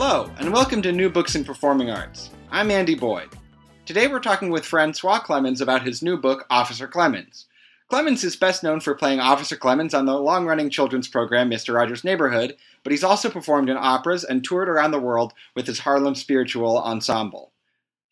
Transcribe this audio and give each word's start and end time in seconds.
Hello, 0.00 0.30
and 0.38 0.52
welcome 0.52 0.80
to 0.82 0.92
New 0.92 1.10
Books 1.10 1.34
in 1.34 1.44
Performing 1.44 1.90
Arts. 1.90 2.30
I'm 2.52 2.70
Andy 2.70 2.94
Boyd. 2.94 3.30
Today 3.84 4.06
we're 4.06 4.20
talking 4.20 4.48
with 4.48 4.64
Francois 4.64 5.18
Clemmons 5.18 5.60
about 5.60 5.82
his 5.82 6.02
new 6.02 6.16
book, 6.16 6.46
Officer 6.50 6.86
Clemmons. 6.86 7.46
Clemmons 7.90 8.22
is 8.22 8.36
best 8.36 8.62
known 8.62 8.78
for 8.78 8.94
playing 8.94 9.18
Officer 9.18 9.56
Clemmons 9.56 9.98
on 9.98 10.06
the 10.06 10.16
long 10.16 10.46
running 10.46 10.70
children's 10.70 11.08
program 11.08 11.50
Mr. 11.50 11.74
Rogers' 11.74 12.04
Neighborhood, 12.04 12.56
but 12.84 12.92
he's 12.92 13.02
also 13.02 13.28
performed 13.28 13.68
in 13.68 13.76
operas 13.76 14.22
and 14.22 14.44
toured 14.44 14.68
around 14.68 14.92
the 14.92 15.00
world 15.00 15.32
with 15.56 15.66
his 15.66 15.80
Harlem 15.80 16.14
Spiritual 16.14 16.78
Ensemble. 16.78 17.50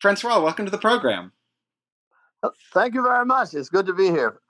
Francois, 0.01 0.43
welcome 0.43 0.65
to 0.65 0.71
the 0.71 0.77
program. 0.77 1.31
Thank 2.73 2.95
you 2.95 3.01
very 3.01 3.25
much. 3.25 3.53
It's 3.53 3.69
good 3.69 3.85
to 3.85 3.93
be 3.93 4.07
here. 4.07 4.41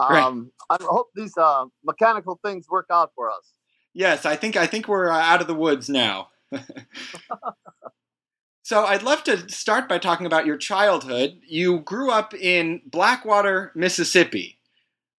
Um, 0.00 0.50
I 0.70 0.78
hope 0.80 1.10
these 1.14 1.36
uh, 1.36 1.66
mechanical 1.84 2.40
things 2.42 2.70
work 2.70 2.86
out 2.90 3.12
for 3.14 3.28
us. 3.30 3.52
Yes, 3.92 4.24
I 4.24 4.34
think 4.34 4.56
I 4.56 4.66
think 4.66 4.88
we're 4.88 5.10
uh, 5.10 5.20
out 5.20 5.42
of 5.42 5.46
the 5.46 5.54
woods 5.54 5.90
now. 5.90 6.28
So 8.62 8.84
I'd 8.84 9.02
love 9.02 9.24
to 9.24 9.48
start 9.48 9.88
by 9.88 9.98
talking 9.98 10.26
about 10.26 10.46
your 10.46 10.56
childhood. 10.56 11.40
You 11.46 11.80
grew 11.80 12.10
up 12.10 12.34
in 12.34 12.82
Blackwater, 12.86 13.72
Mississippi. 13.74 14.58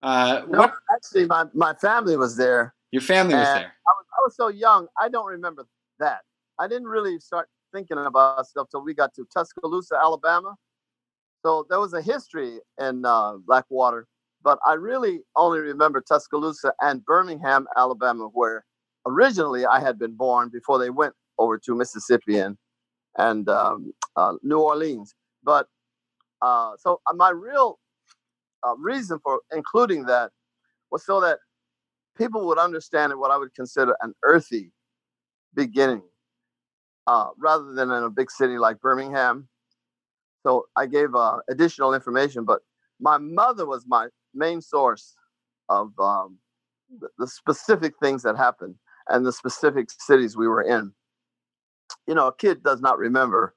Uh, 0.03 0.43
no, 0.49 0.59
what? 0.59 0.73
Actually, 0.93 1.25
my, 1.25 1.45
my 1.53 1.73
family 1.75 2.15
was 2.17 2.37
there. 2.37 2.73
Your 2.91 3.01
family 3.01 3.35
was 3.35 3.47
there. 3.47 3.73
I 3.87 3.91
was, 3.97 4.05
I 4.11 4.21
was 4.23 4.35
so 4.35 4.47
young, 4.47 4.87
I 4.99 5.09
don't 5.09 5.27
remember 5.27 5.65
that. 5.99 6.21
I 6.59 6.67
didn't 6.67 6.87
really 6.87 7.19
start 7.19 7.49
thinking 7.73 7.97
about 7.97 8.47
stuff 8.47 8.67
till 8.71 8.83
we 8.83 8.93
got 8.93 9.13
to 9.15 9.27
Tuscaloosa, 9.33 9.95
Alabama. 10.01 10.55
So 11.43 11.65
there 11.69 11.79
was 11.79 11.93
a 11.93 12.01
history 12.01 12.59
in 12.79 13.05
uh, 13.05 13.37
Blackwater, 13.45 14.07
but 14.43 14.59
I 14.65 14.73
really 14.73 15.21
only 15.35 15.59
remember 15.59 16.01
Tuscaloosa 16.01 16.73
and 16.81 17.05
Birmingham, 17.05 17.67
Alabama, 17.77 18.29
where 18.33 18.65
originally 19.05 19.65
I 19.65 19.79
had 19.79 19.99
been 19.99 20.15
born 20.15 20.49
before 20.49 20.79
they 20.79 20.89
went 20.89 21.13
over 21.37 21.57
to 21.57 21.75
Mississippi 21.75 22.37
and, 22.37 22.57
and 23.17 23.49
um, 23.49 23.93
uh, 24.15 24.33
New 24.43 24.59
Orleans. 24.59 25.15
But 25.43 25.67
uh, 26.41 26.71
so 26.77 27.01
uh, 27.09 27.13
my 27.13 27.29
real 27.29 27.79
uh, 28.65 28.75
reason 28.77 29.19
for 29.23 29.41
including 29.53 30.05
that 30.05 30.31
was 30.91 31.05
so 31.05 31.19
that 31.21 31.39
people 32.17 32.45
would 32.47 32.57
understand 32.57 33.13
what 33.17 33.31
I 33.31 33.37
would 33.37 33.53
consider 33.53 33.95
an 34.01 34.13
earthy 34.23 34.71
beginning 35.53 36.03
uh, 37.07 37.27
rather 37.37 37.73
than 37.73 37.91
in 37.91 38.03
a 38.03 38.09
big 38.09 38.29
city 38.31 38.57
like 38.57 38.79
Birmingham. 38.81 39.47
So 40.43 40.67
I 40.75 40.85
gave 40.85 41.15
uh, 41.15 41.37
additional 41.49 41.93
information, 41.93 42.45
but 42.45 42.61
my 42.99 43.17
mother 43.17 43.65
was 43.65 43.85
my 43.87 44.07
main 44.33 44.61
source 44.61 45.15
of 45.69 45.91
um, 45.99 46.37
the, 46.99 47.09
the 47.17 47.27
specific 47.27 47.93
things 48.01 48.23
that 48.23 48.37
happened 48.37 48.75
and 49.09 49.25
the 49.25 49.33
specific 49.33 49.89
cities 49.91 50.37
we 50.37 50.47
were 50.47 50.61
in. 50.61 50.93
You 52.07 52.15
know, 52.15 52.27
a 52.27 52.35
kid 52.35 52.63
does 52.63 52.81
not 52.81 52.97
remember 52.97 53.53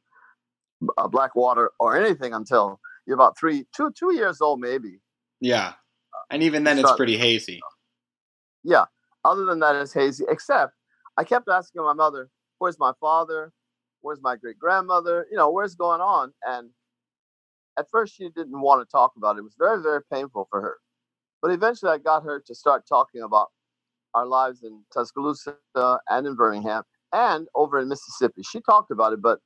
uh, 0.98 1.08
Blackwater 1.08 1.70
or 1.78 1.96
anything 1.96 2.32
until 2.34 2.80
you're 3.06 3.14
about 3.14 3.38
three, 3.38 3.66
two, 3.74 3.92
two 3.92 4.14
years 4.14 4.40
old, 4.40 4.60
maybe. 4.60 5.00
Yeah, 5.40 5.74
and 6.30 6.42
even 6.42 6.64
then, 6.64 6.78
it's 6.78 6.92
pretty 6.92 7.16
hazy. 7.16 7.60
Yeah. 8.62 8.84
Other 9.24 9.44
than 9.44 9.60
that, 9.60 9.76
it's 9.76 9.92
hazy. 9.92 10.24
Except, 10.28 10.72
I 11.16 11.24
kept 11.24 11.48
asking 11.48 11.82
my 11.82 11.92
mother, 11.92 12.30
"Where's 12.58 12.78
my 12.78 12.92
father? 13.00 13.52
Where's 14.00 14.22
my 14.22 14.36
great 14.36 14.58
grandmother? 14.58 15.26
You 15.30 15.36
know, 15.36 15.50
where's 15.50 15.74
going 15.74 16.00
on?" 16.00 16.32
And 16.46 16.70
at 17.78 17.90
first, 17.90 18.14
she 18.14 18.28
didn't 18.30 18.60
want 18.60 18.80
to 18.80 18.90
talk 18.90 19.12
about 19.16 19.36
it. 19.36 19.40
It 19.40 19.44
was 19.44 19.56
very, 19.58 19.82
very 19.82 20.02
painful 20.10 20.46
for 20.50 20.60
her. 20.60 20.78
But 21.42 21.50
eventually, 21.50 21.90
I 21.90 21.98
got 21.98 22.22
her 22.22 22.42
to 22.46 22.54
start 22.54 22.86
talking 22.86 23.22
about 23.22 23.48
our 24.14 24.26
lives 24.26 24.62
in 24.62 24.82
Tuscaloosa 24.92 25.56
and 25.74 26.26
in 26.26 26.34
Birmingham 26.34 26.82
and 27.12 27.46
over 27.54 27.80
in 27.80 27.88
Mississippi. 27.88 28.42
She 28.42 28.60
talked 28.60 28.90
about 28.90 29.12
it, 29.12 29.22
but 29.22 29.38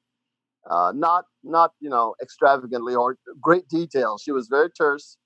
uh, 0.70 0.92
not 0.94 1.24
not 1.42 1.72
you 1.80 1.90
know 1.90 2.14
extravagantly 2.22 2.94
or 2.94 3.16
great 3.40 3.68
detail. 3.68 4.18
She 4.18 4.32
was 4.32 4.48
very 4.48 4.70
terse 4.70 5.16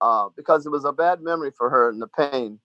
uh, 0.00 0.28
because 0.36 0.66
it 0.66 0.70
was 0.70 0.84
a 0.84 0.92
bad 0.92 1.22
memory 1.22 1.52
for 1.56 1.70
her 1.70 1.88
and 1.88 2.00
the 2.00 2.08
pain 2.08 2.60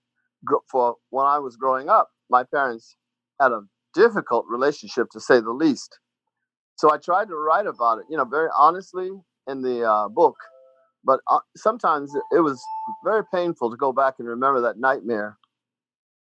for 0.69 0.96
when 1.09 1.25
I 1.25 1.40
was 1.40 1.56
growing 1.56 1.90
up. 1.90 2.09
My 2.30 2.44
parents 2.44 2.96
had 3.40 3.52
a 3.52 3.62
difficult 3.94 4.46
relationship 4.50 5.09
to 5.12 5.19
say 5.19 5.40
the 5.40 5.52
least. 5.52 6.00
So 6.78 6.92
I 6.92 6.97
tried 6.97 7.30
to 7.30 7.36
write 7.36 7.68
about 7.68 8.00
it, 8.00 8.06
you 8.09 8.18
know, 8.18 8.25
very 8.25 8.50
honestly 8.57 9.09
in 9.47 9.62
the 9.62 9.84
uh, 9.84 10.09
book. 10.09 10.36
But 11.03 11.19
uh, 11.31 11.40
sometimes 11.56 12.13
it 12.31 12.40
was 12.40 12.62
very 13.03 13.24
painful 13.34 13.69
to 13.69 13.78
go 13.78 13.94
back 13.94 14.16
and 14.19 14.28
remember 14.28 14.62
that 14.62 14.80
nightmare 14.80 15.38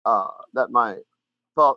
uh, 0.06 0.27
that 0.53 0.69
my 0.72 0.97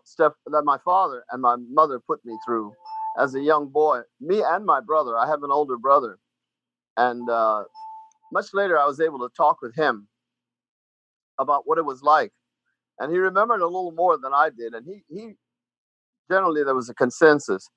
step 0.05 0.35
that 0.47 0.63
my 0.65 0.79
father 0.85 1.25
and 1.31 1.43
my 1.43 1.57
mother 1.71 2.01
put 2.01 2.25
me 2.25 2.37
through 2.45 2.73
as 3.19 3.35
a 3.35 3.41
young 3.41 3.69
boy. 3.69 4.01
Me 4.21 4.43
and 4.43 4.65
my 4.65 4.81
brother. 4.81 5.17
I 5.17 5.27
have 5.27 5.43
an 5.43 5.51
older 5.51 5.77
brother, 5.77 6.19
and 6.97 7.29
uh, 7.29 7.65
much 8.33 8.55
later 8.55 8.79
I 8.79 8.87
was 8.87 9.01
able 9.01 9.19
to 9.21 9.35
talk 9.37 9.63
with 9.63 9.75
him 9.75 10.09
about 11.39 11.63
what 11.67 11.79
it 11.79 11.85
was 11.85 12.03
like, 12.03 12.33
and 12.99 13.13
he 13.13 13.19
remembered 13.19 13.61
a 13.61 13.67
little 13.67 13.93
more 13.93 14.19
than 14.19 14.33
I 14.33 14.51
did. 14.51 14.75
And 14.75 14.87
he 14.87 15.03
he 15.09 15.35
generally 16.31 16.65
there 16.65 16.75
was 16.75 16.89
a 16.89 16.95
consensus 16.95 17.69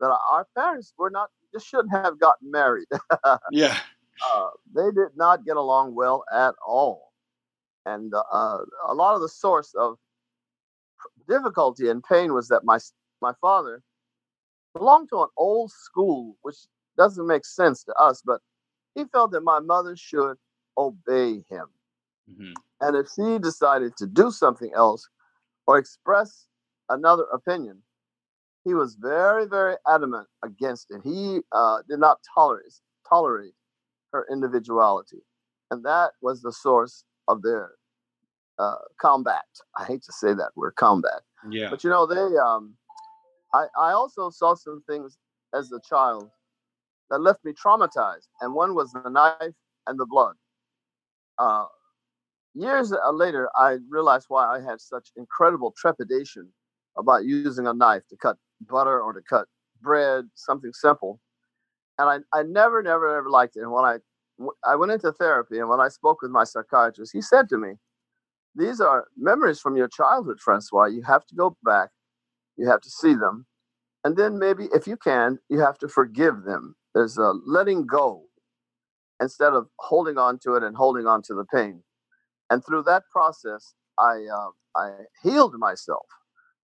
that 0.00 0.16
our 0.30 0.46
parents 0.56 0.94
were 0.98 1.10
not 1.10 1.30
just 1.52 1.66
shouldn't 1.66 1.92
have 1.92 2.18
gotten 2.18 2.50
married. 2.50 2.88
yeah. 3.50 3.78
Uh, 4.34 4.48
they 4.74 4.90
did 4.90 5.16
not 5.16 5.44
get 5.44 5.56
along 5.56 5.94
well 5.94 6.24
at 6.32 6.52
all 6.66 7.08
and 7.88 8.12
uh, 8.14 8.58
a 8.86 8.94
lot 8.94 9.14
of 9.14 9.20
the 9.20 9.28
source 9.28 9.72
of 9.74 9.96
difficulty 11.28 11.88
and 11.88 12.02
pain 12.02 12.32
was 12.32 12.48
that 12.48 12.64
my 12.64 12.78
my 13.20 13.32
father 13.40 13.82
belonged 14.74 15.08
to 15.10 15.22
an 15.22 15.28
old 15.36 15.70
school, 15.70 16.36
which 16.42 16.56
doesn't 16.96 17.26
make 17.26 17.44
sense 17.44 17.84
to 17.84 17.94
us, 17.94 18.22
but 18.24 18.40
he 18.94 19.04
felt 19.04 19.32
that 19.32 19.42
my 19.42 19.60
mother 19.60 19.96
should 19.96 20.36
obey 20.76 21.42
him. 21.48 21.66
Mm-hmm. 22.30 22.52
And 22.80 22.96
if 22.96 23.08
she 23.14 23.38
decided 23.38 23.96
to 23.96 24.06
do 24.06 24.30
something 24.30 24.70
else 24.74 25.08
or 25.66 25.78
express 25.78 26.46
another 26.88 27.24
opinion, 27.32 27.82
he 28.64 28.74
was 28.74 28.96
very, 28.96 29.46
very 29.46 29.76
adamant 29.86 30.28
against 30.44 30.88
it. 30.90 31.00
He 31.02 31.40
uh, 31.52 31.78
did 31.88 31.98
not 31.98 32.18
tolerate 32.34 32.74
tolerate 33.08 33.54
her 34.12 34.26
individuality, 34.30 35.22
and 35.70 35.84
that 35.84 36.12
was 36.20 36.42
the 36.42 36.52
source 36.52 37.04
of 37.26 37.42
their 37.42 37.72
uh, 38.58 38.76
combat. 39.00 39.44
I 39.76 39.84
hate 39.84 40.02
to 40.04 40.12
say 40.12 40.34
that 40.34 40.50
word 40.56 40.74
combat. 40.76 41.22
Yeah. 41.50 41.70
But 41.70 41.84
you 41.84 41.90
know, 41.90 42.06
they 42.06 42.36
um 42.38 42.74
I, 43.54 43.66
I 43.78 43.92
also 43.92 44.30
saw 44.30 44.54
some 44.54 44.82
things 44.88 45.16
as 45.54 45.72
a 45.72 45.80
child 45.88 46.28
that 47.10 47.20
left 47.20 47.44
me 47.44 47.52
traumatized. 47.52 48.28
And 48.40 48.52
one 48.54 48.74
was 48.74 48.92
the 48.92 49.08
knife 49.08 49.54
and 49.86 49.98
the 49.98 50.06
blood. 50.06 50.34
Uh 51.38 51.66
years 52.54 52.92
later 53.12 53.48
I 53.56 53.78
realized 53.88 54.26
why 54.28 54.56
I 54.56 54.60
had 54.60 54.80
such 54.80 55.10
incredible 55.16 55.74
trepidation 55.76 56.48
about 56.96 57.24
using 57.24 57.66
a 57.66 57.74
knife 57.74 58.02
to 58.10 58.16
cut 58.16 58.36
butter 58.68 59.00
or 59.00 59.12
to 59.12 59.20
cut 59.22 59.46
bread, 59.80 60.24
something 60.34 60.72
simple. 60.72 61.20
And 61.98 62.24
I, 62.32 62.38
I 62.38 62.42
never, 62.42 62.82
never, 62.82 63.16
ever 63.16 63.30
liked 63.30 63.56
it. 63.56 63.60
And 63.60 63.72
when 63.72 63.84
I 63.84 63.98
I 64.64 64.76
went 64.76 64.92
into 64.92 65.12
therapy 65.12 65.58
and 65.58 65.68
when 65.68 65.80
I 65.80 65.88
spoke 65.88 66.22
with 66.22 66.30
my 66.30 66.44
psychiatrist, 66.44 67.12
he 67.12 67.20
said 67.20 67.48
to 67.48 67.58
me, 67.58 67.74
these 68.54 68.80
are 68.80 69.06
memories 69.16 69.60
from 69.60 69.76
your 69.76 69.88
childhood, 69.88 70.40
Francois. 70.40 70.86
You 70.86 71.02
have 71.02 71.26
to 71.26 71.34
go 71.34 71.56
back, 71.62 71.90
you 72.56 72.68
have 72.68 72.80
to 72.82 72.90
see 72.90 73.14
them. 73.14 73.46
And 74.04 74.16
then 74.16 74.38
maybe, 74.38 74.68
if 74.72 74.86
you 74.86 74.96
can, 74.96 75.38
you 75.48 75.60
have 75.60 75.78
to 75.78 75.88
forgive 75.88 76.44
them. 76.44 76.76
There's 76.94 77.18
a 77.18 77.32
letting 77.46 77.86
go 77.86 78.24
instead 79.20 79.52
of 79.52 79.68
holding 79.78 80.18
on 80.18 80.38
to 80.44 80.54
it 80.54 80.62
and 80.62 80.76
holding 80.76 81.06
on 81.06 81.22
to 81.22 81.34
the 81.34 81.44
pain. 81.44 81.82
And 82.50 82.64
through 82.64 82.84
that 82.84 83.02
process, 83.12 83.74
I, 83.98 84.24
uh, 84.32 84.50
I 84.80 84.90
healed 85.22 85.54
myself 85.58 86.06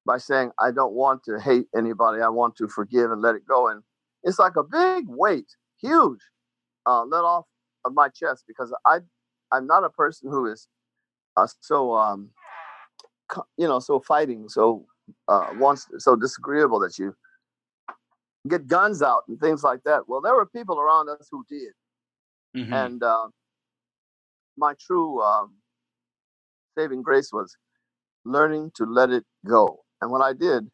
by 0.06 0.18
saying, 0.18 0.52
I 0.60 0.70
don't 0.70 0.94
want 0.94 1.24
to 1.24 1.38
hate 1.38 1.66
anybody. 1.76 2.22
I 2.22 2.28
want 2.28 2.56
to 2.56 2.68
forgive 2.68 3.10
and 3.10 3.20
let 3.20 3.34
it 3.34 3.46
go. 3.46 3.68
And 3.68 3.82
it's 4.22 4.38
like 4.38 4.56
a 4.56 4.62
big 4.62 5.04
weight, 5.08 5.56
huge, 5.80 6.20
uh, 6.86 7.04
let 7.04 7.24
off 7.24 7.46
of 7.84 7.92
my 7.94 8.08
chest 8.08 8.44
because 8.46 8.72
I, 8.86 8.98
I'm 9.52 9.66
not 9.66 9.84
a 9.84 9.90
person 9.90 10.30
who 10.30 10.46
is 10.46 10.68
uh, 11.36 11.46
so 11.60 11.94
um, 11.94 12.30
you 13.56 13.66
know, 13.66 13.80
so 13.80 14.00
fighting, 14.00 14.48
so 14.48 14.86
uh, 15.28 15.48
wants, 15.54 15.88
so 15.98 16.16
disagreeable 16.16 16.78
that 16.80 16.98
you 16.98 17.14
get 18.48 18.66
guns 18.66 19.02
out 19.02 19.22
and 19.28 19.40
things 19.40 19.62
like 19.62 19.82
that. 19.84 20.02
Well, 20.08 20.20
there 20.20 20.34
were 20.34 20.46
people 20.46 20.78
around 20.80 21.08
us 21.08 21.28
who 21.30 21.44
did, 21.48 21.72
mm-hmm. 22.56 22.72
and 22.72 23.02
uh, 23.02 23.28
my 24.56 24.74
true 24.86 25.22
um, 25.22 25.54
saving 26.76 27.02
grace 27.02 27.32
was 27.32 27.56
learning 28.24 28.72
to 28.76 28.84
let 28.84 29.10
it 29.10 29.24
go. 29.46 29.80
And 30.00 30.10
when 30.10 30.22
I 30.22 30.32
did, 30.32 30.68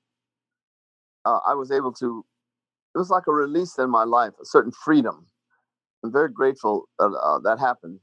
uh, 1.25 1.41
I 1.47 1.55
was 1.55 1.71
able 1.71 1.93
to. 1.95 2.25
It 2.93 2.99
was 2.99 3.11
like 3.11 3.29
a 3.29 3.33
release 3.33 3.79
in 3.79 3.89
my 3.89 4.03
life, 4.03 4.33
a 4.43 4.45
certain 4.45 4.73
freedom. 4.85 5.27
I'm 6.03 6.12
very 6.12 6.31
grateful 6.31 6.89
that 6.99 7.05
uh, 7.05 7.39
that 7.41 7.61
happened. 7.61 8.01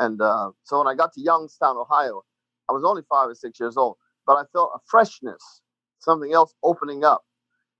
And 0.00 0.20
uh, 0.22 0.52
so 0.64 0.78
when 0.80 0.88
I 0.88 0.96
got 0.96 1.12
to 1.14 1.22
Youngstown, 1.22 1.76
Ohio, 1.78 2.22
I 2.70 2.74
was 2.74 2.84
only 2.84 3.02
five 3.10 3.28
or 3.30 3.36
six 3.36 3.60
years 3.60 3.76
old, 3.78 3.98
but 4.26 4.34
I 4.34 4.44
felt 4.52 4.72
a 4.74 4.80
freshness, 4.88 5.62
something 6.00 6.32
else 6.34 6.54
opening 6.64 7.04
up 7.04 7.22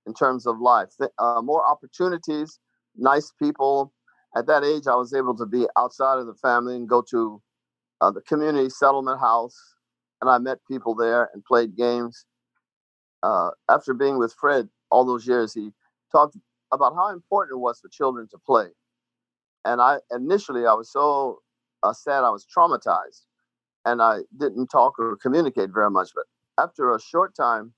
in 0.07 0.13
terms 0.13 0.47
of 0.47 0.59
life, 0.59 0.89
uh, 1.19 1.41
more 1.43 1.65
opportunities, 1.67 2.59
nice 2.97 3.33
people. 3.41 3.93
At 4.37 4.47
that 4.47 4.63
age, 4.63 4.83
I 4.87 4.95
was 4.95 5.13
able 5.13 5.35
to 5.37 5.47
be 5.47 5.67
outside 5.77 6.19
of 6.19 6.27
the 6.27 6.35
family 6.35 6.77
and 6.77 6.89
go 6.89 7.03
to 7.11 7.41
uh, 8.01 8.11
the 8.11 8.21
community 8.21 8.69
settlement 8.69 9.19
house, 9.19 9.57
and 10.21 10.29
I 10.29 10.39
met 10.39 10.59
people 10.69 10.95
there 10.95 11.29
and 11.33 11.43
played 11.45 11.75
games. 11.77 12.25
Uh, 13.23 13.51
after 13.69 13.93
being 13.93 14.19
with 14.19 14.35
Fred 14.39 14.69
all 14.91 15.05
those 15.05 15.27
years, 15.27 15.53
he 15.53 15.71
talked 16.11 16.37
about 16.73 16.95
how 16.95 17.09
important 17.09 17.57
it 17.57 17.61
was 17.61 17.79
for 17.81 17.89
children 17.89 18.27
to 18.31 18.39
play. 18.39 18.67
And 19.65 19.81
I 19.81 19.99
initially 20.11 20.65
I 20.67 20.73
was 20.73 20.91
so 20.91 21.39
uh, 21.83 21.93
said 21.93 22.23
I 22.23 22.29
was 22.29 22.45
traumatized, 22.45 23.25
and 23.85 24.01
I 24.01 24.19
didn't 24.37 24.67
talk 24.67 24.99
or 24.99 25.17
communicate 25.17 25.69
very 25.73 25.89
much. 25.89 26.09
But 26.15 26.25
after 26.61 26.93
a 26.93 27.01
short 27.01 27.35
time, 27.35 27.73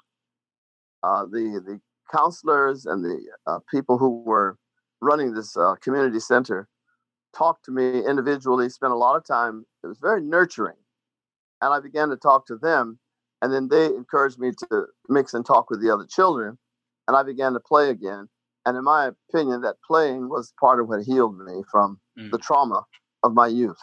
uh, 1.04 1.26
the 1.26 1.62
the 1.66 1.80
counselors 2.12 2.86
and 2.86 3.04
the 3.04 3.20
uh, 3.48 3.60
people 3.72 3.98
who 3.98 4.24
were 4.24 4.58
running 5.02 5.34
this 5.34 5.56
uh, 5.58 5.76
community 5.82 6.20
center 6.20 6.68
talked 7.36 7.66
to 7.66 7.72
me 7.72 8.06
individually, 8.06 8.70
spent 8.70 8.94
a 8.94 8.98
lot 8.98 9.16
of 9.16 9.26
time. 9.26 9.66
It 9.84 9.88
was 9.88 10.00
very 10.00 10.22
nurturing. 10.22 10.76
And 11.62 11.74
I 11.74 11.80
began 11.80 12.10
to 12.10 12.18
talk 12.18 12.46
to 12.48 12.58
them. 12.58 13.00
And 13.42 13.54
then 13.54 13.68
they 13.68 13.88
encouraged 13.88 14.40
me 14.40 14.52
to 14.70 14.86
mix 15.10 15.34
and 15.34 15.46
talk 15.46 15.70
with 15.70 15.82
the 15.82 15.94
other 15.94 16.06
children. 16.10 16.58
And 17.08 17.18
I 17.18 17.24
began 17.24 17.54
to 17.54 17.60
play 17.60 17.90
again. 17.90 18.30
And 18.66 18.78
in 18.78 18.84
my 18.84 19.10
opinion, 19.30 19.62
that 19.62 19.76
playing 19.86 20.30
was 20.30 20.54
part 20.60 20.80
of 20.80 20.88
what 20.88 21.04
healed 21.04 21.38
me 21.38 21.64
from 21.70 22.00
mm. 22.18 22.32
the 22.32 22.38
trauma 22.38 22.86
of 23.24 23.34
my 23.34 23.48
youth. 23.48 23.80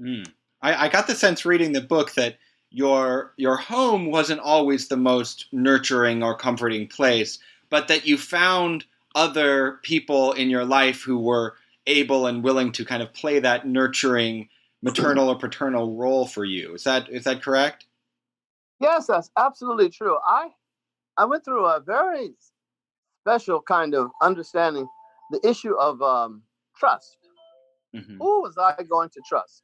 Mm. 0.00 0.26
I, 0.62 0.86
I 0.86 0.88
got 0.88 1.06
the 1.06 1.14
sense 1.14 1.44
reading 1.44 1.72
the 1.72 1.80
book 1.80 2.14
that 2.14 2.38
your 2.70 3.32
your 3.36 3.56
home 3.56 4.06
wasn't 4.10 4.40
always 4.40 4.88
the 4.88 4.96
most 4.96 5.46
nurturing 5.52 6.22
or 6.22 6.36
comforting 6.36 6.86
place, 6.86 7.38
but 7.68 7.88
that 7.88 8.06
you 8.06 8.16
found 8.16 8.84
other 9.14 9.80
people 9.82 10.32
in 10.32 10.50
your 10.50 10.64
life 10.64 11.02
who 11.02 11.18
were 11.18 11.56
able 11.86 12.26
and 12.26 12.44
willing 12.44 12.72
to 12.72 12.84
kind 12.84 13.02
of 13.02 13.12
play 13.12 13.40
that 13.40 13.66
nurturing 13.66 14.48
maternal 14.82 15.28
or 15.28 15.36
paternal 15.36 15.96
role 15.96 16.26
for 16.26 16.44
you. 16.44 16.74
Is 16.74 16.84
that 16.84 17.08
is 17.08 17.24
that 17.24 17.42
correct? 17.42 17.86
Yes, 18.80 19.06
that's 19.06 19.30
absolutely 19.36 19.90
true. 19.90 20.18
I 20.24 20.50
I 21.16 21.24
went 21.24 21.44
through 21.44 21.66
a 21.66 21.80
very 21.80 22.30
special 23.22 23.60
kind 23.60 23.94
of 23.94 24.10
understanding 24.22 24.88
the 25.30 25.40
issue 25.48 25.74
of 25.74 26.00
um, 26.02 26.42
trust. 26.76 27.16
Mm-hmm. 27.94 28.18
Who 28.18 28.42
was 28.42 28.56
I 28.56 28.82
going 28.84 29.10
to 29.10 29.20
trust? 29.28 29.62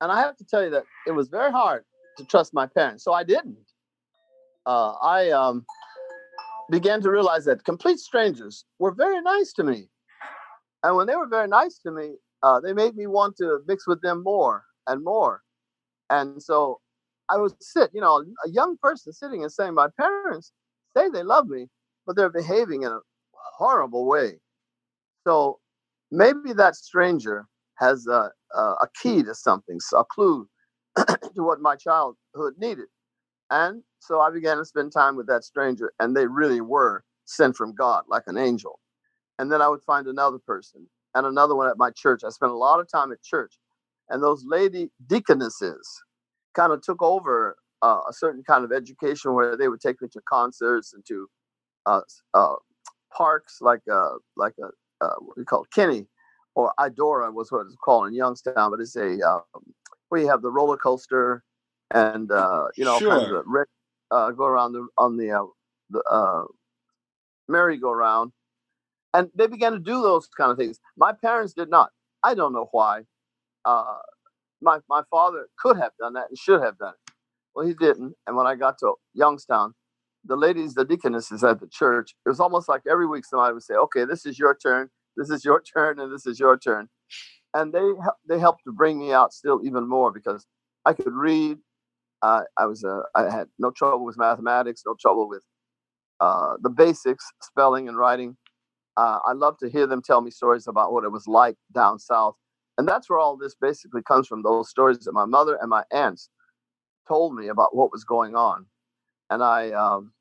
And 0.00 0.10
I 0.10 0.20
have 0.20 0.36
to 0.36 0.44
tell 0.44 0.64
you 0.64 0.70
that 0.70 0.84
it 1.06 1.12
was 1.12 1.28
very 1.28 1.50
hard 1.50 1.84
to 2.18 2.24
trust 2.24 2.54
my 2.54 2.66
parents. 2.66 3.04
So 3.04 3.12
I 3.12 3.24
didn't. 3.24 3.56
Uh, 4.66 4.92
I 5.02 5.30
um, 5.30 5.64
began 6.70 7.00
to 7.02 7.10
realize 7.10 7.44
that 7.46 7.64
complete 7.64 7.98
strangers 7.98 8.64
were 8.78 8.92
very 8.92 9.20
nice 9.20 9.52
to 9.54 9.64
me. 9.64 9.88
And 10.82 10.96
when 10.96 11.06
they 11.06 11.16
were 11.16 11.28
very 11.28 11.48
nice 11.48 11.78
to 11.78 11.90
me, 11.90 12.14
uh, 12.42 12.60
they 12.60 12.72
made 12.72 12.96
me 12.96 13.06
want 13.06 13.36
to 13.38 13.60
mix 13.66 13.86
with 13.86 14.00
them 14.00 14.22
more 14.22 14.64
and 14.86 15.04
more. 15.04 15.42
And 16.08 16.42
so 16.42 16.80
I 17.28 17.36
would 17.36 17.52
sit, 17.62 17.90
you 17.92 18.00
know, 18.00 18.24
a 18.44 18.48
young 18.48 18.76
person 18.78 19.12
sitting 19.12 19.42
and 19.42 19.52
saying, 19.52 19.74
My 19.74 19.88
parents 19.98 20.52
say 20.96 21.08
they 21.08 21.22
love 21.22 21.48
me, 21.48 21.66
but 22.06 22.16
they're 22.16 22.30
behaving 22.30 22.82
in 22.82 22.92
a 22.92 23.00
horrible 23.58 24.06
way. 24.06 24.40
So 25.26 25.58
maybe 26.10 26.52
that 26.54 26.76
stranger 26.76 27.46
has 27.80 28.06
a, 28.06 28.30
a 28.54 28.88
key 29.02 29.22
to 29.22 29.34
something, 29.34 29.78
a 29.96 30.04
clue 30.04 30.48
to 30.96 31.42
what 31.42 31.60
my 31.60 31.76
childhood 31.76 32.54
needed. 32.58 32.86
And 33.50 33.82
so 33.98 34.20
I 34.20 34.30
began 34.30 34.58
to 34.58 34.64
spend 34.64 34.92
time 34.92 35.16
with 35.16 35.26
that 35.26 35.44
stranger, 35.44 35.92
and 35.98 36.16
they 36.16 36.26
really 36.26 36.60
were 36.60 37.04
sent 37.24 37.56
from 37.56 37.74
God 37.74 38.04
like 38.08 38.24
an 38.26 38.38
angel. 38.38 38.78
And 39.38 39.50
then 39.50 39.62
I 39.62 39.68
would 39.68 39.82
find 39.82 40.06
another 40.06 40.38
person 40.38 40.86
and 41.14 41.26
another 41.26 41.56
one 41.56 41.68
at 41.68 41.78
my 41.78 41.90
church. 41.90 42.22
I 42.24 42.30
spent 42.30 42.52
a 42.52 42.56
lot 42.56 42.80
of 42.80 42.90
time 42.90 43.12
at 43.12 43.22
church, 43.22 43.54
and 44.08 44.22
those 44.22 44.44
lady 44.46 44.90
deaconesses 45.06 45.88
kind 46.54 46.72
of 46.72 46.82
took 46.82 47.02
over 47.02 47.56
uh, 47.82 48.00
a 48.08 48.12
certain 48.12 48.42
kind 48.44 48.64
of 48.64 48.72
education 48.72 49.34
where 49.34 49.56
they 49.56 49.68
would 49.68 49.80
take 49.80 50.00
me 50.02 50.08
to 50.12 50.20
concerts 50.28 50.92
and 50.92 51.04
to 51.06 51.26
uh, 51.86 52.00
uh, 52.34 52.54
parks 53.16 53.58
like 53.60 53.80
uh, 53.90 54.14
like 54.36 54.54
a 54.60 55.04
uh, 55.04 55.14
what 55.20 55.36
we 55.36 55.44
call 55.44 55.64
Kenny 55.74 56.06
or 56.60 56.74
Idora 56.78 57.32
was 57.32 57.50
what 57.50 57.66
it's 57.66 57.76
called 57.76 58.08
in 58.08 58.14
Youngstown, 58.14 58.70
but 58.70 58.80
it's 58.80 58.96
a 58.96 59.20
um, 59.26 59.42
where 60.10 60.20
you 60.20 60.28
have 60.28 60.42
the 60.42 60.50
roller 60.50 60.76
coaster 60.76 61.42
and 61.92 62.30
uh, 62.30 62.66
you 62.76 62.84
know 62.84 62.98
sure. 62.98 63.10
kind 63.10 63.32
of 63.32 63.44
red, 63.46 63.66
uh, 64.10 64.30
go 64.32 64.44
around 64.44 64.72
the 64.72 64.86
on 64.98 65.16
the 65.16 65.30
uh, 65.30 65.46
the 65.88 66.02
uh, 66.02 66.44
merry-go-round, 67.48 68.32
and 69.14 69.30
they 69.34 69.46
began 69.46 69.72
to 69.72 69.78
do 69.78 70.02
those 70.02 70.28
kind 70.28 70.52
of 70.52 70.58
things. 70.58 70.78
My 70.96 71.12
parents 71.12 71.54
did 71.54 71.70
not. 71.70 71.90
I 72.22 72.34
don't 72.34 72.52
know 72.52 72.68
why. 72.72 73.04
Uh, 73.64 73.98
my 74.60 74.80
my 74.88 75.02
father 75.10 75.46
could 75.58 75.78
have 75.78 75.92
done 75.98 76.12
that 76.12 76.28
and 76.28 76.38
should 76.38 76.60
have 76.60 76.76
done 76.76 76.92
it. 76.92 77.12
Well, 77.54 77.66
he 77.66 77.72
didn't. 77.72 78.14
And 78.26 78.36
when 78.36 78.46
I 78.46 78.54
got 78.54 78.78
to 78.80 78.94
Youngstown, 79.14 79.74
the 80.24 80.36
ladies, 80.36 80.74
the 80.74 80.84
deaconesses 80.84 81.42
at 81.42 81.58
the 81.58 81.66
church, 81.68 82.14
it 82.26 82.28
was 82.28 82.38
almost 82.38 82.68
like 82.68 82.82
every 82.88 83.06
week 83.06 83.24
somebody 83.24 83.54
would 83.54 83.62
say, 83.62 83.74
"Okay, 83.74 84.04
this 84.04 84.26
is 84.26 84.38
your 84.38 84.54
turn. 84.54 84.90
This 85.16 85.30
is 85.30 85.44
your 85.44 85.62
turn, 85.62 86.00
and 86.00 86.12
this 86.12 86.26
is 86.26 86.38
your 86.40 86.58
turn." 86.58 86.88
and 87.54 87.72
they 87.72 87.92
they 88.28 88.38
helped 88.38 88.64
to 88.64 88.72
bring 88.72 88.98
me 88.98 89.12
out 89.12 89.32
still 89.32 89.60
even 89.64 89.88
more 89.88 90.12
because 90.12 90.46
I 90.84 90.92
could 90.92 91.12
read. 91.12 91.58
Uh, 92.22 92.42
I 92.58 92.66
was 92.66 92.84
uh, 92.84 93.02
I 93.14 93.30
had 93.30 93.48
no 93.58 93.70
trouble 93.70 94.04
with 94.04 94.18
mathematics, 94.18 94.82
no 94.86 94.94
trouble 95.00 95.28
with 95.28 95.42
uh, 96.20 96.56
the 96.60 96.70
basics, 96.70 97.24
spelling 97.42 97.88
and 97.88 97.96
writing. 97.96 98.36
Uh, 98.96 99.18
I 99.26 99.32
love 99.32 99.56
to 99.58 99.70
hear 99.70 99.86
them 99.86 100.02
tell 100.02 100.20
me 100.20 100.30
stories 100.30 100.66
about 100.66 100.92
what 100.92 101.04
it 101.04 101.12
was 101.12 101.26
like 101.26 101.56
down 101.74 101.98
south, 101.98 102.36
and 102.78 102.86
that's 102.86 103.08
where 103.08 103.18
all 103.18 103.36
this 103.36 103.54
basically 103.60 104.02
comes 104.02 104.26
from. 104.26 104.42
Those 104.42 104.70
stories 104.70 105.00
that 105.00 105.12
my 105.12 105.24
mother 105.24 105.58
and 105.60 105.70
my 105.70 105.84
aunts 105.92 106.28
told 107.08 107.34
me 107.34 107.48
about 107.48 107.74
what 107.74 107.92
was 107.92 108.04
going 108.04 108.36
on, 108.36 108.66
and 109.30 109.42
I 109.42 109.70
um, 109.72 110.12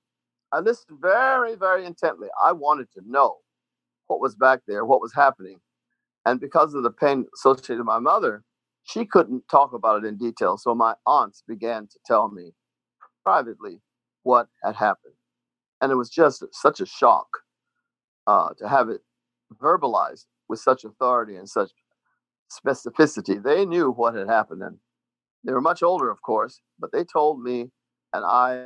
I 0.51 0.59
listened 0.59 0.99
very 1.01 1.55
very 1.55 1.85
intently. 1.85 2.29
I 2.43 2.53
wanted 2.53 2.91
to 2.93 3.01
know 3.05 3.37
what 4.09 4.19
was 4.19 4.35
back 4.35 4.59
there, 4.67 4.83
what 4.83 5.01
was 5.01 5.13
happening, 5.13 5.61
and 6.25 6.39
because 6.39 6.73
of 6.73 6.83
the 6.83 6.91
pain 6.91 7.25
associated 7.33 7.77
with 7.77 7.85
my 7.85 7.99
mother, 7.99 8.43
she 8.83 9.05
couldn't 9.05 9.47
talk 9.49 9.73
about 9.73 10.03
it 10.03 10.07
in 10.07 10.17
detail. 10.17 10.57
So 10.57 10.75
my 10.75 10.95
aunts 11.05 11.43
began 11.47 11.87
to 11.87 11.99
tell 12.05 12.29
me 12.29 12.51
privately 13.23 13.81
what 14.23 14.47
had 14.63 14.75
happened. 14.75 15.13
And 15.81 15.91
it 15.91 15.95
was 15.95 16.09
just 16.09 16.43
such 16.51 16.81
a 16.81 16.85
shock 16.85 17.27
uh, 18.27 18.49
to 18.57 18.67
have 18.67 18.89
it 18.89 19.01
verbalized 19.61 20.25
with 20.49 20.59
such 20.59 20.83
authority 20.83 21.35
and 21.35 21.47
such 21.47 21.71
specificity. 22.51 23.41
They 23.41 23.65
knew 23.65 23.91
what 23.91 24.15
had 24.15 24.27
happened. 24.27 24.61
And 24.63 24.77
they 25.43 25.53
were 25.53 25.61
much 25.61 25.83
older, 25.83 26.09
of 26.09 26.21
course, 26.21 26.61
but 26.79 26.91
they 26.91 27.03
told 27.03 27.41
me, 27.41 27.71
and 28.13 28.25
I 28.25 28.65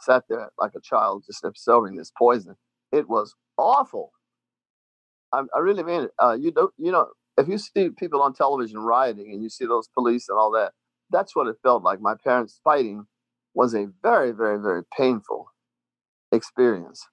sat 0.00 0.24
there 0.28 0.50
like 0.58 0.72
a 0.74 0.80
child 0.80 1.24
just 1.26 1.44
absorbing 1.44 1.96
this 1.96 2.12
poison. 2.16 2.56
It 2.90 3.08
was 3.08 3.34
awful. 3.56 4.12
I, 5.32 5.42
I 5.54 5.58
really 5.58 5.82
mean 5.82 6.04
it. 6.04 6.10
Uh, 6.22 6.36
you 6.38 6.50
don't, 6.50 6.72
you 6.78 6.92
know, 6.92 7.08
if 7.36 7.48
you 7.48 7.58
see 7.58 7.90
people 7.90 8.22
on 8.22 8.34
television 8.34 8.78
rioting 8.78 9.32
and 9.32 9.42
you 9.42 9.48
see 9.48 9.66
those 9.66 9.88
police 9.88 10.28
and 10.28 10.38
all 10.38 10.50
that, 10.52 10.72
that's 11.10 11.34
what 11.34 11.46
it 11.46 11.56
felt 11.62 11.82
like. 11.82 12.00
My 12.00 12.14
parents 12.22 12.60
fighting 12.64 13.06
was 13.54 13.74
a 13.74 13.86
very, 14.02 14.32
very, 14.32 14.60
very 14.60 14.82
painful 14.96 15.52
experience. 16.32 17.06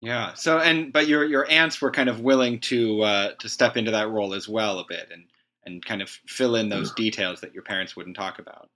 Yeah. 0.00 0.34
So, 0.34 0.58
and 0.58 0.92
but 0.92 1.08
your 1.08 1.24
your 1.24 1.50
aunts 1.50 1.80
were 1.80 1.90
kind 1.90 2.08
of 2.08 2.20
willing 2.20 2.60
to 2.60 3.02
uh, 3.02 3.32
to 3.38 3.48
step 3.48 3.76
into 3.76 3.90
that 3.90 4.10
role 4.10 4.34
as 4.34 4.48
well 4.48 4.78
a 4.78 4.84
bit 4.88 5.08
and 5.10 5.24
and 5.64 5.84
kind 5.84 6.00
of 6.00 6.10
fill 6.26 6.54
in 6.54 6.68
those 6.68 6.92
details 6.92 7.40
that 7.40 7.52
your 7.52 7.64
parents 7.64 7.96
wouldn't 7.96 8.16
talk 8.16 8.38
about. 8.38 8.68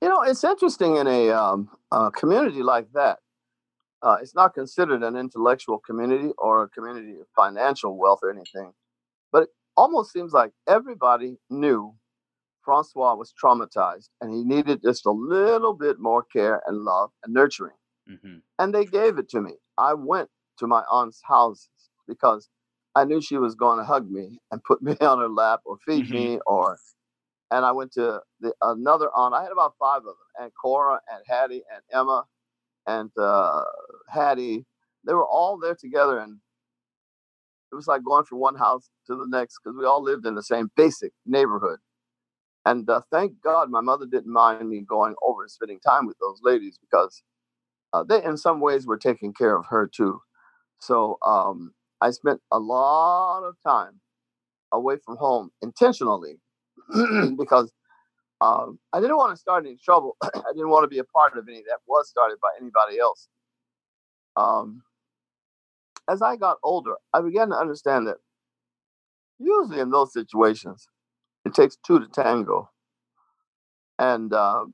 You 0.00 0.08
know, 0.08 0.22
it's 0.22 0.42
interesting 0.44 0.96
in 0.96 1.06
a, 1.06 1.30
um, 1.30 1.68
a 1.90 2.10
community 2.10 2.62
like 2.62 2.90
that 2.94 3.18
uh, 4.02 4.16
it's 4.20 4.34
not 4.34 4.54
considered 4.54 5.02
an 5.02 5.16
intellectual 5.16 5.78
community 5.78 6.30
or 6.38 6.62
a 6.62 6.68
community 6.68 7.18
of 7.20 7.26
financial 7.34 7.96
wealth 7.96 8.20
or 8.22 8.30
anything, 8.30 8.72
but 9.32 9.44
it 9.44 9.48
almost 9.76 10.12
seems 10.12 10.32
like 10.32 10.52
everybody 10.68 11.36
knew 11.50 11.94
Francois 12.62 13.14
was 13.14 13.32
traumatized 13.42 14.08
and 14.20 14.32
he 14.32 14.44
needed 14.44 14.82
just 14.82 15.06
a 15.06 15.10
little 15.10 15.74
bit 15.74 15.98
more 15.98 16.22
care 16.22 16.62
and 16.66 16.78
love 16.78 17.10
and 17.24 17.32
nurturing. 17.32 17.76
Mm-hmm. 18.10 18.38
And 18.58 18.74
they 18.74 18.84
gave 18.84 19.18
it 19.18 19.28
to 19.30 19.40
me. 19.40 19.52
I 19.76 19.94
went 19.94 20.28
to 20.58 20.66
my 20.66 20.82
aunt's 20.90 21.20
house 21.24 21.68
because 22.06 22.48
I 22.94 23.04
knew 23.04 23.20
she 23.20 23.36
was 23.36 23.54
going 23.54 23.78
to 23.78 23.84
hug 23.84 24.10
me 24.10 24.38
and 24.50 24.62
put 24.62 24.82
me 24.88 24.96
on 25.00 25.18
her 25.18 25.28
lap 25.28 25.60
or 25.64 25.78
feed 25.86 26.06
mm-hmm. 26.06 26.14
me 26.14 26.38
or 26.46 26.78
and 27.50 27.64
I 27.64 27.72
went 27.72 27.92
to 27.92 28.20
the, 28.40 28.52
another 28.62 29.08
aunt. 29.14 29.34
I 29.34 29.42
had 29.42 29.52
about 29.52 29.74
five 29.78 29.98
of 29.98 30.04
them, 30.04 30.14
and 30.38 30.52
Cora 30.60 31.00
and 31.10 31.22
Hattie 31.26 31.62
and 31.72 31.82
Emma 31.92 32.24
and 32.88 33.12
uh, 33.18 33.64
Hattie. 34.10 34.66
They 35.06 35.14
were 35.14 35.26
all 35.26 35.58
there 35.60 35.76
together, 35.76 36.20
and 36.20 36.38
it 37.72 37.76
was 37.76 37.88
like 37.88 38.04
going 38.04 38.24
from 38.24 38.40
one 38.40 38.56
house 38.56 38.90
to 39.08 39.16
the 39.16 39.26
next 39.28 39.58
because 39.64 39.76
we 39.78 39.86
all 39.86 40.02
lived 40.02 40.26
in 40.26 40.34
the 40.36 40.42
same 40.44 40.70
basic 40.76 41.12
neighborhood. 41.26 41.80
And 42.66 42.88
uh, 42.90 43.02
thank 43.12 43.34
God 43.42 43.70
my 43.70 43.80
mother 43.82 44.06
didn't 44.06 44.32
mind 44.32 44.68
me 44.68 44.80
going 44.88 45.14
over 45.22 45.42
and 45.42 45.50
spending 45.50 45.80
time 45.80 46.06
with 46.06 46.18
those 46.20 46.40
ladies 46.42 46.78
because 46.80 47.22
uh, 47.92 48.04
they, 48.04 48.24
in 48.24 48.36
some 48.36 48.60
ways, 48.60 48.86
were 48.86 48.98
taking 48.98 49.34
care 49.34 49.56
of 49.58 49.66
her 49.68 49.88
too. 49.92 50.20
So 50.80 51.18
um, 51.26 51.72
I 52.00 52.10
spent 52.10 52.40
a 52.52 52.58
lot 52.60 53.44
of 53.44 53.56
time 53.66 54.00
away 54.72 54.96
from 55.04 55.16
home 55.16 55.50
intentionally 55.62 56.40
because 57.38 57.72
um, 58.40 58.78
I 58.92 59.00
didn't 59.00 59.16
want 59.16 59.32
to 59.32 59.36
start 59.36 59.66
any 59.66 59.76
trouble. 59.76 60.16
I 60.22 60.52
didn't 60.52 60.70
want 60.70 60.84
to 60.84 60.88
be 60.88 60.98
a 60.98 61.04
part 61.04 61.36
of 61.36 61.48
any 61.48 61.62
that 61.62 61.78
was 61.86 62.08
started 62.08 62.38
by 62.40 62.50
anybody 62.60 62.98
else. 62.98 63.28
Um, 64.36 64.82
as 66.08 66.22
I 66.22 66.36
got 66.36 66.58
older, 66.62 66.94
I 67.12 67.20
began 67.20 67.48
to 67.50 67.56
understand 67.56 68.06
that 68.06 68.16
usually 69.38 69.80
in 69.80 69.90
those 69.90 70.12
situations, 70.12 70.88
it 71.44 71.54
takes 71.54 71.76
two 71.76 71.98
to 71.98 72.06
tango. 72.06 72.70
And 73.98 74.32
uh, 74.32 74.64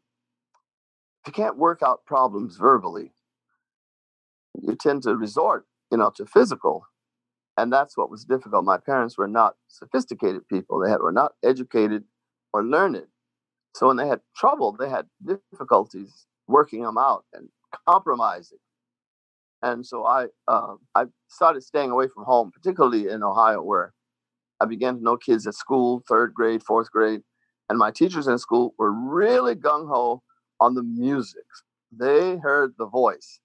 if 1.23 1.29
you 1.29 1.33
can't 1.33 1.57
work 1.57 1.83
out 1.83 2.05
problems 2.05 2.57
verbally, 2.57 3.13
you 4.63 4.77
tend 4.77 5.03
to 5.05 5.17
resort, 5.17 5.67
you 5.91 5.99
know, 5.99 6.13
to 6.17 6.27
physical. 6.27 6.87
And 7.57 7.73
that's 7.73 7.97
what 7.97 8.11
was 8.11 8.25
difficult. 8.25 8.65
My 8.65 8.79
parents 8.79 9.17
were 9.17 9.29
not 9.29 9.55
sophisticated 9.69 10.47
people. 10.49 10.81
They 10.81 10.91
had, 10.91 11.01
were 11.01 11.13
not 11.13 11.33
educated 11.43 12.05
or 12.53 12.63
learned. 12.63 13.07
So 13.75 13.89
when 13.89 13.97
they 13.97 14.07
had 14.09 14.21
trouble, 14.37 14.73
they 14.73 14.89
had 14.89 15.07
difficulties 15.25 16.27
working 16.47 16.83
them 16.83 16.99
out 16.99 17.25
and 17.33 17.49
compromising. 17.89 18.59
And 19.63 19.85
so 19.85 20.05
I 20.07 20.27
uh, 20.47 20.75
I 20.95 21.07
started 21.29 21.63
staying 21.63 21.91
away 21.91 22.09
from 22.09 22.25
home, 22.25 22.51
particularly 22.53 23.09
in 23.09 23.23
Ohio, 23.23 23.63
where 23.63 23.95
I 24.61 24.67
began 24.67 24.97
to 24.97 25.03
know 25.03 25.17
kids 25.17 25.47
at 25.47 25.55
school, 25.55 26.03
third 26.09 26.35
grade, 26.35 26.63
fourth 26.63 26.91
grade, 26.91 27.23
and 27.69 27.79
my 27.79 27.91
teachers 27.91 28.29
in 28.29 28.39
school 28.39 28.75
were 28.79 28.93
really 28.93 29.55
gung 29.55 29.89
ho 29.89 30.23
on 30.61 30.75
the 30.75 30.83
music. 30.83 31.45
They 31.91 32.37
heard 32.39 32.75
the 32.79 32.87
voice. 32.87 33.41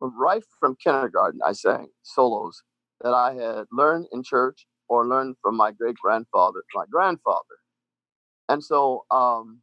Right 0.00 0.42
from 0.58 0.76
kindergarten, 0.82 1.40
I 1.46 1.52
sang 1.52 1.88
solos 2.02 2.62
that 3.02 3.14
I 3.14 3.34
had 3.34 3.66
learned 3.72 4.06
in 4.12 4.22
church 4.22 4.66
or 4.88 5.06
learned 5.06 5.36
from 5.42 5.56
my 5.56 5.72
great 5.72 5.96
grandfather, 6.02 6.64
my 6.74 6.84
grandfather. 6.90 7.59
And 8.50 8.62
so 8.62 9.06
um, 9.10 9.60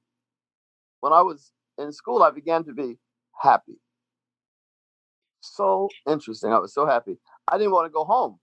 when 1.02 1.14
I 1.14 1.22
was 1.22 1.52
in 1.78 1.92
school, 1.92 2.24
I 2.24 2.32
began 2.32 2.64
to 2.64 2.74
be 2.74 2.98
happy 3.40 3.80
so 5.42 5.90
interesting. 6.10 6.52
I 6.52 6.60
was 6.60 6.74
so 6.74 6.86
happy. 6.86 7.18
I 7.48 7.58
didn't 7.58 7.74
want 7.74 7.86
to 7.86 7.94
go 7.94 8.04
home 8.04 8.40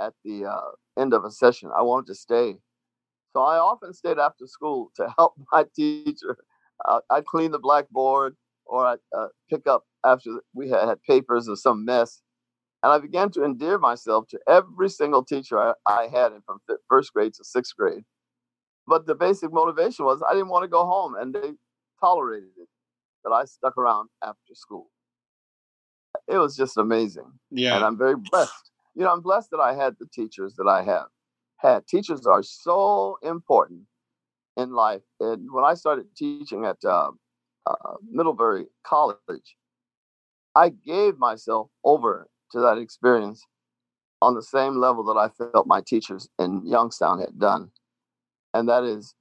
at 0.00 0.14
the 0.24 0.46
uh, 0.46 1.00
end 1.00 1.14
of 1.14 1.24
a 1.24 1.30
session. 1.30 1.70
I 1.76 1.82
wanted 1.82 2.06
to 2.08 2.14
stay. 2.14 2.56
So 3.32 3.42
I 3.42 3.58
often 3.58 3.92
stayed 3.94 4.18
after 4.18 4.46
school 4.46 4.90
to 4.96 5.12
help 5.18 5.34
my 5.52 5.64
teacher. 5.74 6.36
Uh, 6.86 7.00
I'd 7.10 7.26
clean 7.26 7.50
the 7.50 7.58
blackboard 7.58 8.36
or 8.66 8.86
I'd 8.86 8.98
uh, 9.16 9.28
pick 9.48 9.66
up 9.66 9.84
after 10.04 10.40
we 10.54 10.68
had, 10.70 10.88
had 10.88 11.02
papers 11.02 11.48
or 11.48 11.56
some 11.56 11.84
mess. 11.84 12.22
And 12.82 12.92
I 12.92 12.98
began 12.98 13.30
to 13.32 13.44
endear 13.44 13.78
myself 13.78 14.26
to 14.28 14.40
every 14.48 14.88
single 14.88 15.22
teacher 15.22 15.58
I, 15.58 15.74
I 15.86 16.08
had 16.08 16.32
from 16.46 16.60
first 16.88 17.12
grade 17.12 17.34
to 17.34 17.44
sixth 17.44 17.76
grade. 17.76 18.04
But 18.90 19.06
the 19.06 19.14
basic 19.14 19.50
motivation 19.52 20.04
was 20.04 20.22
I 20.28 20.34
didn't 20.34 20.52
want 20.54 20.64
to 20.64 20.68
go 20.68 20.84
home, 20.84 21.14
and 21.14 21.32
they 21.34 21.52
tolerated 22.00 22.50
it 22.58 22.68
that 23.24 23.30
I 23.30 23.44
stuck 23.44 23.76
around 23.78 24.10
after 24.22 24.54
school 24.54 24.90
it 26.30 26.38
was 26.38 26.56
just 26.56 26.76
amazing. 26.76 27.30
Yeah. 27.50 27.76
And 27.76 27.84
I'm 27.84 27.98
very 27.98 28.16
blessed. 28.16 28.70
You 28.94 29.04
know, 29.04 29.12
I'm 29.12 29.20
blessed 29.20 29.50
that 29.50 29.60
I 29.60 29.74
had 29.74 29.96
the 29.98 30.06
teachers 30.12 30.54
that 30.56 30.66
I 30.66 30.82
have 30.82 31.06
had. 31.58 31.86
Teachers 31.86 32.26
are 32.26 32.42
so 32.42 33.18
important 33.22 33.82
in 34.56 34.72
life. 34.72 35.02
And 35.20 35.50
when 35.52 35.64
I 35.64 35.74
started 35.74 36.06
teaching 36.16 36.64
at 36.64 36.78
uh, 36.84 37.10
uh, 37.66 37.94
Middlebury 38.10 38.66
College, 38.84 39.56
I 40.54 40.70
gave 40.70 41.18
myself 41.18 41.68
over 41.84 42.28
to 42.52 42.60
that 42.60 42.78
experience 42.78 43.44
on 44.22 44.34
the 44.34 44.42
same 44.42 44.76
level 44.76 45.04
that 45.04 45.18
I 45.18 45.28
felt 45.28 45.66
my 45.66 45.80
teachers 45.80 46.28
in 46.38 46.66
Youngstown 46.66 47.20
had 47.20 47.38
done. 47.38 47.70
And 48.54 48.68
that 48.68 48.84
is, 48.84 49.14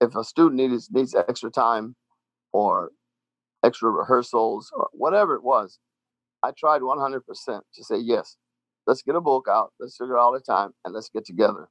if 0.00 0.14
a 0.14 0.24
student 0.24 0.56
needs 0.56 0.90
needs 0.90 1.14
extra 1.14 1.50
time 1.50 1.96
or 2.52 2.92
extra 3.64 3.90
rehearsals 3.90 4.70
or 4.74 4.88
whatever 4.92 5.34
it 5.34 5.42
was, 5.42 5.78
I 6.42 6.52
tried 6.56 6.82
100% 6.82 7.22
to 7.46 7.84
say, 7.84 7.98
yes, 7.98 8.36
let's 8.86 9.02
get 9.02 9.16
a 9.16 9.20
book 9.20 9.46
out, 9.50 9.72
let's 9.80 9.96
figure 9.96 10.18
out 10.18 10.32
the 10.32 10.40
time, 10.40 10.72
and 10.84 10.94
let's 10.94 11.08
get 11.08 11.24
together. 11.24 11.68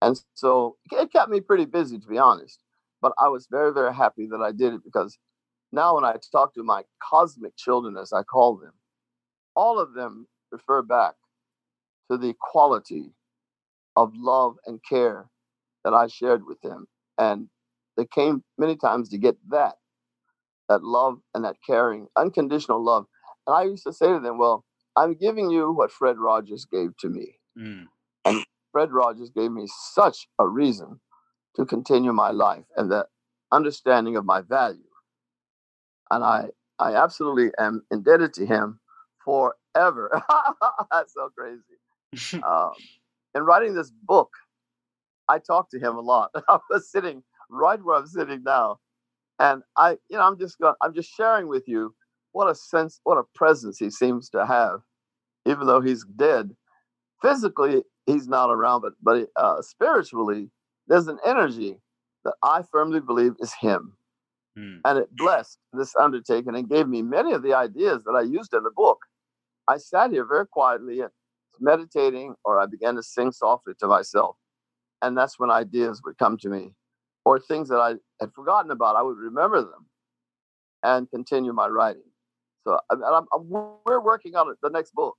And 0.00 0.20
so 0.34 0.76
it 0.90 1.12
kept 1.12 1.30
me 1.30 1.40
pretty 1.40 1.66
busy, 1.66 1.98
to 1.98 2.06
be 2.06 2.18
honest. 2.18 2.62
But 3.00 3.12
I 3.18 3.28
was 3.28 3.46
very, 3.50 3.72
very 3.72 3.94
happy 3.94 4.26
that 4.30 4.40
I 4.40 4.52
did 4.52 4.74
it 4.74 4.80
because 4.84 5.18
now 5.72 5.94
when 5.96 6.04
I 6.04 6.16
talk 6.30 6.54
to 6.54 6.62
my 6.62 6.82
cosmic 7.02 7.56
children, 7.56 7.96
as 7.96 8.12
I 8.12 8.22
call 8.22 8.56
them, 8.56 8.72
all 9.54 9.78
of 9.78 9.94
them 9.94 10.26
refer 10.50 10.82
back 10.82 11.14
to 12.10 12.16
the 12.16 12.34
quality 12.40 13.10
of 13.96 14.12
love 14.14 14.56
and 14.66 14.80
care 14.88 15.26
that 15.84 15.94
I 15.94 16.06
shared 16.06 16.44
with 16.46 16.60
them. 16.60 16.86
And 17.18 17.48
they 17.96 18.06
came 18.06 18.42
many 18.58 18.76
times 18.76 19.08
to 19.10 19.18
get 19.18 19.36
that, 19.50 19.74
that 20.68 20.82
love 20.82 21.18
and 21.34 21.44
that 21.44 21.56
caring, 21.66 22.08
unconditional 22.16 22.82
love 22.82 23.06
and 23.46 23.56
I 23.56 23.64
used 23.64 23.84
to 23.84 23.92
say 23.92 24.08
to 24.08 24.20
them, 24.20 24.38
Well, 24.38 24.64
I'm 24.96 25.14
giving 25.14 25.50
you 25.50 25.72
what 25.72 25.90
Fred 25.90 26.18
Rogers 26.18 26.66
gave 26.70 26.96
to 26.98 27.08
me. 27.08 27.38
Mm. 27.58 27.86
And 28.24 28.44
Fred 28.72 28.92
Rogers 28.92 29.30
gave 29.30 29.50
me 29.50 29.66
such 29.92 30.28
a 30.38 30.46
reason 30.46 31.00
to 31.56 31.64
continue 31.64 32.12
my 32.12 32.30
life 32.30 32.64
and 32.76 32.90
the 32.90 33.06
understanding 33.50 34.16
of 34.16 34.24
my 34.24 34.40
value. 34.40 34.80
And 36.10 36.24
I, 36.24 36.48
I 36.78 36.94
absolutely 36.94 37.50
am 37.58 37.82
indebted 37.90 38.32
to 38.34 38.46
him 38.46 38.80
forever. 39.24 40.22
That's 40.90 41.14
so 41.14 41.30
crazy. 41.36 42.42
um, 42.46 42.72
in 43.34 43.42
writing 43.42 43.74
this 43.74 43.90
book, 43.90 44.30
I 45.28 45.38
talked 45.38 45.70
to 45.72 45.78
him 45.78 45.96
a 45.96 46.00
lot. 46.00 46.30
I 46.48 46.58
was 46.70 46.90
sitting 46.90 47.22
right 47.50 47.82
where 47.82 47.96
I'm 47.96 48.06
sitting 48.06 48.42
now. 48.44 48.78
And 49.38 49.62
I, 49.76 49.92
you 50.08 50.16
know, 50.16 50.22
I'm 50.22 50.38
just 50.38 50.58
going, 50.58 50.74
I'm 50.82 50.94
just 50.94 51.10
sharing 51.14 51.48
with 51.48 51.66
you 51.66 51.94
what 52.32 52.48
a 52.48 52.54
sense, 52.54 53.00
what 53.04 53.18
a 53.18 53.24
presence 53.34 53.78
he 53.78 53.90
seems 53.90 54.28
to 54.30 54.46
have, 54.46 54.80
even 55.46 55.66
though 55.66 55.80
he's 55.80 56.04
dead. 56.16 56.54
Physically, 57.20 57.82
he's 58.06 58.26
not 58.26 58.50
around, 58.50 58.82
but 58.82 58.94
but 59.02 59.28
uh, 59.36 59.62
spiritually, 59.62 60.50
there's 60.88 61.08
an 61.08 61.18
energy 61.24 61.78
that 62.24 62.34
I 62.42 62.62
firmly 62.70 63.00
believe 63.00 63.34
is 63.38 63.52
him, 63.54 63.96
hmm. 64.56 64.78
and 64.84 64.98
it 64.98 65.14
blessed 65.16 65.58
this 65.72 65.94
undertaking 65.96 66.54
and 66.54 66.68
gave 66.68 66.88
me 66.88 67.02
many 67.02 67.32
of 67.32 67.42
the 67.42 67.54
ideas 67.54 68.02
that 68.04 68.12
I 68.12 68.22
used 68.22 68.54
in 68.54 68.64
the 68.64 68.70
book. 68.74 68.98
I 69.68 69.76
sat 69.76 70.10
here 70.10 70.24
very 70.24 70.46
quietly 70.46 71.00
and 71.00 71.10
meditating, 71.60 72.34
or 72.44 72.58
I 72.58 72.66
began 72.66 72.96
to 72.96 73.02
sing 73.02 73.30
softly 73.30 73.74
to 73.78 73.86
myself, 73.86 74.36
and 75.02 75.16
that's 75.16 75.38
when 75.38 75.50
ideas 75.50 76.00
would 76.04 76.16
come 76.16 76.38
to 76.38 76.48
me, 76.48 76.72
or 77.24 77.38
things 77.38 77.68
that 77.68 77.78
I 77.78 77.94
had 78.20 78.32
forgotten 78.32 78.70
about. 78.70 78.96
I 78.96 79.02
would 79.02 79.18
remember 79.18 79.60
them 79.60 79.86
and 80.82 81.10
continue 81.10 81.52
my 81.52 81.68
writing. 81.68 82.02
So 82.66 82.78
I'm, 82.90 83.02
I'm, 83.02 83.48
we're 83.84 84.00
working 84.00 84.36
on 84.36 84.54
the 84.62 84.70
next 84.70 84.94
book. 84.94 85.16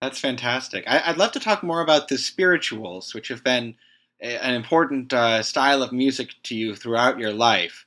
That's 0.00 0.20
fantastic. 0.20 0.84
I, 0.86 1.10
would 1.10 1.18
love 1.18 1.32
to 1.32 1.40
talk 1.40 1.62
more 1.62 1.80
about 1.80 2.08
the 2.08 2.18
spirituals, 2.18 3.14
which 3.14 3.28
have 3.28 3.42
been 3.42 3.74
a, 4.22 4.44
an 4.44 4.54
important 4.54 5.12
uh, 5.12 5.42
style 5.42 5.82
of 5.82 5.92
music 5.92 6.30
to 6.44 6.54
you 6.54 6.76
throughout 6.76 7.18
your 7.18 7.32
life. 7.32 7.84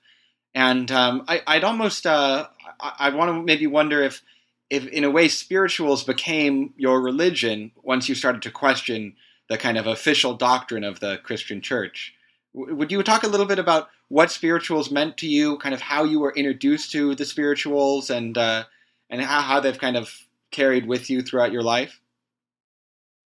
And 0.53 0.91
um, 0.91 1.24
I, 1.27 1.41
would 1.55 1.63
almost, 1.63 2.05
uh, 2.05 2.48
I, 2.81 2.93
I 3.00 3.10
want 3.12 3.29
to 3.29 3.41
maybe 3.41 3.67
wonder 3.67 4.03
if, 4.03 4.22
if, 4.70 4.88
in 4.88 5.03
a 5.03 5.12
way, 5.12 5.29
spirituals 5.29 6.03
became 6.03 6.74
your 6.75 7.01
religion 7.01 7.72
once 7.81 8.10
you 8.10 8.15
started 8.15 8.41
to 8.41 8.51
question 8.51 9.15
the 9.51 9.58
kind 9.58 9.77
of 9.77 9.86
official 9.86 10.34
doctrine 10.34 10.86
of 10.86 11.01
the 11.01 11.17
Christian 11.24 11.60
Church. 11.60 12.13
Would 12.53 12.89
you 12.89 13.03
talk 13.03 13.24
a 13.24 13.27
little 13.27 13.46
bit 13.46 13.60
about 13.60 13.89
what 14.08 14.31
spirituals 14.31 14.89
meant 14.89 15.17
to 15.17 15.27
you, 15.27 15.58
kind 15.58 15.75
of 15.75 15.81
how 15.81 16.05
you 16.05 16.22
were 16.22 16.31
introduced 16.31 16.93
to 16.93 17.15
the 17.15 17.25
spirituals, 17.25 18.10
and 18.10 18.38
uh, 18.38 18.63
and 19.10 19.22
how, 19.22 19.41
how 19.41 19.60
they've 19.60 19.77
kind 19.77 19.98
of 19.98 20.10
carried 20.51 20.86
with 20.88 21.10
you 21.10 21.22
throughout 21.22 21.51
your 21.51 21.63
life? 21.63 22.00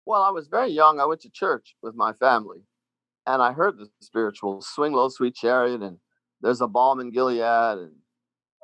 Well, 0.05 0.21
I 0.21 0.29
was 0.29 0.47
very 0.47 0.69
young. 0.69 1.01
I 1.01 1.05
went 1.05 1.19
to 1.21 1.29
church 1.29 1.75
with 1.83 1.95
my 1.95 2.13
family, 2.13 2.59
and 3.27 3.41
I 3.41 3.51
heard 3.51 3.77
the 3.77 3.89
spirituals, 3.99 4.69
"Swing 4.69 4.93
Low, 4.93 5.09
Sweet 5.09 5.35
Chariot" 5.35 5.81
and 5.81 5.97
"There's 6.39 6.61
a 6.61 6.67
Balm 6.67 7.01
in 7.01 7.11
Gilead" 7.11 7.41
and 7.41 7.95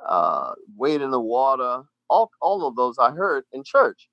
uh, 0.07 0.53
"Wade 0.77 1.01
in 1.01 1.11
the 1.11 1.19
Water." 1.19 1.83
All 2.09 2.31
all 2.41 2.65
of 2.65 2.77
those 2.77 2.97
I 2.97 3.11
heard 3.11 3.43
in 3.51 3.65
church, 3.65 4.07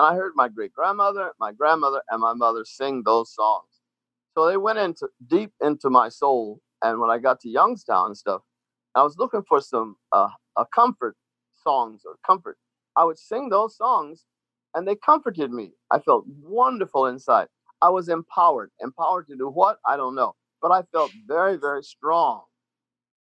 and 0.00 0.06
I 0.06 0.14
heard 0.14 0.32
my 0.34 0.48
great 0.48 0.72
grandmother, 0.72 1.32
my 1.38 1.52
grandmother, 1.52 2.00
and 2.08 2.22
my 2.22 2.32
mother 2.32 2.64
sing 2.64 3.02
those 3.04 3.34
songs. 3.34 3.66
So 4.34 4.46
they 4.46 4.56
went 4.56 4.78
into 4.78 5.08
deep 5.26 5.52
into 5.60 5.90
my 5.90 6.08
soul. 6.08 6.62
And 6.82 7.00
when 7.00 7.10
I 7.10 7.18
got 7.18 7.38
to 7.40 7.50
Youngstown 7.50 8.06
and 8.06 8.16
stuff, 8.16 8.40
I 8.94 9.02
was 9.02 9.18
looking 9.18 9.42
for 9.46 9.60
some 9.60 9.96
uh, 10.10 10.30
a 10.56 10.64
comfort 10.74 11.16
songs 11.54 12.04
or 12.06 12.16
comfort. 12.26 12.56
I 12.96 13.04
would 13.04 13.18
sing 13.18 13.50
those 13.50 13.76
songs, 13.76 14.24
and 14.74 14.88
they 14.88 14.96
comforted 14.96 15.52
me. 15.52 15.72
I 15.90 15.98
felt 15.98 16.24
wonderful 16.40 17.04
inside. 17.04 17.48
I 17.82 17.90
was 17.90 18.08
empowered. 18.08 18.70
Empowered 18.80 19.26
to 19.28 19.36
do 19.36 19.50
what? 19.50 19.80
I 19.86 19.98
don't 19.98 20.14
know. 20.14 20.34
But 20.62 20.72
I 20.72 20.80
felt 20.92 21.12
very, 21.28 21.58
very 21.58 21.82
strong. 21.82 22.44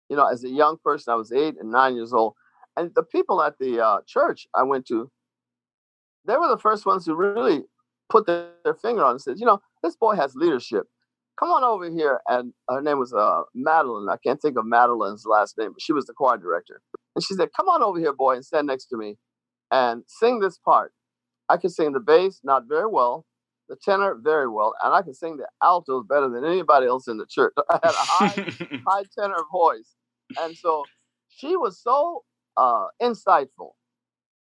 You 0.09 0.15
know, 0.15 0.25
as 0.25 0.43
a 0.43 0.49
young 0.49 0.77
person, 0.83 1.13
I 1.13 1.15
was 1.15 1.31
eight 1.31 1.57
and 1.59 1.69
nine 1.69 1.95
years 1.95 2.11
old. 2.11 2.33
And 2.75 2.91
the 2.95 3.03
people 3.03 3.43
at 3.43 3.59
the 3.59 3.85
uh, 3.85 3.99
church 4.07 4.47
I 4.55 4.63
went 4.63 4.87
to, 4.87 5.11
they 6.27 6.37
were 6.37 6.47
the 6.47 6.57
first 6.57 6.85
ones 6.85 7.05
who 7.05 7.15
really 7.15 7.63
put 8.09 8.25
their, 8.25 8.49
their 8.63 8.75
finger 8.75 9.03
on 9.03 9.11
and 9.11 9.21
said, 9.21 9.39
you 9.39 9.45
know, 9.45 9.61
this 9.83 9.95
boy 9.95 10.15
has 10.15 10.35
leadership. 10.35 10.83
Come 11.39 11.49
on 11.49 11.63
over 11.63 11.89
here. 11.89 12.21
And 12.27 12.53
her 12.69 12.81
name 12.81 12.99
was 12.99 13.13
uh, 13.13 13.41
Madeline. 13.53 14.07
I 14.09 14.17
can't 14.17 14.41
think 14.41 14.57
of 14.57 14.65
Madeline's 14.65 15.25
last 15.25 15.57
name, 15.57 15.73
but 15.73 15.81
she 15.81 15.93
was 15.93 16.05
the 16.05 16.13
choir 16.13 16.37
director. 16.37 16.81
And 17.15 17.23
she 17.23 17.33
said, 17.33 17.49
Come 17.55 17.67
on 17.67 17.83
over 17.83 17.99
here, 17.99 18.13
boy, 18.13 18.35
and 18.35 18.45
stand 18.45 18.67
next 18.67 18.85
to 18.87 18.97
me 18.97 19.17
and 19.71 20.03
sing 20.07 20.39
this 20.39 20.57
part. 20.57 20.93
I 21.49 21.57
could 21.57 21.71
sing 21.71 21.91
the 21.91 21.99
bass, 21.99 22.39
not 22.43 22.63
very 22.67 22.87
well, 22.87 23.25
the 23.69 23.75
tenor 23.83 24.15
very 24.21 24.47
well, 24.47 24.73
and 24.83 24.93
I 24.93 25.01
could 25.01 25.15
sing 25.15 25.37
the 25.37 25.47
altos 25.61 26.05
better 26.07 26.29
than 26.29 26.45
anybody 26.45 26.87
else 26.87 27.07
in 27.07 27.17
the 27.17 27.25
church. 27.25 27.53
I 27.69 27.79
had 27.83 27.91
a 27.91 27.93
high, 27.93 28.79
high 28.87 29.03
tenor 29.17 29.43
voice. 29.51 29.93
And 30.39 30.55
so 30.55 30.85
she 31.29 31.55
was 31.55 31.79
so 31.81 32.23
uh, 32.57 32.85
insightful 33.01 33.71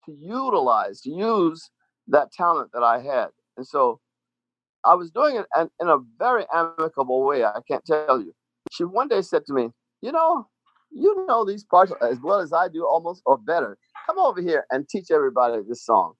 to 0.06 0.12
utilize, 0.12 1.00
to 1.02 1.10
use 1.10 1.70
that 2.08 2.32
talent 2.32 2.70
that 2.72 2.82
I 2.82 3.00
had. 3.00 3.28
And 3.56 3.66
so 3.66 4.00
I 4.84 4.94
was 4.94 5.10
doing 5.10 5.36
it 5.36 5.46
in 5.80 5.88
a 5.88 5.98
very 6.18 6.44
amicable 6.52 7.24
way. 7.24 7.44
I 7.44 7.60
can't 7.68 7.84
tell 7.84 8.20
you. 8.20 8.34
She 8.72 8.84
one 8.84 9.08
day 9.08 9.22
said 9.22 9.46
to 9.46 9.52
me, 9.52 9.70
You 10.02 10.12
know, 10.12 10.46
you 10.90 11.26
know 11.26 11.44
these 11.44 11.64
parts 11.64 11.92
as 12.02 12.20
well 12.20 12.40
as 12.40 12.52
I 12.52 12.68
do, 12.68 12.86
almost 12.86 13.22
or 13.26 13.38
better. 13.38 13.78
Come 14.06 14.18
over 14.18 14.40
here 14.40 14.66
and 14.70 14.88
teach 14.88 15.10
everybody 15.10 15.62
this 15.66 15.84
song. 15.84 16.14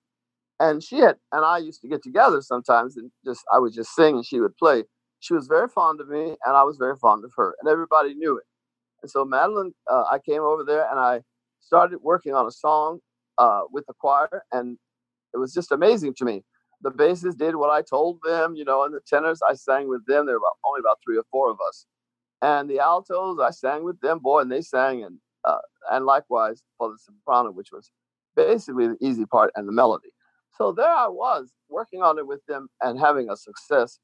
And 0.60 0.82
she 0.82 0.98
had, 0.98 1.16
and 1.32 1.44
I 1.44 1.58
used 1.58 1.80
to 1.82 1.88
get 1.88 2.02
together 2.02 2.40
sometimes 2.40 2.96
and 2.96 3.10
just, 3.24 3.42
I 3.52 3.58
would 3.58 3.74
just 3.74 3.94
sing 3.94 4.16
and 4.16 4.24
she 4.24 4.40
would 4.40 4.56
play. 4.56 4.84
She 5.20 5.34
was 5.34 5.46
very 5.46 5.68
fond 5.68 6.00
of 6.00 6.08
me 6.08 6.36
and 6.44 6.56
I 6.56 6.62
was 6.62 6.76
very 6.78 6.96
fond 6.96 7.24
of 7.24 7.32
her, 7.36 7.54
and 7.60 7.70
everybody 7.70 8.14
knew 8.14 8.36
it. 8.36 8.44
And 9.02 9.10
so 9.10 9.24
Madeline, 9.24 9.72
uh, 9.90 10.04
I 10.10 10.18
came 10.18 10.42
over 10.42 10.64
there 10.64 10.88
and 10.90 10.98
I 10.98 11.20
started 11.60 11.98
working 12.02 12.34
on 12.34 12.46
a 12.46 12.50
song 12.50 13.00
uh, 13.38 13.62
with 13.70 13.84
the 13.86 13.94
choir, 13.94 14.44
and 14.52 14.78
it 15.32 15.38
was 15.38 15.52
just 15.52 15.72
amazing 15.72 16.14
to 16.14 16.24
me 16.24 16.44
the 16.84 16.90
basses 16.90 17.34
did 17.34 17.56
what 17.56 17.70
I 17.70 17.82
told 17.82 18.18
them, 18.22 18.54
you 18.54 18.64
know, 18.64 18.84
and 18.84 18.94
the 18.94 19.00
tenors 19.00 19.40
I 19.48 19.54
sang 19.54 19.88
with 19.88 20.04
them. 20.06 20.26
There 20.26 20.38
were 20.38 20.46
only 20.64 20.80
about 20.80 20.98
three 21.04 21.16
or 21.16 21.24
four 21.30 21.50
of 21.50 21.56
us, 21.66 21.86
and 22.42 22.68
the 22.68 22.78
altos 22.78 23.40
I 23.40 23.50
sang 23.50 23.84
with 23.84 24.00
them, 24.00 24.18
boy, 24.18 24.40
and 24.40 24.52
they 24.52 24.60
sang, 24.60 25.02
and 25.02 25.18
uh, 25.44 25.58
and 25.90 26.04
likewise 26.04 26.62
for 26.78 26.90
the 26.90 26.98
soprano, 26.98 27.50
which 27.50 27.70
was 27.72 27.90
basically 28.36 28.88
the 28.88 28.98
easy 29.00 29.24
part 29.24 29.50
and 29.56 29.66
the 29.66 29.72
melody. 29.72 30.10
So 30.58 30.72
there 30.72 30.88
I 30.88 31.08
was 31.08 31.52
working 31.68 32.02
on 32.02 32.18
it 32.18 32.26
with 32.26 32.44
them 32.46 32.68
and 32.82 33.00
having 33.00 33.30
a 33.30 33.36
success, 33.36 33.98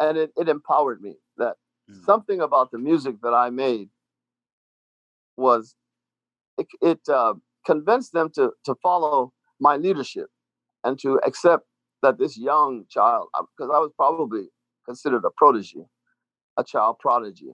and 0.00 0.16
it, 0.16 0.30
it 0.36 0.48
empowered 0.48 1.02
me 1.02 1.16
that 1.36 1.56
mm. 1.90 2.04
something 2.04 2.40
about 2.40 2.70
the 2.70 2.78
music 2.78 3.16
that 3.22 3.34
I 3.34 3.50
made 3.50 3.90
was 5.36 5.74
it, 6.56 6.66
it 6.80 7.00
uh, 7.08 7.34
convinced 7.66 8.12
them 8.12 8.30
to 8.34 8.52
to 8.64 8.74
follow 8.82 9.32
my 9.60 9.76
leadership 9.76 10.26
and 10.84 10.98
to 11.00 11.20
accept 11.26 11.64
that 12.02 12.18
this 12.18 12.38
young 12.38 12.84
child, 12.88 13.28
because 13.34 13.70
I 13.74 13.78
was 13.78 13.90
probably 13.96 14.48
considered 14.86 15.24
a 15.24 15.30
protege, 15.36 15.84
a 16.56 16.64
child 16.64 16.96
prodigy, 16.98 17.52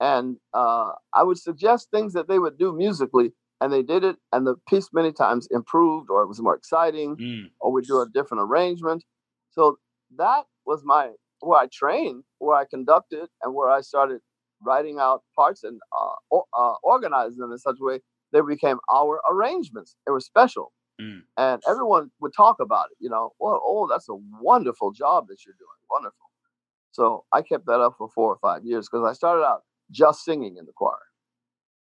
and 0.00 0.36
uh, 0.54 0.92
I 1.12 1.22
would 1.22 1.38
suggest 1.38 1.88
things 1.90 2.12
that 2.14 2.28
they 2.28 2.38
would 2.38 2.58
do 2.58 2.72
musically, 2.72 3.32
and 3.60 3.72
they 3.72 3.82
did 3.82 4.04
it, 4.04 4.16
and 4.32 4.46
the 4.46 4.56
piece 4.68 4.88
many 4.92 5.12
times 5.12 5.46
improved, 5.50 6.08
or 6.10 6.22
it 6.22 6.26
was 6.26 6.40
more 6.40 6.54
exciting, 6.54 7.16
mm. 7.16 7.50
or 7.60 7.72
we 7.72 7.82
do 7.82 8.00
a 8.00 8.08
different 8.12 8.42
arrangement. 8.42 9.04
So 9.50 9.78
that 10.16 10.44
was 10.64 10.82
my 10.84 11.10
where 11.40 11.60
I 11.60 11.68
trained, 11.70 12.24
where 12.38 12.56
I 12.56 12.64
conducted, 12.64 13.28
and 13.42 13.54
where 13.54 13.68
I 13.70 13.82
started 13.82 14.20
writing 14.62 14.98
out 14.98 15.22
parts 15.34 15.64
and 15.64 15.78
uh, 16.00 16.14
or, 16.30 16.44
uh, 16.58 16.74
organizing 16.82 17.38
them 17.38 17.52
in 17.52 17.58
such 17.58 17.76
a 17.80 17.84
way 17.84 18.00
they 18.36 18.42
became 18.42 18.78
our 18.92 19.20
arrangements. 19.30 19.96
They 20.06 20.12
were 20.12 20.20
special. 20.20 20.72
Mm. 21.00 21.22
And 21.36 21.62
everyone 21.68 22.10
would 22.20 22.32
talk 22.34 22.56
about 22.60 22.86
it, 22.90 22.98
you 23.00 23.08
know, 23.08 23.32
well, 23.38 23.60
oh, 23.64 23.86
that's 23.88 24.08
a 24.08 24.14
wonderful 24.40 24.92
job 24.92 25.28
that 25.28 25.44
you're 25.44 25.54
doing. 25.58 25.68
Wonderful. 25.90 26.26
So 26.92 27.24
I 27.32 27.42
kept 27.42 27.66
that 27.66 27.80
up 27.80 27.96
for 27.98 28.08
four 28.14 28.32
or 28.32 28.38
five 28.40 28.64
years 28.64 28.88
because 28.88 29.06
I 29.06 29.12
started 29.12 29.44
out 29.44 29.62
just 29.90 30.24
singing 30.24 30.56
in 30.58 30.66
the 30.66 30.72
choir. 30.72 30.96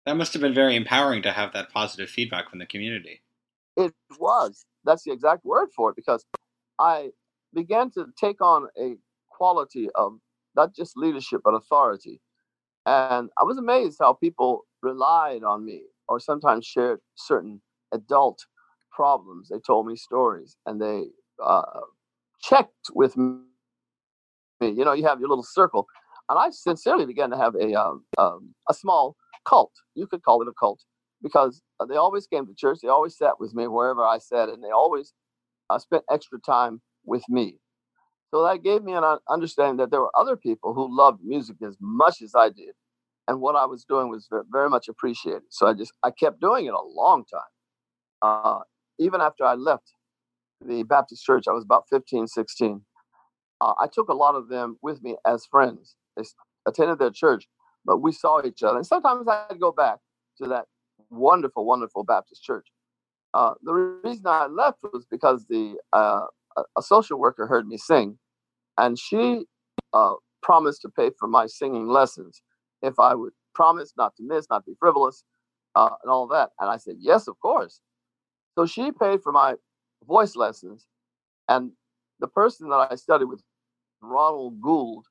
That 0.06 0.16
must 0.16 0.32
have 0.32 0.42
been 0.42 0.54
very 0.54 0.76
empowering 0.76 1.22
to 1.22 1.32
have 1.32 1.52
that 1.52 1.70
positive 1.70 2.08
feedback 2.08 2.50
from 2.50 2.58
the 2.58 2.66
community. 2.66 3.22
It 3.76 3.92
was. 4.18 4.64
That's 4.84 5.04
the 5.04 5.12
exact 5.12 5.44
word 5.44 5.68
for 5.74 5.90
it 5.90 5.96
because 5.96 6.24
I 6.78 7.10
began 7.54 7.90
to 7.92 8.06
take 8.18 8.40
on 8.40 8.68
a 8.78 8.96
quality 9.28 9.88
of 9.94 10.18
not 10.56 10.74
just 10.74 10.96
leadership, 10.96 11.42
but 11.44 11.54
authority. 11.54 12.20
And 12.86 13.30
I 13.40 13.44
was 13.44 13.58
amazed 13.58 13.98
how 14.00 14.14
people 14.14 14.64
relied 14.82 15.42
on 15.42 15.64
me 15.64 15.82
or 16.10 16.20
sometimes 16.20 16.66
shared 16.66 17.00
certain 17.14 17.62
adult 17.92 18.44
problems. 18.92 19.48
They 19.48 19.60
told 19.60 19.86
me 19.86 19.96
stories 19.96 20.56
and 20.66 20.82
they 20.82 21.04
uh, 21.42 21.62
checked 22.42 22.90
with 22.92 23.16
me. 23.16 23.38
You 24.60 24.84
know, 24.84 24.92
you 24.92 25.06
have 25.06 25.20
your 25.20 25.28
little 25.28 25.44
circle. 25.44 25.86
And 26.28 26.38
I 26.38 26.50
sincerely 26.50 27.06
began 27.06 27.30
to 27.30 27.36
have 27.36 27.54
a, 27.54 27.74
um, 27.74 28.04
um, 28.18 28.54
a 28.68 28.74
small 28.74 29.16
cult. 29.48 29.72
You 29.94 30.06
could 30.06 30.22
call 30.22 30.42
it 30.42 30.48
a 30.48 30.52
cult 30.58 30.82
because 31.22 31.62
uh, 31.78 31.86
they 31.86 31.96
always 31.96 32.26
came 32.26 32.46
to 32.46 32.54
church. 32.54 32.80
They 32.82 32.88
always 32.88 33.16
sat 33.16 33.40
with 33.40 33.54
me 33.54 33.68
wherever 33.68 34.04
I 34.04 34.18
sat, 34.18 34.48
and 34.48 34.62
they 34.62 34.70
always 34.70 35.14
uh, 35.70 35.78
spent 35.78 36.04
extra 36.10 36.38
time 36.40 36.82
with 37.04 37.22
me. 37.28 37.56
So 38.32 38.44
that 38.44 38.62
gave 38.62 38.84
me 38.84 38.92
an 38.92 39.04
understanding 39.28 39.78
that 39.78 39.90
there 39.90 40.00
were 40.00 40.16
other 40.16 40.36
people 40.36 40.74
who 40.74 40.96
loved 40.96 41.20
music 41.24 41.56
as 41.66 41.76
much 41.80 42.22
as 42.22 42.34
I 42.34 42.50
did, 42.50 42.74
and 43.30 43.40
what 43.40 43.54
I 43.54 43.64
was 43.64 43.84
doing 43.84 44.08
was 44.08 44.28
very 44.50 44.68
much 44.68 44.88
appreciated. 44.88 45.42
So 45.50 45.68
I 45.68 45.72
just 45.72 45.92
I 46.02 46.10
kept 46.10 46.40
doing 46.40 46.66
it 46.66 46.74
a 46.74 46.82
long 46.82 47.24
time. 47.32 47.52
Uh, 48.20 48.58
even 48.98 49.20
after 49.20 49.44
I 49.44 49.54
left 49.54 49.94
the 50.60 50.82
Baptist 50.82 51.24
church, 51.24 51.44
I 51.48 51.52
was 51.52 51.62
about 51.62 51.84
15, 51.88 52.26
16. 52.26 52.84
Uh, 53.60 53.72
I 53.80 53.86
took 53.86 54.08
a 54.08 54.14
lot 54.14 54.34
of 54.34 54.48
them 54.48 54.78
with 54.82 55.00
me 55.04 55.16
as 55.24 55.46
friends. 55.46 55.94
They 56.16 56.24
attended 56.66 56.98
their 56.98 57.12
church, 57.12 57.46
but 57.84 57.98
we 57.98 58.10
saw 58.10 58.44
each 58.44 58.64
other. 58.64 58.78
And 58.78 58.86
sometimes 58.86 59.28
I'd 59.28 59.60
go 59.60 59.70
back 59.70 59.98
to 60.42 60.48
that 60.48 60.64
wonderful, 61.08 61.64
wonderful 61.64 62.02
Baptist 62.02 62.42
church. 62.42 62.66
Uh, 63.32 63.54
the 63.62 63.74
reason 64.02 64.26
I 64.26 64.46
left 64.46 64.80
was 64.82 65.06
because 65.08 65.46
the 65.48 65.76
uh, 65.92 66.26
a 66.76 66.82
social 66.82 67.16
worker 67.20 67.46
heard 67.46 67.68
me 67.68 67.76
sing, 67.76 68.18
and 68.76 68.98
she 68.98 69.44
uh, 69.92 70.14
promised 70.42 70.82
to 70.82 70.88
pay 70.88 71.10
for 71.16 71.28
my 71.28 71.46
singing 71.46 71.86
lessons 71.86 72.42
if 72.82 72.98
I 72.98 73.14
would 73.14 73.32
promise 73.54 73.92
not 73.96 74.16
to 74.16 74.22
miss, 74.22 74.46
not 74.50 74.66
be 74.66 74.74
frivolous, 74.78 75.24
uh, 75.74 75.90
and 76.02 76.10
all 76.10 76.26
that. 76.28 76.50
And 76.60 76.70
I 76.70 76.76
said, 76.76 76.96
yes, 76.98 77.28
of 77.28 77.38
course. 77.40 77.80
So 78.58 78.66
she 78.66 78.92
paid 78.92 79.22
for 79.22 79.32
my 79.32 79.54
voice 80.06 80.36
lessons. 80.36 80.86
And 81.48 81.72
the 82.20 82.28
person 82.28 82.68
that 82.70 82.88
I 82.90 82.94
studied 82.96 83.26
with, 83.26 83.42
Ronald 84.02 84.60
Gould, 84.60 85.06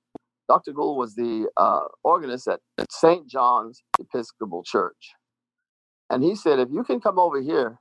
Dr. 0.47 0.73
Gould 0.73 0.97
was 0.97 1.15
the 1.15 1.47
uh, 1.57 1.81
organist 2.03 2.47
at, 2.47 2.59
St. 2.89 3.27
John's 3.27 3.83
Episcopal 3.99 4.63
Church. 4.63 5.11
And 6.09 6.23
he 6.23 6.35
said, 6.35 6.59
if 6.59 6.69
you 6.71 6.83
can 6.83 6.99
come 6.99 7.19
over 7.19 7.41
here 7.41 7.79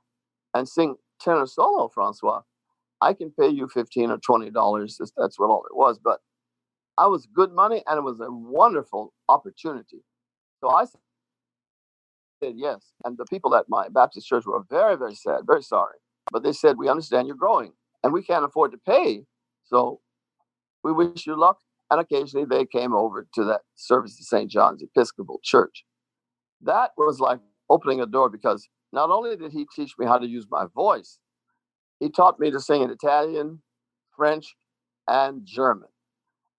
and 0.53 0.67
sing 0.69 0.95
tenor 1.19 1.47
solo, 1.47 1.89
Francois, 1.89 2.41
I 3.01 3.13
can 3.13 3.31
pay 3.31 3.49
you 3.49 3.67
15 3.67 4.11
or 4.11 4.17
$20. 4.17 4.53
That's 5.17 5.39
what 5.39 5.49
all 5.49 5.65
it 5.69 5.75
was. 5.75 5.99
But 6.03 6.19
I 6.99 7.07
was 7.07 7.27
good 7.27 7.53
money 7.53 7.81
and 7.87 7.97
it 7.97 8.03
was 8.03 8.19
a 8.19 8.29
wonderful 8.29 9.13
opportunity. 9.29 10.03
So 10.59 10.69
I 10.69 10.85
said 12.43 12.55
yes. 12.57 12.91
And 13.05 13.17
the 13.17 13.25
people 13.25 13.55
at 13.55 13.69
my 13.69 13.87
Baptist 13.89 14.27
church 14.27 14.45
were 14.45 14.63
very, 14.69 14.97
very 14.97 15.15
sad, 15.15 15.41
very 15.47 15.63
sorry. 15.63 15.95
But 16.31 16.43
they 16.43 16.51
said, 16.51 16.77
We 16.77 16.89
understand 16.89 17.27
you're 17.27 17.37
growing 17.37 17.71
and 18.03 18.11
we 18.13 18.21
can't 18.21 18.45
afford 18.45 18.73
to 18.73 18.77
pay. 18.77 19.23
So 19.65 20.01
we 20.83 20.91
wish 20.91 21.25
you 21.25 21.39
luck. 21.39 21.59
And 21.89 22.01
occasionally 22.01 22.45
they 22.45 22.65
came 22.65 22.93
over 22.93 23.27
to 23.35 23.45
that 23.45 23.61
service 23.75 24.17
at 24.19 24.25
St. 24.25 24.51
John's 24.51 24.83
Episcopal 24.83 25.39
Church. 25.43 25.85
That 26.61 26.91
was 26.97 27.21
like 27.21 27.39
opening 27.69 28.01
a 28.01 28.05
door 28.05 28.29
because 28.29 28.67
not 28.91 29.09
only 29.09 29.37
did 29.37 29.53
he 29.53 29.65
teach 29.75 29.93
me 29.97 30.05
how 30.05 30.17
to 30.17 30.27
use 30.27 30.47
my 30.51 30.65
voice, 30.75 31.19
he 31.99 32.09
taught 32.09 32.39
me 32.39 32.51
to 32.51 32.59
sing 32.59 32.81
in 32.81 32.91
Italian, 32.91 33.61
French, 34.15 34.55
and 35.07 35.45
German. 35.45 35.89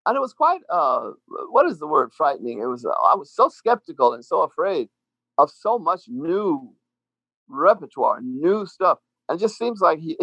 And 0.07 0.17
it 0.17 0.21
was 0.21 0.33
quite 0.35 0.61
uh, 0.71 1.11
what 1.51 1.67
is 1.67 1.79
the 1.79 1.87
word 1.87 2.13
frightening? 2.13 2.61
It 2.61 2.67
was 2.67 2.85
uh, 2.85 2.91
I 2.91 3.17
was 3.17 3.33
so 3.33 3.49
skeptical 3.49 4.15
and 4.15 4.25
so 4.25 4.43
afraid 4.43 4.89
of 5.39 5.51
so 5.51 5.79
much 5.79 6.03
new 6.09 6.73
repertoire, 7.49 8.21
new 8.23 8.67
stuff, 8.67 8.99
and 9.29 9.39
it 9.39 9.41
just 9.43 9.59
seems 9.59 9.81
like 9.81 9.99
he 10.01 10.19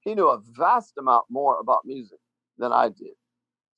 he 0.00 0.14
knew 0.14 0.28
a 0.28 0.40
vast 0.56 0.94
amount 0.98 1.26
more 1.30 1.58
about 1.60 1.82
music 1.84 2.18
than 2.58 2.72
I 2.72 2.88
did. 2.88 3.14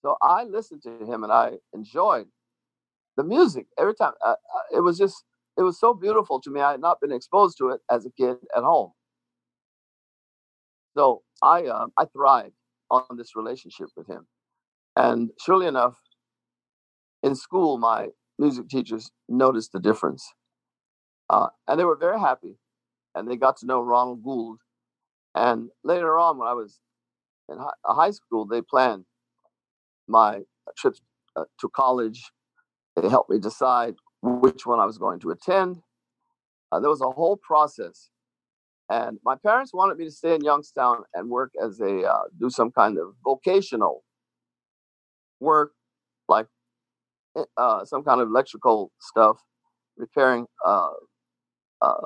So 0.03 0.17
I 0.23 0.45
listened 0.45 0.83
to 0.85 1.07
him 1.07 1.25
and 1.25 1.33
I 1.33 1.55
enjoyed 1.75 2.27
the 3.17 3.25
music 3.25 3.67
every 3.79 3.95
time. 3.95 4.13
Uh, 4.25 4.31
uh, 4.33 4.77
it 4.77 4.81
was 4.81 4.99
just 4.99 5.25
it 5.59 5.63
was 5.63 5.79
so 5.81 5.95
beautiful 5.95 6.41
to 6.43 6.51
me. 6.51 6.61
I 6.61 6.73
had 6.73 6.81
not 6.81 7.01
been 7.01 7.13
exposed 7.13 7.59
to 7.59 7.71
it 7.71 7.81
as 7.91 8.07
a 8.07 8.11
kid 8.11 8.37
at 8.57 8.63
home. 8.65 8.93
So 10.97 11.23
I 11.43 11.65
uh, 11.67 11.87
I 11.99 12.07
thrived 12.07 12.55
on 12.91 13.05
this 13.17 13.37
relationship 13.37 13.89
with 13.97 14.09
him. 14.09 14.27
And 14.97 15.31
surely 15.41 15.67
enough, 15.67 15.97
in 17.23 17.35
school, 17.35 17.79
my 17.79 18.09
music 18.39 18.69
teachers 18.69 19.11
noticed 19.29 19.73
the 19.73 19.81
difference. 19.81 20.33
Uh, 21.31 21.49
and 21.67 21.81
they 21.81 21.85
were 21.85 21.97
very 21.97 22.21
happy. 22.21 22.59
And 23.15 23.29
they 23.29 23.37
got 23.37 23.57
to 23.59 23.67
know 23.67 23.81
Ronald 23.81 24.23
Gould. 24.23 24.59
And 25.35 25.71
later 25.83 26.19
on, 26.19 26.39
when 26.39 26.49
I 26.49 26.53
was 26.53 26.81
in 27.49 27.59
high 27.85 28.11
school, 28.11 28.47
they 28.47 28.63
planned 28.63 29.05
my 30.07 30.43
trips 30.77 31.01
uh, 31.37 31.45
to 31.61 31.69
college. 31.69 32.31
They 32.97 33.09
helped 33.09 33.31
me 33.31 33.39
decide 33.39 33.95
which 34.23 34.67
one 34.67 34.79
I 34.79 34.85
was 34.85 34.99
going 34.99 35.21
to 35.21 35.31
attend. 35.31 35.79
Uh, 36.71 36.81
there 36.81 36.91
was 36.91 37.01
a 37.01 37.11
whole 37.11 37.37
process. 37.37 38.11
And 38.89 39.19
my 39.25 39.37
parents 39.37 39.73
wanted 39.73 39.99
me 39.99 40.05
to 40.05 40.11
stay 40.11 40.35
in 40.35 40.45
Youngstown 40.45 41.05
and 41.15 41.31
work 41.31 41.53
as 41.63 41.81
a, 41.81 42.03
uh, 42.03 42.25
do 42.39 42.51
some 42.51 42.71
kind 42.71 42.99
of 42.99 43.15
vocational 43.25 44.04
work, 45.45 45.73
like 46.29 46.47
eh, 47.37 47.45
uh, 47.57 47.85
some 47.85 48.03
kind 48.03 48.21
of 48.21 48.29
electrical 48.29 48.91
stuff, 49.01 49.39
repairing. 49.97 50.47
Uh, 50.65 50.91
uh, 51.81 52.01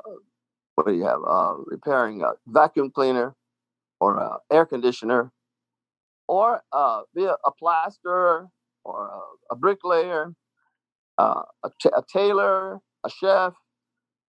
what 0.75 0.87
do 0.87 0.93
you 0.93 1.05
have? 1.05 1.19
Uh, 1.27 1.55
repairing 1.65 2.21
a 2.21 2.33
vacuum 2.47 2.91
cleaner 2.91 3.35
or 3.99 4.39
air 4.51 4.65
conditioner, 4.65 5.31
or 6.27 6.61
uh, 6.71 7.01
be 7.15 7.25
a, 7.25 7.35
a 7.45 7.51
plasterer 7.59 8.47
or 8.85 9.07
a, 9.07 9.53
a 9.53 9.55
bricklayer, 9.57 10.33
uh, 11.17 11.41
a, 11.63 11.69
t- 11.81 11.89
a 11.95 12.03
tailor, 12.11 12.79
a 13.03 13.09
chef. 13.09 13.53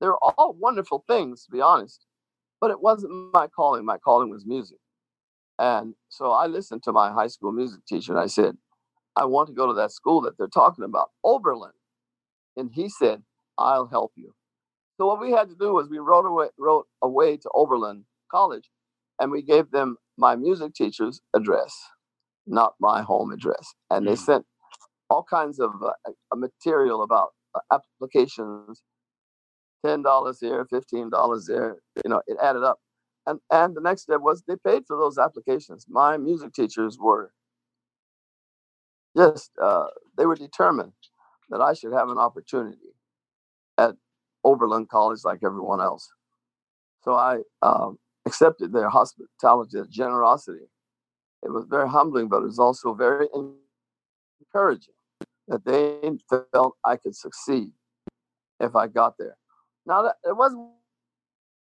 They're 0.02 0.15
all 0.15 0.56
wonderful 0.58 1.04
things, 1.08 1.45
to 1.45 1.52
be 1.52 1.62
honest. 1.62 2.06
But 2.62 2.72
it 2.72 2.82
wasn't 2.82 3.34
my 3.34 3.48
calling. 3.48 3.86
My 3.86 3.98
calling 3.98 4.30
was 4.30 4.45
music. 4.45 4.78
And 5.60 5.93
so 6.08 6.32
I 6.32 6.48
listened 6.48 6.84
to 6.84 6.93
my 6.93 7.12
high 7.12 7.28
school 7.28 7.52
music 7.52 7.86
teacher 7.86 8.13
and 8.13 8.22
I 8.22 8.28
said, 8.28 8.58
I 9.15 9.26
want 9.26 9.48
to 9.50 9.54
go 9.54 9.67
to 9.67 9.74
that 9.74 9.91
school 9.91 10.22
that 10.22 10.38
they're 10.38 10.48
talking 10.48 10.84
about, 10.84 11.10
Oberlin. 11.24 11.72
And 12.56 12.72
he 12.74 12.89
said, 12.89 13.24
I'll 13.58 13.88
help 13.88 14.13
you. 14.15 14.34
So 14.98 15.08
what 15.08 15.19
we 15.19 15.32
had 15.32 15.50
to 15.50 15.56
do 15.56 15.74
was 15.74 15.89
we 15.89 16.00
wrote 16.00 16.26
away, 16.26 16.48
wrote 16.58 16.88
away 17.02 17.38
to 17.38 17.50
Oberlin 17.54 18.06
College 18.30 18.69
and 19.19 19.32
we 19.32 19.41
gave 19.41 19.72
them 19.72 19.98
my 20.17 20.36
music 20.36 20.74
teacher's 20.74 21.22
address, 21.34 21.74
not 22.48 22.74
my 22.80 23.02
home 23.02 23.32
address. 23.32 23.74
And 23.89 24.08
they 24.08 24.13
mm. 24.13 24.17
sent 24.17 24.45
all 25.10 25.24
kinds 25.24 25.60
of 25.60 25.72
uh, 25.82 26.36
material 26.36 27.04
about 27.04 27.30
uh, 27.56 27.78
applications, 28.02 28.82
$10 29.86 30.36
here, 30.39 30.65
$15 30.65 31.48
there, 31.48 31.78
you 32.04 32.10
know, 32.10 32.22
it 32.28 32.38
added 32.41 32.63
up. 32.63 32.80
And, 33.26 33.39
and 33.52 33.76
the 33.76 33.82
next 33.82 34.04
step 34.04 34.22
was 34.22 34.43
they 34.48 34.56
paid 34.56 34.84
for 34.88 34.98
those 34.98 35.17
applications. 35.17 35.86
My 35.89 36.17
music 36.17 36.54
teachers 36.54 36.98
were 37.00 37.32
just 39.19 39.51
uh, 39.62 39.88
they 40.17 40.25
were 40.25 40.36
determined 40.36 40.93
that 41.49 41.62
I 41.62 41.73
should 41.73 41.93
have 41.93 42.10
an 42.10 42.17
opportunity 42.17 42.93
at 43.77 43.95
Oberlin 44.43 44.86
College 44.86 45.19
like 45.23 45.39
everyone 45.43 45.82
else. 45.82 46.10
So 47.03 47.13
I 47.13 47.39
um, 47.62 47.97
accepted 48.25 48.71
their 48.71 48.89
hospitality, 48.89 49.71
their 49.73 49.86
generosity. 49.86 50.67
It 51.43 51.51
was 51.51 51.65
very 51.69 51.89
humbling, 51.89 52.27
but 52.27 52.43
it 52.43 52.45
was 52.45 52.60
also 52.60 52.93
very 52.93 53.27
encouraging 54.41 54.93
that 55.47 55.65
they 55.65 56.12
felt 56.53 56.77
I 56.86 56.97
could 56.97 57.15
succeed 57.15 57.71
if 58.60 58.75
I 58.75 58.88
got 58.88 59.15
there. 59.17 59.38
Now, 59.86 60.12
it 60.23 60.36
wasn't 60.36 60.69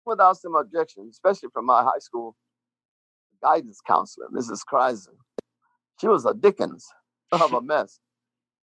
without 0.06 0.38
some 0.38 0.56
objections, 0.56 1.16
especially 1.16 1.50
from 1.54 1.66
my 1.66 1.84
high 1.84 2.00
school 2.00 2.36
guidance 3.42 3.80
counselor, 3.86 4.28
Mrs. 4.34 4.62
Kreisen. 4.72 5.16
She 6.00 6.08
was 6.08 6.26
a 6.26 6.34
Dickens 6.34 6.88
of 7.32 7.54
a 7.54 7.62
mess. 7.62 8.00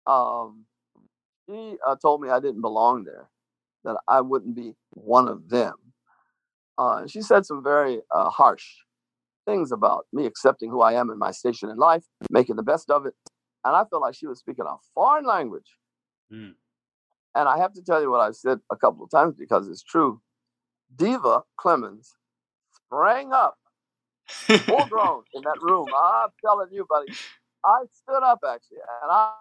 Um, 0.06 0.66
she 1.48 1.78
uh, 1.86 1.96
told 2.02 2.22
me 2.22 2.30
I 2.30 2.40
didn't 2.40 2.62
belong 2.62 3.04
there, 3.04 3.30
that 3.84 3.98
I 4.08 4.22
wouldn't 4.22 4.56
be 4.56 4.76
one 4.92 5.28
of 5.28 5.50
them. 5.50 5.74
Uh, 6.78 7.06
she 7.08 7.22
said 7.22 7.46
some 7.46 7.64
very 7.64 8.02
uh, 8.12 8.30
harsh 8.30 8.66
things 9.46 9.72
about 9.72 10.06
me 10.14 10.26
accepting 10.26 10.70
who 10.70 10.82
I 10.82 10.94
am 10.94 11.10
in 11.10 11.20
my 11.20 11.32
station 11.32 11.70
in 11.70 11.78
life, 11.78 12.04
making 12.30 12.56
the 12.56 12.64
best 12.64 12.90
of 12.90 13.06
it. 13.06 13.14
And 13.66 13.76
I 13.76 13.84
felt 13.90 14.02
like 14.02 14.16
she 14.16 14.28
was 14.28 14.40
speaking 14.40 14.66
a 14.68 14.76
foreign 14.94 15.26
language. 15.26 15.78
Mm. 16.32 16.54
And 17.36 17.50
I 17.50 17.58
have 17.58 17.74
to 17.74 17.82
tell 17.82 18.02
you 18.02 18.12
what 18.12 18.22
I've 18.22 18.36
said 18.36 18.60
a 18.72 18.76
couple 18.76 19.04
of 19.04 19.12
times 19.12 19.36
because 19.38 19.68
it's 19.68 19.84
true. 19.84 20.22
Diva 20.96 21.44
Clemmons 21.60 22.16
sprang 22.86 23.34
up 23.34 23.58
full 24.28 24.86
grown 24.90 25.24
in 25.34 25.42
that 25.44 25.62
room. 25.62 25.88
I'm 25.96 26.30
telling 26.46 26.70
you, 26.72 26.86
buddy. 26.90 27.14
I 27.66 27.84
stood 27.92 28.24
up 28.24 28.40
actually, 28.48 28.78
and 29.04 29.12
I, 29.12 29.34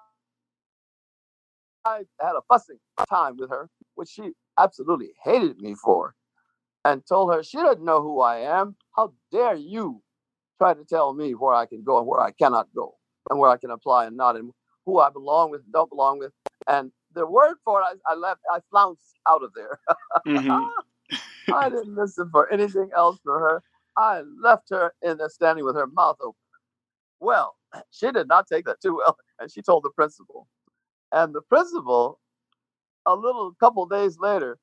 I 1.85 1.97
had 2.21 2.37
a 2.37 2.43
fussing 2.49 2.79
time 3.09 3.37
with 3.37 3.51
her, 3.51 3.69
which 3.95 4.09
she 4.11 4.33
absolutely 4.59 5.11
hated 5.25 5.59
me 5.59 5.75
for, 5.75 6.15
and 6.85 7.05
told 7.07 7.33
her 7.35 7.43
she 7.43 7.59
doesn't 7.59 7.85
know 7.85 8.03
who 8.03 8.21
I 8.21 8.39
am. 8.39 8.77
How 8.97 9.13
dare 9.31 9.55
you 9.55 10.03
try 10.59 10.75
to 10.75 10.85
tell 10.85 11.15
me 11.15 11.35
where 11.35 11.55
I 11.55 11.67
can 11.67 11.83
go 11.83 11.99
and 11.99 12.07
where 12.07 12.21
I 12.21 12.31
cannot 12.33 12.69
go, 12.75 12.97
and 13.31 13.39
where 13.39 13.51
I 13.51 13.57
can 13.57 13.71
apply 13.71 14.07
and 14.07 14.17
not, 14.17 14.37
and 14.37 14.53
who 14.87 14.99
I 14.99 15.11
belong 15.11 15.51
with 15.51 15.63
and 15.65 15.73
don't 15.73 15.91
belong 15.91 16.19
with. 16.19 16.33
And 16.69 16.93
the 17.15 17.27
word 17.27 17.57
for 17.65 17.81
it, 17.81 17.85
I, 18.07 18.13
I 18.13 18.15
left, 18.15 18.41
I 18.53 18.61
flounced 18.71 19.19
out 19.29 19.43
of 19.43 19.51
there. 19.55 19.79
Mm-hmm. 20.27 20.65
I 21.53 21.69
didn't 21.69 21.95
listen 21.95 22.29
for 22.31 22.51
anything 22.53 22.91
else 22.97 23.19
for 23.23 23.39
her. 23.39 23.63
I 23.97 24.23
left 24.43 24.71
her 24.71 24.95
in 25.03 25.19
there 25.19 25.29
standing 25.29 25.65
with 25.65 25.77
her 25.77 25.87
mouth 25.87 26.17
open. 26.23 26.39
Well, 27.21 27.57
she 27.91 28.11
did 28.11 28.29
not 28.29 28.47
take 28.49 28.65
that 28.67 28.81
too 28.81 28.97
well, 28.97 29.17
and 29.41 29.51
she 29.53 29.63
told 29.63 29.85
the 29.85 29.91
principal. 29.91 30.49
And 31.13 31.35
the 31.35 31.43
principal, 31.43 32.21
a 33.07 33.15
little 33.15 33.55
couple 33.61 33.87
days 33.87 34.19
later, 34.19 34.59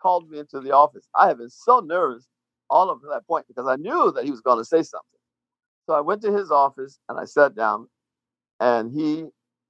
called 0.00 0.30
me 0.30 0.38
into 0.40 0.60
the 0.60 0.72
office. 0.72 1.08
I 1.18 1.28
had 1.28 1.38
been 1.38 1.50
so 1.50 1.80
nervous 1.80 2.26
all 2.70 2.90
up 2.90 3.00
to 3.02 3.08
that 3.08 3.26
point 3.26 3.46
because 3.48 3.66
I 3.68 3.76
knew 3.76 4.12
that 4.14 4.24
he 4.24 4.30
was 4.30 4.40
going 4.40 4.58
to 4.58 4.64
say 4.64 4.82
something. 4.82 5.20
So 5.86 5.94
I 5.94 6.00
went 6.00 6.22
to 6.22 6.32
his 6.32 6.50
office 6.50 6.98
and 7.08 7.18
I 7.18 7.24
sat 7.24 7.54
down, 7.54 7.88
and 8.60 8.92
he 8.92 9.26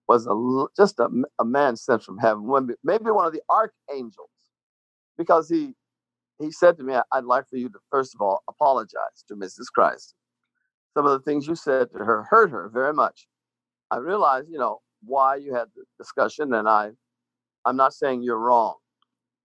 was 0.08 0.26
a, 0.26 0.66
just 0.76 0.98
a, 1.00 1.08
a 1.40 1.44
man 1.44 1.76
sent 1.76 2.02
from 2.02 2.18
heaven, 2.18 2.46
maybe 2.84 3.10
one 3.10 3.26
of 3.26 3.32
the 3.32 3.42
archangels, 3.50 4.30
because 5.18 5.48
he 5.48 5.74
he 6.40 6.50
said 6.52 6.76
to 6.78 6.84
me, 6.84 6.94
"I'd 7.12 7.24
like 7.24 7.48
for 7.48 7.56
you 7.56 7.68
to 7.70 7.78
first 7.90 8.14
of 8.14 8.20
all 8.20 8.42
apologize 8.48 9.24
to 9.28 9.36
Mrs. 9.36 9.66
Christ 9.74 10.14
some 10.94 11.06
of 11.06 11.12
the 11.12 11.20
things 11.20 11.46
you 11.46 11.54
said 11.54 11.90
to 11.92 11.98
her 11.98 12.24
hurt 12.30 12.50
her 12.50 12.68
very 12.72 12.92
much. 12.92 13.26
I 13.90 13.98
realized, 13.98 14.48
you 14.50 14.58
know, 14.58 14.80
why 15.02 15.36
you 15.36 15.54
had 15.54 15.66
the 15.74 15.84
discussion, 15.98 16.54
and 16.54 16.68
I, 16.68 16.90
I'm 17.64 17.76
not 17.76 17.92
saying 17.92 18.22
you're 18.22 18.38
wrong. 18.38 18.76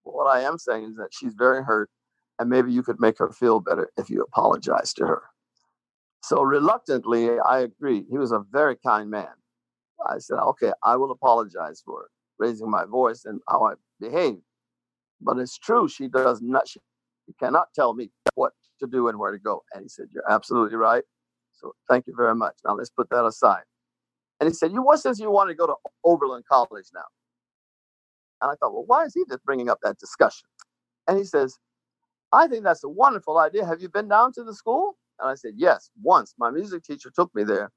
But 0.05 0.15
what 0.15 0.27
I 0.27 0.41
am 0.41 0.57
saying 0.57 0.83
is 0.85 0.95
that 0.95 1.09
she's 1.11 1.33
very 1.33 1.63
hurt, 1.63 1.89
and 2.39 2.49
maybe 2.49 2.71
you 2.71 2.83
could 2.83 2.99
make 2.99 3.17
her 3.17 3.31
feel 3.31 3.59
better 3.59 3.89
if 3.97 4.09
you 4.09 4.21
apologize 4.21 4.93
to 4.93 5.05
her. 5.05 5.23
So 6.21 6.41
reluctantly, 6.41 7.39
I 7.39 7.59
agreed. 7.59 8.05
He 8.09 8.17
was 8.17 8.31
a 8.31 8.43
very 8.51 8.75
kind 8.75 9.09
man. 9.09 9.27
I 10.07 10.19
said, 10.19 10.37
okay, 10.37 10.71
I 10.83 10.95
will 10.95 11.11
apologize 11.11 11.81
for 11.85 12.09
raising 12.37 12.69
my 12.69 12.85
voice 12.85 13.25
and 13.25 13.41
how 13.49 13.65
I 13.65 13.73
behaved. 13.99 14.41
But 15.21 15.37
it's 15.37 15.57
true, 15.57 15.89
she 15.89 16.07
does 16.07 16.41
not, 16.41 16.67
she 16.69 16.79
cannot 17.39 17.67
tell 17.75 17.93
me 17.93 18.09
what 18.35 18.53
to 18.79 18.87
do 18.87 19.09
and 19.09 19.19
where 19.19 19.31
to 19.31 19.39
go. 19.39 19.63
And 19.73 19.83
he 19.83 19.89
said, 19.89 20.07
You're 20.11 20.29
absolutely 20.29 20.77
right. 20.77 21.03
So 21.59 21.73
thank 21.89 22.07
you 22.07 22.13
very 22.17 22.35
much. 22.35 22.55
Now 22.65 22.75
let's 22.75 22.91
put 22.91 23.09
that 23.11 23.25
aside. 23.25 23.63
And 24.39 24.49
he 24.49 24.53
said, 24.53 24.71
You 24.73 24.81
what 24.83 24.99
says 24.99 25.19
you 25.19 25.31
want 25.31 25.49
to 25.49 25.55
go 25.55 25.67
to 25.67 25.75
Oberlin 26.05 26.43
College 26.49 26.87
now? 26.93 27.01
And 28.41 28.51
I 28.51 28.55
thought, 28.55 28.73
Well, 28.73 28.85
why 28.87 29.05
is 29.05 29.13
he 29.13 29.23
just 29.29 29.43
bringing 29.45 29.69
up 29.69 29.79
that 29.83 29.99
discussion? 29.99 30.47
And 31.07 31.17
he 31.17 31.23
says, 31.25 31.57
I 32.33 32.47
think 32.47 32.63
that's 32.63 32.83
a 32.83 32.89
wonderful 32.89 33.37
idea. 33.39 33.65
Have 33.65 33.81
you 33.81 33.89
been 33.89 34.07
down 34.07 34.33
to 34.33 34.43
the 34.43 34.53
school? 34.55 34.97
And 35.19 35.29
I 35.29 35.35
said, 35.35 35.53
Yes, 35.57 35.89
once. 36.01 36.35
My 36.39 36.51
music 36.51 36.83
teacher 36.83 37.11
took 37.15 37.33
me 37.35 37.43
there 37.43 37.71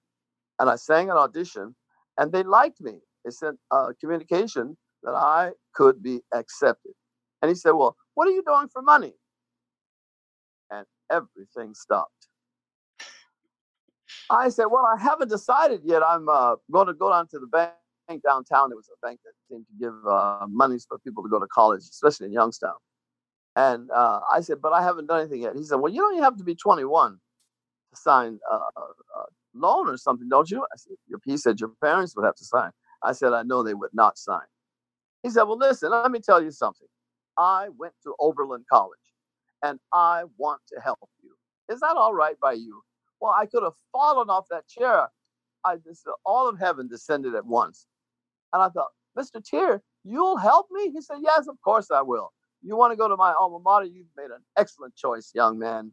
and 0.61 0.71
I 0.71 0.77
sang 0.77 1.11
an 1.11 1.17
audition 1.19 1.75
and 2.19 2.33
they 2.33 2.45
liked 2.45 2.81
me. 2.81 3.01
They 3.25 3.31
sent 3.33 3.59
a 3.73 3.95
communication 4.01 4.77
that 5.05 5.15
I 5.15 5.53
could 5.75 6.03
be 6.03 6.23
accepted. 6.35 6.93
And 7.43 7.49
he 7.51 7.55
said, 7.55 7.73
Well, 7.73 7.97
what 8.15 8.29
are 8.29 8.33
you 8.33 8.43
doing 8.47 8.69
for 8.73 8.83
money? 8.83 9.15
And 10.71 10.87
everything 11.11 11.75
stopped. 11.75 12.22
I 14.33 14.49
said, 14.49 14.67
well, 14.71 14.87
I 14.87 15.01
haven't 15.01 15.29
decided 15.29 15.83
yet. 15.85 16.03
I'm 16.03 16.29
uh, 16.29 16.57
going 16.71 16.87
to 16.87 16.95
go 16.95 17.11
down 17.11 17.29
to 17.29 17.39
the 17.39 17.47
bank 17.47 17.73
downtown. 18.25 18.71
There 18.71 18.77
was 18.77 18.89
a 18.89 19.07
bank 19.07 19.21
that 19.25 19.33
seemed 19.49 19.67
to 19.67 19.73
give 19.79 19.95
uh, 20.09 20.47
monies 20.49 20.87
for 20.89 20.99
people 20.99 21.23
to 21.23 21.29
go 21.29 21.39
to 21.39 21.47
college, 21.47 21.83
especially 21.83 22.27
in 22.27 22.33
Youngstown. 22.33 22.75
And 23.57 23.91
uh, 23.91 24.21
I 24.33 24.41
said, 24.41 24.63
but 24.63 24.73
I 24.73 24.83
haven't 24.83 25.07
done 25.07 25.21
anything 25.21 25.43
yet. 25.43 25.55
He 25.55 25.63
said, 25.65 25.77
well, 25.77 25.93
you 25.93 26.01
don't 26.01 26.15
even 26.15 26.25
have 26.25 26.39
to 26.39 26.45
be 26.45 26.55
21 26.55 27.13
to 27.13 28.01
sign 28.01 28.39
a, 28.51 28.55
a, 28.55 28.87
loan 29.55 29.89
or 29.89 29.99
something, 29.99 30.29
don't 30.31 30.51
you? 30.51 30.63
I 30.63 30.77
said, 30.77 30.93
he 31.27 31.37
said, 31.37 31.61
your 31.61 31.73
parents 31.83 32.17
would 32.17 32.25
have 32.25 32.37
to 32.37 32.45
sign. 32.45 32.71
I 33.03 33.13
said, 33.13 33.35
I 33.35 33.43
know 33.43 33.63
they 33.63 33.75
would 33.75 33.93
not 33.93 34.17
sign. 34.17 34.47
He 35.23 35.29
said, 35.29 35.43
well, 35.43 35.59
listen, 35.59 35.91
let 35.91 36.11
me 36.11 36.21
tell 36.21 36.43
you 36.43 36.51
something. 36.51 36.89
I 37.37 37.69
went 37.79 37.93
to 38.05 38.15
Oberlin 38.19 38.65
College 38.71 38.99
and 39.63 39.79
I 39.93 40.25
want 40.39 40.63
to 40.69 40.81
help 40.81 40.99
you. 41.23 41.31
Is 41.73 41.81
that 41.81 41.97
all 41.97 42.15
right 42.15 42.39
by 42.41 42.53
you? 42.53 42.83
Well, 43.23 43.33
I 43.39 43.47
could 43.47 43.63
have 43.63 43.75
fallen 43.93 44.29
off 44.29 44.47
that 44.51 44.67
chair. 44.67 45.09
I 45.65 45.77
just, 45.77 46.05
all 46.27 46.49
of 46.49 46.59
heaven 46.59 46.89
descended 46.89 47.37
at 47.37 47.47
once. 47.47 47.87
And 48.53 48.61
I 48.61 48.69
thought, 48.69 48.89
Mr. 49.17 49.43
Tier, 49.43 49.81
you'll 50.03 50.37
help 50.37 50.67
me? 50.73 50.91
He 50.91 51.01
said, 51.01 51.19
Yes, 51.23 51.47
of 51.47 51.57
course 51.65 51.93
I 51.93 52.03
will. 52.03 52.33
You 52.63 52.77
want 52.77 52.93
to 52.93 52.97
go 52.97 53.07
to 53.07 53.17
my 53.17 53.33
alma 53.33 53.61
mater? 53.61 53.87
You've 53.87 54.09
made 54.17 54.33
an 54.33 54.43
excellent 54.59 54.97
choice, 54.97 55.31
young 55.37 55.57
man. 55.57 55.93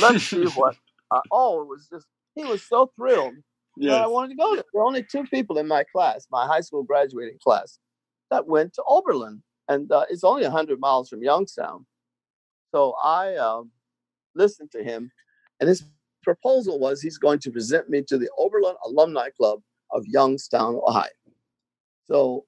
Let's 0.00 0.22
see 0.22 0.44
what. 0.54 0.76
Uh, 1.10 1.20
oh, 1.32 1.60
it 1.62 1.66
was 1.66 1.88
just, 1.92 2.06
he 2.36 2.44
was 2.44 2.62
so 2.62 2.92
thrilled 2.94 3.34
yes. 3.76 3.90
that 3.90 4.04
I 4.04 4.06
wanted 4.06 4.28
to 4.28 4.36
go 4.36 4.54
there. 4.54 4.62
There 4.72 4.80
were 4.80 4.86
only 4.86 5.02
two 5.02 5.24
people 5.24 5.58
in 5.58 5.66
my 5.66 5.82
class, 5.92 6.28
my 6.30 6.46
high 6.46 6.60
school 6.60 6.84
graduating 6.84 7.38
class, 7.42 7.80
that 8.30 8.46
went 8.46 8.74
to 8.74 8.84
Oberlin. 8.88 9.42
And 9.68 9.90
uh, 9.90 10.04
it's 10.08 10.22
only 10.22 10.44
100 10.44 10.78
miles 10.78 11.08
from 11.08 11.24
Youngstown. 11.24 11.84
So 12.72 12.94
I 13.02 13.34
uh, 13.34 13.62
listened 14.36 14.70
to 14.70 14.84
him, 14.84 15.10
and 15.58 15.68
his 15.68 15.82
proposal 16.22 16.78
was 16.78 17.00
he's 17.00 17.18
going 17.18 17.38
to 17.40 17.50
present 17.50 17.88
me 17.88 18.02
to 18.02 18.18
the 18.18 18.30
Oberlin 18.38 18.74
Alumni 18.84 19.28
Club 19.36 19.60
of 19.92 20.06
Youngstown, 20.06 20.80
Ohio. 20.86 21.08
So 22.10 22.44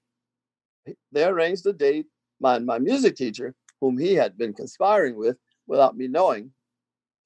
they 1.13 1.25
arranged 1.25 1.67
a 1.67 1.73
date. 1.73 2.07
My, 2.41 2.59
my 2.59 2.79
music 2.79 3.17
teacher, 3.17 3.55
whom 3.81 3.99
he 3.99 4.15
had 4.15 4.37
been 4.37 4.53
conspiring 4.53 5.17
with 5.17 5.37
without 5.67 5.97
me 5.97 6.09
knowing, 6.09 6.51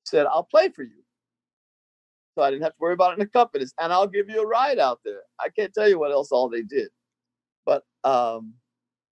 said, 0.05 0.27
I'll 0.27 0.45
play 0.45 0.69
for 0.69 0.83
you. 0.83 1.03
So 2.35 2.43
I 2.43 2.51
didn't 2.51 2.65
have 2.65 2.73
to 2.73 2.79
worry 2.81 2.93
about 2.93 3.13
it 3.13 3.23
in 3.23 3.29
the. 3.33 3.73
And 3.81 3.93
I'll 3.93 4.07
give 4.07 4.29
you 4.29 4.43
a 4.43 4.47
ride 4.47 4.79
out 4.79 5.01
there. 5.05 5.21
I 5.41 5.49
can't 5.49 5.73
tell 5.73 5.89
you 5.89 5.99
what 5.99 6.13
else 6.13 6.33
all 6.33 6.51
they 6.51 6.63
did. 6.63 6.89
But 7.65 7.83
um, 8.05 8.53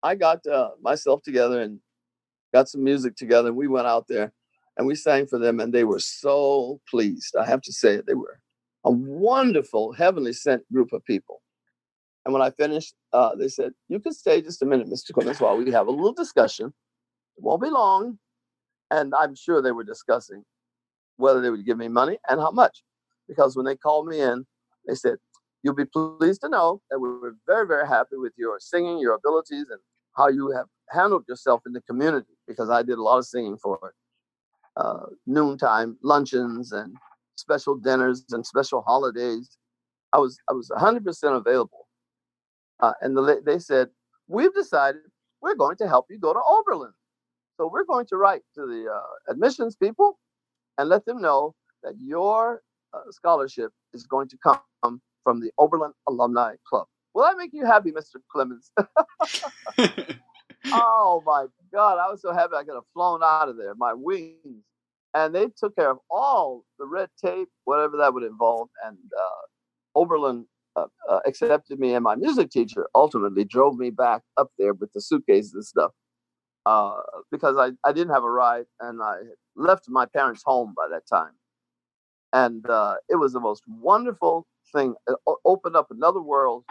I 0.03 0.14
got 0.14 0.47
uh, 0.47 0.73
myself 0.83 1.23
together 1.23 1.62
and 1.62 1.81
got 2.53 2.68
some 2.68 2.85
music 2.85 3.16
together. 3.16 3.49
And 3.49 3.57
we 3.57 3.66
went 3.66 3.87
out 3.87 4.07
there 4.09 4.31
and 4.76 4.87
we 4.87 4.94
sang 4.94 5.26
for 5.26 5.38
them. 5.38 5.60
And 5.60 5.72
they 5.72 5.84
were 5.84 6.00
so 6.00 6.80
pleased. 6.88 7.37
I 7.37 7.46
have 7.46 7.62
to 7.62 7.72
say 7.72 7.94
it. 7.94 8.06
They 8.06 8.14
were 8.14 8.40
a 8.84 8.90
wonderful, 8.90 9.92
heavenly 9.92 10.32
sent 10.32 10.70
group 10.72 10.92
of 10.92 11.04
people. 11.04 11.40
And 12.24 12.32
when 12.32 12.42
I 12.42 12.50
finished, 12.50 12.94
uh, 13.12 13.34
they 13.34 13.48
said, 13.48 13.72
You 13.88 14.00
can 14.00 14.12
stay 14.12 14.40
just 14.40 14.62
a 14.62 14.66
minute, 14.66 14.88
Mr. 14.88 15.12
Clemmons, 15.12 15.40
while 15.40 15.56
we 15.56 15.70
have 15.72 15.87
a 15.87 15.90
little 15.90 16.12
discussion. 16.12 16.72
It 17.37 17.42
won't 17.42 17.62
be 17.62 17.70
long. 17.70 18.18
And 18.90 19.12
I'm 19.18 19.34
sure 19.34 19.60
they 19.60 19.72
were 19.72 19.84
discussing 19.84 20.44
whether 21.16 21.40
they 21.40 21.50
would 21.50 21.66
give 21.66 21.78
me 21.78 21.88
money 21.88 22.18
and 22.28 22.40
how 22.40 22.50
much. 22.50 22.82
Because 23.28 23.56
when 23.56 23.66
they 23.66 23.76
called 23.76 24.06
me 24.06 24.20
in, 24.20 24.46
they 24.87 24.94
said, 24.94 25.16
You'll 25.62 25.74
be 25.74 25.87
pleased 25.87 26.42
to 26.42 26.48
know 26.50 26.82
that 26.90 26.98
we 26.98 27.08
were 27.08 27.37
very, 27.46 27.66
very 27.66 27.88
happy 27.88 28.16
with 28.16 28.34
your 28.37 28.58
singing, 28.60 28.98
your 28.98 29.14
abilities, 29.14 29.66
and 29.70 29.80
how 30.14 30.28
you 30.28 30.50
have 30.50 30.66
handled 30.90 31.24
yourself 31.26 31.62
in 31.66 31.72
the 31.72 31.80
community. 31.82 32.34
Because 32.46 32.68
I 32.68 32.82
did 32.82 32.98
a 32.98 33.02
lot 33.02 33.18
of 33.18 33.26
singing 33.26 33.56
for 33.62 33.78
uh, 34.76 35.06
noontime 35.26 35.96
luncheons 36.02 36.72
and 36.72 36.96
special 37.37 37.76
dinners 37.76 38.24
and 38.30 38.44
special 38.46 38.82
holidays. 38.82 39.56
I 40.12 40.18
was 40.18 40.38
I 40.48 40.52
was 40.52 40.70
100% 40.70 41.37
available 41.37 41.84
uh, 42.80 42.92
and 43.00 43.16
the, 43.16 43.42
they 43.44 43.58
said, 43.58 43.88
We've 44.28 44.54
decided 44.54 45.02
we're 45.42 45.54
going 45.54 45.76
to 45.76 45.88
help 45.88 46.06
you 46.10 46.18
go 46.18 46.32
to 46.32 46.40
Oberlin. 46.40 46.92
So 47.56 47.68
we're 47.72 47.84
going 47.84 48.06
to 48.06 48.16
write 48.16 48.42
to 48.54 48.62
the 48.66 48.90
uh, 48.90 49.32
admissions 49.32 49.76
people 49.76 50.18
and 50.78 50.88
let 50.88 51.04
them 51.04 51.20
know 51.20 51.54
that 51.82 51.94
your 51.98 52.62
uh, 52.92 53.00
scholarship 53.10 53.70
is 53.92 54.06
going 54.06 54.28
to 54.28 54.38
come 54.42 55.00
from 55.22 55.40
the 55.40 55.50
Oberlin 55.58 55.92
Alumni 56.08 56.54
Club. 56.68 56.87
Will 57.14 57.22
that 57.22 57.37
make 57.37 57.52
you 57.52 57.64
happy, 57.64 57.92
Mr. 57.92 58.16
Clemmons? 58.34 58.70
oh 60.72 61.22
my 61.27 61.46
God, 61.72 61.98
I 61.98 62.11
was 62.11 62.22
so 62.22 62.33
happy 62.33 62.55
I 62.55 62.64
could 62.64 62.74
have 62.74 62.85
flown 62.92 63.22
out 63.22 63.48
of 63.48 63.57
there, 63.57 63.74
my 63.77 63.92
wings. 63.94 64.64
And 65.14 65.35
they 65.35 65.46
took 65.57 65.77
care 65.77 65.90
of 65.90 65.98
all 66.11 66.64
the 66.79 66.87
red 66.87 67.09
tape, 67.24 67.48
whatever 67.64 67.96
that 67.98 68.12
would 68.14 68.24
involve. 68.24 68.68
And 68.85 68.98
uh, 69.16 69.98
Oberlin 70.00 70.46
uh, 70.74 70.87
uh, 71.09 71.20
accepted 71.24 71.79
me, 71.79 71.94
and 71.94 72.03
my 72.03 72.16
music 72.16 72.50
teacher 72.50 72.88
ultimately 72.94 73.44
drove 73.44 73.77
me 73.77 73.90
back 73.90 74.22
up 74.37 74.48
there 74.59 74.74
with 74.74 74.92
the 74.92 75.00
suitcases 75.00 75.55
and 75.55 75.64
stuff 75.64 75.92
uh, 76.66 76.96
because 77.31 77.57
I, 77.57 77.70
I 77.88 77.92
didn't 77.92 78.12
have 78.12 78.24
a 78.24 78.31
ride 78.31 78.66
and 78.81 79.03
I 79.03 79.16
left 79.57 79.85
my 79.88 80.07
parents' 80.07 80.42
home 80.44 80.74
by 80.77 80.88
that 80.90 81.07
time. 81.07 81.33
And 82.33 82.68
uh, 82.68 82.96
it 83.09 83.16
was 83.16 83.33
the 83.33 83.40
most 83.40 83.62
wonderful 83.68 84.46
thing. 84.74 84.94
It 85.07 85.16
opened 85.44 85.77
up 85.77 85.88
another 85.90 86.20
world 86.20 86.64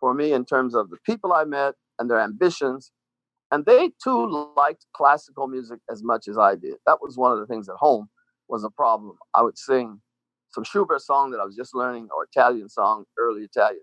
for 0.00 0.14
me 0.14 0.32
in 0.32 0.44
terms 0.44 0.74
of 0.74 0.90
the 0.90 0.96
people 1.06 1.32
I 1.32 1.44
met 1.44 1.74
and 1.98 2.10
their 2.10 2.20
ambitions. 2.20 2.90
And 3.50 3.64
they 3.66 3.90
too 4.02 4.52
liked 4.56 4.86
classical 4.96 5.46
music 5.46 5.80
as 5.90 6.02
much 6.02 6.28
as 6.28 6.38
I 6.38 6.56
did. 6.56 6.74
That 6.86 6.98
was 7.00 7.16
one 7.16 7.32
of 7.32 7.38
the 7.38 7.46
things 7.46 7.68
at 7.68 7.76
home 7.76 8.08
was 8.48 8.64
a 8.64 8.70
problem. 8.70 9.16
I 9.34 9.42
would 9.42 9.58
sing 9.58 10.00
some 10.50 10.64
Schubert 10.64 11.00
song 11.00 11.30
that 11.30 11.40
I 11.40 11.44
was 11.44 11.56
just 11.56 11.74
learning, 11.74 12.08
or 12.16 12.24
Italian 12.24 12.68
song, 12.68 13.04
early 13.18 13.42
Italian, 13.42 13.82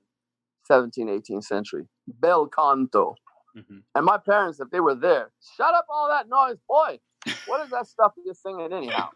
17th, 0.70 1.22
18th 1.30 1.44
century, 1.44 1.86
bel 2.08 2.48
canto. 2.48 3.16
Mm-hmm. 3.58 3.80
And 3.96 4.06
my 4.06 4.18
parents, 4.18 4.60
if 4.60 4.70
they 4.70 4.80
were 4.80 4.96
there, 4.96 5.32
shut 5.58 5.74
up 5.74 5.86
all 5.90 6.08
that 6.08 6.30
noise, 6.30 6.58
boy. 6.68 7.00
What 7.46 7.64
is 7.64 7.70
that 7.72 7.88
stuff 7.88 8.14
you're 8.24 8.34
singing 8.34 8.72
anyhow? 8.74 9.10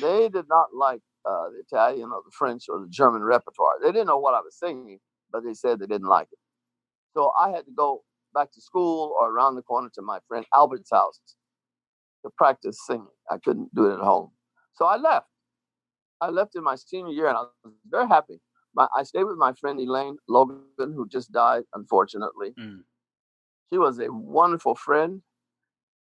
they 0.00 0.28
did 0.28 0.46
not 0.48 0.68
like 0.74 1.00
uh, 1.28 1.48
the 1.50 1.62
Italian 1.66 2.10
or 2.12 2.22
the 2.24 2.30
French 2.32 2.64
or 2.68 2.80
the 2.80 2.88
German 2.88 3.22
repertoire. 3.22 3.74
They 3.82 3.92
didn't 3.92 4.06
know 4.06 4.18
what 4.18 4.34
I 4.34 4.40
was 4.40 4.56
singing, 4.56 5.00
but 5.32 5.44
they 5.44 5.54
said 5.54 5.78
they 5.78 5.86
didn't 5.86 6.08
like 6.08 6.28
it. 6.32 6.38
So 7.14 7.32
I 7.38 7.50
had 7.50 7.64
to 7.66 7.72
go 7.76 8.04
back 8.34 8.52
to 8.52 8.60
school 8.60 9.14
or 9.20 9.30
around 9.30 9.56
the 9.56 9.62
corner 9.62 9.90
to 9.94 10.02
my 10.02 10.18
friend 10.28 10.44
Albert's 10.54 10.90
house 10.90 11.20
to 12.24 12.30
practice 12.36 12.78
singing. 12.86 13.06
I 13.30 13.38
couldn't 13.38 13.74
do 13.74 13.86
it 13.86 13.94
at 13.94 14.00
home. 14.00 14.30
So 14.74 14.86
I 14.86 14.96
left. 14.96 15.26
I 16.20 16.28
left 16.30 16.54
in 16.54 16.62
my 16.62 16.76
senior 16.76 17.12
year 17.12 17.28
and 17.28 17.36
I 17.36 17.40
was 17.40 17.74
very 17.88 18.06
happy. 18.06 18.40
My, 18.74 18.86
I 18.96 19.02
stayed 19.02 19.24
with 19.24 19.36
my 19.36 19.52
friend 19.54 19.80
Elaine 19.80 20.16
Logan, 20.28 20.62
who 20.78 21.08
just 21.08 21.32
died, 21.32 21.64
unfortunately. 21.74 22.54
Mm. 22.58 22.80
She 23.72 23.78
was 23.78 23.98
a 23.98 24.12
wonderful 24.12 24.74
friend. 24.74 25.22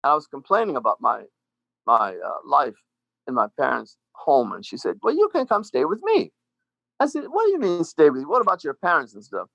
And 0.03 0.11
I 0.11 0.15
was 0.15 0.27
complaining 0.27 0.75
about 0.75 0.97
my 1.01 1.23
my 1.85 2.11
uh, 2.13 2.39
life 2.45 2.75
in 3.27 3.33
my 3.33 3.47
parents' 3.59 3.97
home, 4.13 4.53
and 4.53 4.65
she 4.65 4.77
said, 4.77 4.97
"Well, 5.01 5.15
you 5.15 5.29
can 5.29 5.47
come 5.47 5.63
stay 5.63 5.85
with 5.85 6.01
me." 6.03 6.31
I 6.99 7.07
said, 7.07 7.23
"What 7.27 7.45
do 7.45 7.51
you 7.51 7.59
mean 7.59 7.83
stay 7.83 8.09
with 8.09 8.21
you? 8.21 8.29
What 8.29 8.41
about 8.41 8.63
your 8.63 8.75
parents 8.75 9.13
and 9.13 9.23
stuff?" 9.23 9.47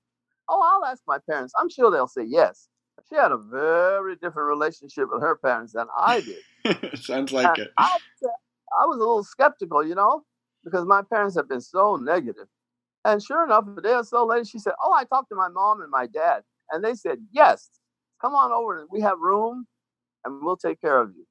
Oh, 0.49 0.61
I'll 0.61 0.89
ask 0.89 1.01
my 1.07 1.17
parents. 1.29 1.53
I'm 1.59 1.69
sure 1.69 1.91
they'll 1.91 2.07
say 2.07 2.23
yes. 2.23 2.67
She 3.09 3.15
had 3.15 3.31
a 3.31 3.37
very 3.37 4.15
different 4.15 4.49
relationship 4.49 5.09
with 5.11 5.21
her 5.21 5.35
parents 5.35 5.73
than 5.73 5.87
I 5.97 6.21
did. 6.21 6.97
Sounds 6.99 7.31
like 7.31 7.47
and 7.47 7.59
it. 7.59 7.71
I, 7.77 7.97
I 8.79 8.85
was 8.85 8.97
a 8.97 8.99
little 8.99 9.23
skeptical, 9.23 9.85
you 9.85 9.95
know 9.95 10.23
because 10.65 10.85
my 10.85 11.01
parents 11.03 11.37
have 11.37 11.47
been 11.47 11.61
so 11.61 11.95
negative. 11.95 12.47
And 13.05 13.23
sure 13.23 13.45
enough, 13.45 13.65
a 13.77 13.81
day 13.81 13.93
or 13.93 14.03
so 14.03 14.25
later, 14.25 14.43
she 14.43 14.59
said, 14.59 14.73
Oh, 14.83 14.91
I 14.91 15.05
talked 15.05 15.29
to 15.29 15.35
my 15.35 15.47
mom 15.47 15.81
and 15.81 15.91
my 15.91 16.07
dad. 16.07 16.41
And 16.71 16.83
they 16.83 16.95
said, 16.95 17.19
Yes, 17.31 17.69
come 18.19 18.33
on 18.33 18.51
over. 18.51 18.85
We 18.91 18.99
have 19.01 19.19
room 19.19 19.67
and 20.25 20.43
we'll 20.43 20.57
take 20.57 20.81
care 20.81 20.99
of 20.99 21.11
you. 21.15 21.25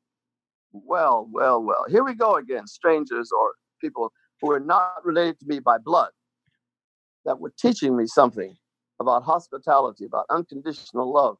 Well, 0.72 1.28
well, 1.30 1.62
well. 1.62 1.84
Here 1.88 2.04
we 2.04 2.14
go 2.14 2.36
again 2.36 2.66
strangers 2.66 3.30
or 3.38 3.52
people 3.80 4.12
who 4.40 4.52
are 4.52 4.60
not 4.60 5.04
related 5.04 5.40
to 5.40 5.46
me 5.46 5.58
by 5.58 5.78
blood 5.78 6.10
that 7.24 7.40
were 7.40 7.52
teaching 7.58 7.96
me 7.96 8.06
something 8.06 8.56
about 9.04 9.24
hospitality, 9.24 10.06
about 10.06 10.26
unconditional 10.30 11.12
love, 11.12 11.36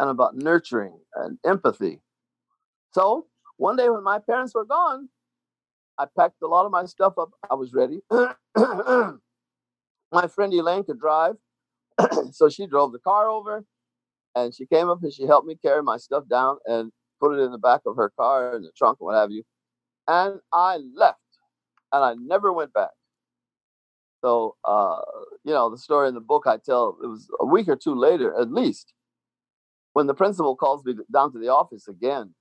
and 0.00 0.08
about 0.10 0.36
nurturing 0.36 0.98
and 1.16 1.38
empathy. 1.44 2.00
So 2.92 3.26
one 3.58 3.76
day 3.76 3.88
when 3.90 4.04
my 4.04 4.20
parents 4.20 4.54
were 4.54 4.64
gone, 4.64 5.08
I 5.98 6.06
packed 6.18 6.42
a 6.42 6.46
lot 6.48 6.66
of 6.66 6.72
my 6.72 6.84
stuff 6.86 7.14
up. 7.18 7.30
I 7.50 7.54
was 7.54 7.74
ready. 7.74 8.00
my 8.10 9.16
friend 10.34 10.54
Elaine 10.54 10.84
could 10.84 11.00
drive, 11.00 11.36
so 12.32 12.48
she 12.48 12.66
drove 12.66 12.92
the 12.92 13.00
car 13.00 13.28
over, 13.28 13.64
and 14.36 14.54
she 14.54 14.66
came 14.66 14.88
up 14.88 15.02
and 15.02 15.12
she 15.12 15.24
helped 15.24 15.46
me 15.46 15.56
carry 15.56 15.82
my 15.82 15.96
stuff 15.98 16.24
down 16.30 16.58
and 16.66 16.92
put 17.20 17.38
it 17.38 17.42
in 17.42 17.52
the 17.52 17.58
back 17.58 17.82
of 17.86 17.96
her 17.96 18.12
car 18.18 18.56
in 18.56 18.62
the 18.62 18.72
trunk 18.76 18.98
and 19.00 19.06
what 19.06 19.16
have 19.16 19.30
you. 19.32 19.42
And 20.08 20.40
I 20.52 20.78
left, 20.96 21.18
and 21.92 22.04
I 22.04 22.14
never 22.14 22.52
went 22.52 22.72
back. 22.72 22.90
So, 24.22 24.56
uh, 24.64 25.00
you 25.44 25.52
know, 25.52 25.68
the 25.68 25.78
story 25.78 26.08
in 26.08 26.14
the 26.14 26.20
book 26.20 26.44
I 26.46 26.56
tell, 26.56 26.96
it 27.02 27.06
was 27.06 27.28
a 27.40 27.46
week 27.46 27.68
or 27.68 27.76
two 27.76 27.94
later, 27.94 28.34
at 28.40 28.52
least, 28.52 28.94
when 29.94 30.06
the 30.06 30.14
principal 30.14 30.54
calls 30.54 30.84
me 30.84 30.94
down 31.12 31.32
to 31.32 31.38
the 31.38 31.48
office 31.48 31.88
again. 31.88 32.32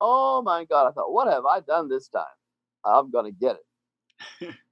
Oh 0.00 0.42
my 0.42 0.64
God, 0.64 0.88
I 0.88 0.92
thought, 0.92 1.12
what 1.12 1.28
have 1.28 1.46
I 1.46 1.60
done 1.60 1.88
this 1.88 2.08
time? 2.08 2.24
I'm 2.84 3.10
going 3.10 3.24
to 3.24 3.32
get 3.32 3.56
it. 3.56 4.54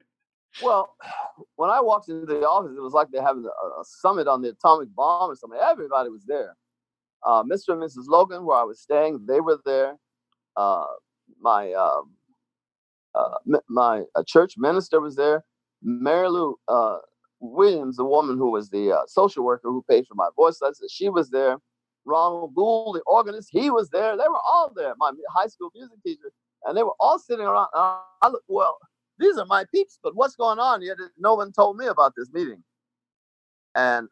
Well, 0.62 0.96
when 1.56 1.70
I 1.70 1.80
walked 1.80 2.08
into 2.08 2.26
the 2.26 2.46
office, 2.46 2.76
it 2.76 2.80
was 2.80 2.92
like 2.92 3.08
they're 3.10 3.26
having 3.26 3.44
a, 3.44 3.80
a 3.80 3.84
summit 3.84 4.28
on 4.28 4.42
the 4.42 4.50
atomic 4.50 4.94
bomb 4.94 5.30
or 5.30 5.34
something. 5.34 5.58
Everybody 5.60 6.10
was 6.10 6.24
there. 6.26 6.56
Uh, 7.26 7.42
Mr. 7.42 7.70
and 7.70 7.82
Mrs. 7.82 8.06
Logan, 8.06 8.44
where 8.44 8.58
I 8.58 8.62
was 8.62 8.80
staying, 8.80 9.24
they 9.26 9.40
were 9.40 9.58
there. 9.64 9.96
Uh, 10.56 10.84
my 11.40 11.72
um, 11.72 12.10
uh, 13.14 13.38
my 13.68 14.04
church 14.26 14.54
minister 14.56 15.00
was 15.00 15.16
there. 15.16 15.44
Mary 15.84 16.28
Lou 16.28 16.56
uh, 16.66 16.98
Williams, 17.40 17.96
the 17.96 18.04
woman 18.04 18.38
who 18.38 18.50
was 18.50 18.70
the 18.70 18.92
uh, 18.92 19.02
social 19.06 19.44
worker 19.44 19.68
who 19.68 19.84
paid 19.88 20.06
for 20.06 20.14
my 20.14 20.28
voice 20.34 20.60
lessons, 20.60 20.90
she 20.90 21.08
was 21.08 21.30
there. 21.30 21.58
Ronald 22.06 22.54
Gould, 22.54 22.96
the 22.96 23.02
organist, 23.06 23.48
he 23.50 23.70
was 23.70 23.88
there. 23.90 24.16
They 24.16 24.28
were 24.28 24.40
all 24.46 24.72
there. 24.74 24.94
My 24.98 25.12
high 25.30 25.46
school 25.46 25.70
music 25.74 25.96
teacher, 26.04 26.32
and 26.64 26.76
they 26.76 26.82
were 26.82 26.94
all 27.00 27.18
sitting 27.18 27.46
around. 27.46 27.68
I 27.74 28.28
looked, 28.28 28.44
well, 28.48 28.78
these 29.18 29.38
are 29.38 29.46
my 29.46 29.64
peeps, 29.72 29.98
but 30.02 30.14
what's 30.14 30.36
going 30.36 30.58
on? 30.58 30.82
Yet 30.82 30.98
no 31.18 31.34
one 31.34 31.52
told 31.52 31.76
me 31.78 31.86
about 31.86 32.12
this 32.16 32.30
meeting. 32.32 32.62
And 33.74 34.08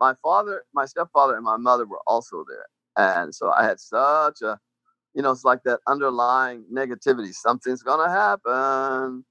my 0.00 0.14
father, 0.22 0.64
my 0.74 0.84
stepfather, 0.84 1.36
and 1.36 1.44
my 1.44 1.56
mother 1.56 1.86
were 1.86 2.00
also 2.06 2.44
there. 2.48 2.66
And 2.96 3.34
so 3.34 3.50
I 3.50 3.64
had 3.64 3.78
such 3.78 4.42
a, 4.42 4.58
you 5.14 5.22
know, 5.22 5.30
it's 5.30 5.44
like 5.44 5.62
that 5.64 5.80
underlying 5.86 6.64
negativity. 6.72 7.32
Something's 7.32 7.82
gonna 7.82 8.10
happen. 8.10 9.24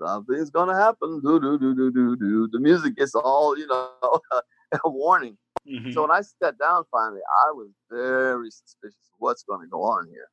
Something's 0.00 0.50
gonna 0.50 0.76
happen. 0.76 1.20
Do 1.24 1.40
do 1.40 1.58
do 1.58 1.74
do 1.74 1.90
do 1.90 2.16
do. 2.16 2.48
The 2.50 2.60
music 2.60 2.94
is 2.98 3.14
all, 3.14 3.56
you 3.58 3.66
know, 3.66 3.90
a 4.32 4.88
warning. 4.88 5.36
Mm-hmm. 5.68 5.92
So 5.92 6.02
when 6.02 6.10
I 6.10 6.20
sat 6.20 6.58
down 6.58 6.84
finally, 6.90 7.20
I 7.46 7.52
was 7.52 7.68
very 7.90 8.50
suspicious 8.50 9.08
of 9.12 9.16
what's 9.18 9.42
going 9.44 9.62
to 9.62 9.66
go 9.66 9.82
on 9.82 10.06
here. 10.08 10.28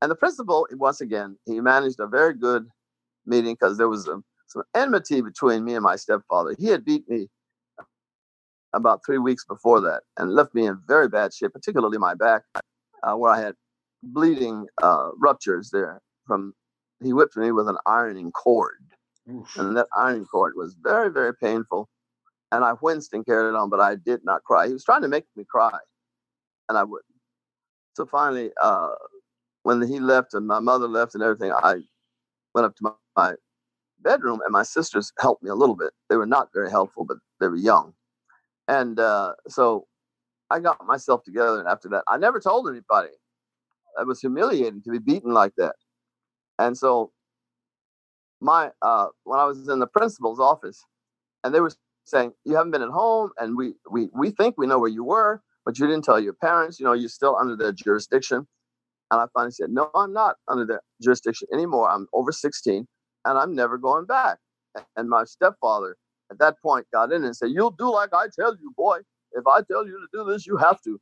And 0.00 0.10
the 0.10 0.14
principal, 0.14 0.66
once 0.72 1.00
again, 1.00 1.36
he 1.46 1.60
managed 1.60 1.98
a 1.98 2.06
very 2.06 2.34
good 2.34 2.68
meeting 3.26 3.54
because 3.54 3.78
there 3.78 3.88
was 3.88 4.06
a, 4.06 4.20
some 4.46 4.62
enmity 4.74 5.20
between 5.20 5.64
me 5.64 5.74
and 5.74 5.82
my 5.82 5.96
stepfather. 5.96 6.54
He 6.58 6.66
had 6.66 6.84
beat 6.84 7.08
me 7.08 7.28
about 8.72 9.00
three 9.04 9.18
weeks 9.18 9.44
before 9.44 9.80
that 9.80 10.02
and 10.16 10.32
left 10.32 10.54
me 10.54 10.66
in 10.66 10.78
very 10.86 11.08
bad 11.08 11.34
shape, 11.34 11.52
particularly 11.52 11.98
my 11.98 12.14
back, 12.14 12.42
uh, 13.02 13.14
where 13.14 13.32
I 13.32 13.40
had 13.40 13.54
bleeding 14.02 14.66
uh, 14.82 15.10
ruptures 15.16 15.70
there 15.72 16.00
from. 16.26 16.54
He 17.02 17.12
whipped 17.12 17.36
me 17.36 17.52
with 17.52 17.68
an 17.68 17.76
ironing 17.86 18.32
cord, 18.32 18.82
Oof. 19.30 19.56
and 19.56 19.76
that 19.76 19.88
iron 19.96 20.24
cord 20.26 20.54
was 20.56 20.76
very, 20.82 21.10
very 21.10 21.34
painful. 21.34 21.88
And 22.52 22.64
I 22.64 22.74
winced 22.80 23.12
and 23.14 23.26
carried 23.26 23.54
on, 23.56 23.70
but 23.70 23.80
I 23.80 23.96
did 23.96 24.20
not 24.24 24.42
cry. 24.44 24.66
He 24.66 24.72
was 24.72 24.84
trying 24.84 25.02
to 25.02 25.08
make 25.08 25.24
me 25.36 25.44
cry, 25.48 25.78
and 26.68 26.78
I 26.78 26.84
wouldn't. 26.84 27.04
So 27.94 28.06
finally, 28.06 28.50
uh, 28.62 28.90
when 29.64 29.86
he 29.86 30.00
left 30.00 30.34
and 30.34 30.46
my 30.46 30.60
mother 30.60 30.88
left 30.88 31.14
and 31.14 31.22
everything, 31.22 31.52
I 31.52 31.76
went 32.54 32.66
up 32.66 32.76
to 32.76 32.82
my, 32.84 32.92
my 33.16 33.34
bedroom, 34.00 34.40
and 34.44 34.52
my 34.52 34.62
sisters 34.62 35.12
helped 35.20 35.42
me 35.42 35.50
a 35.50 35.54
little 35.54 35.76
bit. 35.76 35.92
They 36.08 36.16
were 36.16 36.26
not 36.26 36.48
very 36.54 36.70
helpful, 36.70 37.04
but 37.04 37.18
they 37.40 37.48
were 37.48 37.56
young. 37.56 37.94
And 38.68 39.00
uh, 39.00 39.34
so 39.48 39.86
I 40.50 40.60
got 40.60 40.84
myself 40.86 41.24
together. 41.24 41.58
And 41.60 41.68
after 41.68 41.88
that, 41.90 42.04
I 42.08 42.18
never 42.18 42.40
told 42.40 42.68
anybody. 42.68 43.10
It 44.00 44.06
was 44.06 44.20
humiliating 44.20 44.82
to 44.82 44.90
be 44.90 44.98
beaten 44.98 45.32
like 45.34 45.52
that. 45.56 45.76
And 46.58 46.76
so 46.78 47.12
my 48.40 48.70
uh, 48.82 49.08
when 49.24 49.40
I 49.40 49.44
was 49.46 49.68
in 49.68 49.80
the 49.80 49.86
principal's 49.88 50.40
office, 50.40 50.84
and 51.44 51.54
they 51.54 51.60
were 51.60 51.72
saying, 52.06 52.32
"You 52.44 52.56
haven't 52.56 52.72
been 52.72 52.82
at 52.82 52.90
home, 52.90 53.30
and 53.38 53.56
we 53.56 53.74
we 53.90 54.10
we 54.14 54.30
think 54.30 54.56
we 54.58 54.66
know 54.66 54.78
where 54.78 54.90
you 54.90 55.04
were, 55.04 55.42
but 55.66 55.78
you 55.78 55.86
didn't 55.86 56.04
tell 56.04 56.20
your 56.20 56.34
parents. 56.34 56.80
You 56.80 56.86
know, 56.86 56.94
you're 56.94 57.08
still 57.10 57.36
under 57.36 57.56
their 57.56 57.72
jurisdiction." 57.72 58.46
And 59.10 59.20
I 59.20 59.26
finally 59.34 59.52
said, 59.52 59.70
"No, 59.70 59.90
I'm 59.94 60.12
not 60.12 60.36
under 60.48 60.66
their 60.66 60.82
jurisdiction 61.02 61.48
anymore. 61.52 61.90
I'm 61.90 62.08
over 62.14 62.32
16, 62.32 62.86
and 63.26 63.38
I'm 63.38 63.54
never 63.54 63.78
going 63.78 64.06
back." 64.06 64.38
And 64.96 65.08
my 65.08 65.24
stepfather 65.24 65.96
at 66.30 66.38
that 66.40 66.56
point 66.62 66.86
got 66.92 67.12
in 67.12 67.24
and 67.24 67.36
said, 67.36 67.50
You'll 67.50 67.70
do 67.72 67.92
like 67.92 68.10
I 68.14 68.26
tell 68.38 68.56
you, 68.60 68.72
boy. 68.76 69.00
If 69.32 69.46
I 69.46 69.62
tell 69.62 69.86
you 69.86 69.92
to 70.00 70.08
do 70.12 70.30
this, 70.30 70.46
you 70.46 70.56
have 70.58 70.80
to. 70.82 71.00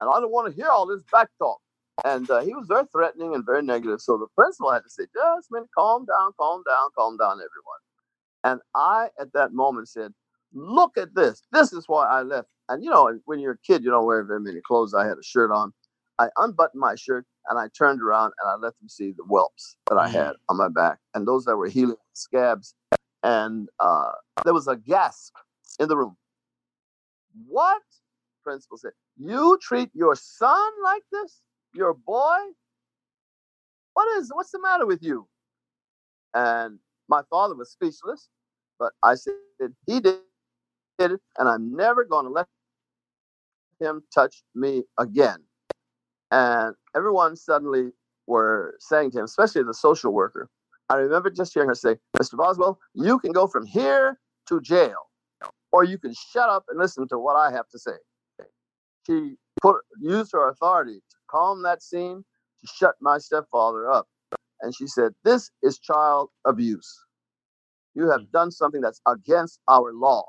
And 0.00 0.10
I 0.10 0.20
don't 0.20 0.32
want 0.32 0.48
to 0.50 0.54
hear 0.56 0.70
all 0.70 0.86
this 0.86 1.02
back 1.12 1.28
talk. 1.38 1.58
And 2.04 2.28
uh, 2.28 2.40
he 2.40 2.54
was 2.54 2.66
very 2.66 2.86
threatening 2.90 3.34
and 3.34 3.46
very 3.46 3.62
negative. 3.62 4.00
So 4.00 4.16
the 4.18 4.26
principal 4.34 4.72
had 4.72 4.80
to 4.80 4.90
say, 4.90 5.04
Just 5.14 5.48
calm 5.76 6.06
down, 6.06 6.32
calm 6.38 6.62
down, 6.68 6.88
calm 6.96 7.16
down, 7.16 7.34
everyone. 7.34 7.80
And 8.42 8.60
I, 8.74 9.08
at 9.20 9.32
that 9.34 9.52
moment, 9.52 9.88
said, 9.88 10.12
Look 10.52 10.98
at 10.98 11.14
this. 11.14 11.42
This 11.52 11.72
is 11.72 11.84
why 11.86 12.06
I 12.06 12.22
left. 12.22 12.48
And 12.68 12.82
you 12.82 12.90
know, 12.90 13.18
when 13.26 13.38
you're 13.38 13.52
a 13.52 13.58
kid, 13.58 13.84
you 13.84 13.90
don't 13.90 14.06
wear 14.06 14.24
very 14.24 14.40
many 14.40 14.60
clothes. 14.66 14.94
I 14.94 15.06
had 15.06 15.18
a 15.18 15.22
shirt 15.22 15.50
on. 15.50 15.72
I 16.18 16.28
unbuttoned 16.36 16.80
my 16.80 16.94
shirt 16.94 17.26
and 17.48 17.58
I 17.58 17.68
turned 17.76 18.00
around 18.00 18.32
and 18.40 18.48
I 18.48 18.54
let 18.54 18.78
them 18.78 18.88
see 18.88 19.12
the 19.16 19.24
whelps 19.24 19.76
that 19.88 19.96
I 19.96 20.06
mm-hmm. 20.06 20.16
had 20.16 20.32
on 20.48 20.56
my 20.56 20.68
back. 20.68 20.98
And 21.14 21.26
those 21.26 21.44
that 21.44 21.56
were 21.56 21.68
healing 21.68 21.96
scabs 22.12 22.74
and 23.24 23.68
uh, 23.80 24.12
there 24.44 24.54
was 24.54 24.68
a 24.68 24.76
gasp 24.76 25.34
in 25.80 25.88
the 25.88 25.96
room. 25.96 26.16
What? 27.48 27.82
Principal 28.44 28.76
said, 28.76 28.92
You 29.16 29.58
treat 29.60 29.90
your 29.94 30.14
son 30.14 30.70
like 30.84 31.02
this? 31.10 31.40
Your 31.74 31.94
boy? 31.94 32.38
What 33.94 34.18
is, 34.18 34.30
what's 34.32 34.50
the 34.50 34.60
matter 34.60 34.86
with 34.86 35.02
you? 35.02 35.26
And 36.34 36.78
my 37.08 37.22
father 37.30 37.54
was 37.54 37.70
speechless, 37.70 38.28
but 38.78 38.92
I 39.02 39.14
said, 39.14 39.34
He 39.86 40.00
did 40.00 40.18
it, 40.98 41.20
and 41.38 41.48
I'm 41.48 41.76
never 41.76 42.04
going 42.04 42.26
to 42.26 42.30
let 42.30 42.46
him 43.80 44.02
touch 44.12 44.42
me 44.54 44.84
again. 44.98 45.38
And 46.30 46.74
everyone 46.96 47.36
suddenly 47.36 47.92
were 48.26 48.76
saying 48.80 49.12
to 49.12 49.18
him, 49.18 49.24
especially 49.24 49.62
the 49.62 49.74
social 49.74 50.12
worker, 50.12 50.48
I 50.88 50.96
remember 50.96 51.30
just 51.30 51.54
hearing 51.54 51.68
her 51.68 51.74
say, 51.74 51.96
Mr. 52.16 52.36
Boswell, 52.36 52.78
you 52.94 53.18
can 53.18 53.32
go 53.32 53.46
from 53.46 53.66
here 53.66 54.18
to 54.48 54.60
jail, 54.60 55.10
or 55.72 55.84
you 55.84 55.98
can 55.98 56.12
shut 56.32 56.48
up 56.48 56.64
and 56.68 56.78
listen 56.78 57.08
to 57.08 57.18
what 57.18 57.36
I 57.36 57.50
have 57.52 57.68
to 57.70 57.78
say. 57.78 57.92
She 59.06 59.36
put 59.60 59.76
used 60.00 60.32
her 60.32 60.48
authority 60.48 61.00
to 61.10 61.16
calm 61.30 61.62
that 61.62 61.82
scene, 61.82 62.24
to 62.60 62.66
shut 62.66 62.94
my 63.00 63.18
stepfather 63.18 63.90
up. 63.90 64.06
And 64.60 64.74
she 64.74 64.86
said, 64.86 65.12
This 65.24 65.50
is 65.62 65.78
child 65.78 66.30
abuse. 66.44 67.04
You 67.94 68.10
have 68.10 68.30
done 68.32 68.50
something 68.50 68.80
that's 68.80 69.00
against 69.06 69.60
our 69.68 69.92
law. 69.92 70.24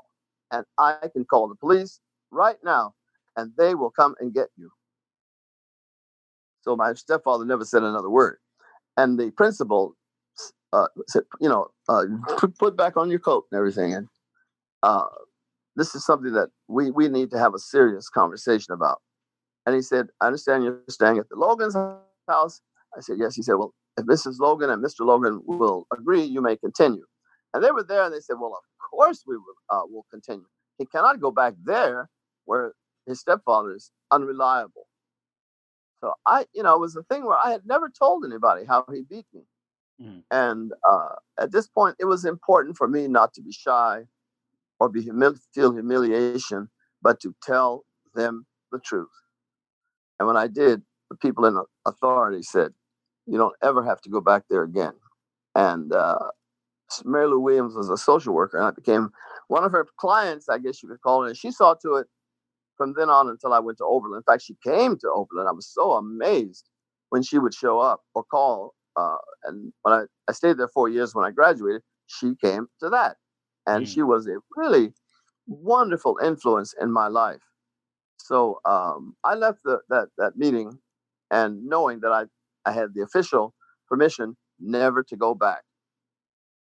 And 0.52 0.64
I 0.78 0.96
can 1.12 1.24
call 1.24 1.48
the 1.48 1.56
police 1.56 2.00
right 2.30 2.58
now, 2.64 2.94
and 3.36 3.52
they 3.58 3.74
will 3.74 3.90
come 3.90 4.14
and 4.20 4.32
get 4.32 4.48
you. 4.56 4.70
So 6.60 6.76
my 6.76 6.94
stepfather 6.94 7.44
never 7.44 7.64
said 7.64 7.82
another 7.82 8.10
word. 8.10 8.38
And 8.96 9.18
the 9.18 9.30
principal 9.30 9.96
uh, 10.72 10.88
said, 11.08 11.22
you 11.40 11.48
know, 11.48 11.68
uh, 11.88 12.04
put 12.58 12.76
back 12.76 12.96
on 12.96 13.10
your 13.10 13.18
coat 13.18 13.46
and 13.50 13.58
everything. 13.58 13.94
And 13.94 14.08
uh, 14.82 15.06
this 15.76 15.94
is 15.94 16.04
something 16.04 16.32
that 16.32 16.50
we, 16.68 16.90
we 16.90 17.08
need 17.08 17.30
to 17.30 17.38
have 17.38 17.54
a 17.54 17.58
serious 17.58 18.08
conversation 18.08 18.72
about. 18.72 19.00
And 19.66 19.74
he 19.74 19.82
said, 19.82 20.06
I 20.20 20.26
understand 20.26 20.64
you're 20.64 20.80
staying 20.88 21.18
at 21.18 21.28
the 21.28 21.36
Logan's 21.36 21.76
house. 22.28 22.60
I 22.96 23.00
said, 23.00 23.16
yes. 23.18 23.34
He 23.34 23.42
said, 23.42 23.54
well, 23.54 23.74
if 23.98 24.06
Mrs. 24.06 24.38
Logan 24.38 24.70
and 24.70 24.82
Mr. 24.82 25.00
Logan 25.00 25.42
will 25.44 25.86
agree, 25.92 26.22
you 26.22 26.40
may 26.40 26.56
continue. 26.56 27.04
And 27.52 27.64
they 27.64 27.72
were 27.72 27.82
there 27.82 28.04
and 28.04 28.14
they 28.14 28.20
said, 28.20 28.36
well, 28.38 28.52
of 28.52 28.90
course 28.90 29.24
we 29.26 29.36
will, 29.36 29.44
uh, 29.70 29.82
will 29.88 30.06
continue. 30.10 30.46
He 30.78 30.86
cannot 30.86 31.20
go 31.20 31.30
back 31.30 31.54
there 31.64 32.08
where 32.44 32.74
his 33.06 33.20
stepfather 33.20 33.74
is 33.74 33.90
unreliable. 34.10 34.86
So 36.00 36.12
I, 36.26 36.46
you 36.54 36.62
know, 36.62 36.74
it 36.74 36.80
was 36.80 36.94
a 36.94 37.02
thing 37.04 37.24
where 37.24 37.38
I 37.42 37.50
had 37.50 37.62
never 37.66 37.88
told 37.88 38.24
anybody 38.24 38.64
how 38.66 38.84
he 38.92 39.02
beat 39.02 39.26
me. 39.32 39.42
Mm. 40.00 40.22
And 40.30 40.72
uh, 40.88 41.14
at 41.40 41.52
this 41.52 41.66
point, 41.66 41.96
it 41.98 42.04
was 42.04 42.24
important 42.24 42.76
for 42.76 42.86
me 42.86 43.08
not 43.08 43.32
to 43.34 43.42
be 43.42 43.52
shy 43.52 44.04
or 44.78 44.88
be 44.90 45.02
humil- 45.02 45.40
feel 45.54 45.72
humiliation, 45.72 46.68
but 47.00 47.18
to 47.20 47.34
tell 47.42 47.84
them 48.14 48.46
the 48.70 48.78
truth. 48.78 49.08
And 50.18 50.26
when 50.26 50.36
I 50.36 50.46
did, 50.46 50.82
the 51.10 51.16
people 51.16 51.44
in 51.44 51.60
authority 51.84 52.42
said, 52.42 52.72
"You 53.26 53.38
don't 53.38 53.54
ever 53.62 53.84
have 53.84 54.00
to 54.02 54.10
go 54.10 54.20
back 54.20 54.44
there 54.48 54.62
again." 54.62 54.94
And 55.54 55.92
uh, 55.92 56.30
Mary 57.04 57.28
Lou 57.28 57.40
Williams 57.40 57.74
was 57.74 57.90
a 57.90 57.96
social 57.96 58.34
worker, 58.34 58.58
and 58.58 58.66
I 58.66 58.70
became 58.70 59.10
one 59.48 59.64
of 59.64 59.72
her 59.72 59.86
clients, 59.98 60.48
I 60.48 60.58
guess 60.58 60.82
you 60.82 60.88
could 60.88 61.00
call 61.00 61.24
it. 61.24 61.28
And 61.28 61.36
she 61.36 61.50
saw 61.50 61.74
to 61.82 61.94
it 61.96 62.06
from 62.76 62.94
then 62.96 63.08
on 63.08 63.28
until 63.28 63.52
I 63.52 63.58
went 63.58 63.78
to 63.78 63.84
Oberlin. 63.84 64.18
In 64.18 64.22
fact, 64.22 64.42
she 64.42 64.56
came 64.62 64.98
to 64.98 65.08
Oberlin. 65.08 65.46
I 65.46 65.52
was 65.52 65.66
so 65.66 65.92
amazed 65.92 66.68
when 67.10 67.22
she 67.22 67.38
would 67.38 67.54
show 67.54 67.78
up 67.78 68.02
or 68.14 68.24
call 68.24 68.74
uh, 68.96 69.16
and 69.44 69.72
when 69.82 69.94
I, 69.94 70.04
I 70.28 70.32
stayed 70.32 70.58
there 70.58 70.68
four 70.68 70.88
years 70.88 71.14
when 71.14 71.24
I 71.24 71.30
graduated, 71.30 71.82
she 72.06 72.34
came 72.36 72.66
to 72.80 72.88
that. 72.90 73.16
And 73.66 73.84
mm. 73.84 73.88
she 73.92 74.02
was 74.02 74.26
a 74.26 74.36
really 74.56 74.92
wonderful 75.46 76.18
influence 76.24 76.74
in 76.80 76.92
my 76.92 77.08
life. 77.08 77.42
So 78.16 78.60
um, 78.64 79.14
I 79.24 79.34
left 79.34 79.60
the, 79.64 79.80
that, 79.88 80.08
that 80.18 80.36
meeting 80.36 80.78
and 81.30 81.64
knowing 81.66 82.00
that 82.00 82.12
I, 82.12 82.24
I 82.68 82.72
had 82.72 82.94
the 82.94 83.02
official 83.02 83.54
permission 83.88 84.36
never 84.58 85.02
to 85.04 85.16
go 85.16 85.34
back. 85.34 85.62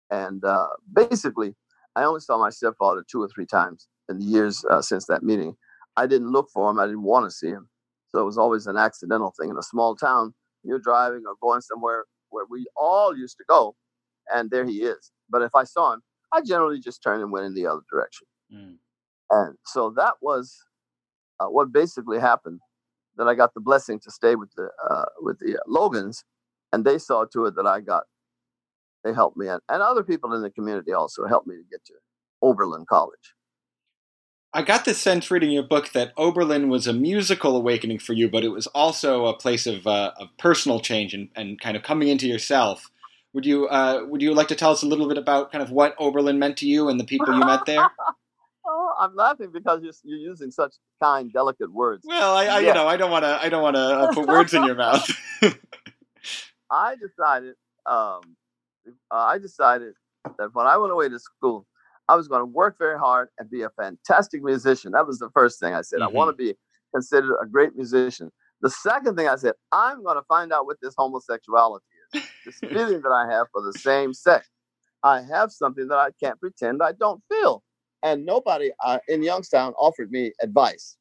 And 0.10 0.44
uh, 0.44 0.68
basically, 0.92 1.56
I 1.96 2.04
only 2.04 2.20
saw 2.22 2.38
my 2.38 2.50
stepfather 2.50 3.04
two 3.10 3.22
or 3.22 3.30
three 3.34 3.46
times 3.46 3.88
in 4.10 4.20
the 4.20 4.26
years 4.26 4.64
uh, 4.70 4.82
since 4.82 5.06
that 5.08 5.24
meeting. 5.24 5.56
I 5.98 6.08
didn't 6.08 6.32
look 6.32 6.50
for 6.54 6.70
him. 6.70 6.80
I 6.80 6.86
didn't 6.86 7.04
want 7.04 7.26
to 7.26 7.32
see 7.32 7.50
him. 7.50 7.70
So 8.10 8.20
it 8.22 8.26
was 8.26 8.38
always 8.38 8.68
an 8.68 8.78
accidental 8.78 9.34
thing 9.40 9.50
in 9.50 9.58
a 9.58 9.64
small 9.64 9.96
town. 9.96 10.34
You're 10.64 10.80
driving 10.80 11.24
or 11.28 11.36
going 11.42 11.62
somewhere 11.62 12.06
where 12.30 12.46
we 12.50 12.66
all 12.76 13.16
used 13.16 13.38
to 13.38 13.44
go, 13.48 13.76
and 14.34 14.50
there 14.52 14.66
he 14.66 14.84
is, 14.84 15.12
But 15.30 15.42
if 15.42 15.54
I 15.56 15.64
saw 15.64 15.94
him, 15.94 16.02
I 16.32 16.42
generally 16.42 16.80
just 16.80 17.04
turned 17.04 17.22
and 17.22 17.32
went 17.32 17.46
in 17.46 17.54
the 17.54 17.68
other 17.68 17.82
direction. 17.92 18.28
Mm. 18.54 18.78
And 19.32 19.56
so 19.66 19.94
that 19.98 20.16
was 20.22 20.58
uh, 21.42 21.48
what 21.48 21.72
basically 21.72 22.20
happened. 22.20 22.60
That 23.18 23.28
I 23.28 23.36
got 23.36 23.54
the 23.54 23.60
blessing 23.60 24.00
to 24.00 24.12
stay 24.12 24.36
with 24.36 24.50
the 24.56 24.70
uh, 24.90 25.06
with 25.20 25.38
the 25.40 25.58
uh, 25.58 25.64
Logans, 25.68 26.24
and 26.72 26.86
they 26.86 26.98
saw 26.98 27.26
to 27.26 27.46
it 27.46 27.56
that 27.56 27.68
I 27.68 27.82
got. 27.82 28.04
They 29.04 29.14
helped 29.14 29.36
me, 29.36 29.48
and, 29.48 29.62
and 29.68 29.82
other 29.82 30.04
people 30.04 30.34
in 30.34 30.42
the 30.42 30.50
community 30.50 30.94
also 30.94 31.26
helped 31.28 31.48
me 31.48 31.56
to 31.56 31.64
get 31.70 31.84
to 31.86 31.94
Oberlin 32.42 32.86
College. 32.88 33.36
I 34.54 34.64
got 34.64 34.86
the 34.86 34.94
sense 34.94 35.32
reading 35.32 35.52
your 35.52 35.64
book 35.64 35.92
that 35.94 36.12
Oberlin 36.18 36.70
was 36.70 36.86
a 36.86 36.94
musical 36.94 37.56
awakening 37.56 38.00
for 38.00 38.14
you, 38.14 38.30
but 38.30 38.44
it 38.44 38.50
was 38.50 38.68
also 38.68 39.28
a 39.28 39.38
place 39.38 39.66
of, 39.66 39.88
uh, 39.88 40.12
of 40.20 40.28
personal 40.38 40.82
change 40.82 41.14
and, 41.14 41.30
and 41.38 41.60
kind 41.60 41.78
of 41.78 41.84
coming 41.84 42.10
into 42.10 42.28
yourself. 42.28 42.90
Would 43.34 43.46
you 43.46 43.68
uh, 43.68 44.04
would 44.10 44.22
you 44.22 44.34
like 44.34 44.50
to 44.50 44.56
tell 44.56 44.72
us 44.72 44.84
a 44.84 44.88
little 44.88 45.08
bit 45.08 45.18
about 45.18 45.54
kind 45.54 45.64
of 45.64 45.72
what 45.72 45.96
Oberlin 45.98 46.38
meant 46.38 46.58
to 46.58 46.68
you 46.68 46.90
and 46.90 47.00
the 47.00 47.06
people 47.06 47.34
you 47.34 47.46
met 47.46 47.66
there? 47.66 47.90
oh, 48.66 48.94
I'm 49.00 49.16
laughing 49.16 49.52
because 49.54 49.82
you're, 49.84 49.94
you're 50.04 50.32
using 50.32 50.52
such 50.52 50.74
kind, 51.02 51.32
delicate 51.32 51.72
words. 51.72 52.04
Well, 52.06 52.36
I, 52.36 52.46
I 52.46 52.60
yeah. 52.60 52.68
you 52.68 52.74
know 52.74 52.88
I 52.88 52.98
don't 52.98 53.12
want 53.12 53.24
to 53.24 53.40
I 53.42 53.50
don't 53.50 53.64
want 53.64 53.76
to 53.76 53.82
uh, 53.82 54.14
put 54.14 54.28
words 54.36 54.54
in 54.54 54.64
your 54.64 54.76
mouth. 54.76 55.10
I 56.72 56.96
decided 56.96 57.56
um, 57.86 58.22
uh, 59.12 59.16
I 59.16 59.38
decided 59.38 59.94
that 60.38 60.50
when 60.54 60.68
I 60.68 60.78
went 60.78 60.92
away 60.92 61.10
to 61.10 61.20
school, 61.20 61.66
I 62.08 62.16
was 62.16 62.28
going 62.28 62.42
to 62.42 62.46
work 62.46 62.78
very 62.78 63.00
hard 63.00 63.30
and 63.40 63.50
be 63.50 63.62
a 63.62 63.70
fantastic 63.70 64.44
musician. 64.44 64.92
That 64.92 65.08
was 65.08 65.20
the 65.20 65.30
first 65.34 65.60
thing 65.60 65.74
I 65.74 65.82
said. 65.82 66.00
Mm-hmm. 66.00 66.16
I 66.16 66.18
want 66.18 66.38
to 66.38 66.44
be 66.44 66.56
considered 66.94 67.36
a 67.42 67.46
great 67.46 67.76
musician. 67.76 68.32
The 68.62 68.70
second 68.70 69.16
thing 69.16 69.28
I 69.28 69.38
said, 69.38 69.54
I'm 69.72 70.04
going 70.04 70.18
to 70.18 70.24
find 70.28 70.54
out 70.54 70.66
what 70.66 70.78
this 70.82 70.94
homosexuality 70.98 71.86
is. 72.14 72.24
this 72.46 72.60
feeling 72.72 73.02
that 73.02 73.12
I 73.12 73.32
have 73.32 73.48
for 73.52 73.62
the 73.62 73.74
same 73.74 74.14
sex. 74.14 74.48
I 75.04 75.22
have 75.22 75.52
something 75.52 75.88
that 75.88 75.98
I 75.98 76.10
can't 76.22 76.40
pretend 76.40 76.82
I 76.84 76.92
don't 76.92 77.24
feel. 77.28 77.64
And 78.04 78.26
nobody 78.26 78.72
uh, 78.84 79.00
in 79.08 79.22
Youngstown 79.24 79.74
offered 79.78 80.12
me 80.12 80.32
advice, 80.42 80.98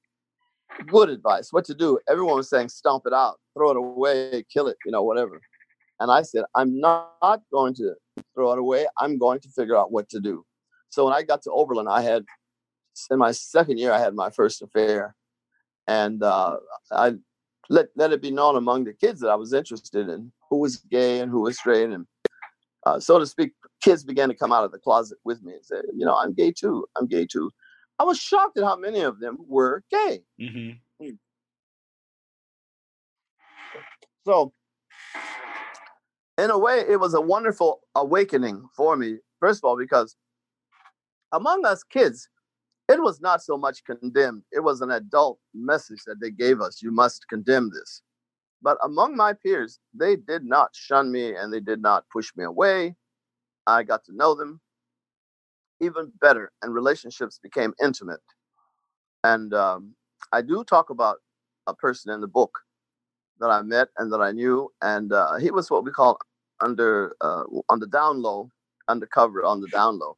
good 0.86 1.08
advice, 1.08 1.52
what 1.52 1.64
to 1.66 1.74
do. 1.74 1.98
Everyone 2.08 2.36
was 2.36 2.50
saying, 2.50 2.68
stomp 2.68 3.04
it 3.06 3.12
out, 3.12 3.38
throw 3.56 3.70
it 3.70 3.76
away, 3.76 4.44
kill 4.52 4.68
it, 4.68 4.76
you 4.84 4.92
know, 4.92 5.02
whatever. 5.02 5.40
And 5.98 6.10
I 6.10 6.22
said, 6.22 6.44
I'm 6.54 6.78
not 6.80 7.42
going 7.52 7.74
to 7.74 7.94
throw 8.34 8.52
it 8.52 8.58
away. 8.58 8.86
I'm 8.98 9.18
going 9.18 9.40
to 9.40 9.48
figure 9.48 9.76
out 9.76 9.92
what 9.92 10.08
to 10.10 10.20
do. 10.20 10.44
So 10.90 11.04
when 11.04 11.14
I 11.14 11.22
got 11.22 11.42
to 11.42 11.50
Oberlin, 11.50 11.88
I 11.88 12.02
had 12.02 12.24
in 13.10 13.18
my 13.18 13.32
second 13.32 13.78
year 13.78 13.92
I 13.92 13.98
had 13.98 14.14
my 14.14 14.30
first 14.30 14.62
affair, 14.62 15.14
and 15.86 16.22
uh, 16.22 16.56
I 16.90 17.14
let 17.68 17.88
let 17.96 18.12
it 18.12 18.20
be 18.20 18.30
known 18.30 18.56
among 18.56 18.84
the 18.84 18.92
kids 18.92 19.20
that 19.20 19.28
I 19.28 19.36
was 19.36 19.52
interested 19.52 20.08
in 20.08 20.32
who 20.50 20.58
was 20.58 20.76
gay 20.90 21.20
and 21.20 21.30
who 21.30 21.42
was 21.42 21.58
straight, 21.58 21.90
and 21.90 22.06
uh, 22.84 22.98
so 22.98 23.18
to 23.18 23.26
speak, 23.26 23.52
kids 23.80 24.04
began 24.04 24.28
to 24.28 24.34
come 24.34 24.52
out 24.52 24.64
of 24.64 24.72
the 24.72 24.78
closet 24.78 25.18
with 25.24 25.42
me 25.42 25.54
and 25.54 25.64
say, 25.64 25.76
you 25.96 26.04
know, 26.04 26.16
I'm 26.16 26.32
gay 26.32 26.52
too. 26.52 26.86
I'm 26.96 27.06
gay 27.06 27.26
too. 27.26 27.50
I 27.98 28.04
was 28.04 28.18
shocked 28.18 28.56
at 28.56 28.64
how 28.64 28.76
many 28.76 29.00
of 29.00 29.20
them 29.20 29.38
were 29.46 29.82
gay. 29.90 30.20
Mm-hmm. 30.40 31.04
Hmm. 31.04 31.14
So, 34.26 34.52
in 36.38 36.50
a 36.50 36.58
way, 36.58 36.84
it 36.88 37.00
was 37.00 37.14
a 37.14 37.20
wonderful 37.20 37.80
awakening 37.94 38.64
for 38.76 38.96
me. 38.96 39.18
First 39.40 39.60
of 39.60 39.68
all, 39.68 39.76
because 39.76 40.16
among 41.32 41.66
us 41.66 41.82
kids, 41.82 42.28
it 42.88 43.02
was 43.02 43.20
not 43.20 43.42
so 43.42 43.56
much 43.56 43.84
condemned. 43.84 44.42
It 44.50 44.60
was 44.60 44.80
an 44.80 44.90
adult 44.90 45.38
message 45.54 46.00
that 46.06 46.20
they 46.20 46.30
gave 46.30 46.60
us. 46.60 46.82
You 46.82 46.90
must 46.90 47.28
condemn 47.28 47.70
this. 47.70 48.02
But 48.62 48.78
among 48.82 49.16
my 49.16 49.32
peers, 49.32 49.78
they 49.94 50.16
did 50.16 50.44
not 50.44 50.70
shun 50.74 51.12
me 51.12 51.34
and 51.34 51.52
they 51.52 51.60
did 51.60 51.80
not 51.80 52.04
push 52.12 52.30
me 52.36 52.44
away. 52.44 52.96
I 53.70 53.84
got 53.84 54.04
to 54.06 54.16
know 54.16 54.34
them 54.34 54.60
even 55.80 56.12
better, 56.20 56.52
and 56.62 56.74
relationships 56.74 57.40
became 57.42 57.74
intimate. 57.82 58.20
And 59.24 59.54
um, 59.54 59.94
I 60.32 60.42
do 60.42 60.64
talk 60.64 60.90
about 60.90 61.18
a 61.66 61.74
person 61.74 62.12
in 62.12 62.20
the 62.20 62.28
book 62.28 62.58
that 63.40 63.50
I 63.50 63.62
met 63.62 63.88
and 63.98 64.12
that 64.12 64.20
I 64.20 64.32
knew, 64.32 64.70
and 64.82 65.12
uh, 65.12 65.36
he 65.36 65.50
was 65.50 65.70
what 65.70 65.84
we 65.84 65.90
call 65.90 66.18
under 66.62 67.16
uh, 67.22 67.44
on 67.70 67.80
the 67.80 67.86
down 67.86 68.22
low, 68.22 68.50
undercover 68.88 69.44
on 69.44 69.60
the 69.60 69.68
down 69.68 69.98
low 69.98 70.16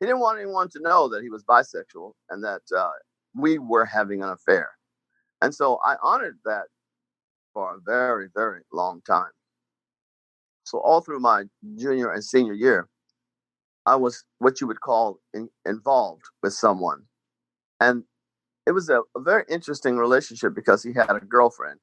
he 0.00 0.06
didn't 0.06 0.20
want 0.20 0.38
anyone 0.38 0.68
to 0.70 0.80
know 0.80 1.08
that 1.08 1.22
he 1.22 1.30
was 1.30 1.44
bisexual 1.44 2.12
and 2.30 2.44
that 2.44 2.62
uh, 2.76 2.90
we 3.34 3.58
were 3.58 3.84
having 3.84 4.22
an 4.22 4.30
affair. 4.30 4.70
And 5.42 5.54
so 5.54 5.78
I 5.84 5.96
honored 6.02 6.38
that 6.44 6.66
for 7.54 7.74
a 7.74 7.80
very, 7.84 8.28
very 8.34 8.62
long 8.72 9.02
time. 9.06 9.30
So 10.66 10.80
all 10.80 11.00
through 11.00 11.20
my 11.20 11.44
junior 11.76 12.12
and 12.12 12.24
senior 12.24 12.52
year, 12.52 12.88
I 13.86 13.96
was 13.96 14.24
what 14.38 14.60
you 14.60 14.66
would 14.66 14.80
call 14.80 15.20
in, 15.32 15.48
involved 15.64 16.24
with 16.42 16.52
someone. 16.52 17.04
And 17.80 18.04
it 18.66 18.72
was 18.72 18.88
a, 18.90 19.02
a 19.16 19.20
very 19.20 19.44
interesting 19.48 19.96
relationship 19.96 20.54
because 20.54 20.82
he 20.82 20.92
had 20.92 21.10
a 21.10 21.20
girlfriend 21.20 21.80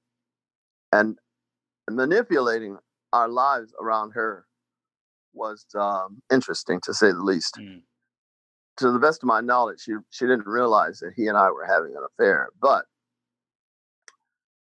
and 0.92 1.18
manipulating 1.90 2.78
our 3.14 3.30
lives 3.30 3.74
around 3.82 4.12
her 4.12 4.46
was 5.34 5.66
um, 5.76 6.22
interesting 6.32 6.80
to 6.84 6.94
say 6.94 7.08
the 7.08 7.24
least. 7.24 7.58
Mm 7.60 7.82
to 8.78 8.92
the 8.92 9.00
best 9.00 9.24
of 9.24 9.28
my 9.28 9.42
knowledge, 9.42 9.82
she 9.82 9.94
she 10.10 10.26
didn't 10.26 10.48
realize 10.48 11.00
that 11.00 11.14
he 11.16 11.28
and 11.28 11.38
I 11.38 11.52
were 11.52 11.66
having 11.66 11.96
an 11.96 12.04
affair. 12.06 12.50
But 12.62 12.86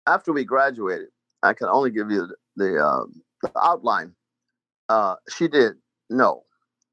after 0.07 0.33
we 0.33 0.43
graduated, 0.43 1.09
I 1.43 1.53
can 1.53 1.67
only 1.67 1.91
give 1.91 2.09
you 2.09 2.27
the, 2.27 2.35
the, 2.55 2.83
um, 2.83 3.21
the 3.41 3.51
outline. 3.59 4.15
Uh, 4.89 5.15
she 5.29 5.47
did 5.47 5.73
know, 6.09 6.43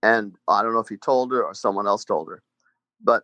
and 0.02 0.34
I 0.48 0.62
don't 0.62 0.74
know 0.74 0.80
if 0.80 0.88
he 0.88 0.96
told 0.96 1.32
her 1.32 1.42
or 1.42 1.54
someone 1.54 1.86
else 1.86 2.04
told 2.04 2.28
her, 2.28 2.42
but 3.02 3.22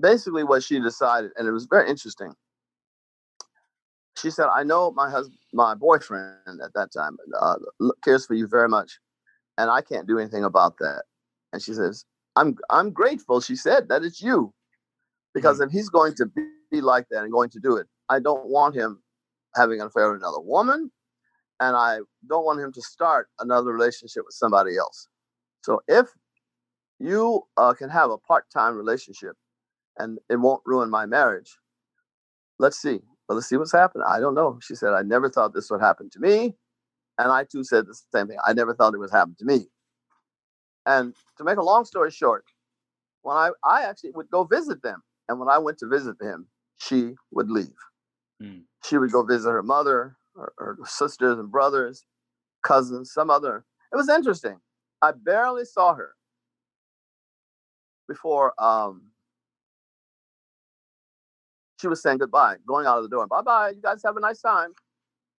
basically 0.00 0.44
what 0.44 0.62
she 0.62 0.80
decided, 0.80 1.30
and 1.36 1.46
it 1.46 1.52
was 1.52 1.66
very 1.66 1.88
interesting. 1.88 2.34
She 4.16 4.30
said, 4.30 4.48
"I 4.54 4.64
know 4.64 4.90
my 4.90 5.08
husband, 5.08 5.38
my 5.52 5.74
boyfriend 5.74 6.60
at 6.62 6.74
that 6.74 6.92
time, 6.92 7.16
uh, 7.40 7.56
cares 8.02 8.26
for 8.26 8.34
you 8.34 8.46
very 8.48 8.68
much, 8.68 8.98
and 9.56 9.70
I 9.70 9.80
can't 9.80 10.08
do 10.08 10.18
anything 10.18 10.44
about 10.44 10.78
that." 10.78 11.04
And 11.52 11.62
she 11.62 11.72
says, 11.74 12.04
I'm 12.36 12.56
I'm 12.70 12.90
grateful, 12.90 13.40
she 13.40 13.56
said, 13.56 13.88
that 13.88 14.02
it's 14.02 14.22
you. 14.22 14.52
Because 15.34 15.58
mm-hmm. 15.58 15.68
if 15.68 15.72
he's 15.72 15.88
going 15.88 16.14
to 16.16 16.26
be 16.70 16.80
like 16.80 17.06
that 17.10 17.22
and 17.22 17.32
going 17.32 17.50
to 17.50 17.60
do 17.60 17.76
it, 17.76 17.86
I 18.08 18.20
don't 18.20 18.46
want 18.46 18.74
him 18.74 19.02
having 19.54 19.80
an 19.80 19.88
affair 19.88 20.10
with 20.10 20.20
another 20.20 20.40
woman. 20.40 20.90
And 21.60 21.76
I 21.76 21.98
don't 22.28 22.44
want 22.44 22.60
him 22.60 22.72
to 22.72 22.82
start 22.82 23.28
another 23.38 23.72
relationship 23.72 24.24
with 24.24 24.34
somebody 24.34 24.76
else. 24.78 25.08
So 25.62 25.82
if 25.86 26.08
you 26.98 27.42
uh, 27.56 27.74
can 27.74 27.90
have 27.90 28.10
a 28.10 28.18
part-time 28.18 28.76
relationship 28.76 29.36
and 29.98 30.18
it 30.30 30.36
won't 30.36 30.62
ruin 30.64 30.88
my 30.90 31.04
marriage, 31.04 31.58
let's 32.58 32.80
see. 32.80 33.00
Well, 33.28 33.36
let's 33.36 33.48
see 33.48 33.56
what's 33.56 33.72
happened. 33.72 34.04
I 34.08 34.20
don't 34.20 34.34
know. 34.34 34.58
She 34.62 34.74
said, 34.74 34.94
I 34.94 35.02
never 35.02 35.28
thought 35.28 35.54
this 35.54 35.70
would 35.70 35.82
happen 35.82 36.08
to 36.10 36.18
me. 36.18 36.56
And 37.18 37.30
I 37.30 37.44
too 37.44 37.62
said 37.62 37.86
the 37.86 37.94
same 38.14 38.28
thing. 38.28 38.38
I 38.46 38.54
never 38.54 38.74
thought 38.74 38.94
it 38.94 38.98
would 38.98 39.10
happen 39.10 39.36
to 39.38 39.44
me. 39.44 39.66
And 40.86 41.14
to 41.36 41.44
make 41.44 41.58
a 41.58 41.62
long 41.62 41.84
story 41.84 42.10
short, 42.10 42.44
when 43.22 43.36
I, 43.36 43.50
I 43.64 43.82
actually 43.82 44.12
would 44.14 44.30
go 44.30 44.44
visit 44.44 44.82
them. 44.82 45.02
And 45.28 45.38
when 45.38 45.50
I 45.50 45.58
went 45.58 45.78
to 45.78 45.86
visit 45.86 46.16
him, 46.20 46.48
she 46.78 47.14
would 47.30 47.50
leave. 47.50 47.76
Mm. 48.42 48.62
She 48.84 48.96
would 48.96 49.12
go 49.12 49.22
visit 49.22 49.50
her 49.50 49.62
mother, 49.62 50.16
her, 50.36 50.78
sisters 50.84 51.38
and 51.38 51.50
brothers, 51.50 52.04
cousins, 52.62 53.12
some 53.12 53.30
other. 53.30 53.64
It 53.92 53.96
was 53.96 54.08
interesting. 54.08 54.60
I 55.02 55.12
barely 55.12 55.64
saw 55.64 55.94
her 55.94 56.14
before 58.08 58.52
um, 58.62 59.02
she 61.80 61.88
was 61.88 62.02
saying 62.02 62.18
goodbye, 62.18 62.56
going 62.66 62.86
out 62.86 62.98
of 62.98 63.04
the 63.04 63.08
door. 63.08 63.26
Bye 63.26 63.42
bye. 63.42 63.70
You 63.70 63.82
guys 63.82 64.02
have 64.04 64.16
a 64.16 64.20
nice 64.20 64.40
time. 64.40 64.72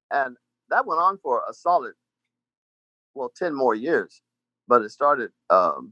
And 0.09 0.35
that 0.69 0.85
went 0.85 0.99
on 0.99 1.17
for 1.19 1.43
a 1.49 1.53
solid, 1.53 1.93
well, 3.13 3.31
10 3.37 3.53
more 3.53 3.75
years 3.75 4.21
but 4.71 4.81
it 4.83 4.89
started 4.89 5.31
um, 5.49 5.91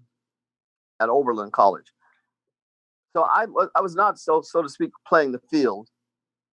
at 1.02 1.10
Oberlin 1.10 1.52
College. 1.52 1.92
So 3.14 3.24
I 3.24 3.46
was 3.46 3.68
I 3.76 3.82
was 3.82 3.94
not 3.94 4.18
so 4.18 4.42
so 4.42 4.62
to 4.62 4.70
speak 4.70 4.92
playing 5.06 5.34
the 5.34 5.42
field. 5.52 5.90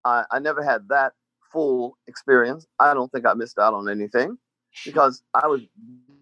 I, 0.05 0.24
I 0.32 0.40
never 0.40 0.64
had 0.64 0.88
that 0.88 1.12
full 1.57 1.97
experience. 2.07 2.67
I 2.79 2.93
don't 2.93 3.11
think 3.11 3.25
I 3.25 3.33
missed 3.33 3.59
out 3.59 3.73
on 3.73 3.89
anything 3.89 4.37
because 4.85 5.23
I 5.33 5.47
was 5.47 5.63